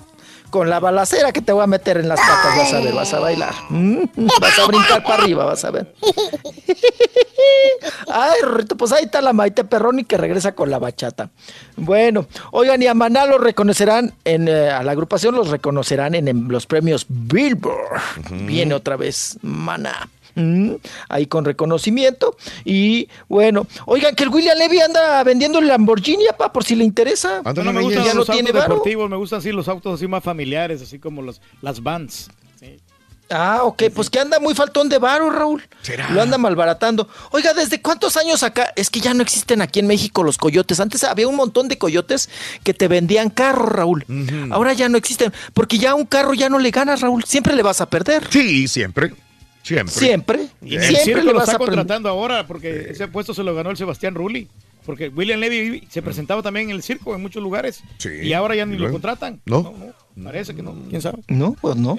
[0.52, 3.14] con la balacera que te voy a meter en las patas, vas a ver, vas
[3.14, 3.54] a bailar.
[3.70, 4.04] Mm,
[4.38, 5.94] Vas a brincar para arriba, vas a ver.
[8.08, 11.30] Ay, Rorrito, pues ahí está la Maite Perroni que regresa con la bachata.
[11.76, 16.28] Bueno, oigan, y a Maná lo reconocerán, en, eh, a la agrupación los reconocerán en,
[16.28, 18.00] en los premios Billboard.
[18.30, 20.08] Viene otra vez Maná.
[20.34, 20.74] Mm,
[21.08, 22.36] ahí con reconocimiento.
[22.64, 26.84] Y bueno, oigan, que el William Levy anda vendiendo el Lamborghini, apa, por si le
[26.84, 27.42] interesa.
[27.42, 30.06] No me gustan ya no los autos tiene deportivos, me gustan así los autos así
[30.06, 32.30] más familiares, así como los, las vans.
[33.32, 35.62] Ah, ok, pues que anda muy faltón de varo, Raúl.
[36.10, 37.08] Lo anda malbaratando.
[37.30, 38.72] Oiga, ¿desde cuántos años acá?
[38.76, 40.80] Es que ya no existen aquí en México los coyotes.
[40.80, 42.28] Antes había un montón de coyotes
[42.62, 44.04] que te vendían carros, Raúl.
[44.50, 47.24] Ahora ya no existen, porque ya un carro ya no le ganas, Raúl.
[47.24, 48.26] Siempre le vas a perder.
[48.30, 49.14] Sí, siempre.
[49.62, 49.94] Siempre.
[49.94, 50.46] Siempre.
[50.60, 53.54] Y el Siempre circo lo vas está a contratando ahora porque ese puesto se lo
[53.54, 54.48] ganó el Sebastián Rulli.
[54.84, 57.82] Porque William Levy se presentaba también en el circo en muchos lugares.
[57.98, 58.10] Sí.
[58.22, 59.40] Y ahora ya ni ¿Y lo contratan.
[59.46, 59.72] ¿No?
[60.22, 60.74] Parece que no.
[60.90, 61.22] ¿Quién sabe?
[61.28, 61.98] No, pues no.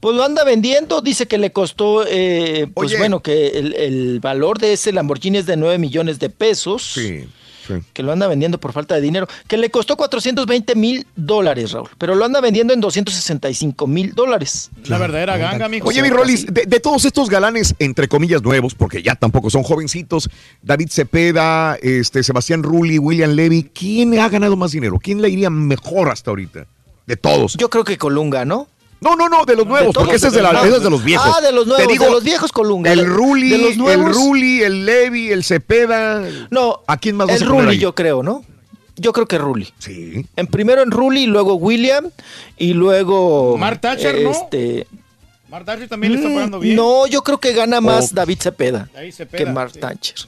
[0.00, 2.98] Pues lo anda vendiendo, dice que le costó, eh, pues Oye.
[2.98, 6.82] bueno, que el, el valor de ese Lamborghini es de 9 millones de pesos.
[6.82, 7.26] Sí,
[7.66, 7.74] sí.
[7.92, 9.26] Que lo anda vendiendo por falta de dinero.
[9.46, 11.88] Que le costó 420 mil dólares, Raúl.
[11.98, 14.70] Pero lo anda vendiendo en 265 mil dólares.
[14.84, 15.88] La verdadera ganga, mijo.
[15.88, 19.62] Oye, mi Rolis, de, de todos estos galanes, entre comillas, nuevos, porque ya tampoco son
[19.62, 20.30] jovencitos,
[20.62, 24.98] David Cepeda, este, Sebastián Rulli, William Levy, ¿quién ha ganado más dinero?
[25.02, 26.66] ¿Quién le iría mejor hasta ahorita?
[27.06, 27.56] De todos.
[27.58, 28.68] Yo creo que Colunga, ¿no?
[29.04, 31.04] No, no, no, de los nuevos, porque ese es de, la- ese es de los
[31.04, 31.30] viejos.
[31.36, 32.90] Ah, de los Te nuevos, digo, de los viejos Colunga.
[32.90, 36.22] El de los el Rulli, el Levy, el Cepeda.
[36.50, 37.78] No, ¿A quién más vas el a ahí?
[37.78, 38.44] yo creo, ¿no?
[38.96, 39.68] Yo creo que Rulli.
[39.78, 40.24] Sí.
[40.36, 42.10] En primero en Rulli, luego William
[42.56, 44.30] y luego Mark Thatcher, ¿no?
[44.30, 44.86] este,
[45.50, 46.76] Mark Thatcher también le está Mm, pagando bien.
[46.76, 48.14] No, yo creo que gana más Oh.
[48.14, 49.80] David Cepeda, David Cepeda, que Mark sí.
[49.80, 50.16] Thatcher.
[50.16, 50.26] Sí,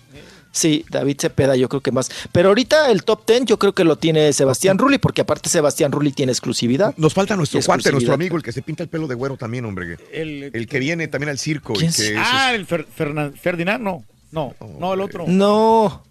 [0.91, 2.11] David Cepeda yo creo que más.
[2.33, 5.93] Pero ahorita el top 10 yo creo que lo tiene Sebastián Rulli, porque aparte Sebastián
[5.93, 6.95] Rulli tiene exclusividad.
[6.97, 9.65] Nos falta nuestro cuate, nuestro amigo, el que se pinta el pelo de güero también,
[9.65, 9.97] hombre.
[10.13, 11.75] El, El que viene también al circo.
[11.75, 14.05] y ¿Quién que es- ah, el Fer- Fernan- Ferdinand, no.
[14.33, 15.25] No, no, el otro.
[15.27, 16.03] No.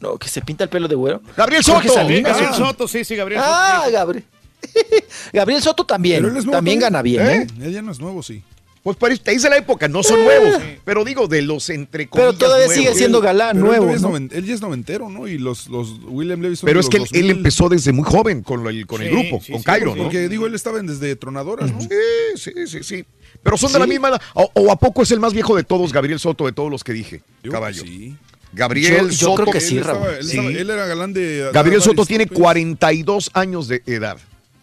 [0.00, 1.22] No, que se pinta el pelo de güero.
[1.36, 2.00] Gabriel Jorge Soto.
[2.00, 2.32] Salinas.
[2.32, 2.56] Gabriel Ah.
[2.56, 3.92] Soto, sí, sí, Gabriel Ah, Soto.
[3.92, 4.24] Gabriel.
[5.32, 6.18] Gabriel Soto también.
[6.18, 7.46] Pero él es nuevo También gana bien, ¿eh?
[7.62, 8.42] Él ya no es nuevo, sí.
[8.86, 10.62] Pues para te dice la época, no son nuevos.
[10.84, 12.84] Pero digo, de los entre Pero comillas todavía nuevos.
[12.84, 13.76] sigue siendo galán Pero él nuevo.
[13.86, 14.08] todavía es ¿no?
[14.10, 15.26] noven- él ya es noventero, ¿no?
[15.26, 17.36] Y los, los William Levy son Pero es que él, los él 2000.
[17.36, 20.04] empezó desde muy joven con, el, con el grupo, sí, con sí, Cairo, ¿no?
[20.04, 21.80] Porque digo, él estaba en desde Tronadoras, ¿no?
[21.80, 21.88] Sí,
[22.36, 23.04] sí, sí, sí.
[23.42, 24.22] Pero son de la misma edad.
[24.34, 26.84] O, o a poco es el más viejo de todos, Gabriel Soto, de todos los
[26.84, 27.82] que dije, Yo, caballo.
[27.82, 28.14] Sí.
[28.52, 29.42] Gabriel Yo- yo Soto.
[29.42, 30.30] creo que sí, Él, estaba- él, Sí.
[30.38, 31.50] estaba- él era galán de.
[31.52, 32.38] Gabriel Soto tiene pues.
[32.38, 34.16] 42 años de edad.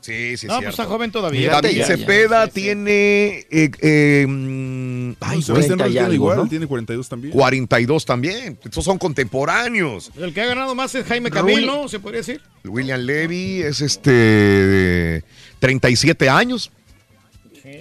[0.03, 0.63] Sí, sí, No, sí.
[0.63, 1.49] pues está joven todavía.
[1.49, 1.97] David ya, ya.
[1.97, 3.45] Cepeda tiene.
[3.49, 6.47] eh, eh, mm, ay, No, Sebastián 40 y Rulli tiene algo, igual, ¿no?
[6.49, 7.33] tiene 42 también.
[7.33, 8.59] 42 también.
[8.65, 10.11] Estos son contemporáneos.
[10.17, 11.87] El que ha ganado más es Jaime Camil, ¿no?
[11.87, 12.41] ¿Se podría decir?
[12.65, 14.11] William Levy es este.
[14.11, 15.23] de
[15.59, 16.69] 37 años.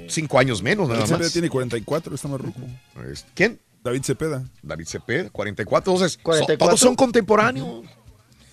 [0.08, 1.32] Cinco años menos, David nada Cepeda más.
[1.32, 2.60] tiene 44, está más ruco.
[3.12, 3.58] Es- ¿Quién?
[3.82, 4.44] David Cepeda.
[4.62, 5.92] David Cepeda, 44.
[5.92, 6.66] Entonces, son- 44.
[6.68, 7.84] todos son contemporáneos.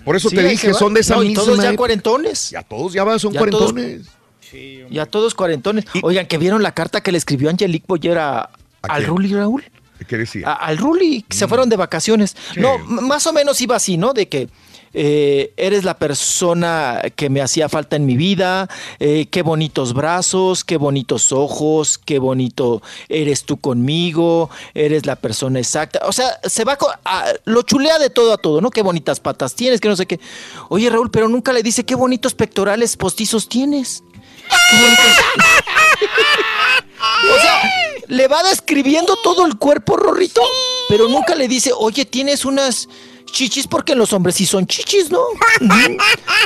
[0.03, 2.49] Por eso Sí, te dije, son de esa No, y misma todos ya cuarentones.
[2.51, 4.07] Ya todos ya van, son Ya todos- cuarentones.
[4.89, 5.85] Ya todos cuarentones.
[6.01, 8.49] Oigan, que vieron la carta que le escribió Angelique Boyer a-
[8.81, 9.05] al?
[9.05, 9.63] Rulli Raúl.
[10.07, 10.47] ¿Qué decía?
[10.47, 12.35] A- al Rulli, que se fueron de vacaciones.
[12.55, 14.13] No, más o menos iba así, ¿no?
[14.13, 14.47] De que
[14.93, 18.67] eh, eres la persona que me hacía falta en mi vida,
[18.99, 25.59] eh, qué bonitos brazos, qué bonitos ojos, qué bonito eres tú conmigo, eres la persona
[25.59, 25.99] exacta.
[26.05, 28.69] O sea, se va, co- a- lo chulea de todo a todo, ¿no?
[28.71, 30.19] Qué bonitas patas tienes, que no sé qué.
[30.69, 34.03] Oye, Raúl, pero nunca le dice qué bonitos pectorales postizos tienes.
[37.31, 37.61] O sea,
[38.07, 40.41] le va describiendo todo el cuerpo, Rorrito,
[40.89, 42.87] pero nunca le dice, oye, tienes unas
[43.31, 45.21] chichis porque los hombres sí son chichis, ¿no?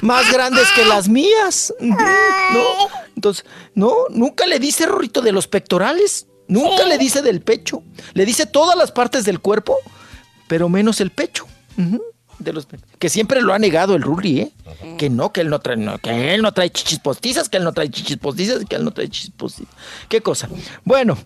[0.02, 1.74] Más grandes que las mías.
[1.80, 2.90] ¿No?
[3.16, 3.46] Entonces,
[3.76, 6.28] no, nunca le dice, Rorrito, de los pectorales.
[6.48, 7.84] Nunca le dice del pecho.
[8.14, 9.78] Le dice todas las partes del cuerpo,
[10.48, 11.48] pero menos el pecho.
[12.44, 12.68] De los
[13.00, 14.52] que siempre lo ha negado el Ruri, ¿eh?
[14.98, 17.64] Que no, que él no trae, no, que él no trae chichis postizas, que él
[17.64, 19.74] no trae chichis postizas, que él no trae chichis postizas.
[20.10, 20.50] ¿Qué cosa?
[20.84, 21.18] Bueno,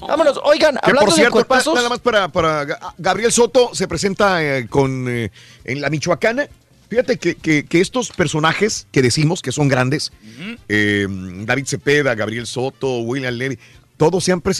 [0.00, 0.38] vámonos.
[0.44, 1.74] Oigan, Que hablando por de cierto, cuerpazos.
[1.74, 5.30] nada más para, para Ga- Gabriel Soto se presenta eh, con eh,
[5.64, 6.46] en la Michoacana.
[6.88, 10.12] Fíjate que, que- que estos personajes que decimos que son grandes,
[10.68, 11.06] eh,
[11.44, 13.58] David Cepeda, Gabriel Soto, William Levy,
[13.96, 14.52] todos siempre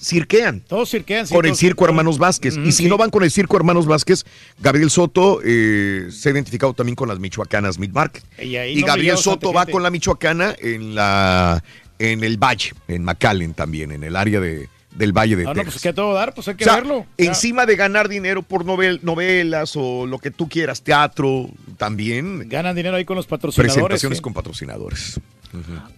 [0.00, 0.60] cirquean.
[0.60, 1.26] Todos cirquean.
[1.26, 2.56] sí, con el Circo Hermanos Vázquez.
[2.56, 2.88] Y si sí.
[2.88, 4.24] no van con el Circo Hermanos Vázquez,
[4.60, 8.24] Gabriel Soto eh, se ha identificado también con las Michoacanas Meat Market.
[8.40, 11.62] Y ahí Y no Gabriel Soto va con la Michoacana en la
[11.98, 15.54] en el Valle, en McAllen también, en el área de, del Valle de Ah, no,
[15.54, 15.74] Texas.
[15.74, 17.06] pues que a todo dar, pues hay que O sea, verlo.
[17.16, 17.26] Ya.
[17.26, 21.48] encima de ganar dinero por novel- novelas o lo que tú quieras, teatro,
[21.78, 23.74] también Ganan dinero ahí con los patrocinadores.
[23.76, 24.22] presentaciones sí.
[24.22, 25.20] con patrocinadores.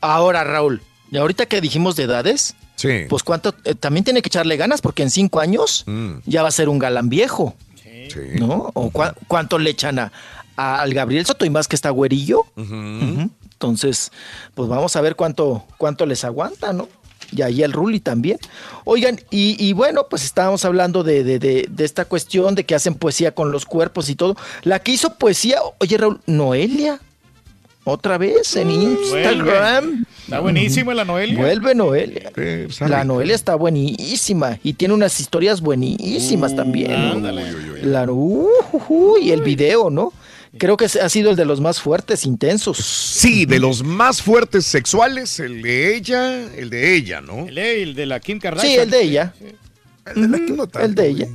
[0.02, 3.06] Ahora, Raúl, y ahorita que dijimos de edades, Sí.
[3.08, 6.18] pues cuánto, eh, también tiene que echarle ganas, porque en cinco años Mm.
[6.26, 7.54] ya va a ser un galán viejo.
[7.74, 8.20] Sí.
[8.38, 8.70] ¿No?
[8.74, 10.12] ¿O cua- cuánto le echan a,
[10.56, 12.42] a- al Gabriel Soto y más que está güerillo?
[12.56, 14.12] Entonces,
[14.54, 16.88] pues vamos a ver cuánto, cuánto les aguanta, ¿no?
[17.32, 18.38] Y ahí el Ruli también.
[18.84, 22.74] Oigan, y, y bueno, pues estábamos hablando de, de- de- de esta cuestión de que
[22.76, 24.36] hacen poesía con los cuerpos y todo.
[24.62, 27.00] La que hizo poesía, oye Raúl, Noelia.
[27.88, 30.04] Otra vez en Instagram.
[30.24, 31.38] Está buenísima la Noelia.
[31.38, 32.32] Vuelve Noelia.
[32.80, 37.22] La Noelia está buenísima y tiene unas historias buenísimas también.
[37.22, 37.30] ¿no?
[37.82, 40.12] La, uh, uh, uh, y el video, ¿no?
[40.58, 42.78] Creo que ha sido el de los más fuertes, intensos.
[42.78, 47.46] Sí, de los más fuertes sexuales, el de ella, el de ella, ¿no?
[47.46, 48.72] El de, el de la Kim Kardashian.
[48.72, 49.34] Sí, el de ella.
[50.16, 51.28] Ujú, El de ella.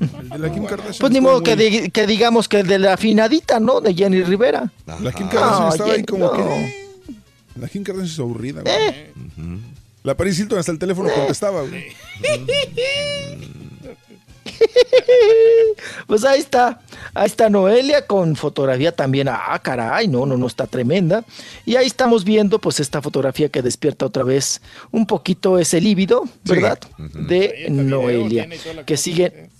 [0.00, 0.96] El de la Kim Kardashian.
[1.00, 3.80] Pues ni modo que, muy- di- que digamos que el de la afinadita, ¿no?
[3.80, 4.70] De Jenny Rivera.
[5.00, 6.32] La Kim Kardashian Ah, estaba ahí como no.
[6.32, 6.86] que.
[7.60, 8.74] La Kim Kardashian es aburrida, güey.
[8.74, 9.12] Eh.
[10.02, 11.86] La Paris Hilton hasta el teléfono contestaba, güey.
[16.06, 16.80] Pues ahí está,
[17.14, 19.28] ahí está Noelia con fotografía también.
[19.28, 21.24] Ah, caray, no, no, no está tremenda.
[21.64, 24.60] Y ahí estamos viendo pues esta fotografía que despierta otra vez
[24.92, 26.78] un poquito ese líbido, ¿verdad?
[26.98, 28.48] De Noelia,
[28.86, 29.50] que sigue...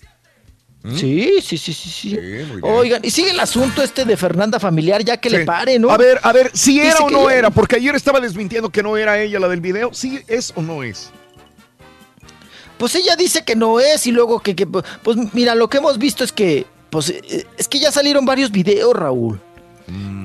[0.95, 2.19] Sí, sí, sí, sí, sí.
[2.63, 5.91] Oigan, y sigue el asunto este de Fernanda Familiar, ya que le pare, ¿no?
[5.91, 8.83] A ver, a ver, si Dice era o no era, porque ayer estaba desmintiendo que
[8.83, 9.93] no era ella la del video.
[9.93, 11.11] ¿Sí es o no es?
[12.79, 15.99] Pues ella dice que no es y luego que, que, pues mira, lo que hemos
[15.99, 19.41] visto es que, pues eh, es que ya salieron varios videos, Raúl.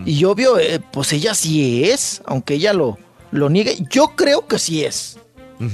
[0.05, 2.97] Y obvio, eh, pues ella sí es, aunque ella lo,
[3.29, 3.77] lo niegue.
[3.91, 5.19] Yo creo que sí es.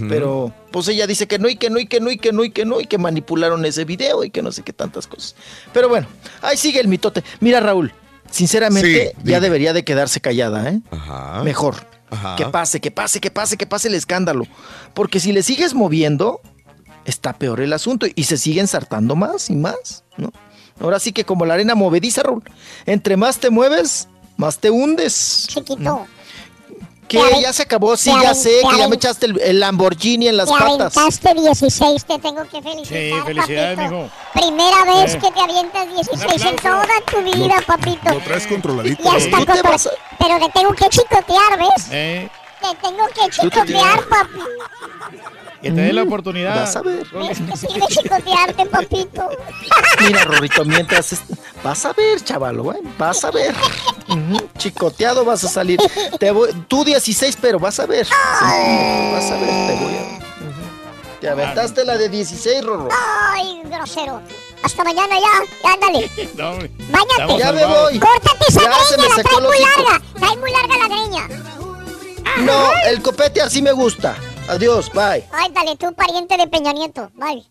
[0.09, 2.43] Pero pues ella dice que no y que no y que no y que no
[2.43, 5.33] y que no y que manipularon ese video y que no sé qué tantas cosas.
[5.73, 6.05] Pero bueno,
[6.43, 7.23] ahí sigue el mitote.
[7.39, 7.91] Mira, Raúl,
[8.29, 10.79] sinceramente Sí, ya debería de quedarse callada, ¿eh?
[10.91, 11.41] Ajá.
[11.43, 11.87] Mejor.
[12.11, 12.35] Ajá.
[12.35, 14.45] Que pase, que pase, que pase, que pase el escándalo.
[14.93, 16.41] Porque si le sigues moviendo,
[17.05, 20.31] está peor el asunto y se sigue ensartando más y más, ¿no?
[20.79, 22.43] Ahora sí que como la arena movediza, Raúl,
[22.85, 25.45] entre más te mueves, más te hundes.
[25.47, 26.05] Chiquito.
[27.07, 29.39] Que Te ya se acabó, sí, te ya sé, te que ya me echaste el,
[29.39, 30.97] el Lamborghini en las te patas.
[30.97, 32.83] aventaste 16, te tengo que felicitar.
[32.99, 33.95] Sí, felicidades, papito.
[33.95, 34.09] mijo.
[34.33, 35.19] Primera vez Eh.
[35.19, 38.09] que te avientas 16 en toda tu vida, Lo- papito.
[38.13, 39.03] Lo traes controladito.
[39.03, 39.77] Ya está te a-
[40.19, 41.87] Pero te tengo que chicotear, ¿ves?
[41.91, 42.29] Eh,
[42.59, 44.39] Te tengo que te- chicotear, papi.
[45.61, 46.55] Que te dé la oportunidad.
[46.55, 47.05] Vas a ver.
[47.11, 47.37] ¿Ves
[48.57, 49.29] que papito?
[50.01, 51.13] Mira, Rorrito, mientras...
[51.13, 51.23] est-
[51.63, 52.79] Vas a ver, chavalo, ¿eh?
[52.97, 53.53] Vas a ver.
[54.57, 55.79] Chicoteado vas a salir.
[56.19, 58.05] Te voy- Tú 16, pero vas a ver.
[58.05, 58.11] Sí,
[59.11, 60.01] vas a ver, te voy a...
[60.01, 61.19] Ujú.
[61.21, 62.89] Te aventaste la de 16, Rorro.
[63.33, 64.21] Ay, grosero.
[64.63, 65.45] Hasta mañana ya.
[65.63, 66.09] Ya, ándale.
[66.35, 66.51] No.
[66.89, 67.39] Báñate.
[67.39, 67.99] Ya me voy.
[67.99, 70.01] Córtate esa Ya se me greña, la traes muy larga.
[70.19, 71.27] Traes muy larga la greña.
[72.45, 74.15] No, el copete así me gusta.
[74.47, 75.23] Adiós, bye.
[75.31, 77.11] Ay, dale, tú, pariente de Peña Nieto.
[77.15, 77.43] Bye.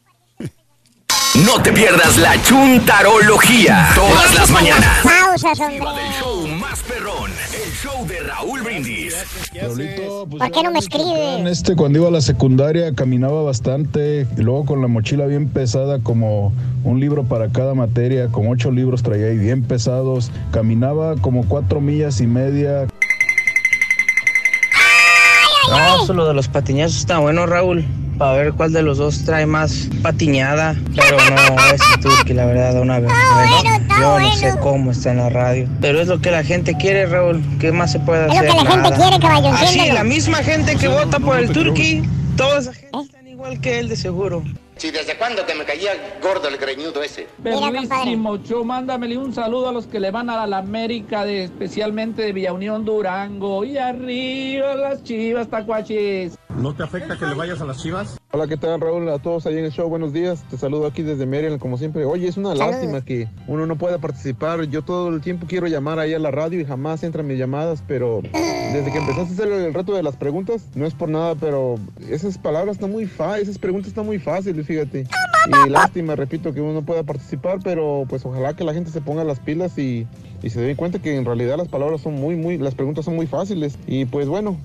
[1.45, 5.05] No te pierdas la chuntarología todas las mañanas.
[5.05, 5.77] Pausas, hombre.
[5.77, 9.15] El show más perrón, el show de Raúl Brindis.
[9.53, 11.51] ¿Por qué no me escribe?
[11.51, 15.99] Este, cuando iba a la secundaria caminaba bastante, y luego con la mochila bien pesada,
[15.99, 20.31] como un libro para cada materia, como ocho libros traía ahí bien pesados.
[20.53, 22.87] Caminaba como cuatro millas y media.
[25.71, 27.85] No, eso lo de los patiñazos está bueno, Raúl.
[28.19, 30.75] Para ver cuál de los dos trae más patiñada.
[30.95, 33.99] Pero no, ese Turki, la verdad, da una vergüenza.
[34.01, 35.69] Yo no sé cómo está en la radio.
[35.83, 37.43] Pero es lo que la gente quiere, Raúl.
[37.61, 38.51] ¿Qué más se puede Es lo hacer?
[38.51, 42.03] que la gente quiere, caballo, Así, la misma gente que vota por el Turki,
[42.39, 44.43] toda esa gente están igual que él, de seguro.
[44.77, 47.29] Sí, ¿desde cuándo que me caía gordo el greñudo ese?
[47.43, 52.23] Perrísimo, show, mándamele un saludo a los que le van a la América, de, especialmente
[52.23, 53.65] de Villa Unión Durango.
[53.65, 56.39] Y arriba las chivas, tacuaches.
[56.51, 58.19] ¿No te afecta que le vayas a las chivas?
[58.37, 59.09] Hola, ¿qué tal, Raúl?
[59.09, 60.45] A todos ahí en el show, buenos días.
[60.51, 62.05] Te saludo aquí desde Maryland, como siempre.
[62.05, 64.63] Oye, es una lástima que uno no pueda participar.
[64.65, 67.83] Yo todo el tiempo quiero llamar ahí a la radio y jamás entran mis llamadas,
[67.89, 71.35] pero desde que empezaste a hacer el reto de las preguntas, no es por nada,
[71.35, 71.77] pero
[72.11, 75.07] esas palabras están muy fáciles, esas preguntas están muy fáciles, fíjate.
[75.47, 79.01] Y lástima, repito, que uno no pueda participar, pero pues ojalá que la gente se
[79.01, 80.07] ponga las pilas y,
[80.43, 83.17] y se den cuenta que en realidad las palabras son muy, muy, las preguntas son
[83.17, 83.79] muy fáciles.
[83.87, 84.59] Y pues bueno,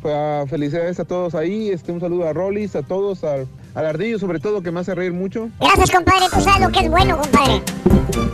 [0.50, 4.40] felicidades a todos ahí, este, un saludo a Rollis, a todos, al, al Ardillo sobre
[4.40, 5.50] todo, que me hace reír mucho.
[5.60, 6.26] Gracias, compadre.
[6.34, 7.62] Tú sabes lo que es bueno, compadre.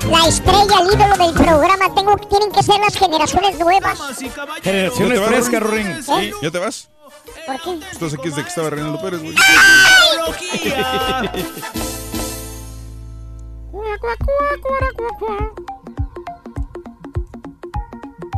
[0.09, 3.99] La estrella, el ídolo del programa, tengo, tienen que ser las generaciones nuevas.
[4.61, 5.63] Generaciones ¿Ya te vas, frescas?
[5.63, 5.87] Rorín.
[5.87, 6.31] ¿Eh?
[6.41, 6.89] ¿Ya te vas?
[7.45, 7.85] ¿Por qué?
[7.91, 9.35] Estás aquí desde que estaba Reinaldo Pérez, güey.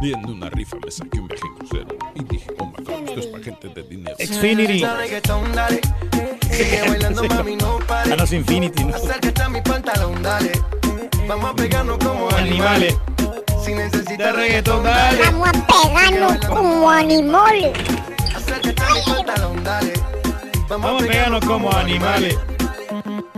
[0.01, 3.19] Viendo una rifa me saqué un viaje en crucero y dije, oh my god, esto
[3.19, 4.15] es para gente de dinero.
[4.17, 4.83] Xfinity.
[7.89, 8.95] Ah, no es Infinity, ¿no?
[8.95, 10.51] Acércate a mi pantalón, dale.
[11.27, 12.95] Vamos a pegarnos como animales.
[13.63, 15.21] Si necesitas reggaetón, dale.
[15.25, 17.77] Vamos a pegarnos como animales.
[18.35, 19.93] Acércate a mi pantalón, dale.
[20.67, 22.37] Vamos a pegarnos como animales.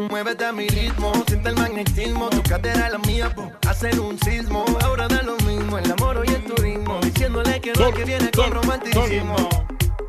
[0.09, 4.19] Muévete a mi ritmo, siente el magnetismo, tu cadera es la mía, po, hacer un
[4.19, 8.30] sismo, ahora da lo mismo, el amor y el turismo, diciéndole que no, que viene
[8.31, 9.35] con romanticismo.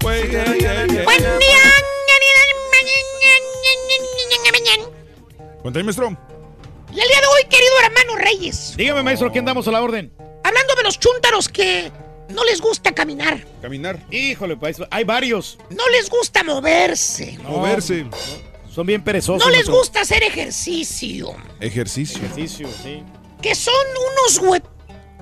[0.00, 1.02] Buen día.
[5.62, 6.16] Cuéntame, maestro.
[6.92, 10.12] Y el día de hoy, querido hermano Reyes, Dígame, maestro, ¿quién damos a la orden?
[10.44, 11.90] hablando de los chúntaros que
[12.28, 13.98] no les gusta caminar, Caminar.
[14.10, 15.56] Híjole, maestro, hay varios.
[15.70, 18.06] no les gusta moverse, Moverse.
[18.74, 19.44] Son bien perezosos.
[19.44, 19.76] no les maestro.
[19.76, 22.18] gusta hacer ejercicio, Ejercicio.
[22.24, 23.02] Ejercicio, sí.
[23.40, 23.74] que son
[24.12, 24.38] unos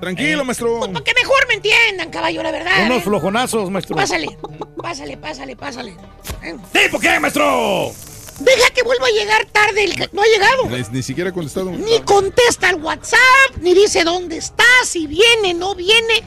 [0.01, 0.79] Tranquilo, maestro.
[0.79, 2.85] Para que mejor me entiendan, caballo, la verdad.
[2.85, 3.01] Unos ¿eh?
[3.01, 3.95] flojonazos, maestro.
[3.95, 4.35] Pásale,
[4.81, 5.95] pásale, pásale, pásale.
[6.41, 6.57] ¿Eh?
[6.73, 7.91] ¿Tipo qué, maestro?
[8.39, 10.09] Deja que vuelva a llegar tarde, el...
[10.11, 10.69] no ha llegado.
[10.69, 11.71] Ni, ni siquiera ha contestado.
[11.71, 16.23] Ni contesta el WhatsApp, ni dice dónde está, si viene, no viene.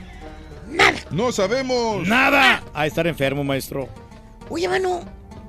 [0.69, 0.99] Nada.
[1.11, 2.07] No sabemos.
[2.07, 2.63] Nada.
[2.73, 3.89] A estar enfermo, maestro.
[4.51, 5.01] Oye, mano,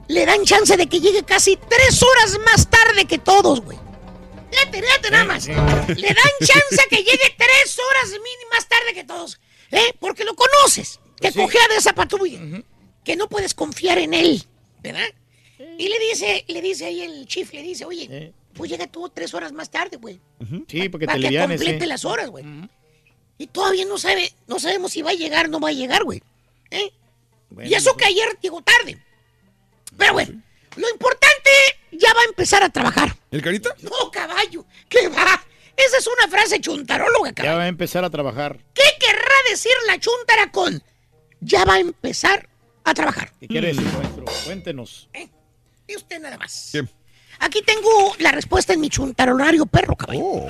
[0.08, 3.78] le dan chance de que llegue casi tres horas más tarde que todos, güey.
[4.52, 5.48] Fíjate, fíjate nada más.
[5.48, 9.40] Le dan chance a que llegue tres horas mínimo más tarde que todos.
[9.72, 9.94] ¿Eh?
[10.00, 11.00] Porque lo conoces.
[11.20, 12.40] Que cojea de esa patrulla.
[13.04, 14.44] Que no puedes confiar en él.
[14.82, 15.08] ¿Verdad?
[15.78, 19.34] Y le dice, le dice ahí el chief, le dice, oye, pues llega tú tres
[19.34, 20.20] horas más tarde, güey.
[20.68, 21.86] Sí, porque Para te que complete sí.
[21.88, 22.46] las horas, güey.
[23.38, 26.04] Y todavía no sabe, no sabemos si va a llegar o no va a llegar,
[26.04, 26.22] güey.
[26.72, 26.92] ¿Eh?
[27.64, 28.98] y eso que ayer llegó tarde.
[29.98, 30.42] Pero bueno,
[30.76, 31.50] lo importante
[31.92, 33.16] ya va a empezar a trabajar.
[33.32, 33.76] ¿El carita?
[33.82, 35.44] No, caballo, ¿qué va?
[35.76, 37.54] Esa es una frase chuntaróloga, caballo.
[37.54, 38.60] Ya va a empezar a trabajar.
[38.74, 40.82] ¿Qué querrá decir la chuntara con
[41.42, 42.48] ya va a empezar
[42.84, 43.32] a trabajar?
[43.40, 44.26] ¿Qué quiere decir, maestro?
[44.46, 45.10] Cuéntenos.
[45.88, 46.70] Y usted nada más.
[46.72, 46.86] ¿Qué?
[47.40, 50.22] Aquí tengo la respuesta en mi chuntarolario perro, caballo.
[50.24, 50.48] Oh.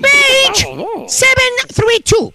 [0.00, 0.66] Page
[1.08, 2.34] 732.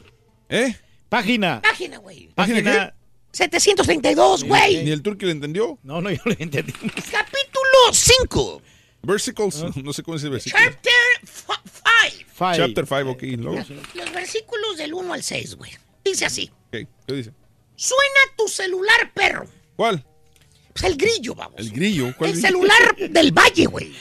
[0.49, 0.75] ¿Eh?
[1.09, 1.61] Página.
[1.61, 2.29] Página, güey.
[2.33, 2.93] ¿Página
[3.31, 4.83] 732, güey.
[4.83, 5.79] ¿Ni el turqui le entendió?
[5.83, 6.73] No, no, yo lo entendí.
[6.73, 8.61] Capítulo 5.
[9.03, 9.63] Versicles.
[9.63, 9.71] Ah.
[9.83, 10.63] No sé cómo dice versículo.
[10.63, 10.93] Chapter
[11.23, 12.55] 5.
[12.55, 13.21] Chapter 5, ok.
[13.37, 13.63] luego.
[13.93, 15.71] Los versículos del 1 al 6, güey.
[16.03, 16.51] Dice así.
[16.67, 17.31] Ok, ¿Qué dice?
[17.75, 19.45] Suena tu celular, perro.
[19.75, 20.05] ¿Cuál?
[20.73, 21.59] Pues el grillo, vamos.
[21.59, 22.13] El grillo.
[22.17, 22.47] ¿Cuál El grillo?
[22.47, 23.91] celular del valle, güey.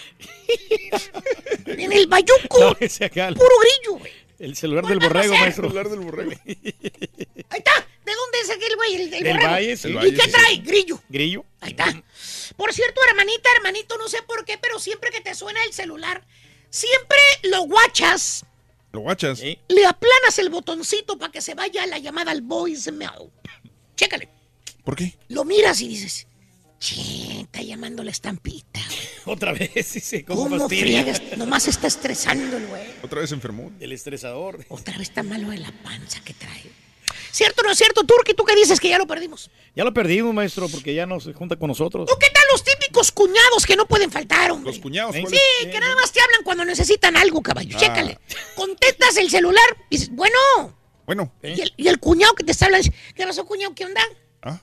[1.67, 2.59] En el bayuco.
[2.61, 2.75] No.
[2.75, 4.13] Puro grillo, güey.
[4.41, 5.67] El celular del borrego, maestro.
[5.67, 6.31] El celular del borrego.
[6.45, 7.87] Ahí está.
[8.05, 8.95] ¿De dónde es aquel güey?
[8.95, 9.51] El, el Del borrego.
[9.53, 9.89] valle, sí.
[9.89, 10.31] ¿Y valle, qué sí.
[10.31, 10.57] trae?
[10.57, 11.03] Grillo.
[11.09, 11.45] Grillo.
[11.61, 12.03] Ahí está.
[12.57, 16.25] Por cierto, hermanita, hermanito, no sé por qué, pero siempre que te suena el celular,
[16.71, 18.45] siempre lo guachas,
[18.93, 19.41] ¿Lo guachas?
[19.41, 23.31] le aplanas el botoncito para que se vaya la llamada al voicemail.
[23.97, 24.29] Chécale.
[24.85, 25.17] ¿Por qué?
[25.29, 26.27] Lo miras y dices,
[26.81, 28.81] Che, está llamando la estampita.
[29.27, 30.83] Otra vez, sí, sí, ¿Cómo fastidia.
[31.05, 31.23] friegas?
[31.37, 32.83] Nomás está estresando el güey.
[33.03, 33.71] Otra vez enfermó.
[33.81, 34.65] El estresador.
[34.71, 36.65] Otra vez está malo de la panza que trae.
[37.33, 38.33] ¿Cierto o no es cierto, Turki?
[38.35, 39.51] ¿Tú qué dices que ya lo perdimos?
[39.77, 42.09] Ya lo perdimos, maestro, porque ya no se junta con nosotros.
[42.11, 44.73] ¿O qué tal los típicos cuñados que no pueden faltar, hombre?
[44.73, 45.41] Los cuñados, Sí, ¿cuáles?
[45.71, 47.77] que nada más te hablan cuando necesitan algo, caballo.
[47.77, 47.79] Ah.
[47.81, 48.19] Chécale.
[48.57, 50.39] Contestas el celular y dices, bueno.
[51.07, 51.31] Bueno.
[51.43, 53.75] Y el, y el cuñado que te está hablando dice, ¿qué pasó, cuñado?
[53.75, 54.01] ¿Qué onda?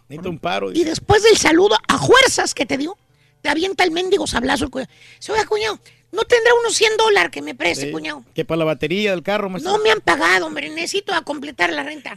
[0.09, 0.71] Necesito un paro.
[0.71, 2.97] Y después del saludo a fuerzas que te dio,
[3.41, 4.91] te avienta el mendigo sablazo el cuñado.
[5.19, 5.79] Dice, oiga, cuñado,
[6.11, 7.91] ¿no tendrá unos 100 dólares que me preste, Sí.
[7.91, 8.23] cuñado?
[8.33, 9.71] Que para la batería del carro, maestro.
[9.71, 10.69] No me han pagado, hombre.
[10.69, 12.15] Necesito a completar la renta.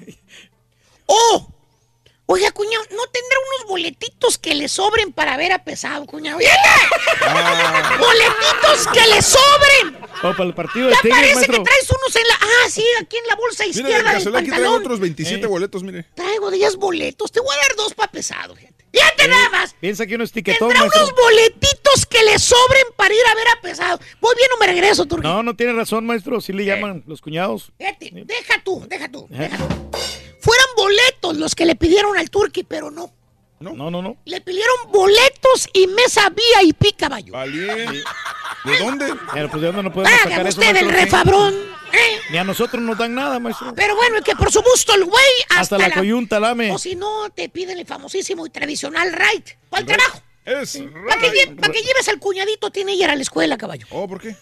[1.07, 1.53] ¡Oh!
[2.33, 6.39] Oiga, cuñado, ¿no tendrá unos boletitos que le sobren para ver a pesado, cuñado?
[6.39, 6.55] ¡Viene!
[7.23, 7.99] Ah.
[7.99, 9.99] ¡Boletitos que le sobren!
[10.23, 11.59] O para el partido de Ya Tigres, parece maestro.
[11.59, 12.35] que traes unos en la...
[12.41, 15.47] Ah, sí, aquí en la bolsa Mire, de izquierda del casualidad aquí traigo otros 27
[15.49, 16.07] boletos, mire.
[16.15, 17.33] Traigo 10 boletos.
[17.33, 18.85] Te voy a dar dos para pesado, gente.
[18.93, 19.75] Fíjate nada más.
[19.81, 21.03] Piensa que uno es tiquetón, Tendrá maestro.
[21.05, 24.01] unos boletitos que le sobren para ir a ver a pesado.
[24.21, 25.31] Voy bien o me regreso, Turquía.
[25.31, 26.41] No, no tiene razón, maestro.
[26.41, 27.73] Sí le llaman los cuñados.
[27.79, 29.29] Fíjate, deja tú, deja tú.
[29.33, 29.49] ¿Eh?
[30.41, 33.13] Fueran boletos los que le pidieron al Turqui, pero no.
[33.61, 34.17] No, no, no.
[34.25, 37.35] Le pidieron boletos y mesa VIP, caballo.
[37.37, 39.15] ¿De dónde?
[39.35, 41.19] Pero pues de dónde no podemos sacar usted el maestro?
[41.19, 41.55] Refabrón.
[42.31, 43.75] Ni a nosotros nos dan nada, maestro.
[43.75, 46.73] Pero bueno, es que por su gusto el güey hasta, Hasta la coyunta lame.
[46.73, 49.51] O si no, te piden el famosísimo y tradicional right.
[49.69, 50.23] ¿Cuál trabajo?
[50.51, 53.87] Es Para que, lle- pa' que lleves al cuñadito tiene ir a la escuela, caballo.
[53.91, 54.35] Oh, ¿por qué?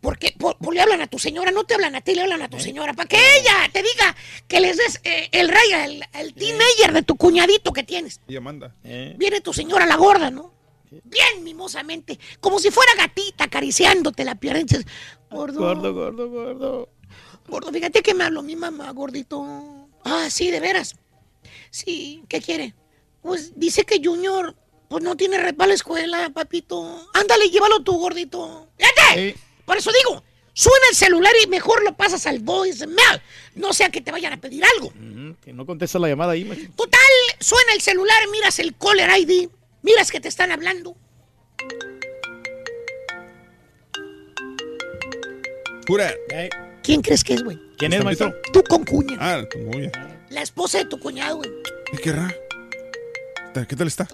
[0.00, 2.42] Porque por- por- le hablan a tu señora, no te hablan a ti, le hablan
[2.42, 2.60] a tu ¿Eh?
[2.60, 2.94] señora.
[2.94, 4.16] Para que ella te diga
[4.48, 8.20] que les des eh, el rey al al teenager de tu cuñadito que tienes.
[8.28, 8.74] Ella manda.
[8.82, 10.54] Viene tu señora la gorda, ¿no?
[11.04, 14.60] Bien mimosamente, como si fuera gatita acariciándote la pierna.
[14.60, 14.86] y dices,
[15.30, 16.88] Gordo, Gordo, gordo, gordo.
[17.46, 19.88] gordo, fíjate que me habló mi mamá, gordito.
[20.04, 20.96] Ah, sí, de veras.
[21.70, 22.74] Sí, ¿qué quiere?
[23.22, 24.56] Pues dice que Junior,
[24.90, 27.06] pues no tiene red para la escuela, papito.
[27.14, 28.68] Ándale, llévalo tú, gordito.
[28.76, 29.36] ¡Fíjate!
[29.64, 33.22] Por eso digo, suena el celular y mejor lo pasas al voicemail.
[33.54, 34.92] No sea que te vayan a pedir algo.
[35.40, 36.72] Que no contesta la llamada ahí, maestro.
[36.76, 37.00] Total,
[37.38, 39.48] suena el celular, miras el caller ID,
[39.82, 40.96] miras que te están hablando.
[45.86, 46.12] Pura.
[46.82, 47.60] ¿Quién crees que es, güey?
[47.78, 48.34] ¿Quién es, maestro?
[48.52, 49.16] Tu concuña.
[49.20, 49.92] Ah, tu cuña.
[50.30, 51.50] La esposa de tu cuñado, güey.
[51.92, 52.34] ¿Qué querrá?
[53.46, 54.08] ¿Está- ¿Qué tal está?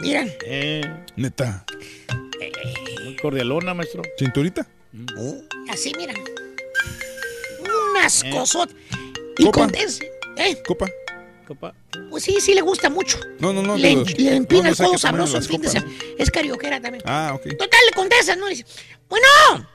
[0.00, 0.26] Mira.
[0.46, 0.82] Eh,
[1.16, 1.64] Neta.
[3.04, 4.02] muy cordialona, maestro.
[4.18, 4.66] ¿Cinturita?
[5.70, 6.14] Así, mira.
[7.90, 8.30] Unas Eh.
[8.30, 8.76] cosotas.
[9.38, 9.68] Y Copa.
[10.36, 10.62] ¿eh?
[10.66, 10.86] ¿Copa?
[11.46, 11.74] Copa.
[12.10, 13.18] Pues sí, sí le gusta mucho.
[13.38, 13.76] No, no, no.
[13.76, 15.92] le, le empina no, no el tamaño sabroso fin de semana.
[16.18, 17.02] Es carioquera también.
[17.06, 17.42] Ah, ok.
[17.58, 18.46] Total, le contestas, ¿no?
[18.50, 18.66] Y dice,
[19.08, 19.68] bueno.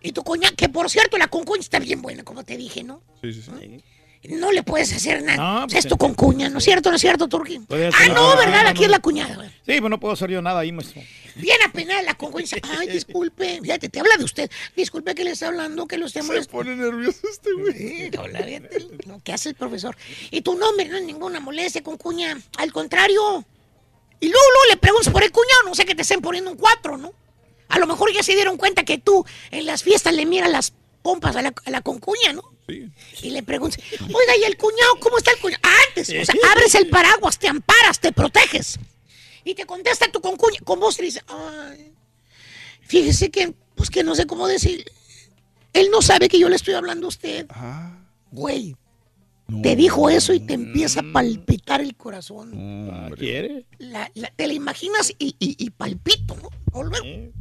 [0.00, 3.02] Y tu cuña, que por cierto, la concuña está bien buena, como te dije, ¿no?
[3.22, 3.84] Sí, sí, sí.
[4.24, 5.60] No le puedes hacer nada.
[5.62, 6.90] No, pues, es tu concuña, ¿no es cierto?
[6.90, 7.60] ¿No es cierto, Turki?
[7.70, 8.68] Ah, no, ¿verdad?
[8.68, 9.48] Aquí es la cuñada, güey.
[9.66, 11.02] Sí, pues no puedo hacer yo nada ahí, maestro.
[11.34, 12.42] Bien apenada la concuña.
[12.42, 13.58] dice, Ay, disculpe.
[13.60, 14.50] Fíjate, te habla de usted.
[14.76, 16.58] Disculpe que le está hablando, que lo esté Se molestando.
[16.58, 17.72] pone nervioso este güey.
[17.76, 19.96] Sí, hola, fíjate, lo que hace el profesor.
[20.30, 22.38] Y tu nombre no es ninguna molestia con cuña.
[22.58, 23.44] Al contrario.
[24.20, 26.56] Y luego, luego le preguntas por el cuñado, no sé que te estén poniendo un
[26.56, 27.12] cuatro, ¿no?
[27.68, 30.72] A lo mejor ya se dieron cuenta que tú en las fiestas le miras las
[31.02, 32.42] pompas a la, a la concuña, ¿no?
[32.68, 32.88] Sí.
[33.22, 34.94] Y le preguntas, oiga, ¿y el cuñado?
[35.00, 35.60] ¿Cómo está el cuñado?
[35.88, 38.78] Antes, o sea, abres el paraguas, te amparas, te proteges.
[39.44, 41.92] Y te contesta tu concuña con voz y dice, ay,
[42.82, 44.84] fíjese que, pues que no sé cómo decir.
[45.72, 47.46] Él no sabe que yo le estoy hablando a usted.
[48.30, 48.76] Güey,
[49.62, 52.52] te dijo eso y te empieza a palpitar el corazón.
[52.90, 53.66] Ah, ¿Quiere?
[53.78, 56.50] La- la- te la imaginas y, y- y palpito, ¿no?
[56.70, 57.34] Volvemos.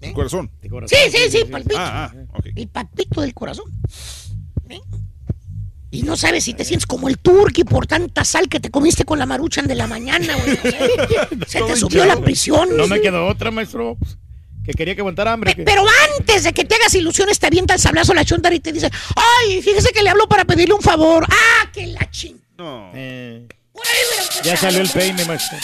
[0.00, 0.50] ¿Tu corazón?
[0.86, 1.76] Sí, sí, sí, palpito.
[1.78, 2.46] Ah, ah, ok.
[2.56, 3.66] El palpito del corazón.
[4.68, 4.80] ¿Eh?
[5.90, 9.04] Y no sabes si te sientes como el turqui por tanta sal que te comiste
[9.04, 10.58] con la maruchan de la mañana, güey.
[11.36, 11.48] no sé.
[11.48, 12.76] Se te subió la prisión.
[12.76, 13.96] No me quedó otra, maestro.
[14.64, 15.54] Que quería que aguantara hambre.
[15.54, 15.84] que- Pero
[16.16, 18.72] antes de que te hagas ilusiones, te avienta el sablazo a la chonta y te
[18.72, 21.26] dice, ay, fíjese que le hablo para pedirle un favor.
[21.28, 22.36] Ah, que la ching.
[22.56, 22.92] No.
[22.94, 24.44] Eh, empezado.
[24.44, 25.58] ya salió el peine, maestro.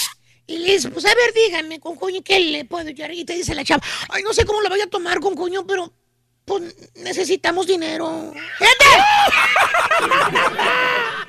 [0.47, 3.13] Y le dice, pues a ver, dígame, con coño, ¿qué le puedo ayudar?
[3.13, 5.67] Y te dice la chava, ay, no sé cómo lo vaya a tomar con coño,
[5.67, 5.93] pero
[6.45, 6.63] pues
[6.95, 8.33] necesitamos dinero.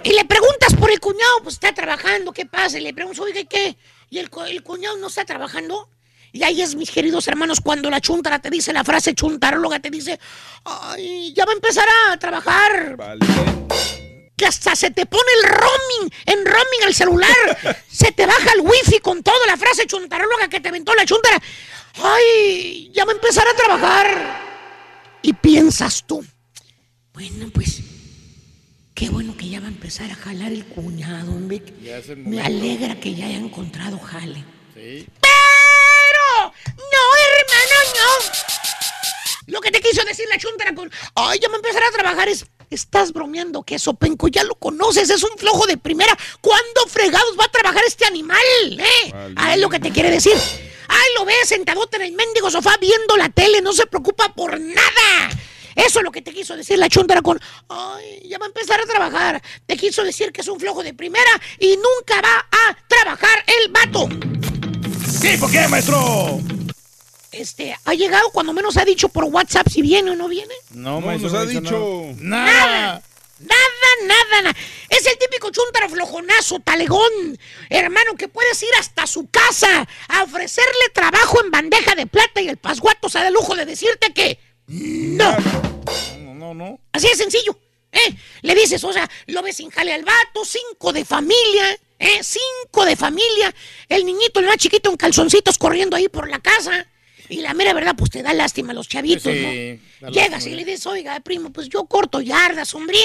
[0.04, 2.78] Y le preguntas por el cuñado, pues está trabajando, ¿qué pasa?
[2.78, 3.76] Y le preguntas, oiga, ¿qué?
[4.10, 5.90] Y el, el cuñado no está trabajando.
[6.32, 9.90] Y ahí es, mis queridos hermanos, cuando la chuntara te dice la frase chuntaróloga, te
[9.90, 10.20] dice,
[10.64, 12.96] ay, ya va a empezar a trabajar.
[14.38, 17.84] Que hasta se te pone el roaming, en roaming el celular.
[17.92, 21.42] se te baja el wifi con toda la frase chuntaróloga que te aventó la chuntara.
[21.96, 24.48] Ay, ya va a empezar a trabajar.
[25.24, 26.24] Y piensas tú,
[27.18, 27.82] bueno, pues,
[28.98, 31.62] Qué bueno que ya va a empezar a jalar el cuñado, hombre.
[31.84, 34.44] El Me alegra que ya haya encontrado jale.
[34.74, 35.08] Sí.
[35.22, 36.54] ¡Pero!
[36.78, 39.54] ¡No, hermano, no!
[39.54, 40.92] Lo que te quiso decir la chuntara con...
[41.14, 42.28] ¡Ay, ya me empezará a trabajar!
[42.28, 42.46] Es...
[42.70, 46.18] Estás bromeando, que Sopenco ya lo conoces, es un flojo de primera.
[46.42, 48.40] ¿Cuándo fregados va a trabajar este animal?
[48.72, 49.14] ¿Eh?
[49.38, 50.36] Ah, es lo que te quiere decir.
[50.90, 53.62] ¡Ay, lo ves sentadote en el mendigo sofá viendo la tele!
[53.62, 55.30] No se preocupa por nada.
[55.76, 57.40] Eso es lo que te quiso decir la chuntara con...
[57.70, 59.42] ¡Ay, ya va a empezar a trabajar!
[59.66, 63.72] Te quiso decir que es un flojo de primera y nunca va a trabajar el
[63.72, 64.10] vato.
[65.22, 65.38] ¿Sí?
[65.38, 66.42] ¿Por qué, maestro?
[67.38, 70.54] Este, ha llegado cuando menos ha dicho por WhatsApp si viene o no viene.
[70.72, 71.62] No, No, maestro, nos ha dicho.
[71.62, 72.14] no.
[72.18, 73.04] Nada.
[73.40, 74.56] Nada, nada, nada.
[74.90, 77.38] Es el típico chuntaro flojonazo, talegón.
[77.70, 82.50] Hermano, que puedes ir hasta su casa a ofrecerle trabajo en bandeja de plata y
[82.50, 85.38] el pasguato se da el lujo de decirte que no.
[86.18, 86.80] No, no, no.
[86.92, 87.56] Así de sencillo.
[87.92, 88.16] ¿eh?
[88.42, 92.20] Le dices, o sea, lo ves sin jale al vato, cinco de familia, ¿eh?
[92.24, 93.54] Cinco de familia.
[93.88, 96.88] El niñito, el más chiquito, en calzoncitos corriendo ahí por la casa.
[97.30, 100.10] Y la mera verdad, pues te da lástima a los chavitos, Sí, ¿no?
[100.10, 100.54] Llegas lástima.
[100.54, 102.98] y le dices, oiga, primo, pues yo corto yardas, hombre.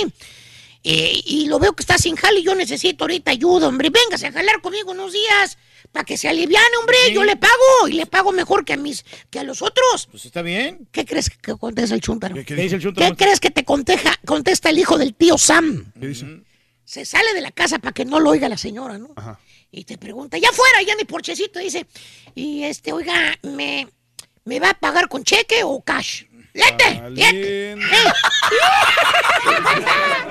[0.84, 3.91] Eh, y lo veo que está sin jale y yo necesito ahorita ayuda, hombre.
[3.91, 5.57] Véngase a jalar conmigo unos días
[5.92, 6.97] para que se aliviane, hombre.
[7.12, 10.09] Yo le pago y le pago mejor que a mis, que a los otros.
[10.10, 10.89] Pues está bien.
[10.91, 12.34] ¿Qué crees que contesta el chúntaro?
[12.34, 13.17] ¿Qué dice el ¿Qué chuntaro?
[13.17, 15.92] crees que te conteja- contesta el hijo del tío Sam?
[16.01, 16.26] ¿Qué dice?
[16.84, 19.12] Se sale de la casa para que no lo oiga la señora, ¿no?
[19.17, 19.39] Ajá.
[19.70, 21.86] Y te pregunta, ya fuera, ya mi porchecito, dice,
[22.34, 23.89] y este, oiga, ¿me,
[24.45, 26.25] ¿me va a pagar con cheque o cash?
[26.55, 26.85] ¡Lete!
[26.85, 27.01] ¡Lete!
[27.01, 27.73] Valiente.
[27.73, 27.77] ¡Eh!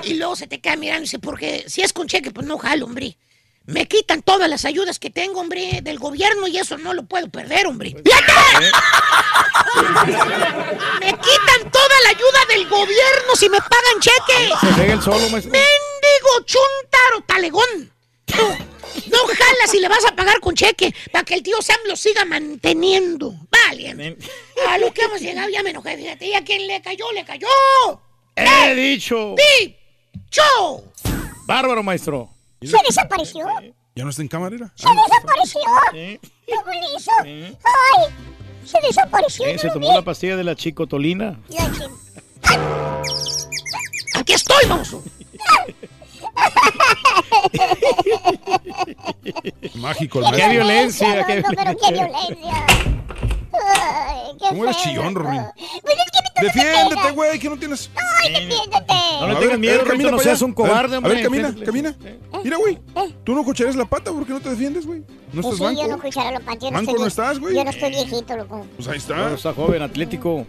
[0.04, 2.58] y luego se te queda mirando y dice, porque si es con cheque, pues no
[2.58, 3.16] jalo, hombre.
[3.64, 7.28] Me quitan todas las ayudas que tengo, hombre, del gobierno y eso no lo puedo
[7.28, 7.90] perder, hombre.
[7.90, 8.12] ¡Lete!
[11.00, 14.50] Me quitan toda la ayuda del gobierno si me pagan cheque.
[14.60, 15.52] Se pega el solo, maestro.
[15.52, 17.92] ¡Mendigo chuntaro talegón!
[19.10, 21.96] No jalas y le vas a pagar con cheque para que el tío Sam lo
[21.96, 23.34] siga manteniendo.
[23.50, 24.16] Vale.
[24.68, 26.26] A lo que hemos llegado ya me enojé, fíjate.
[26.26, 27.10] ¿Y a quién le cayó?
[27.12, 27.48] ¡Le cayó!
[28.36, 29.34] He dicho.
[29.36, 29.76] ¡Sí!
[30.30, 30.84] ¡Cho!
[31.46, 32.30] Bárbaro, maestro.
[32.60, 33.46] Se desapareció.
[33.94, 34.72] ¿Ya no está en camarera?
[34.74, 35.60] Se desapareció.
[36.46, 37.10] ¿Cómo le hizo?
[37.22, 38.14] Ay,
[38.64, 39.46] se desapareció.
[39.46, 39.94] Eh, no se tomó vi.
[39.94, 41.40] la pastilla de la chicotolina.
[41.48, 41.70] La
[44.14, 44.96] Aquí estoy, vamos.
[49.76, 52.66] Mágico el Qué violencia, qué No, pero qué violencia.
[53.54, 54.84] Ay, qué ¿Cómo eres feo.
[54.84, 55.42] chillón, Rorín?
[55.82, 57.90] Pues es que Defiéndete, güey, que no tienes.
[58.24, 58.94] Ay, defiéndete.
[59.20, 61.12] No le A tengas miedo, a ver, Rito, no seas un cobarde, A ver, hombre.
[61.12, 61.94] A ver, camina, camina.
[62.42, 62.78] Mira, güey.
[63.22, 65.00] Tú no cocharías la pata porque no te defiendes, güey.
[65.32, 65.82] No Pues estás sí, manco.
[65.82, 66.72] yo no escucharon los patios.
[66.72, 67.54] Manco no estás, güey.
[67.54, 68.66] Yo no estoy viejito, loco.
[68.76, 69.32] Pues ahí está.
[69.34, 70.46] está joven, atlético.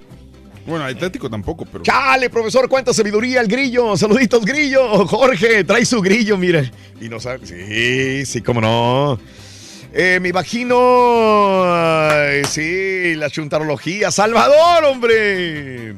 [0.66, 1.84] Bueno, atlético tampoco, pero.
[1.84, 3.98] Chale, profesor, cuánta sabiduría el grillo.
[3.98, 5.06] Saluditos, grillo.
[5.08, 6.64] Jorge, trae su grillo, mira.
[7.02, 7.46] Y no sabe.
[7.46, 9.20] Sí, sí, cómo no.
[9.94, 10.76] Eh, me imagino.
[12.48, 14.10] sí, la chuntarología.
[14.10, 15.96] Salvador, hombre.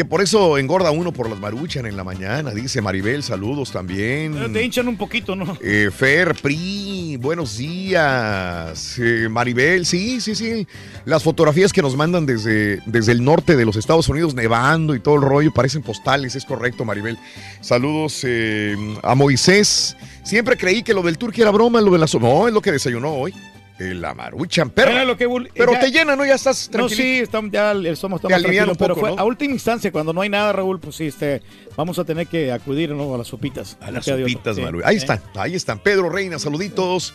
[0.00, 3.22] Que por eso engorda uno por las maruchan en la mañana, dice Maribel.
[3.22, 4.50] Saludos también.
[4.50, 5.58] Te hinchan un poquito, ¿no?
[5.60, 8.98] Eh, Fer, Pri, buenos días.
[8.98, 10.66] Eh, Maribel, sí, sí, sí.
[11.04, 15.00] Las fotografías que nos mandan desde, desde el norte de los Estados Unidos, nevando y
[15.00, 17.18] todo el rollo, parecen postales, es correcto, Maribel.
[17.60, 19.98] Saludos eh, a Moisés.
[20.22, 22.06] Siempre creí que lo del turqui era broma, lo de la...
[22.18, 23.34] No, es lo que desayunó hoy.
[23.80, 24.92] Eh, la maruchan, perra.
[24.92, 26.24] Era lo que bul- Pero ya- te llena, ¿no?
[26.26, 26.96] Ya estás No, tranquilo.
[27.02, 29.22] sí, estamos, ya el estómago Te está más alivia tranquilo, un pero poco, fue ¿no?
[29.22, 31.40] a última instancia, cuando no hay nada, Raúl, pues sí, este,
[31.78, 33.14] vamos a tener que acudir ¿no?
[33.14, 33.78] a las sopitas.
[33.80, 34.62] A las No sopitas, Sí.
[34.84, 35.00] Ahí Sí.
[35.00, 35.78] están, ahí están.
[35.78, 37.14] Pedro Reina, saluditos.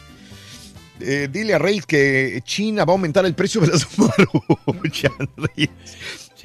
[1.02, 5.70] Eh, dile a Rey que China va a aumentar el precio de las maruchan, Reyes.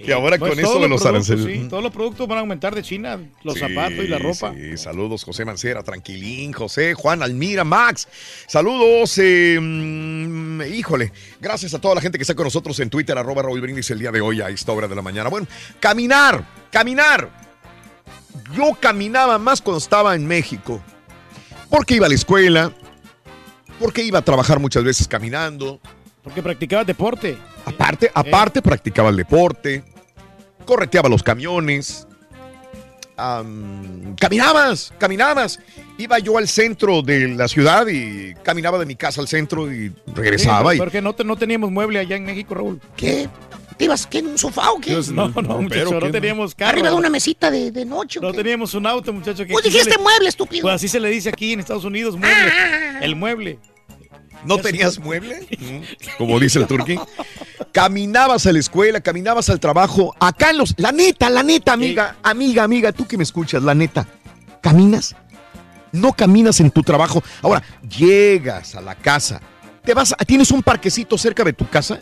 [0.04, 1.44] Que ahora Pues con eso de los los aranceles.
[1.44, 4.54] sí, todos los productos van a aumentar de China, los Sí, zapatos y la ropa.
[4.54, 8.08] sí, saludos, José Mancera, tranquilín, José, Juan, Almira, Max.
[8.46, 13.16] Saludos, eh, mm, híjole, gracias a toda la gente que está con nosotros en Twitter,
[13.18, 15.28] arroba Raúl Brindis el día de hoy a esta hora de la mañana.
[15.28, 15.46] Bueno,
[15.80, 17.30] caminar, caminar.
[18.54, 20.82] Yo caminaba más cuando estaba en México,
[21.68, 22.72] porque iba a la escuela,
[23.78, 25.80] porque iba a trabajar muchas veces caminando.
[26.22, 27.38] Porque practicabas deporte.
[27.64, 29.82] Aparte, aparte practicaba el deporte,
[30.64, 32.06] correteaba los camiones,
[33.16, 35.58] am, caminabas, caminabas.
[35.98, 39.92] Iba yo al centro de la ciudad y caminaba de mi casa al centro y
[40.14, 40.70] regresaba.
[40.70, 42.80] Sí, y, Porque no, te- no teníamos mueble allá en México, Raúl.
[42.96, 43.28] ¿Qué?
[43.76, 44.92] ¿Te ibas qué, en un sofá o qué?
[45.12, 46.70] No, no, muchacho, no teníamos carro.
[46.72, 48.18] Arriba de una mesita de, de noche.
[48.18, 48.38] ¿o No qué?
[48.38, 49.44] teníamos un auto, muchacho.
[49.46, 50.62] que Pues dijiste le- mueble, estúpido.
[50.62, 52.52] Pues así se le dice aquí en Estados Unidos, mueble.
[53.00, 53.58] El mueble.
[54.44, 55.46] ¿No tenías mueble?
[56.18, 56.98] Como dice el turqui.
[57.72, 60.14] Caminabas a la escuela, caminabas al trabajo.
[60.18, 60.74] Acá en los.
[60.78, 64.06] La neta, la neta, amiga, amiga, amiga, tú que me escuchas, la neta.
[64.60, 65.14] ¿Caminas?
[65.92, 67.22] No caminas en tu trabajo.
[67.42, 67.62] Ahora,
[67.96, 69.40] llegas a la casa.
[69.84, 72.00] Te vas, a- ¿Tienes un parquecito cerca de tu casa?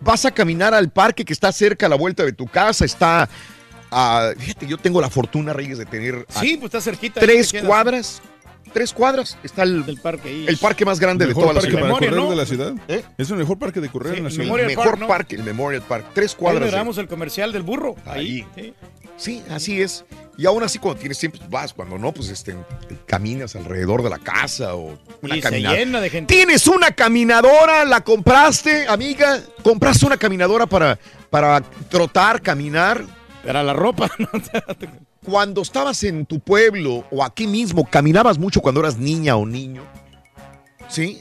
[0.00, 2.84] Vas a caminar al parque que está cerca a la vuelta de tu casa.
[2.84, 3.28] Está,
[3.90, 7.20] a- fíjate, yo tengo la fortuna, Reyes, de tener a Sí, pues está cerquita.
[7.20, 8.20] tres cuadras.
[8.72, 10.44] Tres cuadras está el, parque ahí.
[10.48, 11.80] el parque más grande de ¿Mejor toda la ciudad.
[11.80, 12.72] para correr de la ciudad?
[12.88, 13.02] ¿Eh?
[13.16, 14.46] Es el mejor parque de correr en la El ciudad.
[14.46, 15.06] Memorial mejor Park, ¿no?
[15.08, 16.06] parque, el Memorial Park.
[16.14, 16.62] Tres Ahí cuadras.
[16.64, 17.96] de- grabamos el comercial del burro.
[18.06, 18.46] Ahí.
[18.56, 18.74] Ahí.
[19.16, 20.04] Sí, así es.
[20.36, 21.72] Y aún así, cuando tienes tiempo, vas.
[21.74, 22.54] Cuando no, pues este,
[23.06, 26.32] caminas alrededor de la casa o una Y se llena de gente.
[26.32, 27.84] ¿Tienes una caminadora?
[27.84, 29.40] ¿La compraste, amiga?
[29.64, 30.96] ¿Compraste una caminadora para,
[31.30, 33.04] para trotar, caminar?
[33.44, 34.10] Para la ropa.
[35.24, 39.82] Cuando estabas en tu pueblo o aquí mismo, ¿caminabas mucho cuando eras niña o niño?
[40.88, 41.20] ¿Sí?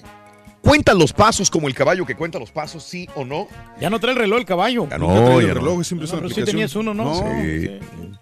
[0.61, 3.47] ¿Cuentan los pasos como el caballo que cuenta los pasos, sí o no?
[3.81, 4.87] Ya no trae el reloj el caballo.
[4.89, 5.59] Ya Nunca no, traía ya el no.
[5.61, 7.15] reloj, siempre es No, una pero sí tenías uno, ¿no?
[7.15, 7.79] Sí.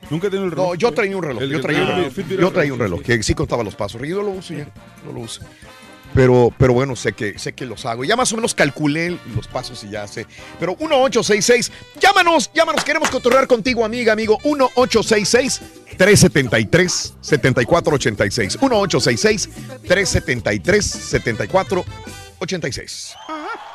[0.09, 0.67] Nunca tenido el reloj.
[0.69, 1.43] No, yo traía un reloj.
[1.43, 2.13] El- yo traía un reloj.
[2.15, 4.01] Yo era- traía un reloj que sí contaba los pasos.
[4.07, 4.67] Yo lo uso ya.
[5.05, 5.41] No lo uso.
[6.15, 8.05] Pero, pero bueno, sé que, sé que los hago.
[8.05, 10.25] Ya más o menos calculé los pasos y ya sé.
[10.59, 12.85] Pero 1866, llámanos, llámanos.
[12.85, 14.37] Queremos cotorrear contigo, amiga, amigo.
[14.45, 15.61] 1866
[15.97, 18.61] 373 7486.
[18.61, 19.49] 1866
[19.85, 23.13] 373 7486.
[23.27, 23.74] Ahora también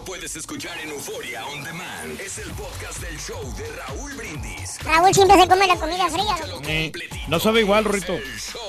[0.00, 2.18] lo puedes escuchar en Euforia On Demand.
[2.20, 4.82] Es el podcast del show de Raúl Brindis.
[4.82, 6.36] Raúl siempre se come la comida fría.
[6.66, 6.92] Eh,
[7.28, 8.14] no sabe igual, Rorito.
[8.14, 8.62] El show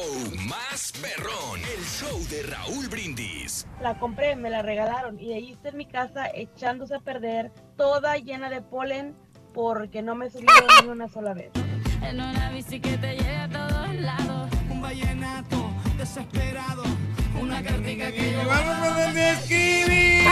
[0.47, 1.61] más perrón.
[1.61, 3.65] El show de Raúl Brindis.
[3.81, 8.17] La compré, me la regalaron y ahí está en mi casa echándose a perder, toda
[8.17, 9.15] llena de polen
[9.53, 10.51] porque no me subido
[10.83, 11.51] ni una sola vez.
[12.01, 14.49] En una bici que te lleve a todos lados.
[14.69, 16.83] Un vallenato desesperado.
[17.51, 20.23] Una cartica que llevamos de escribir.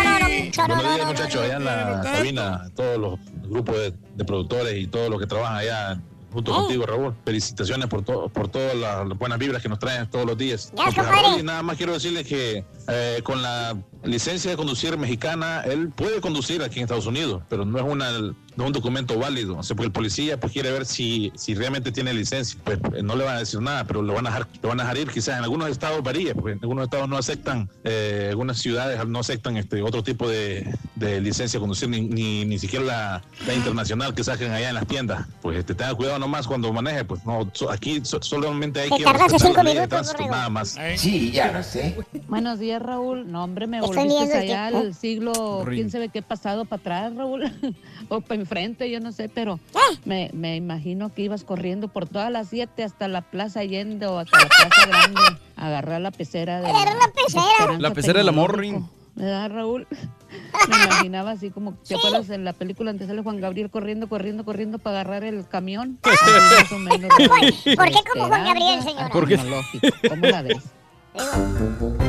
[0.68, 5.10] Buenos días muchachos, allá en la cabina, todos los grupos de, de productores y todos
[5.10, 7.14] los que trabajan allá junto contigo, Raúl.
[7.26, 10.72] Felicitaciones por, todo por todas las buenas vibras que nos traen todos los días.
[10.96, 15.90] Raúl, y nada más quiero decirles que eh, con la licencia de conducir mexicana, él
[15.90, 18.12] puede conducir aquí en Estados Unidos, pero no es, una,
[18.60, 19.58] no es un documento válido.
[19.58, 22.60] O sea, porque el policía pues, quiere ver si, si realmente tiene licencia.
[22.64, 24.80] Pues eh, no le van a decir nada, pero lo van a dejar, lo van
[24.82, 25.08] a dejar ir.
[25.10, 29.20] Quizás en algunos estados varía, porque en algunos estados no aceptan, eh, algunas ciudades no
[29.20, 33.54] aceptan este otro tipo de, de licencia de conducir, ni, ni, ni siquiera la, la
[33.54, 35.26] internacional que sacan allá en las tiendas.
[35.42, 39.04] Pues este, tenga cuidado nomás cuando maneje, pues no, so- aquí so- solamente hay que
[39.04, 40.78] tardaste cinco la ley de minutos, tránsito, nada más.
[40.98, 41.98] Sí, ya lo sé.
[42.28, 43.32] Buenos días, Raúl.
[43.32, 47.44] No, hombre, me volviste allá al siglo, quién sabe qué pasado para atrás, Raúl,
[48.10, 49.60] o para enfrente, yo no sé, pero
[50.06, 54.18] me, me imagino que ibas corriendo por todas las siete hasta la Plaza Allende o
[54.18, 55.22] hasta la Plaza Grande
[55.56, 57.78] a agarrar la pecera de Agarrar la pecera.
[57.78, 58.90] La pecera del amor, Tecnológico.
[59.16, 59.88] ¿Verdad, Raúl?
[60.70, 64.46] Me imaginaba así como, ¿te acuerdas en la película donde sale Juan Gabriel corriendo, corriendo,
[64.46, 66.00] corriendo para agarrar el camión?
[66.02, 67.76] Así más o menos, Raúl.
[67.76, 69.10] ¿Por qué como Juan Gabriel, señora?
[69.10, 69.38] ¿Por qué?
[69.38, 69.88] tecnológico.
[70.10, 70.64] ¿Cómo la ves?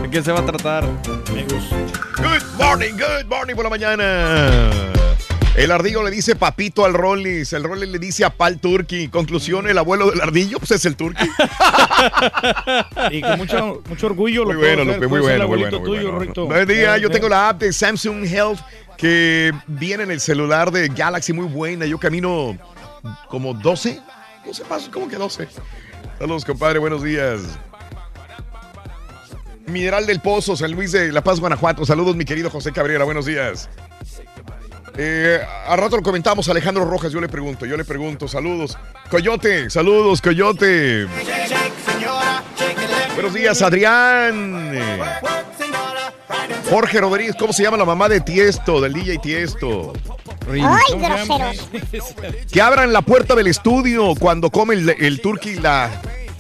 [0.03, 0.85] ¿De qué se va a tratar?
[0.87, 4.71] Good morning, good morning por la mañana.
[5.57, 9.09] El ardillo le dice papito al Rollis, el Rollis le dice a Pal Turkey.
[9.09, 11.29] Conclusión, el abuelo del ardillo, pues es el Turkey.
[13.11, 15.81] Y con mucho, mucho orgullo Muy lo bueno, Lupe, muy bueno, muy bueno.
[15.81, 16.97] muy tuyo, bueno.
[16.97, 18.61] Yo tengo la app de Samsung Health
[18.97, 21.85] que viene en el celular de Galaxy, muy buena.
[21.85, 22.57] Yo camino
[23.29, 24.01] como 12,
[24.47, 25.49] 12 pasos, ¿cómo que 12?
[26.19, 27.41] Saludos, compadre, buenos días.
[29.67, 31.85] Mineral del Pozo, San Luis de La Paz, Guanajuato.
[31.85, 33.69] Saludos, mi querido José Cabrera, buenos días.
[35.03, 38.77] Eh, a rato lo comentamos, Alejandro Rojas, yo le pregunto, yo le pregunto, saludos.
[39.09, 41.07] Coyote, saludos, Coyote.
[43.15, 44.79] Buenos días, Adrián.
[46.69, 49.95] Jorge Rodríguez, ¿cómo se llama la mamá de Tiesto, del DJ Tiesto?
[50.51, 51.71] Ay, groseros.
[52.53, 55.91] Que abran la puerta del estudio cuando come el, el turqui la,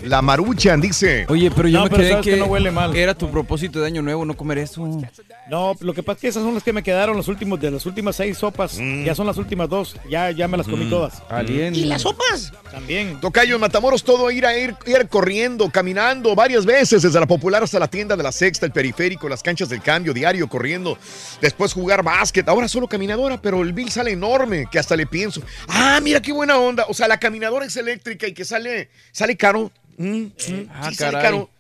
[0.04, 1.26] la maruchan, dice.
[1.28, 2.94] Oye, pero yo No, me pero quedé sabes que, que no huele mal.
[2.96, 5.00] era tu propósito de año nuevo no comer eso.
[5.48, 7.70] No, lo que pasa es que esas son las que me quedaron los últimos de
[7.70, 8.78] las últimas seis sopas.
[9.04, 9.96] Ya son las últimas dos.
[10.08, 10.90] Ya, ya me las comí Mm.
[10.90, 11.22] todas.
[11.48, 12.52] ¿Y las sopas?
[12.70, 13.20] También.
[13.20, 17.62] Tocayo en Matamoros, todo ir a ir, ir corriendo, caminando varias veces, desde la popular
[17.62, 20.96] hasta la tienda de la sexta, el periférico, las canchas del cambio, diario, corriendo.
[21.40, 22.48] Después jugar básquet.
[22.48, 25.42] Ahora solo caminadora, pero el bill sale enorme, que hasta le pienso.
[25.68, 26.84] Ah, mira qué buena onda.
[26.88, 29.70] O sea, la caminadora es eléctrica y que sale, sale caro.
[30.02, 31.22] Mm, mm, Ah, sí, caray.
[31.22, 31.50] caro.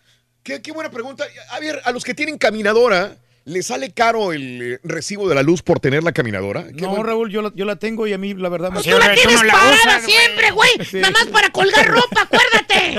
[0.42, 1.24] Qué, qué buena pregunta.
[1.50, 5.42] A ver, a los que tienen caminadora, ¿les sale caro el eh, recibo de la
[5.42, 6.64] luz por tener la caminadora?
[6.68, 8.76] Qué No, buen- Raúl, yo la, yo la tengo y a mí la verdad me
[8.80, 10.70] Pues tú la tienes parada siempre, güey.
[10.90, 10.96] Sí.
[10.98, 12.96] Nada más para colgar ropa, acuérdate.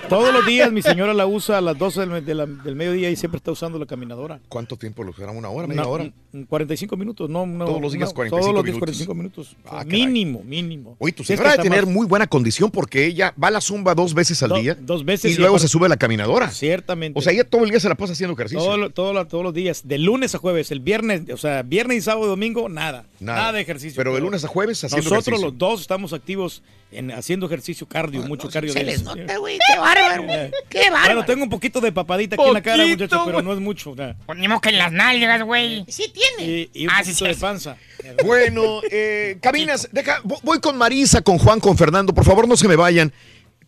[0.08, 3.10] Todos los días mi señora la usa a las 12 del, de la- del mediodía
[3.10, 4.40] y siempre está usando la caminadora.
[4.48, 5.32] ¿Cuánto tiempo lo será?
[5.32, 5.66] ¿Una hora?
[5.66, 6.10] ¿Media Una- hora?
[6.48, 7.64] 45 minutos, no, no.
[7.64, 9.06] Todos los días no, 45 Todos los días minutos.
[9.06, 9.56] 45 minutos.
[9.66, 10.96] Ah, mínimo, mínimo.
[10.98, 13.94] Oye, tu señora debe tener más- muy buena condición porque ella va a la zumba
[13.94, 14.76] dos veces al Do- día.
[14.80, 16.50] dos veces Y y luego aparte- se sube a la caminadora.
[16.50, 17.18] Ciertamente.
[17.18, 18.62] O sea, ella todo el día se la pasa haciendo ejercicio.
[18.64, 22.26] Todo todos los días, de lunes a jueves, el viernes, o sea, viernes y sábado
[22.26, 23.06] y domingo, nada.
[23.18, 23.38] Nada.
[23.40, 23.96] Nada, de ejercicio.
[23.96, 25.48] Pero de lunes a jueves haciendo Nosotros ejercicio.
[25.50, 28.72] los dos estamos activos en haciendo ejercicio cardio, mucho cardio.
[28.72, 29.14] se de les eso.
[29.16, 29.58] nota, güey.
[29.72, 30.24] Qué bárbaro.
[30.28, 31.14] Eh, Qué bárbaro.
[31.14, 33.44] Bueno, tengo un poquito de papadita aquí en la cara, muchacho, pero güey.
[33.46, 33.94] no es mucho.
[33.94, 34.16] nada.
[34.26, 35.84] Ponemos que en las nalgas, güey.
[35.88, 36.52] Sí tiene.
[36.52, 37.40] Y, y un Ah, poquito sí, de sí.
[37.40, 37.76] panza.
[38.24, 42.56] Bueno, eh, caminas, deja, vo- voy con Marisa, con Juan, con Fernando, por favor no
[42.56, 43.12] se me vayan.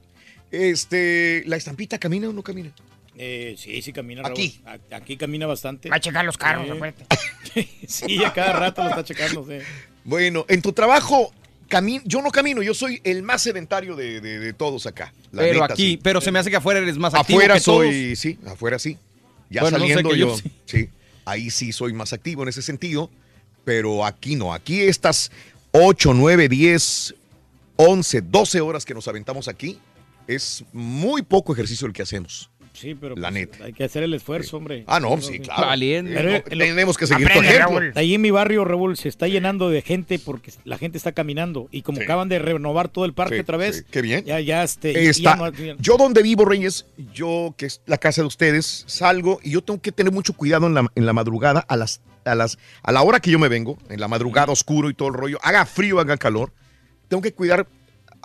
[0.51, 2.71] Este, ¿la estampita camina o no camina?
[3.17, 4.21] Eh, sí, sí camina.
[4.25, 4.59] Aquí.
[4.65, 5.89] A- Aquí camina bastante.
[5.89, 7.05] Va a checar los carros, acuérdate.
[7.87, 9.45] sí, a cada rato lo está checando.
[9.47, 9.57] Sí.
[10.03, 11.33] Bueno, en tu trabajo,
[12.05, 15.13] yo no camino, yo soy el más sedentario de, de- de todos acá.
[15.31, 15.99] La Pero neta, aquí, sí.
[16.01, 17.77] pero se me hace que afuera eres más activo Afuera que todos.
[17.85, 18.97] soy, sí, afuera sí.
[19.49, 20.51] Ya Bueno, no sé saliendo yo yo, sí.
[20.65, 20.89] sí.
[21.25, 23.09] ahí sí soy más activo en ese sentido,
[23.65, 24.53] pero aquí no.
[24.53, 25.31] Aquí estas
[25.71, 27.15] 8, 9, 10,
[27.75, 29.79] 11, 12 horas que nos aventamos aquí,
[30.27, 32.49] es muy poco ejercicio el que hacemos.
[32.75, 33.63] Sí, pero La pues, neta.
[33.65, 34.83] hay que hacer el esfuerzo, hombre.
[34.87, 35.67] Ah, no, sí, claro.
[35.67, 36.11] Valiente.
[36.11, 37.79] Eh, Pero, no, lo- tenemos que seguir tu Aprende, ejemplo.
[37.79, 37.91] Raúl.
[37.95, 41.67] Ahí en mi barrio, Raúl, se está llenando de gente porque la gente está caminando.
[41.71, 42.03] Y como Sí.
[42.03, 44.25] acaban de renovar todo el parque Sí, otra vez, sí, qué bien.
[44.25, 47.97] ya, ya, este, Está- ya no- ya- yo donde vivo, Reyes, yo que es la
[47.97, 51.13] casa de ustedes, salgo y yo tengo que tener mucho cuidado en la, en la
[51.13, 54.51] madrugada, a las, a las, a la hora que yo me vengo, en la madrugada
[54.51, 56.51] oscuro y todo el rollo, haga frío, haga calor,
[57.07, 57.67] tengo que cuidar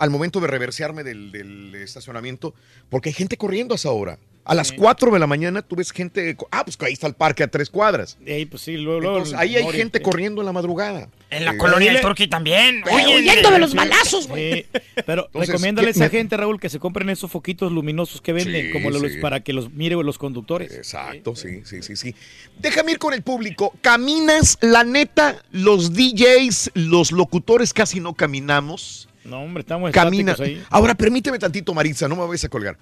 [0.01, 2.53] al momento de reversearme del, del estacionamiento,
[2.89, 4.17] porque hay gente corriendo a esa hora.
[4.43, 7.43] A las 4 de la mañana tú ves gente, ah, pues ahí está el parque
[7.43, 8.17] a tres cuadras.
[8.27, 10.03] ahí, pues sí, luego, luego Entonces, ahí hay Mori, gente sí.
[10.03, 11.09] corriendo en la madrugada.
[11.29, 12.81] En la Eh, colonia del Turqui también.
[12.91, 13.77] Oye, Oye, huyendo de los Sí.
[13.77, 14.63] balazos, güey.
[14.63, 14.65] Sí,
[15.05, 18.19] pero Entonces, recomiéndale a ¿qué- esa me- gente, Raúl, que se compren esos foquitos luminosos
[18.19, 19.19] que venden, Sí, como los, sí.
[19.19, 20.73] para que los mire los conductores.
[20.73, 22.15] Exacto, sí, sí, sí, sí.
[22.59, 23.71] Déjame ir con el público.
[23.81, 24.57] ¿Caminas?
[24.61, 29.07] La neta, los DJs, los locutores casi no caminamos.
[29.23, 30.35] No, hombre, estamos Camina.
[30.39, 30.63] ahí.
[30.69, 32.77] Ahora, permíteme tantito, Maritza, no me vayas a colgar.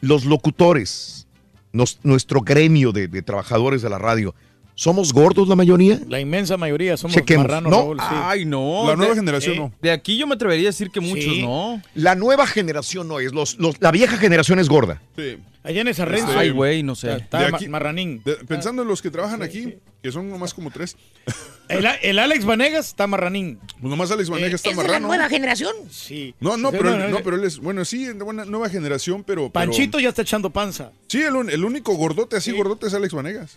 [0.00, 1.26] Los locutores,
[1.72, 4.34] nos- nuestro gremio de, de trabajadores de la radio,
[4.74, 6.00] ¿somos gordos la mayoría?
[6.08, 7.46] La inmensa mayoría somos Chequemos.
[7.46, 7.78] marranos, No.
[7.78, 8.06] Raúl, sí.
[8.10, 8.84] Ay, no.
[8.86, 9.60] La nueva de, generación sí.
[9.60, 9.72] no.
[9.80, 11.42] de aquí yo me atrevería a decir que muchos Sí.
[11.42, 11.80] no.
[11.94, 15.00] La nueva generación no es, los, los- la vieja generación es gorda.
[15.16, 15.38] Sí.
[15.62, 17.14] Allá en esa red, Ay, güey, no sé.
[17.16, 18.20] está De aquí- marranín.
[18.22, 20.94] De- pensando en los que trabajan aquí, que son nomás como tres.
[21.70, 23.58] El, el Alex Vanegas está marranín.
[23.80, 25.08] Pues nomás Alex Vanegas está ¿Esa es la marrano.
[25.08, 25.72] nueva generación?
[25.90, 26.34] Sí.
[26.38, 29.24] No, no, pero, no, él, no, pero él es, bueno, sí, de buena nueva generación,
[29.24, 29.44] pero...
[29.50, 30.92] pero- Panchito ya está echando panza.
[31.08, 33.56] sí, el, el único gordote así gordote es Alex Vanegas.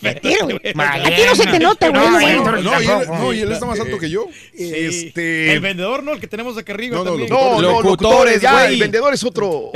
[0.00, 0.56] Mentira, güey.
[0.56, 2.02] A ti no se te nota, güey.
[2.02, 2.62] No, bueno.
[2.62, 3.18] No, y él, tampoco.
[3.18, 4.26] no, y él está más alto que yo.
[4.56, 4.70] Sí.
[4.74, 6.12] Este- El vendedor, ¿no?
[6.12, 7.28] El que tenemos acá arriba No, no, también.
[7.30, 8.74] No, no, Locutores, ya, güey.
[8.74, 9.70] el vendedor es otro.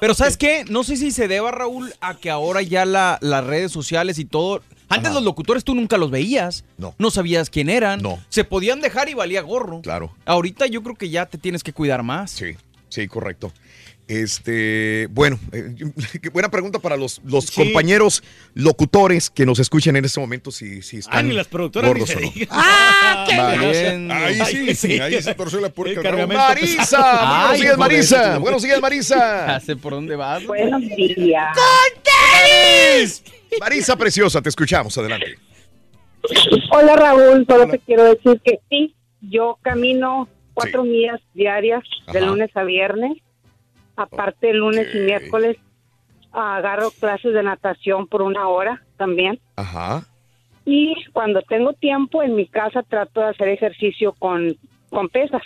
[0.00, 0.64] Pero ¿sabes qué?
[0.68, 4.24] No sé si se deba, Raúl, a que ahora ya la- las redes sociales y
[4.24, 4.62] todo...
[4.86, 5.14] Antes Ajá.
[5.14, 6.64] los locutores tú nunca los veías.
[6.76, 6.94] No.
[6.98, 8.02] No sabías quién eran.
[8.02, 8.22] No.
[8.28, 9.80] Se podían dejar y valía gorro.
[9.80, 10.14] Claro.
[10.26, 12.30] Ahorita yo creo que ya te tienes que cuidar más.
[12.30, 12.54] Sí,
[12.90, 13.50] sí, correcto.
[14.06, 15.74] Este, bueno, eh,
[16.32, 20.98] buena pregunta para los, los compañeros locutores que nos escuchen en este momento si, si
[20.98, 22.32] están Ah, ni las productoras ni gordos se o no.
[22.50, 24.12] ¡Ah, qué Bien.
[24.12, 25.00] Ahí sí, sí.
[25.00, 29.60] ahí se torció la cargamento Marisa, buenos días Marisa, buenos días Marisa.
[29.60, 30.44] Sé por dónde vas.
[30.44, 31.56] Buenos días.
[33.58, 35.38] Marisa preciosa, te escuchamos, adelante.
[36.70, 42.26] Hola Raúl, solo te quiero decir que sí, yo camino cuatro millas diarias de Ajá.
[42.26, 43.18] lunes a viernes.
[43.96, 45.56] Aparte, lunes y miércoles
[46.32, 49.40] agarro clases de natación por una hora también.
[49.56, 50.04] Ajá.
[50.64, 54.56] Y cuando tengo tiempo en mi casa trato de hacer ejercicio con,
[54.90, 55.42] con pesas.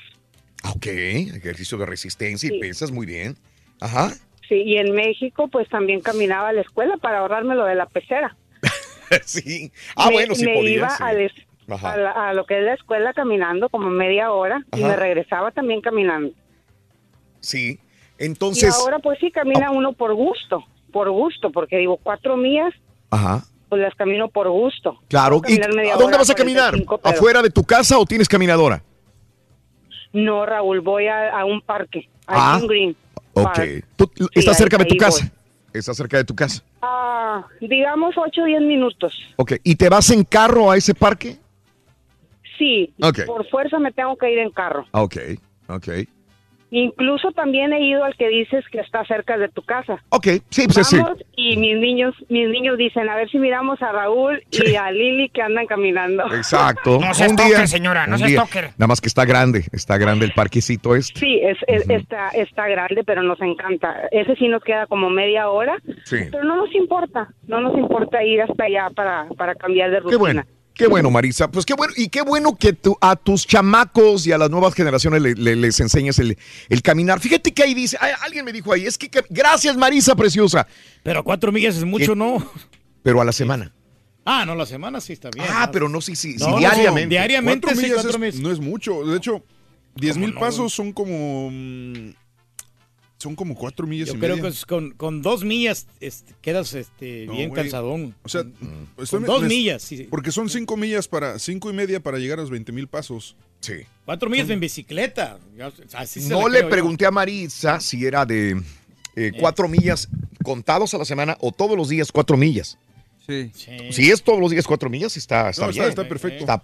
[0.74, 3.36] Ok, ejercicio de resistencia y pesas, muy bien.
[3.80, 4.10] Ajá.
[4.48, 7.86] Sí, y en México pues también caminaba a la escuela para ahorrarme lo de la
[7.86, 8.36] pecera.
[9.24, 9.70] sí.
[9.94, 10.72] Ah, me, bueno, sí me podías.
[10.76, 11.02] iba sí.
[11.84, 15.80] a, la- lo que es la escuela caminando como media hora y me regresaba también
[15.82, 16.32] caminando.
[17.40, 17.78] Sí.
[18.18, 22.72] Y Entonces, ahora pues sí camina uno por gusto, por gusto, porque digo cuatro millas,
[23.10, 23.44] ajá.
[23.68, 24.98] pues las camino por gusto.
[25.08, 25.40] Claro.
[25.46, 26.70] ¿Y a dónde vas a caminar?
[26.70, 28.82] 45, pero- ¿Afuera de tu casa o tienes caminadora?
[30.12, 32.54] No, Raúl, voy a, a un parque, Ah.
[32.54, 32.96] a Jim Green.
[33.34, 33.44] Ok.
[33.44, 33.84] Park.
[33.96, 35.30] ¿Tú estás ahí- cerca de tu casa?
[35.72, 36.62] Estás cerca de tu casa.
[36.82, 39.12] Ah, digamos ocho o diez minutos.
[39.36, 39.52] Ok.
[39.62, 41.36] ¿Y te vas en carro a ese parque?
[42.58, 43.20] Sí, Ok.
[43.26, 44.86] por fuerza me tengo que ir en carro.
[44.92, 45.16] Ah, Ok.
[45.68, 45.88] Ok.
[46.70, 50.02] Incluso también he ido al que dices que está cerca de tu casa.
[50.10, 50.26] Ok.
[50.50, 50.98] Sí, pues sí.
[51.36, 55.30] Y mis niños, mis niños dicen, a ver si miramos a Raúl y a Lili
[55.30, 56.24] que andan caminando.
[56.34, 56.98] Exacto.
[57.00, 58.40] No se día, señora, no se día.
[58.44, 58.70] stalker.
[58.76, 61.18] Nada más que está grande, está grande el parquecito este.
[61.18, 64.02] Sí, es, es- está, está grande, pero nos encanta.
[64.10, 66.16] Ese sí nos queda como media hora, Sí.
[66.30, 70.10] pero no nos importa, no nos importa ir hasta allá para, para cambiar de rutina.
[70.10, 70.42] Qué bueno.
[70.78, 71.50] Qué bueno, Marisa.
[71.50, 71.92] Pues qué bueno.
[71.96, 75.78] Y qué bueno que a tus chamacos y a las nuevas generaciones le- le- les
[75.80, 77.20] enseñes el, el caminar.
[77.20, 80.66] Fíjate que ahí dice, alguien me dijo ahí, es que, que- gracias Marisa preciosa.
[81.02, 82.16] Pero cuatro millas es mucho, ¿Qué?
[82.18, 82.50] ¿no?
[83.02, 83.74] Pero a la semana.
[84.24, 85.46] Ah, no, la semana sí está bien.
[85.50, 87.08] Ah, pero no, sí, sí, sí, No, no, diariamente.
[87.08, 88.40] diariamente Cuatro sí, millas cuatro es- millas.
[88.40, 89.04] no es mucho.
[89.04, 89.42] De hecho,
[89.96, 90.40] 10 mil no?
[90.40, 91.50] pasos son como.
[93.18, 94.42] Son como cuatro millas Yo y creo media.
[94.44, 97.62] que es con, con dos millas este, quedas este, No, bien güey.
[97.62, 98.14] cansadón.
[98.22, 99.02] O sea, Mm.
[99.02, 100.06] estoy- Con dos millas, sí.
[100.08, 101.38] Porque son cinco millas para.
[101.40, 103.34] Cinco y media para llegar a los 20 mil pasos.
[103.60, 103.74] Sí.
[104.04, 105.38] Cuatro millas en bicicleta.
[105.56, 106.68] Ya, así se No le yo.
[106.70, 108.62] pregunté a Marisa si era de
[109.16, 110.08] eh, cuatro millas
[110.44, 112.78] contados a la semana o todos los días cuatro millas.
[113.28, 113.50] Sí.
[113.92, 115.84] Si es todos los días cuatro millas, está, está No, bien.
[115.84, 116.38] está perfecto.
[116.38, 116.62] Está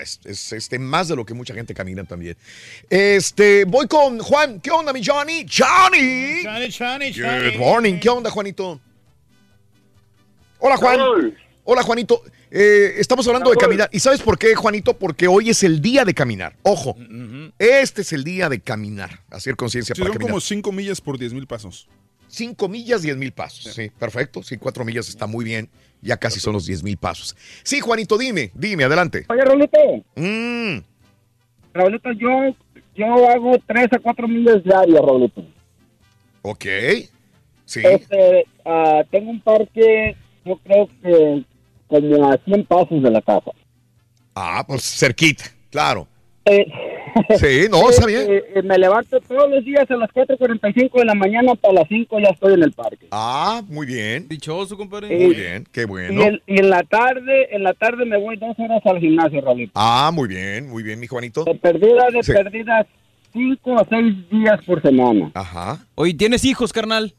[0.00, 2.38] es, es, este, más de lo que mucha gente camina también.
[2.88, 4.60] Este, voy con Juan.
[4.60, 5.44] ¿Qué onda, mi Johnny?
[5.46, 6.42] Johnny.
[6.42, 7.58] Johnny, Johnny, Good Johnny.
[7.58, 7.98] morning.
[8.00, 8.80] ¿Qué onda, Juanito?
[10.58, 11.34] Hola, Juan.
[11.64, 12.22] Hola, Juanito.
[12.50, 13.90] Eh, estamos hablando de caminar.
[13.92, 14.98] ¿Y sabes por qué, Juanito?
[14.98, 16.56] Porque hoy es el día de caminar.
[16.62, 16.96] Ojo,
[17.58, 19.20] este es el día de caminar.
[19.28, 20.30] Hacer conciencia Sí, para son caminar.
[20.32, 21.88] como cinco millas por 10 mil pasos.
[22.32, 23.74] Cinco millas, diez mil pasos.
[23.74, 24.42] Sí, perfecto.
[24.44, 25.68] Sí, cuatro millas está muy bien.
[26.02, 27.36] Ya casi son los diez mil pasos.
[27.62, 29.26] Sí, Juanito, dime, dime, adelante.
[29.28, 29.78] Oye, Raulito.
[30.16, 30.78] Mm,
[31.74, 32.54] Raulito, yo,
[32.94, 35.44] yo hago 3 a 4 millas diarias, Raulito.
[36.42, 36.64] ok.
[37.64, 37.80] Sí.
[37.84, 41.44] Este, ah, tengo un parque, yo creo que
[41.86, 43.50] como a 100 pasos de la casa.
[44.34, 46.08] Ah, pues cerquita, claro.
[46.46, 46.66] Eh,
[47.38, 48.22] Sí, no, está bien.
[48.30, 51.88] eh, eh, me levanto todos los días a las 4.45 de la mañana, para las
[51.88, 53.08] 5 ya estoy en el parque.
[53.10, 54.28] Ah, muy bien.
[54.28, 55.08] Dichoso, compadre.
[55.26, 56.22] Muy bien, qué Y, bueno.
[56.22, 59.72] en, y en la tarde, en la tarde me voy dos horas al gimnasio, Raulito.
[59.74, 61.42] Ah, muy bien, muy bien, mi Juanito.
[61.44, 62.32] De perdida, de Sí.
[62.32, 62.86] perdida,
[63.32, 65.30] 5 a 6 días por semana.
[65.34, 65.78] Ajá.
[65.96, 67.12] Oye, ¿tienes hijos, carnal?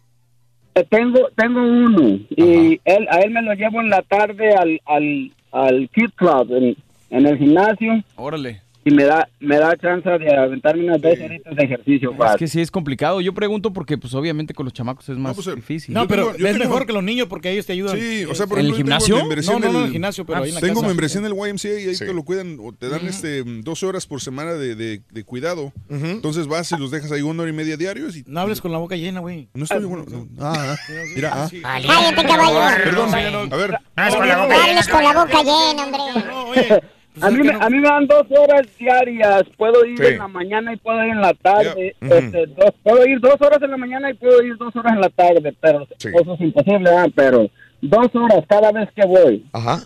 [0.75, 4.79] Eh, Tengo, tengo uno y él, a él me lo llevo en la tarde al,
[4.85, 6.77] al, al Kid Club en,
[7.09, 8.61] en el gimnasio Órale.
[8.83, 12.15] Y me da me da chance de aventarme unas dos horitas de ejercicio.
[12.25, 13.21] Es que sí es complicado.
[13.21, 15.93] Yo pregunto porque, pues, obviamente con los chamacos es más difícil.
[15.93, 17.99] No, pero tengo- es tengo- mejor que los niños porque ellos te ayudan.
[17.99, 19.17] Sí, o sea, por ¿En el gimnasio?
[19.17, 20.87] membresía No, no, no, en el- el gimnasio, pero ahí en la Tengo casa.
[20.87, 24.05] membresía en el YMCA y ahí te lo cuidan, o te dan este 12 horas
[24.07, 25.71] por semana de, de- de cuidado.
[25.89, 28.23] Entonces vas y los dejas ahí una hora y media diarios y...
[28.27, 29.47] No hables con la boca llena, güey.
[29.53, 30.05] No estoy bueno.
[30.09, 30.27] no.
[30.39, 30.75] Ah, ah,
[31.15, 31.49] mira, ah.
[31.51, 32.59] Cállate, caballo.
[32.83, 33.13] Perdón,
[33.53, 33.71] a ver.
[33.71, 36.81] No hables con la boca llena, hombre.
[37.19, 39.43] A mí, me- a mí me dan dos horas diarias.
[39.57, 40.05] Puedo ir Sí.
[40.13, 41.95] en la mañana y puedo ir en la tarde.
[41.99, 45.01] Este, dos- puedo ir dos horas en la mañana y puedo ir dos horas en
[45.01, 45.53] la tarde.
[45.59, 46.09] Pero Sí.
[46.19, 47.09] eso es imposible, ¿verdad?
[47.13, 47.49] Pero
[47.81, 49.45] dos horas cada vez que voy.
[49.53, 49.79] Ajá.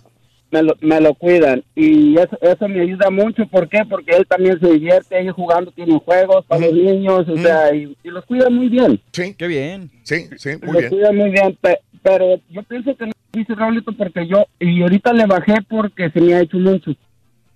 [0.52, 3.44] me lo, me lo cuidan y eso, eso me ayuda mucho.
[3.48, 3.80] ¿Por qué?
[3.90, 7.94] Porque él también se divierte, ellos jugando, tienen juegos para los niños, o sea, y,
[8.04, 8.98] y los cuida muy bien.
[9.12, 9.34] Sí.
[9.36, 9.90] Qué bien.
[10.04, 10.90] Sí, sí, muy los bien.
[10.90, 15.12] cuida muy bien, pe- pero yo pienso que no dice Raulito porque yo, y ahorita
[15.12, 16.92] le bajé porque se me ha hecho mucho.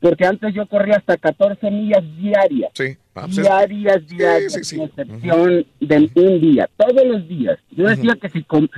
[0.01, 2.71] Porque antes yo corría hasta 14 millas diarias.
[2.75, 2.97] Sí.
[3.15, 7.59] Ah, pues, diarias, diarias, sí, excepción de un día, todos los días.
[7.71, 8.69] Yo decía que si, com-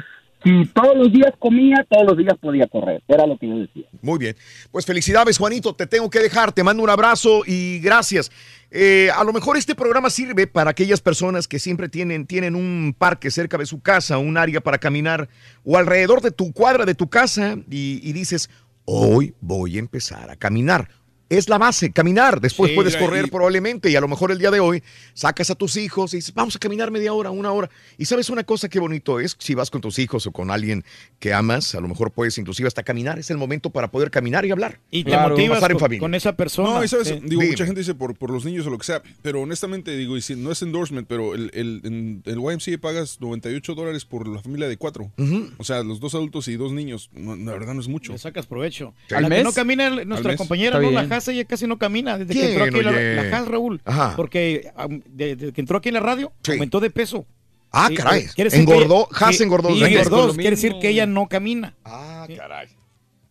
[0.42, 3.00] si todos los días comía, todos los días podía correr.
[3.06, 3.84] Era lo que yo decía.
[4.00, 4.34] Muy bien.
[4.72, 5.76] Pues felicidades, Juanito.
[5.76, 6.50] Te tengo que dejar.
[6.50, 8.32] Te mando un abrazo y gracias.
[8.72, 12.96] Eh, a lo mejor este programa sirve para aquellas personas que siempre tienen, tienen un
[12.98, 15.28] parque cerca de su casa, un área para caminar
[15.62, 18.50] o alrededor de tu cuadra de tu casa y, y dices,
[18.86, 20.88] hoy voy a empezar a caminar.
[21.32, 22.40] Es la base, caminar.
[22.40, 24.82] Después Sí, puedes correr y- probablemente y a lo mejor el día de hoy
[25.14, 27.70] sacas a tus hijos y dices, vamos a caminar media hora, una hora.
[27.96, 30.84] Y sabes una cosa que bonito es, si vas con tus hijos o con alguien
[31.18, 33.18] que amas, a lo mejor puedes inclusive hasta caminar.
[33.18, 34.78] Es el momento para poder caminar y hablar.
[34.90, 35.30] Y te Claro.
[35.30, 36.00] motivas Pasar en con, familia.
[36.00, 36.68] con esa persona.
[36.74, 37.14] No, y sabes, Sí.
[37.14, 37.46] digo, Dime.
[37.48, 40.20] mucha gente dice por, por los niños o lo que sea, pero honestamente digo, y
[40.22, 44.40] si no es endorsement, pero el, el, en el YMCA pagas 98 dólares por la
[44.42, 45.10] familia de cuatro.
[45.58, 48.12] O sea, los dos adultos y dos niños, no, la verdad no es mucho.
[48.12, 48.94] Le sacas provecho.
[49.08, 49.14] Sí.
[49.14, 49.44] A ¿Al que mes?
[49.44, 52.50] no camina ¿Al nuestra compañera, Está no, la ella casi no camina desde que ¿Quién,
[52.52, 53.80] entró aquí en la, la Raúl.
[53.84, 54.14] Ajá.
[54.16, 54.70] Porque
[55.08, 57.24] desde que entró aquí en la radio, aumentó de peso.
[57.70, 58.26] Ah, Sí, caray.
[58.34, 59.70] quiere decir Engordó, que- Haas engordó.
[59.70, 61.74] engordó, quiere decir que ella no camina.
[61.84, 62.68] Ah, caray.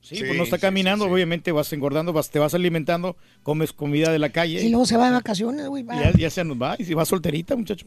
[0.01, 3.71] Sí, Sí, pues no está sí, caminando, obviamente vas engordando, vas, te vas alimentando, comes
[3.71, 4.61] comida de la calle.
[4.61, 5.83] Y luego se va de vacaciones, güey.
[5.83, 5.95] va.
[5.95, 6.75] Ya, ya se nos va.
[6.79, 7.85] Y si va solterita, muchacho.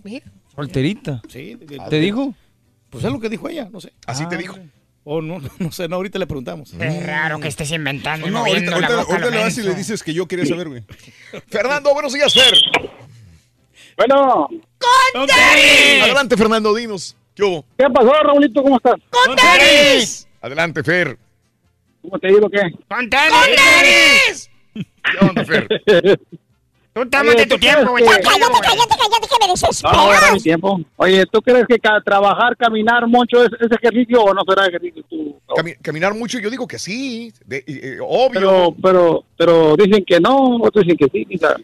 [0.55, 1.21] Solterita.
[1.29, 1.57] Sí.
[1.57, 2.35] de- ¿Te dijo?
[2.89, 3.93] Pues es lo que dijo ella, no sé.
[4.07, 4.57] Así te Ah, dijo.
[5.05, 6.73] O no, no sé, no, ahorita le preguntamos.
[6.79, 9.13] Qué raro que estés inventando No, ahorita, la ahorita, boca.
[9.13, 10.83] ahorita le vas y le dices que yo quería saber, güey.
[11.49, 12.55] Fernando, buenos días, Fer.
[13.97, 14.49] Bueno.
[16.03, 17.17] Adelante, Fernando, dinos.
[17.35, 17.65] ¿Qué hubo?
[17.77, 18.63] ¿Qué pasó, Raulito?
[18.63, 18.95] ¿Cómo estás?
[19.11, 20.27] ¡Con tenis!
[20.41, 21.19] Adelante, Fer.
[22.03, 22.61] ¿Cómo te digo qué?
[22.89, 24.51] ¡Con tenis!
[24.75, 25.69] ¿Qué onda, Fer?
[26.95, 28.05] Tú tómate tu tiempo, güey.
[28.05, 28.25] Cállate,
[28.63, 29.83] cállate, cállate, que me desesperas.
[29.97, 30.81] No, ahora mi tiempo.
[30.97, 35.03] Oye, ¿tú crees que ca- trabajar, caminar mucho es, es ejercicio o no será ejercicio?
[35.11, 35.37] Tú?
[35.49, 37.33] Cami- caminar mucho, yo digo que sí.
[37.45, 38.33] de- eh, obvio.
[38.33, 41.27] Pero, pero, pero dicen que no, otros dicen que sí.
[41.27, 41.57] quizá.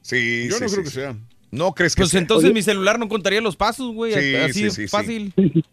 [0.00, 1.16] Sí, Yo sí, no sí, creo que sea.
[1.50, 2.20] No crees que Pues sea?
[2.20, 2.54] entonces Oye.
[2.54, 4.14] mi celular no contaría los pasos, güey.
[4.14, 4.88] Sí, así sí, de sí, sí.
[4.88, 5.32] fácil.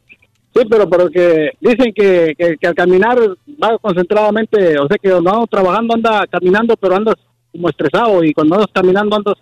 [0.52, 3.20] Sí, pero, pero que dicen que, que, que al caminar
[3.64, 7.16] va concentradamente, o sea que cuando andas trabajando anda caminando, pero andas
[7.52, 9.36] como estresado y cuando andas caminando andas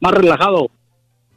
[0.00, 0.70] más relajado.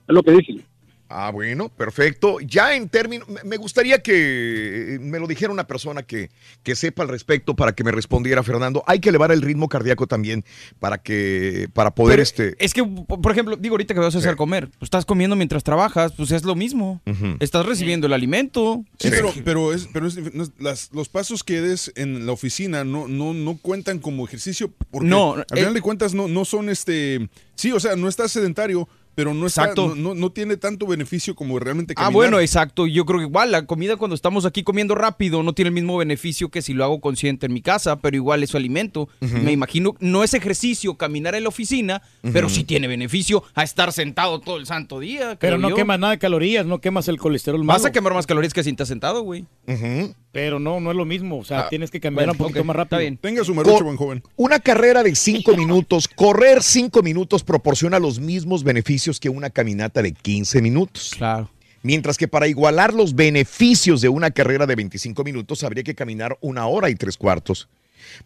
[0.07, 0.68] Es lo que dicen.
[1.11, 2.39] Ah, bueno, perfecto.
[2.39, 6.29] Ya en términos, me- gustaría que eh, me lo dijera una persona que,
[6.61, 8.83] que sepa al respecto para que me respondiera, Fernando.
[8.85, 10.45] Hay que elevar el ritmo cardíaco también
[10.79, 12.55] para que, para poder Pero este.
[12.63, 15.63] Es que, por ejemplo, digo ahorita que vas a hacer comer, pues estás comiendo mientras
[15.63, 17.01] trabajas, pues es lo mismo.
[17.39, 18.85] Estás recibiendo el alimento.
[18.99, 20.17] Sí, pero, pero, es, pero es
[20.59, 25.07] las- los pasos que des en la oficina no, no, no cuentan como ejercicio porque
[25.07, 27.29] No, al eh, final de cuentas no, no son este...
[27.55, 28.87] Sí, o sea, no estás sedentario,
[29.19, 29.89] pero no, está, Exacto.
[29.89, 32.13] no, no, no tiene tanto beneficio como realmente Ah, caminar.
[32.13, 32.87] bueno, exacto.
[32.87, 35.97] Yo creo que igual la comida cuando estamos aquí comiendo rápido no tiene el mismo
[35.97, 39.09] beneficio que si lo hago consciente en mi casa, pero igual es su alimento.
[39.19, 43.91] Me imagino, no es ejercicio caminar en la oficina, pero sí tiene beneficio a estar
[43.91, 45.35] sentado todo el santo día.
[45.37, 45.75] Pero no yo.
[45.75, 47.77] quemas nada de calorías, no quemas el colesterol malo.
[47.77, 49.43] Vas a quemar más calorías que si estás sentado, güey.
[50.31, 51.39] Pero no, no es lo mismo.
[51.39, 52.97] O sea, Ah, tienes que bueno, un poquito más rápido.
[52.97, 53.17] está bien.
[53.17, 54.23] Tenga su marucho, buen joven.
[54.37, 60.01] Una carrera de cinco minutos, correr cinco minutos proporciona los mismos beneficios que una caminata
[60.01, 61.13] de 15 minutos.
[61.15, 61.49] Claro.
[61.83, 66.37] Mientras que para igualar los beneficios de una carrera de 25 minutos habría que caminar
[66.41, 67.69] una hora y tres cuartos.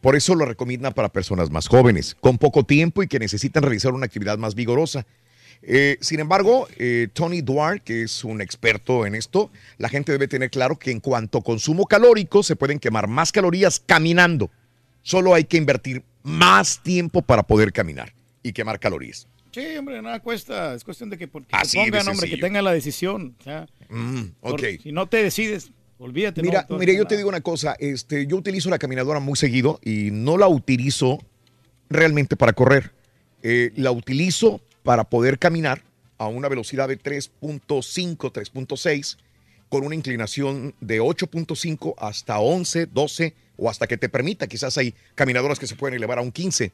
[0.02, 3.94] Por eso lo recomienda para personas más jóvenes, con poco tiempo y que necesitan realizar
[3.94, 5.06] una actividad más vigorosa.
[5.62, 10.28] Eh, sin embargo, eh, Tony Duarte, que es un experto en esto, la gente debe
[10.28, 14.50] tener claro que en cuanto a consumo calórico se pueden quemar más calorías caminando.
[15.04, 19.28] Solo hay que invertir más tiempo para poder caminar y quemar calorías.
[19.54, 20.74] Sí, hombre, nada cuesta.
[20.74, 23.36] Es cuestión de que, porque Así pongan, hombre, que tengan la decisión.
[23.40, 24.64] o sea, Mm, por- ok.
[24.82, 26.42] si no te decides, olvídate.
[26.42, 30.10] Mira, mira, yo te digo una cosa, este, yo utilizo la caminadora muy seguido y
[30.12, 31.20] no la utilizo
[31.90, 32.92] realmente para correr.
[33.44, 35.84] Eh, la utilizo para poder caminar
[36.18, 39.18] a una velocidad de 3.5, 3.6,
[39.70, 44.48] con una inclinación de 8.5 hasta 11, 12 o hasta que te permita.
[44.48, 46.72] Quizás hay caminadoras que se pueden elevar a un 15,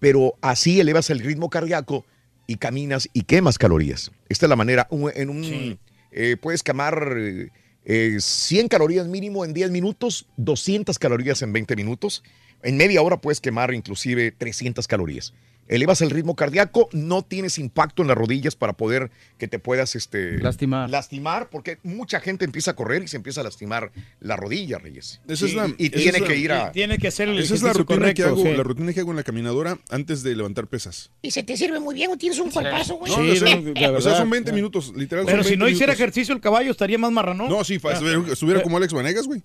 [0.00, 2.04] pero así elevas el ritmo cardíaco
[2.46, 4.10] y caminas y quemas calorías.
[4.28, 4.88] Esta es la manera.
[5.14, 5.78] En un,
[6.12, 7.50] eh, puedes quemar eh,
[7.84, 12.22] eh, 100 calorías mínimo en 10 minutos, 200 calorías en 20 minutos.
[12.62, 15.34] En media hora puedes quemar inclusive 300 calorías.
[15.68, 19.94] Elevas el ritmo cardíaco, no tienes impacto en las rodillas para poder que te puedas
[19.96, 20.90] este, lastimar.
[20.90, 25.20] lastimar, porque mucha gente empieza a correr y se empieza a lastimar la rodilla, Reyes.
[25.26, 26.72] Esa es la- y tiene es la- que ir a...
[26.72, 28.54] Tiene que hacer el Esa es la ejercicio rutina, que hago, sí.
[28.56, 31.10] la rutina que hago en la caminadora antes de levantar pesas.
[31.22, 33.10] Y se te sirve muy bien o tienes un cuerpazo, güey.
[33.12, 34.18] No, Sí, o sea, no, la o sea, verdad.
[34.18, 35.24] son 20 minutos, literal.
[35.26, 36.00] Pero si 20 no hiciera minutos.
[36.00, 37.48] ejercicio el caballo estaría más marrano.
[37.48, 37.92] No, sí, Ah.
[37.92, 39.42] estuviera, estuviera como Alex Vanegas, güey.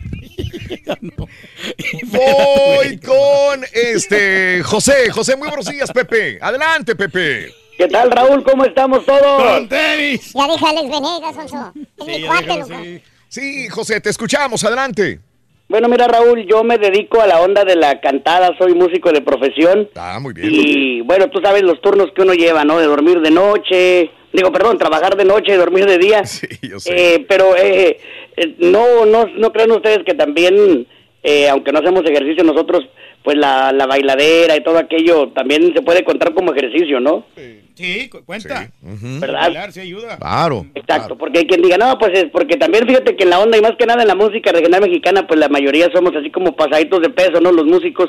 [2.06, 5.10] Voy con este José.
[5.10, 6.38] José, muy buenos días, Pepe.
[6.40, 7.52] Adelante, Pepe.
[7.76, 8.42] ¿Qué tal, Raúl?
[8.42, 9.68] ¿Cómo estamos todos?
[9.68, 11.72] Ya deja Alex Venegas, Sonso.
[11.98, 13.02] Es mi cuate.
[13.28, 14.64] Sí, José, te escuchamos.
[14.64, 15.20] Adelante.
[15.70, 19.20] Bueno, mira, Raúl, yo me dedico a la onda de la cantada, soy músico de
[19.20, 19.88] profesión.
[19.94, 20.48] Ah, muy bien.
[20.50, 22.78] Y bueno, tú sabes los turnos que uno lleva, ¿no?
[22.80, 26.24] De dormir de noche, digo, perdón, trabajar de noche y dormir de día.
[26.26, 27.14] Sí, yo sé.
[27.14, 27.98] Eh, pero eh,
[28.36, 30.86] eh, no, no, no creen ustedes que también,
[31.22, 32.88] eh, aunque no hacemos ejercicio nosotros,
[33.22, 37.26] pues la, la bailadera y todo aquello también se puede contar como ejercicio, ¿no?
[37.74, 38.70] Sí, cu- cuenta.
[38.82, 39.40] ¿Verdad?
[39.42, 40.16] Bailar sí ayuda.
[40.18, 40.66] Claro.
[40.74, 43.56] Exacto, porque hay quien diga, no, pues es porque también fíjate que en la onda
[43.58, 46.54] y más que nada en la música regional mexicana, pues la mayoría somos así como
[46.56, 47.52] pasaditos de peso, ¿no?
[47.52, 48.08] Los músicos.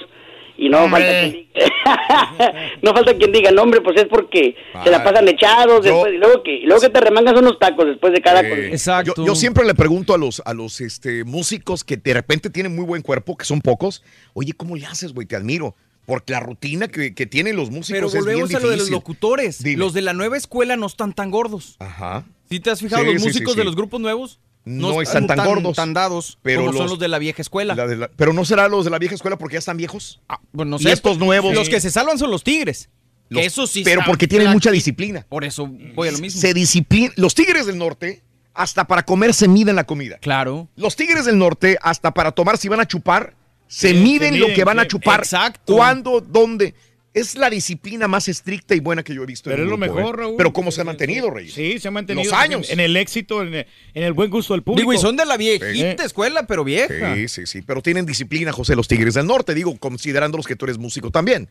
[0.58, 1.52] Y no falta quien diga,
[2.82, 6.18] no falta quien diga, no, hombre, pues es porque se la pasan echados después, y
[6.18, 9.04] luego que, y luego que te remangas unos tacos después de cada Eh, cosa.
[9.04, 12.76] Yo, yo siempre le pregunto a los, a los este, músicos que de repente tienen
[12.76, 15.26] muy buen cuerpo, que son pocos, oye, ¿cómo le haces, güey?
[15.28, 15.76] Te admiro.
[16.06, 18.78] Porque la rutina que, que tienen los músicos Pero es bien volvemos a lo de
[18.78, 19.64] los locutores.
[19.64, 19.78] Dime.
[19.78, 21.76] Los de la nueva escuela no están tan gordos.
[21.80, 22.26] Ajá.
[22.50, 23.04] ¿Sí te has fijado?
[23.04, 25.76] Sí, los sí, músicos sí, de los grupos nuevos No están tan gordos.
[25.76, 27.74] tan dados Pero como son los- de la vieja escuela.
[27.76, 30.22] La de la- pero no será los de la vieja escuela porque ya están viejos.
[30.52, 31.54] Bueno, no y sé, estos nuevos.
[31.56, 32.90] Los que se salvan son los tigres.
[33.30, 35.26] Los- eso sí pero porque tienen mucha disciplina.
[35.30, 36.40] Por eso voy a lo mismo.
[36.40, 37.12] Se disciplina.
[37.16, 38.22] Los tigres del norte,
[38.54, 40.18] hasta para comer se miden la comida.
[40.20, 40.68] Claro.
[40.76, 43.34] Los tigres del norte, hasta para tomar si van a chupar,
[43.68, 45.22] se Sí, miden se lo miden, que van a chupar.
[45.22, 45.74] Exacto.
[45.76, 46.20] ¿Cuándo?
[46.20, 46.76] ¿Dónde?
[47.14, 49.50] Es la disciplina más estricta y buena que yo he visto.
[49.50, 50.18] en Pero es lo grupo, mejor, ¿eh?
[50.22, 50.36] Raúl.
[50.38, 51.54] Pero ¿cómo se ha mantenido, Reyes?
[51.54, 52.24] Sí, se ha mantenido.
[52.24, 52.70] Los años.
[52.72, 54.80] En, el éxito, en el, en el buen gusto del público.
[54.90, 56.06] Digo, y son de la viejita Sí.
[56.06, 57.16] escuela, pero vieja.
[57.16, 57.62] Sí, sí, sí.
[57.64, 61.50] Pero tienen disciplina, José, los tigres del norte, digo, considerándolos que tú eres músico también.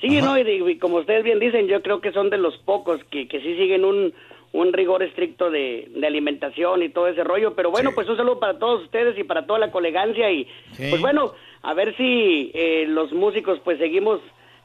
[0.00, 3.26] Sí, no, y como ustedes bien dicen, yo creo que son de los pocos que,
[3.28, 4.12] que sí siguen un,
[4.52, 7.54] un rigor estricto de, de alimentación y todo ese rollo.
[7.56, 10.30] Pero bueno, pues un saludo para todos ustedes y para toda la colegancia.
[10.30, 10.44] Y
[10.76, 10.84] Sí.
[10.90, 14.20] pues bueno, a ver si eh, los músicos pues seguimos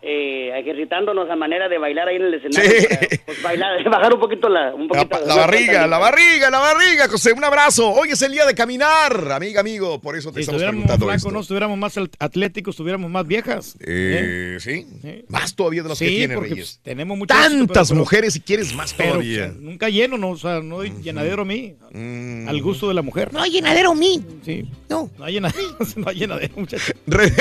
[0.06, 2.72] eh, ejercitándonos a manera de bailar ahí en el escenario.
[2.90, 6.60] para, pues, bailar, bajar un poquito la, un La, poquito la barriga, la barriga, la
[6.60, 7.32] barriga, José.
[7.34, 7.90] Un abrazo.
[7.92, 10.00] Hoy es el día de caminar, amiga, amigo.
[10.02, 11.32] Por eso te Si estamos preguntando flacos, esto.
[11.32, 13.78] no estuviéramos más atléticos, estuviéramos más viejas.
[13.80, 14.86] Eh, ¿sí?
[15.30, 16.80] Más todavía de las Sí, que tiene porque, Reyes.
[16.84, 19.44] pues, tenemos éxito, Tantas pero- mujeres y quieres más pero, todavía.
[19.44, 21.76] o sea, nunca lleno, no, o sea, no hay llenadero a mí.
[21.92, 22.50] Mm.
[22.50, 23.32] Al gusto de la mujer.
[23.32, 24.22] No hay llenadero mí.
[24.44, 24.66] Sí.
[24.90, 25.10] No.
[25.18, 26.94] No hay llenadero, no hay llenadero, muchachos.
[27.08, 27.34] René,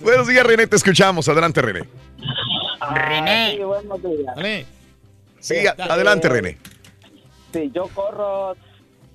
[0.00, 1.28] buenos días, René, te escuchamos.
[1.28, 1.80] Adelante, René.
[2.94, 3.56] René.
[3.56, 4.68] Sí, buenos días.
[5.40, 6.58] Sí, adelante, René.
[7.52, 8.54] Sí, yo corro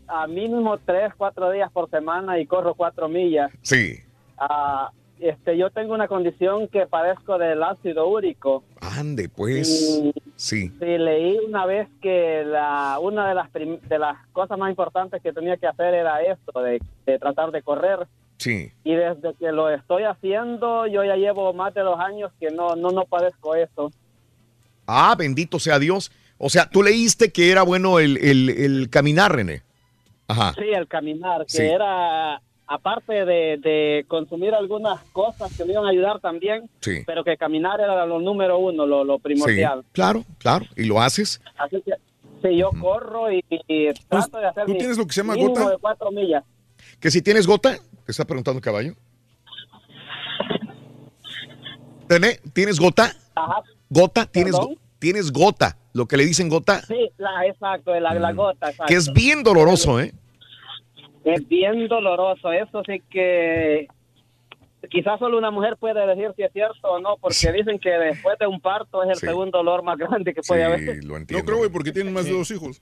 [0.08, 3.52] a mínimo tres, cuatro días por semana y corro cuatro millas.
[3.62, 3.98] Sí.
[4.38, 8.64] Ah, este, yo tengo una condición que padezco del ácido úrico.
[8.82, 9.68] Ande, pues.
[10.04, 10.70] Y Sí.
[10.80, 15.22] sí, leí una vez que la, una de las, prim- de las cosas más importantes
[15.22, 18.00] que tenía que hacer era esto, de, de tratar de correr.
[18.44, 18.72] Sí.
[18.84, 22.76] Y desde que lo estoy haciendo, yo ya llevo más de dos años que no,
[22.76, 23.90] no, no padezco eso.
[24.86, 26.12] Ah, bendito sea Dios.
[26.38, 29.62] O sea, tú leíste que era bueno el, el- el caminar, René.
[30.28, 30.54] Ajá.
[30.58, 31.62] Sí, el caminar, que Sí.
[31.64, 37.04] era aparte de, de consumir algunas cosas que me iban a ayudar también, Sí.
[37.06, 39.84] pero que caminar era lo número uno, lo, lo Sí, primordial.
[39.94, 40.66] claro, claro.
[40.76, 41.40] ¿Y lo haces?
[41.58, 41.94] Así que
[42.42, 45.36] sí, yo corro y, y trato de hacer ¿tú mi tienes lo que se llama
[45.36, 45.70] gota?
[45.70, 46.44] de cuatro millas.
[47.00, 47.78] ¿Que si tienes gota?
[48.06, 48.94] ¿Te está preguntando el caballo?
[52.10, 53.12] René, ¿tienes gota?
[53.36, 53.62] Ajá.
[53.90, 54.26] ¿Gota?
[54.26, 54.56] ¿Tienes,
[55.00, 55.78] ¿Tienes gota?
[55.94, 58.70] Lo que le dicen gota, Sí, la, exacto, la, la gota.
[58.70, 58.84] Exacto.
[58.84, 58.88] Mm.
[58.88, 60.12] que es bien doloroso, ¿eh?
[61.24, 63.88] Es bien doloroso, eso sí que
[64.90, 68.38] quizás solo una mujer puede decir si es cierto o no, porque dicen que después
[68.40, 69.28] de un parto es el Sí.
[69.28, 70.80] segundo dolor más grande que puede haber.
[71.06, 71.38] lo entiendo.
[71.38, 72.82] No creo, güey, porque tienen más de dos hijos.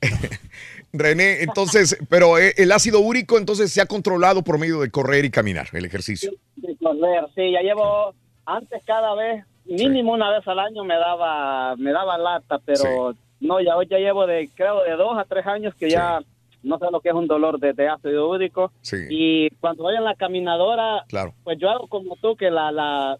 [0.92, 5.24] René, entonces, pero eh, el ácido úrico entonces se ha controlado por medio de correr
[5.24, 6.32] y caminar, el ejercicio.
[6.56, 7.24] de correr.
[7.34, 8.14] Sí, ya llevo
[8.46, 13.60] antes cada vez mínimo una vez al año me daba me daba lata, pero no
[13.60, 16.20] ya hoy ya llevo de creo de dos a tres años que ya
[16.62, 18.96] no sé lo que es un dolor de, de ácido úrico Sí.
[19.10, 21.34] y cuando voy en la caminadora Claro.
[21.44, 23.18] pues yo hago como tú que la la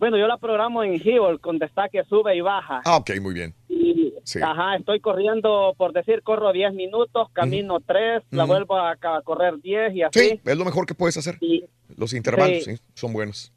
[0.00, 3.54] bueno yo la programo en hill con destaque sube y baja Ah, ok, muy bien.
[4.24, 4.40] Sí.
[4.42, 9.94] Ajá, estoy corriendo, por decir, corro 10 minutos, camino 3, la vuelvo a, correr 10
[9.94, 10.18] y así.
[10.20, 11.38] Sí, es lo mejor que puedes hacer.
[11.96, 13.52] Los intervalos, sí, son buenos.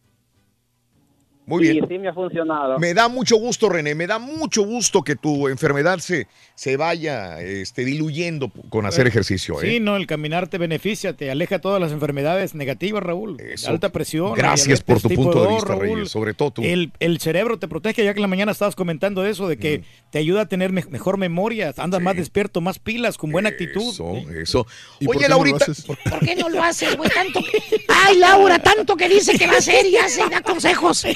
[1.52, 1.86] Muy Sí, bien.
[1.88, 2.80] sí me ha funcionado.
[2.80, 7.42] Me da mucho gusto, René, me da mucho gusto que tu enfermedad se, se vaya
[7.42, 9.62] este, diluyendo con hacer ejercicio.
[9.62, 9.70] ¿eh?
[9.70, 13.38] Sí, no, el caminar te beneficia, te aleja todas las enfermedades negativas, Raúl.
[13.68, 14.34] Alta presión.
[14.34, 15.82] Gracias por tu punto de vista, Raúl.
[15.98, 16.62] Reyes, sobre todo tú.
[16.64, 19.84] El, el cerebro te protege, ya que en la mañana estabas comentando eso, de que
[20.10, 23.82] te ayuda a tener me- mejor memoria, andas más despierto, más pilas, con buena actitud.
[23.92, 24.68] Eso, eso.
[25.00, 25.66] ¿Y por Oye, no Laurita.
[25.86, 27.10] ¿Por qué no lo haces, güey?
[27.10, 27.42] Tanto.
[27.90, 31.06] Ay, Laura, tanto que dice que va a hacer y hace y da consejos.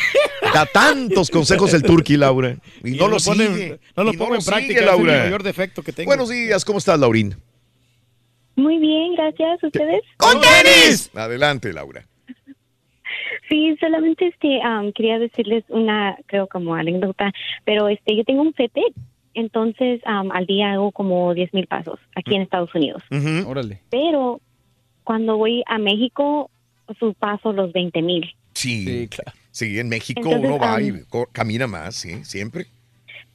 [0.53, 2.55] Da tantos consejos el Turqui, Laura.
[2.83, 3.79] Y, no no lo pone- sigue.
[3.95, 5.15] no lo Y pongo en práctica, Laura.
[5.17, 6.07] el mayor defecto que tengo.
[6.09, 7.35] Buenos días, ¿cómo estás, Laurín?
[8.55, 9.61] Muy bien, gracias.
[9.63, 10.01] ¿Ustedes?
[10.17, 11.09] ¡Con tenis!
[11.13, 12.05] Adelante, Laura.
[13.49, 17.31] Sí, solamente este am, quería decirles una, creo como anécdota,
[17.63, 18.81] pero este yo tengo un fete,
[19.33, 23.03] entonces am, al día hago como 10 mil pasos aquí en Estados Unidos.
[23.45, 23.81] Órale.
[23.91, 24.41] Pero
[25.03, 26.49] cuando voy a México,
[26.97, 28.35] su paso los 20 mil.
[28.53, 29.09] Sí, sí,
[29.61, 30.93] en México Entonces, uno va y
[31.31, 32.65] camina más, sí, siempre.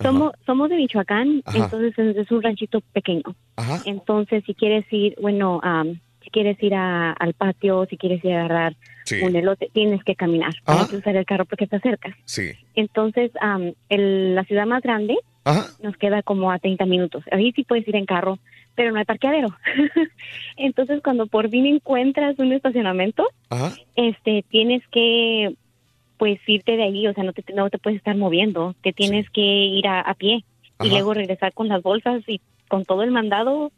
[0.03, 1.59] Somos, somos de Michoacán, Ajá.
[1.65, 3.23] entonces es, un ranchito pequeño.
[3.57, 3.83] Ajá.
[3.85, 8.33] Entonces, si quieres ir, bueno, am, si quieres ir a- al patio, si quieres ir
[8.33, 9.17] a agarrar Sí.
[9.23, 10.55] un elote, tienes que caminar.
[10.65, 10.75] Ajá.
[10.87, 12.17] Tienes que usar el carro porque está cerca.
[12.25, 12.53] Sí.
[12.75, 13.31] Entonces,
[13.91, 15.67] el- la ciudad más grande Ajá.
[15.83, 17.25] nos queda como a 30 minutos.
[17.31, 18.39] Ahí sí puedes ir en carro,
[18.75, 19.49] pero no hay parqueadero.
[20.57, 23.27] Entonces, cuando por fin encuentras un estacionamiento,
[23.97, 25.55] este, tienes que,
[26.21, 29.31] pues, irte de ahí, o sea, no te, no te puedes estar moviendo, te tienes
[29.31, 30.45] que ir a, a pie
[30.77, 30.87] Ajá.
[30.87, 33.73] y luego regresar con las bolsas y con todo el mandado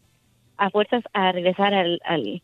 [0.57, 2.43] a fuerzas a regresar al, al,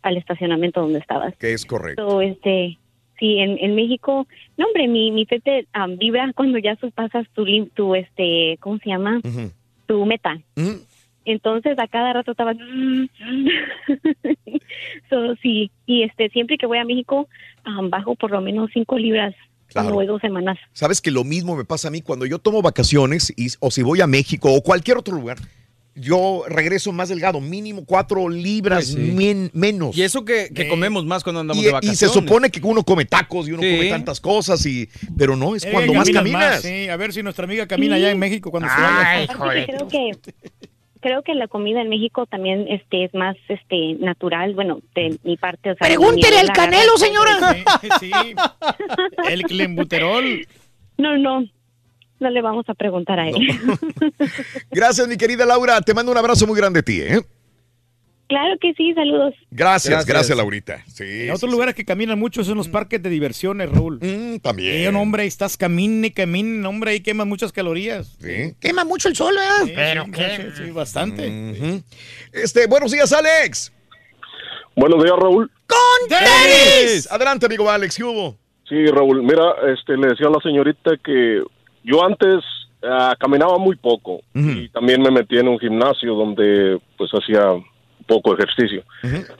[0.00, 1.36] al estacionamiento donde estabas.
[1.36, 2.08] Que es correcto.
[2.08, 2.78] So, este,
[3.18, 4.26] sí, en, en México,
[4.56, 8.88] no hombre, mi, mi fete am, vibra cuando ya pasas tu, tu, este, ¿cómo se
[8.88, 9.20] llama?
[9.84, 10.38] Tu meta.
[11.26, 12.52] Entonces a cada rato estaba
[15.10, 17.28] so, sí y este siempre que voy a México
[17.90, 19.34] bajo por lo menos cinco libras
[19.72, 19.94] cuando Claro.
[19.94, 23.32] voy dos semanas Sabes que lo mismo me pasa a mí cuando yo tomo vacaciones
[23.36, 25.38] y, o si voy a México o cualquier otro lugar.
[25.96, 29.96] Yo regreso más delgado, mínimo cuatro libras men- menos.
[29.96, 31.98] Y eso que, que comemos más cuando andamos Y, de y vacaciones.
[32.00, 33.76] se supone que uno come tacos y uno Sí.
[33.76, 36.62] come tantas cosas, y, pero no, es Eh, cuando más caminas.
[36.62, 39.22] sí, a ver si nuestra amiga camina allá en México cuando se vaya.
[39.32, 40.10] Aparte que creo que
[41.04, 45.36] creo que la comida en México también este es más este natural bueno de mi
[45.36, 47.56] parte o sea, Pregúntele al Canelo, señora.
[48.00, 48.10] Sí,
[49.28, 50.46] el clenbuterol.
[50.96, 51.44] no no
[52.20, 53.36] no le vamos a preguntar a él
[54.70, 55.78] Gracias, mi querida Laura.
[55.82, 57.20] Te mando un abrazo muy grande a ti, ¿eh?
[58.34, 60.38] Claro que sí saludos Gracias, gracias, Gracias.
[60.38, 60.82] Laurita.
[60.86, 63.98] Sí, En otros lugares que caminan mucho son los parques de diversiones, Raúl.
[64.00, 64.88] Mm, también.
[64.88, 68.16] Y, no, hombre, ahí estás camine, camine, hombre, ahí quemas muchas calorías.
[68.20, 68.54] Sí.
[68.60, 69.72] Quema mucho el sol, ¿verdad?
[69.74, 70.50] Pero qué.
[70.56, 71.82] Sí, bastante.
[72.32, 73.72] Este, buenos días, Alex.
[74.74, 75.50] Buenos días, Raúl.
[75.66, 77.10] ¡Con tenis!
[77.10, 78.36] Adelante, amigo Alex, ¿qué hubo?
[78.68, 81.42] Sí, Raúl, mira, este, le decía a la señorita que
[81.84, 82.42] yo antes
[82.82, 87.42] ah, caminaba muy poco y también me metí en un gimnasio donde pues hacía
[88.06, 88.84] poco ejercicio.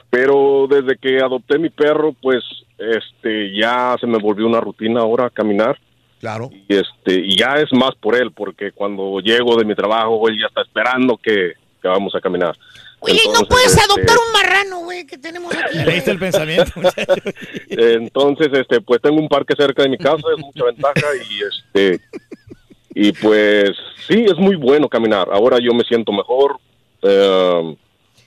[0.09, 2.43] Pero desde que adopté mi perro, pues
[2.77, 5.79] este ya se me volvió una rutina ahora caminar.
[6.19, 6.49] Claro.
[6.51, 10.39] Y este y ya es más por él porque cuando llego de mi trabajo él
[10.39, 12.55] ya está esperando que, que vamos a caminar.
[12.99, 15.77] Oye, ¿y no puedes este, adoptar un marrano, güey, que tenemos aquí.
[15.85, 16.71] Leíste el pensamiento.
[17.69, 22.01] Entonces, este, pues tengo un parque cerca de mi casa, es mucha ventaja y este
[22.97, 23.71] y pues
[24.07, 25.27] sí, es muy bueno caminar.
[25.31, 26.57] Ahora yo me siento mejor,
[27.01, 27.75] eh,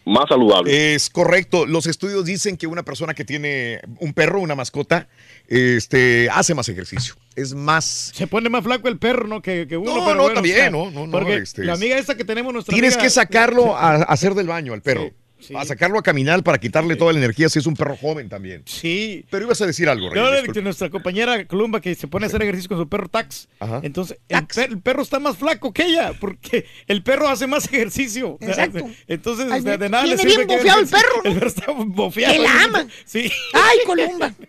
[0.09, 0.95] más saludable.
[0.95, 1.67] Es correcto.
[1.67, 5.09] Los estudios dicen que una persona que tiene un perro, una mascota,
[5.47, 7.15] este, hace más ejercicio.
[7.37, 8.11] Es más.
[8.15, 9.41] Se pone más flaco el perro, ¿no?
[9.43, 9.95] Que, que uno.
[9.95, 12.17] No, pero no, bueno, también, o sea, no, no, no, Porque este, la amiga esta
[12.17, 15.11] que tenemos, nuestra Tienes amiga- que sacarlo a, a hacer del baño al perro.
[15.55, 18.63] A sacarlo a caminar para quitarle toda la energía si es un perro joven también.
[18.67, 19.25] Sí.
[19.31, 20.21] Pero ibas a decir algo, Rey.
[20.47, 23.49] No, que nuestra compañera Columba que se pone a hacer ejercicio con su perro Tax.
[23.61, 23.81] Ajá.
[23.85, 27.67] Entonces, el, per- el perro está más flaco que ella, porque el perro hace más
[27.67, 28.37] ejercicio.
[28.41, 28.81] Exacto.
[29.07, 31.23] Entonces, Ay, de nada le sirve bien que bofeado el perro.
[31.25, 32.35] El perro está bofeado.
[32.35, 32.87] Que la ama.
[33.05, 33.31] Sí.
[33.55, 34.35] Ay, Columba.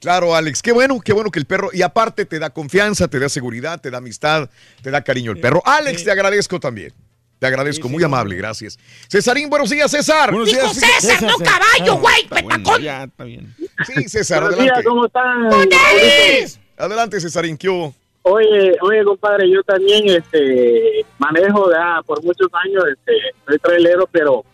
[0.00, 3.18] Claro, Alex, qué bueno, qué bueno que el perro, y aparte te da confianza, te
[3.18, 4.48] da seguridad, te da amistad,
[4.80, 5.60] te da cariño el perro.
[5.66, 6.92] Alex, te agradezco también.
[7.38, 8.76] Te agradezco, muy amable, gracias.
[9.08, 10.30] Cesarín, buenos días, César.
[10.30, 12.82] Buenos Dijo días, César, no caballo, güey, petacón.
[12.82, 13.54] ya, está bien.
[13.86, 14.80] Sí, César, Buenos adelante.
[14.80, 15.48] días, ¿cómo están?
[15.48, 16.60] ¡Con tenis!
[16.76, 17.94] Adelante, Cesarín, ¿qué hubo?
[18.22, 23.12] Oye, oye, compadre, yo también este, manejo ya por muchos años, este,
[23.46, 24.44] soy trailero, pero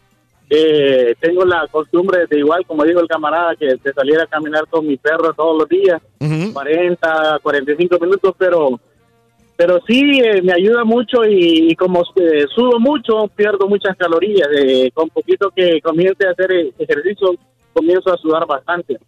[0.51, 4.67] eh, tengo la costumbre de igual, como dijo el camarada, que de salir a caminar
[4.69, 6.01] con mi perro todos los días,
[6.53, 8.79] 40, 45 minutos, pero
[9.57, 14.49] pero sí eh, me ayuda mucho y, y como eh, sudo mucho, pierdo muchas calorías.
[14.57, 17.35] eh, con poquito que comience a hacer eh, ejercicio,
[17.73, 18.99] comienzo a sudar bastante.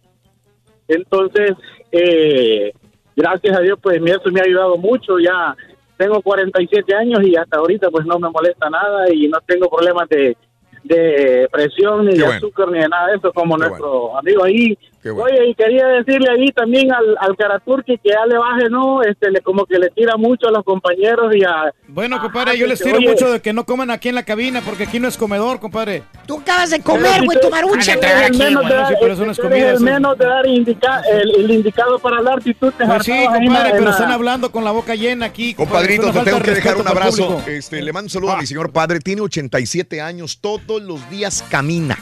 [0.87, 1.51] Entonces,
[1.91, 2.71] eh,
[3.15, 5.19] gracias a Dios, pues mi- eso me ha ayudado mucho.
[5.19, 5.55] Ya
[5.97, 10.07] tengo 47 años y hasta ahorita pues no me molesta nada y no tengo problemas
[10.09, 10.37] de,
[10.83, 12.37] de presión ni Qué de bueno.
[12.37, 14.77] azúcar ni de nada de eso como nuestro amigo ahí.
[15.07, 15.33] Qué bueno.
[15.37, 19.01] Oye, y quería decirle ahí también al, al Karaturki que ya le baje, ¿no?
[19.03, 21.71] Este, le, como que le tira mucho a los compañeros y a...
[21.87, 24.23] Bueno, compadre, Ah, yo les tiro oye, mucho de que no coman aquí en la
[24.23, 26.03] cabina porque aquí no es comedor, compadre.
[26.25, 27.93] Tú acabas de comer, güey, tu marucha.
[27.93, 32.53] el menos de dar- el menos de dar indica- el, el indicado para hablar si
[32.53, 35.53] tú te Pues sí, compadre, pero están hablando con la boca llena aquí.
[35.53, 37.41] Compadrito, te tengo que de dejar un abrazo.
[37.47, 38.99] Este, le mando un saludo a mi señor padre.
[38.99, 41.97] Tiene 87 años, todos los días camina.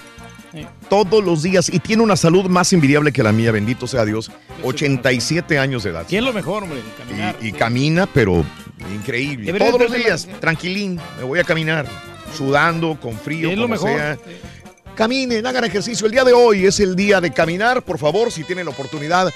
[0.90, 4.32] Todos los días y tiene una salud más envidiable que la mía, bendito sea Dios.
[4.64, 6.06] 87 años de edad.
[6.08, 6.80] ¿Quién es lo mejor, hombre?
[6.98, 7.35] Caminar.
[7.42, 8.43] Y, y camina, pero
[8.93, 9.45] increíble.
[9.48, 11.85] Debería Todos los días, tranquilín, me voy a caminar,
[12.35, 13.90] sudando, con frío, Es lo mejor.
[13.90, 14.17] sea.
[14.95, 16.06] Caminen, hagan ejercicio.
[16.06, 17.82] El día de hoy es el día de caminar.
[17.82, 19.34] Por favor, si tienen la oportunidad,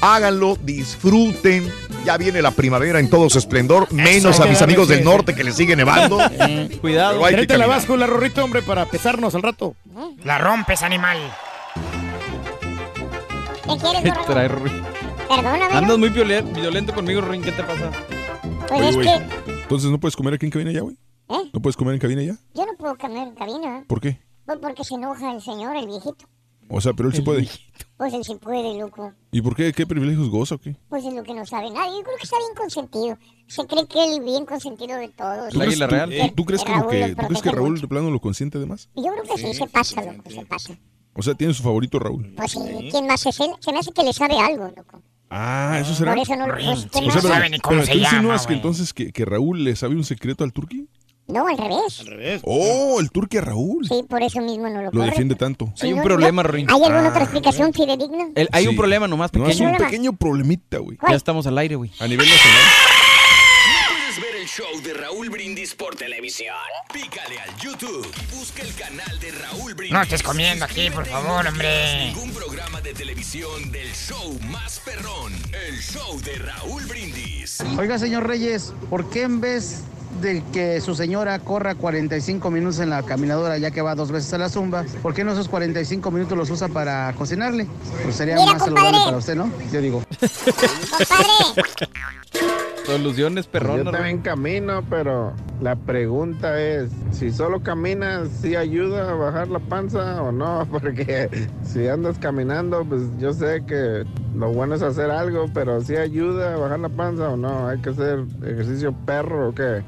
[0.00, 1.70] háganlo, disfruten.
[2.04, 5.44] Ya viene la primavera en todo su esplendor, menos a mis amigos del norte que
[5.44, 6.18] les sigue nevando.
[6.80, 7.22] Cuidado.
[7.24, 7.68] Que Tráete la caminar.
[7.68, 9.74] vasco y la rorrito, hombre, para pesarnos al rato.
[10.24, 11.18] La rompes, animal.
[13.64, 14.82] ¿Qué quieres, trae, Ruin?
[15.28, 15.74] Perdóname.
[15.74, 17.42] Andas muy violen- violento conmigo, Ruin.
[17.42, 17.90] ¿Qué te pasa?
[18.68, 20.96] Pues Oye, es que Entonces no puedes comer aquí en cabina ya, güey.
[21.28, 21.50] ¿Eh?
[21.52, 22.36] ¿No puedes comer en cabina ya?
[22.54, 23.84] yo no puedo caminar en cabina.
[23.86, 24.18] ¿Por qué?
[24.46, 26.24] Pues porque se enoja el señor, el viejito.
[26.70, 27.48] O sea, pero él sí puede.
[27.96, 29.12] Pues él sí puede, loco.
[29.32, 29.72] ¿Y por qué?
[29.72, 30.76] ¿Qué privilegios goza o qué?
[30.88, 31.96] Pues es lo que no sabe nadie.
[31.98, 33.18] Yo creo que está bien consentido.
[33.46, 35.52] Se cree que él bien consentido de todos.
[35.52, 37.50] ¿Tú crees, tú- Que- tú- tú crees que Raúl que, lo ¿tú crees que protege
[37.56, 37.82] Raúl mucho.
[37.82, 38.88] de plano lo consiente de más?
[38.94, 40.78] Yo creo que sí, se pasa, loco, se pasa.
[41.14, 42.32] O sea, tiene su favorito Raúl.
[42.36, 43.50] Pues sí, ¿quién más es él?
[43.60, 45.02] Se me hace que le sabe algo, loco.
[45.30, 46.12] Ah, eso será.
[46.14, 46.54] Por eso no lo...
[46.54, 49.94] Pues, ¿quién o sea, pero, pero tú insinúas que entonces que, que Raúl le sabe
[49.96, 50.88] un secreto al Turqui.
[51.28, 52.04] No, al revés.
[52.06, 52.40] revés.
[52.44, 53.86] Oh, el Turqui a Raúl.
[53.86, 55.70] Sí, por eso mismo no lo Lo defiende tanto.
[55.74, 56.02] Sí, no, no.
[56.74, 58.28] ¿Hay alguna otra explicación fidedigna?
[58.34, 58.76] El- hay un Sí.
[58.78, 59.70] problema nomás No, es pequeño.
[59.70, 60.96] un pequeño problemita, güey.
[61.06, 61.90] Ya estamos al aire, güey.
[62.00, 62.60] A nivel nacional.
[64.58, 66.54] ¿Quieres ver el show de Raúl Brindis por televisión?
[66.92, 69.92] Pícale al YouTube y busca el canal de Raúl Brindis.
[69.92, 72.06] No estés comiendo aquí, por favor, hombre.
[72.06, 75.32] Ningún programa de televisión del show más perrón.
[75.52, 77.58] El show de Raúl Brindis.
[77.78, 79.82] Oiga, señor Reyes, ¿por qué en vez
[80.20, 84.32] de que su señora corra 45 minutos en la caminadora ya que va dos veces
[84.32, 87.68] a la zumba, ¿por qué no esos 45 minutos los usa para cocinarle?
[88.02, 89.04] Pues sería Mira, más saludable compadre.
[89.04, 89.52] para usted, ¿no?
[89.70, 90.02] Yo digo.
[92.88, 93.84] Soluciones perronas.
[93.84, 99.58] Yo también camino, pero la pregunta es, si solo caminas, ¿sí ayuda a bajar la
[99.58, 100.66] panza o no?
[100.72, 101.28] Porque
[101.70, 106.54] si andas caminando, pues yo sé que lo bueno es hacer algo, pero ¿sí ayuda
[106.54, 107.68] a bajar la panza o no?
[107.68, 109.82] ¿Hay que hacer ejercicio perro o qué?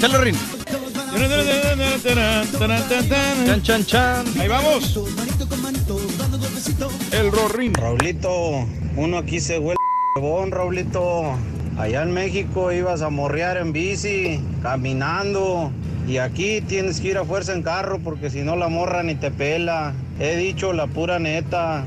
[0.00, 0.34] Chalo, Rin.
[3.46, 4.26] Chan, chan, chan.
[4.40, 4.98] Ahí vamos.
[7.18, 7.74] El Rorín.
[7.74, 8.64] Raulito,
[8.94, 9.76] uno aquí se huele
[10.20, 11.36] bon, Raulito.
[11.76, 15.72] Allá en México ibas a morrear en bici, caminando.
[16.06, 19.16] Y aquí tienes que ir a fuerza en carro porque si no la morra ni
[19.16, 19.94] te pela.
[20.20, 21.84] He dicho la pura neta.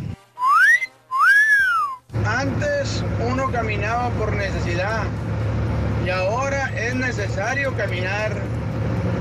[2.25, 5.03] Antes uno caminaba por necesidad
[6.05, 8.33] y ahora es necesario caminar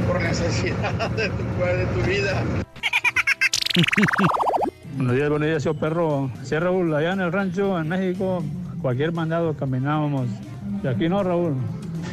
[0.08, 2.42] por necesidad de tu, de tu vida.
[4.96, 6.30] Buenos días, buenos días, yo perro.
[6.42, 8.42] Sí, Raúl, allá en el rancho, en México,
[8.82, 10.26] cualquier mandado caminábamos.
[10.82, 11.54] Y aquí no, Raúl.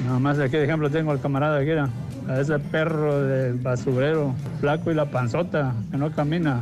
[0.05, 1.89] Nada más aquí de ejemplo tengo al camarada era,
[2.29, 6.61] a ese perro del basurero, flaco y la panzota, que no camina.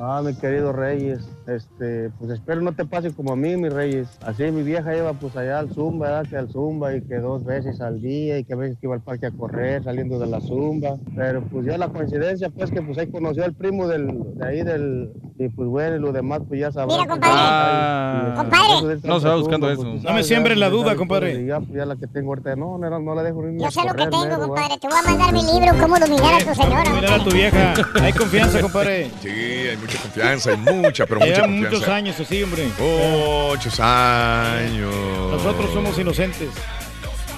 [0.00, 4.08] Ah, mi querido Reyes, este, pues espero no te pase como a mí, mi Reyes.
[4.24, 6.30] Así mi vieja iba pues allá al Zumba, ¿verdad?
[6.30, 8.94] que al Zumba y que dos veces al día y que a veces que iba
[8.94, 10.96] al parque a correr saliendo de la Zumba.
[11.16, 14.62] Pero pues ya la coincidencia pues que pues ahí conoció al primo del, de ahí
[14.62, 16.94] del, y pues bueno, y lo demás pues ya sabrá.
[16.96, 17.34] Mira, compadre.
[17.36, 18.34] Ah.
[18.36, 19.00] Compadre.
[19.02, 19.82] No se va buscando eso.
[19.82, 21.42] pues, No me siembres la duda, compadre.
[21.42, 23.70] Y ya, pues, ya la que tengo ahorita, no, no, no la dejo ni Yo
[23.70, 24.78] sé lo que tengo, compadre.
[24.80, 26.84] Te voy a mandar mi libro, Cómo dominar a tu señora.
[26.94, 27.74] Mira a tu vieja.
[28.00, 29.10] Hay confianza, compadre.
[29.20, 31.76] Sí, hay mucha confianza, hay mucha, pero mucha Llevan confianza.
[31.78, 32.68] muchos años así, hombre.
[32.78, 34.94] Muchos años.
[35.32, 36.48] Nosotros somos inocentes.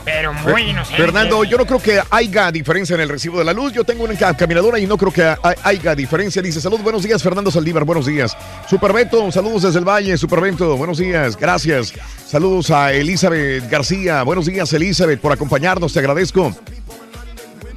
[0.02, 0.96] Pero muy inocente.
[1.00, 3.72] Fernando, yo no creo que haya diferencia en el recibo de la luz.
[3.74, 6.40] Yo tengo una ca- caminadora y no creo que ha- haya diferencia.
[6.40, 8.34] Dice, salud, buenos días, Fernando Saldívar, buenos días.
[8.68, 11.92] Superbeto, saludos desde el Valle, Superbeto, buenos días, gracias.
[12.26, 16.50] Saludos a Elizabeth García, buenos días, Elizabeth, por acompañarnos, te agradezco.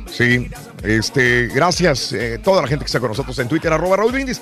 [0.10, 0.50] Sí,
[0.84, 4.42] este, gracias eh, toda la gente que está con nosotros en Twitter, arroba Raúl Brindis.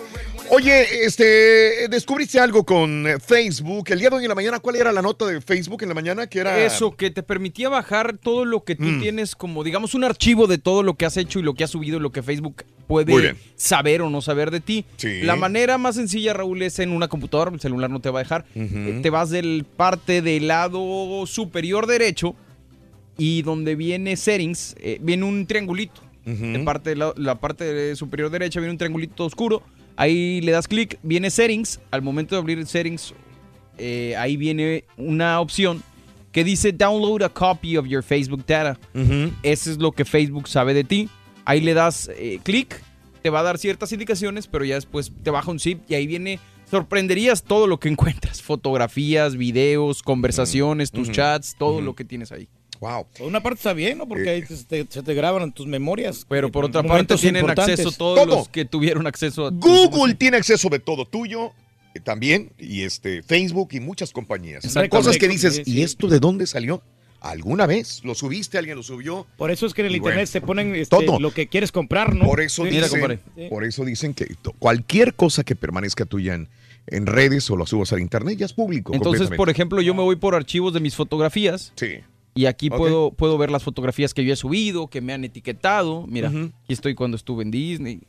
[0.50, 3.86] Oye, este, descubriste algo con eh, Facebook.
[3.90, 5.96] El día de hoy en la mañana, ¿cuál era la nota de Facebook en la
[5.96, 6.28] mañana?
[6.28, 6.60] Que era.
[6.66, 9.02] Eso, que te permitía bajar todo lo que tú Mm.
[9.02, 11.70] tienes como, digamos, un archivo de todo lo que has hecho y lo que has
[11.70, 14.84] subido, lo que Facebook puede saber o no saber de ti.
[14.98, 15.22] Sí.
[15.22, 18.24] La manera más sencilla, Raúl, es en una computadora, el celular no te va a
[18.24, 18.46] dejar.
[18.54, 22.36] Eh, Te vas del parte del lado superior derecho
[23.18, 26.02] y donde viene settings, eh, viene un triangulito.
[26.26, 29.64] De parte de la, la parte de superior derecha viene un triangulito oscuro.
[29.96, 31.80] Ahí le das clic, viene settings.
[31.92, 33.14] Al momento de abrir settings,
[33.78, 35.84] eh, ahí viene una opción
[36.32, 38.80] que dice download a copy of your Facebook data.
[39.44, 41.10] Eso es lo que Facebook sabe de ti.
[41.46, 42.82] Ahí le das eh, clic,
[43.22, 46.08] te va a dar ciertas indicaciones, pero ya después te baja un zip y ahí
[46.08, 46.40] viene.
[46.70, 52.48] Sorprenderías todo lo que encuentras: fotografías, videos, conversaciones, tus chats, todo lo que tienes ahí.
[52.82, 53.06] Wow.
[53.18, 54.08] Por una parte está bien, ¿no?
[54.08, 56.26] Porque ahí te- te- se te graban tus memorias.
[56.28, 58.36] Pero por otra parte tienen acceso todos Todo.
[58.38, 61.52] los que tuvieron acceso a Google tiene acceso de todo tuyo
[61.94, 64.66] eh, también y este Facebook y muchas compañías.
[64.66, 64.98] Exactamente.
[64.98, 66.82] Cosas que dices, ¿y esto de dónde salió?
[67.20, 68.02] ¿Alguna vez?
[68.04, 68.58] ¿Lo subiste?
[68.58, 69.28] ¿Alguien lo subió?
[69.38, 71.20] Por eso es que en el Y internet bueno, se ponen este, todo.
[71.20, 72.26] lo que quieres comprar, ¿no?
[72.26, 72.72] Por eso, Sí.
[72.72, 74.26] dicen, por eso dicen que
[74.58, 76.50] cualquier cosa que permanezca tuya en,
[76.88, 78.96] en redes o lo subas al internet ya es público.
[78.96, 81.74] Entonces, por ejemplo, yo me voy por archivos de mis fotografías.
[81.76, 82.00] Sí.
[82.34, 86.06] Y aquí puedo, puedo ver las fotografías que yo he subido, que me han etiquetado.
[86.08, 88.00] Mira, aquí estoy cuando estuve en Disney.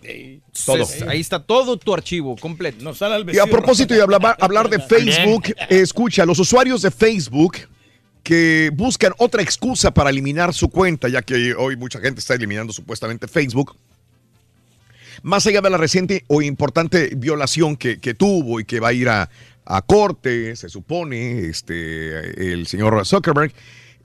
[0.64, 0.86] Todo.
[1.08, 2.84] Ahí está todo tu archivo completo.
[2.84, 6.82] No sale al Y a propósito de hablar, hablar de Facebook, eh, escucha, los usuarios
[6.82, 7.56] de Facebook
[8.22, 12.72] que buscan otra excusa para eliminar su cuenta, ya que hoy mucha gente está eliminando
[12.72, 13.76] supuestamente Facebook,
[15.22, 18.92] más allá de la reciente o importante violación que, que tuvo y que va a
[18.92, 19.28] ir a,
[19.64, 23.52] a corte, se supone, este, el señor Zuckerberg,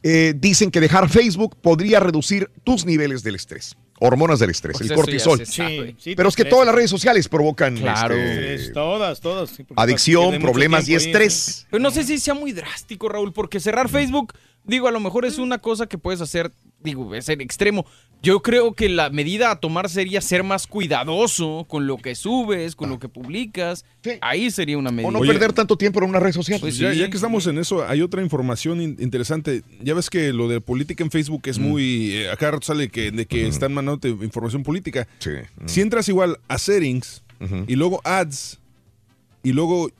[0.03, 3.76] eh, dicen que dejar Facebook podría reducir tus niveles del estrés.
[4.00, 5.43] Hormonas del estrés, Pues el cortisol.
[5.45, 8.16] Sí, Pero es que todas las redes sociales provocan Claro.
[8.16, 9.50] este, Es todas, todas.
[9.50, 11.66] sí, porque adicción, problemas y ahí, estrés.
[11.72, 15.26] Pero no sé si sea muy drástico, Raúl, porque cerrar Facebook, digo, a lo mejor
[15.26, 16.51] es una cosa que puedes hacer,
[16.84, 17.86] digo, es el extremo.
[18.24, 22.76] Yo creo que la medida a tomar sería ser más cuidadoso con lo que subes,
[22.76, 23.86] con lo que publicas.
[24.22, 25.08] Ahí sería una medida.
[25.08, 26.60] O no perder tanto tiempo en una red social.
[26.60, 27.00] Pues ya, sí.
[27.00, 29.62] ya que estamos en eso, hay otra información in- interesante.
[29.84, 32.14] Ya ves que lo de política en Facebook es muy.
[32.16, 35.08] eh, a cada rato sale que, de que están mandando información política.
[35.68, 37.24] Si entras igual a settings
[37.68, 38.60] y luego ads
[39.44, 39.92] y luego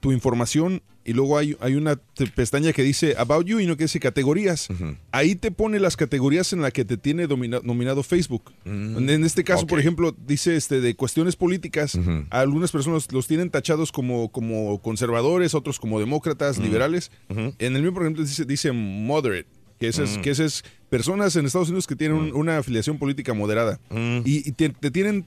[0.00, 1.98] tu información y luego hay, hay una
[2.34, 4.68] pestaña que dice About You y no que dice categorías.
[5.12, 8.52] Ahí te pone las categorías en las que te tiene domina- nominado Facebook.
[8.64, 11.98] En, en este caso, por ejemplo, dice este de cuestiones políticas.
[12.30, 17.10] Algunas personas los tienen tachados como, como conservadores, otros como demócratas, liberales.
[17.28, 19.48] En el mío, por ejemplo, dice, dice moderate.
[19.78, 20.20] Que ese, es, Mm.
[20.22, 23.78] que ese es personas en Estados Unidos que tienen un- una afiliación política moderada.
[24.24, 25.26] Y, y te, te tienen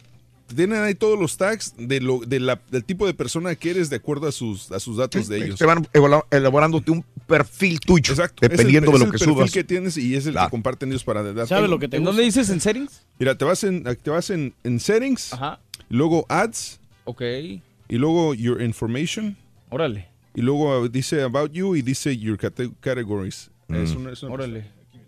[0.55, 3.89] tienen ahí todos los tags de lo, de la- del tipo de persona que eres
[3.89, 5.59] de acuerdo a sus, a sus datos de ellos.
[5.59, 5.85] Te van
[6.31, 8.45] elaborándote un perfil tuyo, Exacto.
[8.45, 9.51] Es el- dependiendo es de el lo que perfil subas.
[9.51, 11.47] que tienes y es el que comparten ellos para dar.
[11.47, 13.05] ¿Sabes lo que te ¿En dónde dices en settings?
[13.19, 15.59] Mira, te vas en, te vas en, en settings, Ajá.
[15.89, 17.21] luego ads, Ok.
[17.21, 17.61] y
[17.97, 19.35] luego your information,
[19.69, 20.07] Órale.
[20.35, 23.51] y luego uh, dice about you y dice your cate- categories.
[23.69, 23.97] Es Mm.
[23.97, 24.65] una- es una- Órale.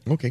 [0.07, 0.25] Ok.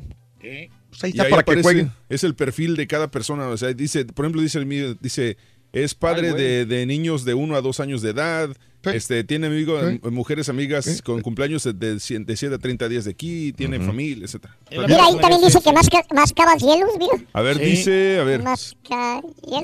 [0.91, 1.93] Pues ahí Y está ahí para que jueguen.
[2.09, 3.49] Es el perfil de cada persona.
[3.49, 5.37] O sea, dice, por ejemplo, dice el mío, dice,
[5.73, 8.51] es padre Ay, de, de niños de 1 a 2 años de edad.
[8.83, 10.09] Este, tiene amigos, Sí.
[10.11, 13.79] mujeres amigas con cumpleaños de, de, cien- de 7 a 30 días de aquí, tiene
[13.79, 14.57] familia, etcétera.
[14.71, 17.13] Mira, ahí también dice que más, más cielos, mira.
[17.35, 17.65] A ver, Sí.
[17.65, 18.43] dice, a ver.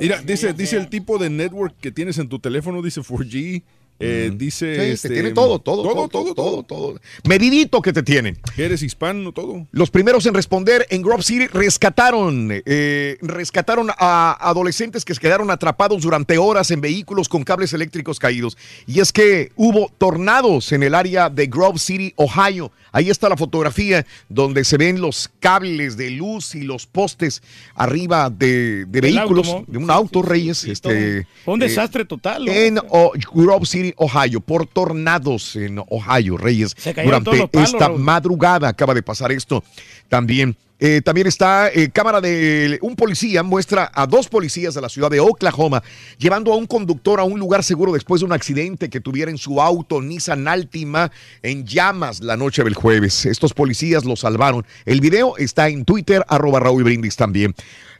[0.00, 3.62] Mira, dice, dice el tipo de network que tienes en tu teléfono, dice 4G,
[4.00, 4.74] eh, dice...
[4.74, 7.00] Sí, te este, tiene todo, todo, todo, todo, todo, todo.
[7.28, 8.38] Medidito que te tienen.
[8.56, 9.66] Eres hispano, todo.
[9.72, 15.50] Los primeros en responder en Grove City rescataron, eh, rescataron a adolescentes que se quedaron
[15.50, 18.56] atrapados durante horas en vehículos con cables eléctricos caídos.
[18.86, 22.72] Y es que hubo tornados en el área de Grove City, Ohio.
[22.92, 27.42] Ahí está la fotografía donde se ven los cables de luz y los postes
[27.74, 30.64] arriba de, de vehículos, de un auto, Reyes.
[30.64, 32.46] este, Fue un eh, desastre total.
[32.46, 32.52] ¿no?
[32.52, 36.74] en oh, Grove City, Ohio, por tornados en Ohio, Reyes.
[36.84, 38.00] Durante palos, esta Raúl.
[38.00, 39.62] madrugada acaba de pasar esto
[40.08, 40.56] también.
[40.78, 45.08] Eh, también está eh, cámara de un policía, muestra a dos policías de la ciudad
[45.10, 45.82] de Oklahoma
[46.18, 49.38] llevando a un conductor a un lugar seguro después de un accidente que tuviera en
[49.38, 51.10] su auto Nissan Altima
[51.42, 53.24] en llamas la noche del jueves.
[53.24, 54.66] Estos policías lo salvaron.
[54.84, 57.54] El video está en Twitter, arroba Raúl Brindis también.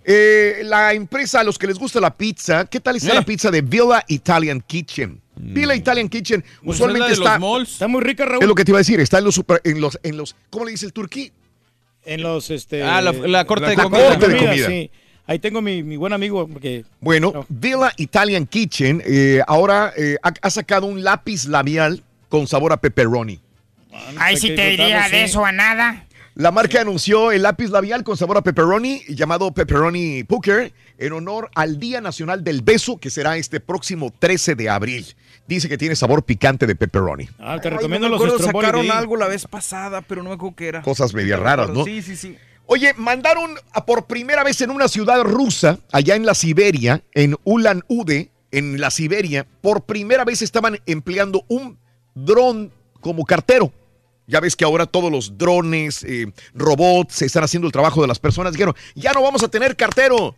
[0.04, 3.50] Eh, la empresa, a los que les gusta la pizza, ¿qué tal está la pizza
[3.50, 5.20] de Villa Italian Kitchen?
[5.36, 7.38] Villa Italian Kitchen Pues usualmente es la de está...
[7.38, 7.72] los malls.
[7.72, 8.42] Está muy rica, Raúl.
[8.42, 10.34] Es lo que te iba a decir, está en los, super- en los, en los,
[10.50, 11.32] ¿cómo le dice el turquí?
[12.04, 12.82] En los, este...
[12.82, 14.08] Ah, la, la corte de la comida.
[14.08, 14.66] corte de comida.
[14.66, 14.90] sí.
[15.28, 20.32] Ahí tengo mi, mi buen amigo, porque Bueno, Villa Italian Kitchen eh, ahora eh, ha,
[20.40, 23.40] ha sacado un lápiz labial con sabor a pepperoni.
[24.18, 26.06] Ay, si te diría de eso a nada.
[26.36, 31.50] La marca anunció el lápiz labial con sabor a pepperoni llamado Pepperoni Pooker en honor
[31.54, 35.06] al Día Nacional del Beso que será este próximo 13 de abril.
[35.48, 37.28] Dice que tiene sabor picante de pepperoni.
[37.38, 40.34] Ah, te Ay, recomiendo no me los sacaron algo la vez pasada, pero no me
[40.34, 40.82] acuerdo qué era.
[40.82, 41.84] Cosas medio raras, ¿no?
[41.84, 42.36] Sí, sí, sí.
[42.66, 47.36] Oye, mandaron a por primera vez en una ciudad rusa, allá en la Siberia, en
[47.44, 51.78] Ulan Ude, en la Siberia, por primera vez estaban empleando un
[52.14, 53.72] dron como cartero.
[54.26, 58.18] Ya ves que ahora todos los drones, eh, robots, están haciendo el trabajo de las
[58.18, 58.52] personas.
[58.52, 60.34] Dijeron, ya no vamos a tener cartero.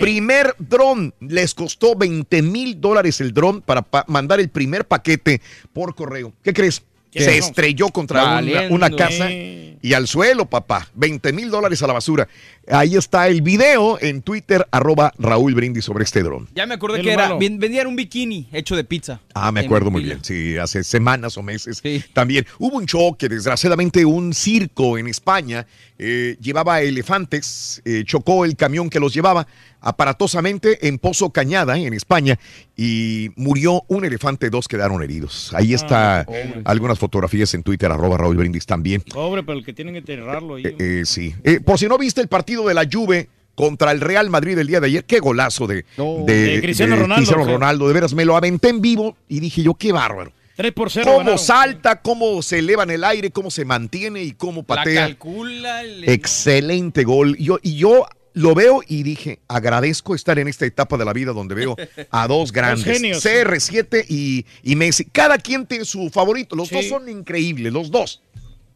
[0.00, 5.40] Primer dron, les costó 20 mil dólares el dron para pa- mandar el primer paquete
[5.72, 6.32] por correo.
[6.42, 6.82] ¿Qué crees?
[7.10, 8.74] ¿Qué Se estrelló contra una, Valiendo.
[8.74, 10.88] una casa y al suelo, papá.
[10.94, 12.28] 20 mil dólares a la basura.
[12.70, 16.46] Ahí está el video en Twitter, arroba Raúl Brindis sobre este dron.
[16.54, 17.34] Ya me acordé que era.
[17.34, 19.20] Vendían un bikini hecho de pizza.
[19.32, 20.22] Ah, me acuerdo muy bien.
[20.22, 21.82] Sí, hace semanas o meses.
[22.12, 25.66] También hubo un choque, desgraciadamente, un circo en España
[25.98, 29.46] eh, llevaba elefantes, eh, chocó el camión que los llevaba
[29.80, 32.38] aparatosamente en Pozo Cañada, en España,
[32.76, 35.52] y murió un elefante, dos quedaron heridos.
[35.54, 36.62] Ahí está pobre.
[36.64, 39.00] algunas fotografías en Twitter, arroba Raúl Brindis también.
[39.02, 40.64] Pobre, pero el que tienen que enterrarlo ahí.
[40.66, 41.34] Eh, eh, sí.
[41.44, 44.66] Eh, por si no viste el partido de la Juve contra el Real Madrid el
[44.68, 47.52] día de ayer, qué golazo de, de- De Cristiano de Ronaldo, Cristiano.
[47.52, 47.88] Ronaldo.
[47.88, 50.32] De veras, me lo aventé en vivo y dije yo, qué bárbaro.
[50.56, 51.38] 3 por 0 Cómo ganaron.
[51.38, 55.02] salta, cómo se eleva en el aire, cómo se mantiene y cómo La patea.
[55.06, 55.82] calcula.
[55.84, 57.36] el- Excelente gol.
[57.36, 61.32] Yo, y yo lo veo y dije, agradezco estar en esta etapa de la vida
[61.32, 61.76] donde veo
[62.10, 63.24] a dos grandes, genios.
[63.24, 65.04] CR7 y, y Messi.
[65.06, 66.54] Cada quien tiene su favorito.
[66.56, 66.74] Los Sí.
[66.76, 68.22] dos son increíbles, los dos.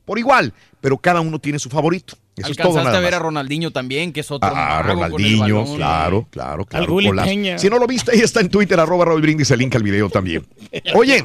[0.04, 2.16] Por igual, pero cada uno tiene su favorito.
[2.34, 3.20] Eso es todo Alcanzaste nada a ver más.
[3.20, 5.76] a Ronaldinho también, que es otro Ah, mago con el Ronaldinho, balón.
[5.76, 6.98] claro, claro, claro.
[7.58, 10.08] Si no lo viste, ahí está en Twitter, arroba Raúl Brindis, el link al video
[10.10, 10.44] también.
[10.94, 11.22] Oye,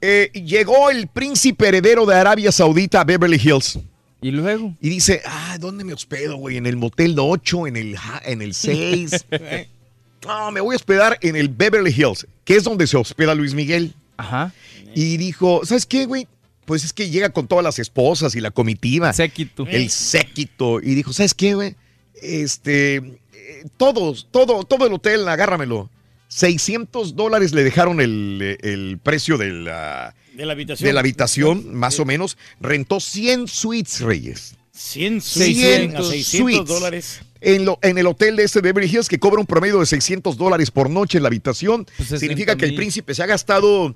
[0.00, 3.78] eh, llegó el príncipe heredero de Arabia Saudita a Beverly Hills.
[4.20, 4.74] Y luego.
[4.80, 6.56] Y dice, ah, ¿dónde me hospedo, güey?
[6.56, 7.68] ¿En el motel 8?
[7.68, 9.26] ¿En el, en el 6?
[10.26, 13.54] no, me voy a hospedar en el Beverly Hills, que es donde se hospeda Luis
[13.54, 13.94] Miguel.
[14.16, 14.52] Ajá.
[14.94, 16.26] Y dijo, ¿sabes qué, güey?
[16.64, 19.12] Pues es que llega con todas las esposas y la comitiva.
[19.12, 19.66] Séquito.
[19.66, 20.80] El séquito.
[20.80, 21.76] Y dijo, ¿sabes qué, güey?
[22.20, 25.88] Este, eh, todos, todo, todo el hotel, agárramelo.
[26.28, 30.86] 600 dólares le dejaron el, el precio de la, De la habitación.
[30.86, 32.36] de la habitación, más o menos.
[32.60, 34.54] Rentó 100 suites, Reyes.
[34.72, 36.66] 100, 100 a 600 suites.
[36.66, 37.20] dólares.
[37.40, 40.36] En, lo- en el hotel de este Beverly Hills, que cobra un promedio de 600
[40.36, 42.76] dólares por noche en la habitación, Pues significa que el 60,000.
[42.76, 43.94] príncipe se ha gastado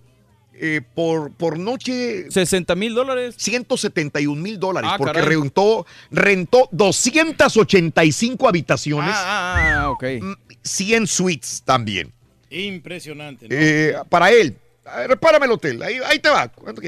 [0.54, 3.34] eh, por, por noche 60 mil dólares.
[3.38, 5.36] 171 mil dólares, Ah, porque caray.
[5.36, 10.04] rentó, rentó 285 habitaciones, Ah, ah, ah, ok.
[10.62, 12.12] 100 suites también.
[12.52, 13.48] Impresionante.
[13.48, 13.55] ¿no?
[13.56, 14.56] Eh, para él,
[15.08, 16.48] repárame el hotel, ahí, ahí te va.
[16.48, 16.81] ¿Cuánto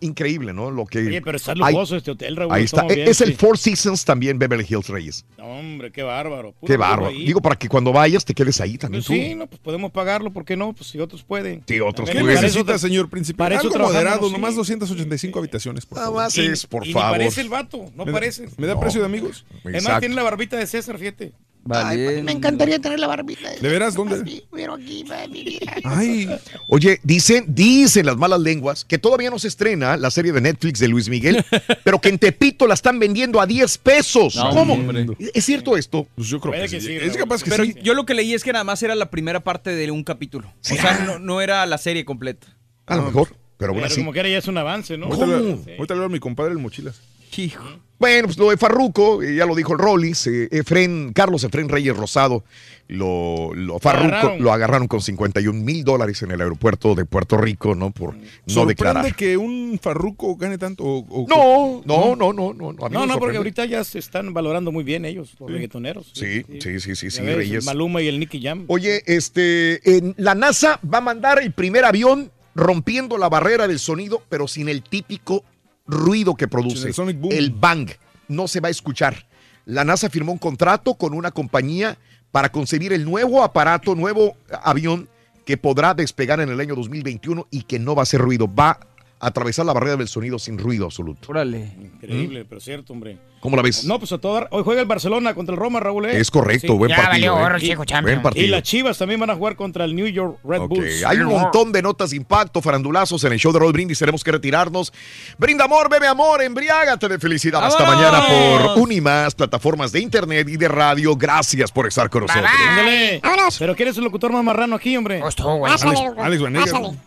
[0.00, 0.70] Increíble, ¿no?
[0.70, 2.52] Lo que, Oye, pero está lujoso este hotel, Raúl.
[2.52, 2.82] Ahí está.
[2.82, 3.34] bien, es el sí.
[3.36, 5.24] Four Seasons también, Beverly Hills Reyes.
[5.38, 6.52] No, hombre, qué bárbaro.
[6.52, 7.10] Puro Qué bárbaro.
[7.10, 9.12] Digo, para que cuando vayas te quedes ahí también Pues tú.
[9.14, 10.74] sí, no, pues podemos pagarlo, ¿por qué no?
[10.74, 11.62] Pues si otros pueden.
[11.66, 12.36] Sí, otros También ¿Qué pueden.
[12.36, 13.08] eso necesita, señor
[13.56, 14.32] eso Algo moderado, sí.
[14.32, 17.10] nomás 285 habitaciones, por Nada más es, por y ni favor.
[17.18, 18.48] parece el vato, no ¿Me da- parece.
[18.58, 18.80] ¿Me da No.
[18.80, 19.46] precio de amigos?
[19.64, 20.00] Además Exacto.
[20.00, 21.32] tiene la barbita de César, fíjate.
[21.64, 22.22] Vale.
[22.22, 23.50] Me encantaría tener la barbita.
[23.60, 23.94] ¿De veras?
[23.94, 24.42] ¿Dónde?
[24.50, 25.58] Pero aquí, baby.
[25.84, 26.28] Ay,
[26.66, 30.78] Oye, dicen, dicen las malas lenguas que todavía no se estrena la serie de Netflix
[30.78, 31.44] de Luis Miguel,
[31.84, 34.36] pero que en Tepito la están vendiendo a 10 pesos.
[34.36, 34.74] No, ¿Cómo?
[34.74, 35.06] hombre.
[35.34, 36.06] ¿Es cierto esto?
[36.14, 36.86] pues yo creo Puede que, que sí.
[36.86, 37.18] sí, Es Raúl.
[37.18, 37.74] capaz que Pero sí.
[37.82, 40.48] yo lo que leí es que nada más era la primera parte de un capítulo.
[40.48, 42.46] O sea, no, no era la serie completa.
[42.86, 43.28] A lo mejor,
[43.58, 43.96] pero Pero así.
[43.96, 45.06] como que era ya es un avance, ¿no?
[45.06, 47.00] Ahorita le, a mi compadre el mochilas.
[47.36, 47.62] Hijo.
[47.98, 51.68] Bueno, pues lo de Farruco, eh, ya lo dijo el Rollis, eh, Efren, Carlos Efren
[51.68, 52.44] Reyes Rosado,
[52.86, 54.42] lo, lo, Farruco, agarraron.
[54.42, 57.90] lo agarraron con 51 mil dólares en el aeropuerto de Puerto Rico, ¿no?
[57.90, 59.14] Por no ¿Sorprende declarar.
[59.16, 60.84] que un farruco gane tanto?
[60.84, 62.72] o- o- No, no, no, no, no.
[62.72, 66.10] no, No, no, porque ahorita ya se están valorando muy bien ellos, los reggaetoneros.
[66.14, 67.64] Sí, sí, sí, sí, sí, Ya ves, Reyes.
[67.64, 68.64] Maluma y el Nicky Jam.
[68.68, 73.80] Oye, este, en la NASA va a mandar el primer avión rompiendo la barrera del
[73.80, 75.44] sonido, pero sin el típico
[75.88, 76.86] ruido que produce.
[76.86, 77.32] el sonic boom.
[77.32, 77.90] El bang.
[78.28, 79.26] No se va a escuchar.
[79.64, 81.98] La NASA firmó un contrato con una compañía
[82.30, 85.08] para concebir el nuevo aparato, nuevo avión
[85.44, 88.52] que podrá despegar en el año 2021 y que no va a hacer ruido.
[88.54, 88.78] Va
[89.20, 91.28] atravesar la barrera del sonido sin ruido absoluto.
[91.30, 91.72] Órale.
[91.80, 93.18] Increíble, pero cierto, hombre.
[93.40, 93.84] ¿Cómo la ves?
[93.84, 96.06] No, pues a todo Hoy juega el Barcelona contra el Roma, Raúl.
[96.06, 96.18] ¿eh?
[96.18, 97.34] Es correcto, buen Ya partido.
[97.34, 97.76] valió ¿eh?
[97.86, 98.02] champion.
[98.02, 98.44] Buen partido.
[98.44, 101.04] Y las Chivas también van a jugar contra el New York Red Ok, Bulls.
[101.04, 103.98] Hay un montón de notas de impacto, farandulazos en el show de Roll Brindis.
[103.98, 104.92] Tenemos que retirarnos.
[105.38, 107.64] Brinda amor, bebe amor, embriágate de felicidad.
[107.64, 111.14] Hasta mañana por Unimas, plataformas de internet y de radio.
[111.16, 112.50] Gracias por estar con nosotros.
[112.68, 113.20] Ándale.
[113.58, 115.20] Pero ¿quién es el locutor más marrano aquí, hombre?
[115.20, 116.22] Pues Pásale, loco.
[116.22, 116.70] Alex Vanegas.
[116.70, 116.98] Pásale.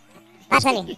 [0.48, 0.98] Pásale.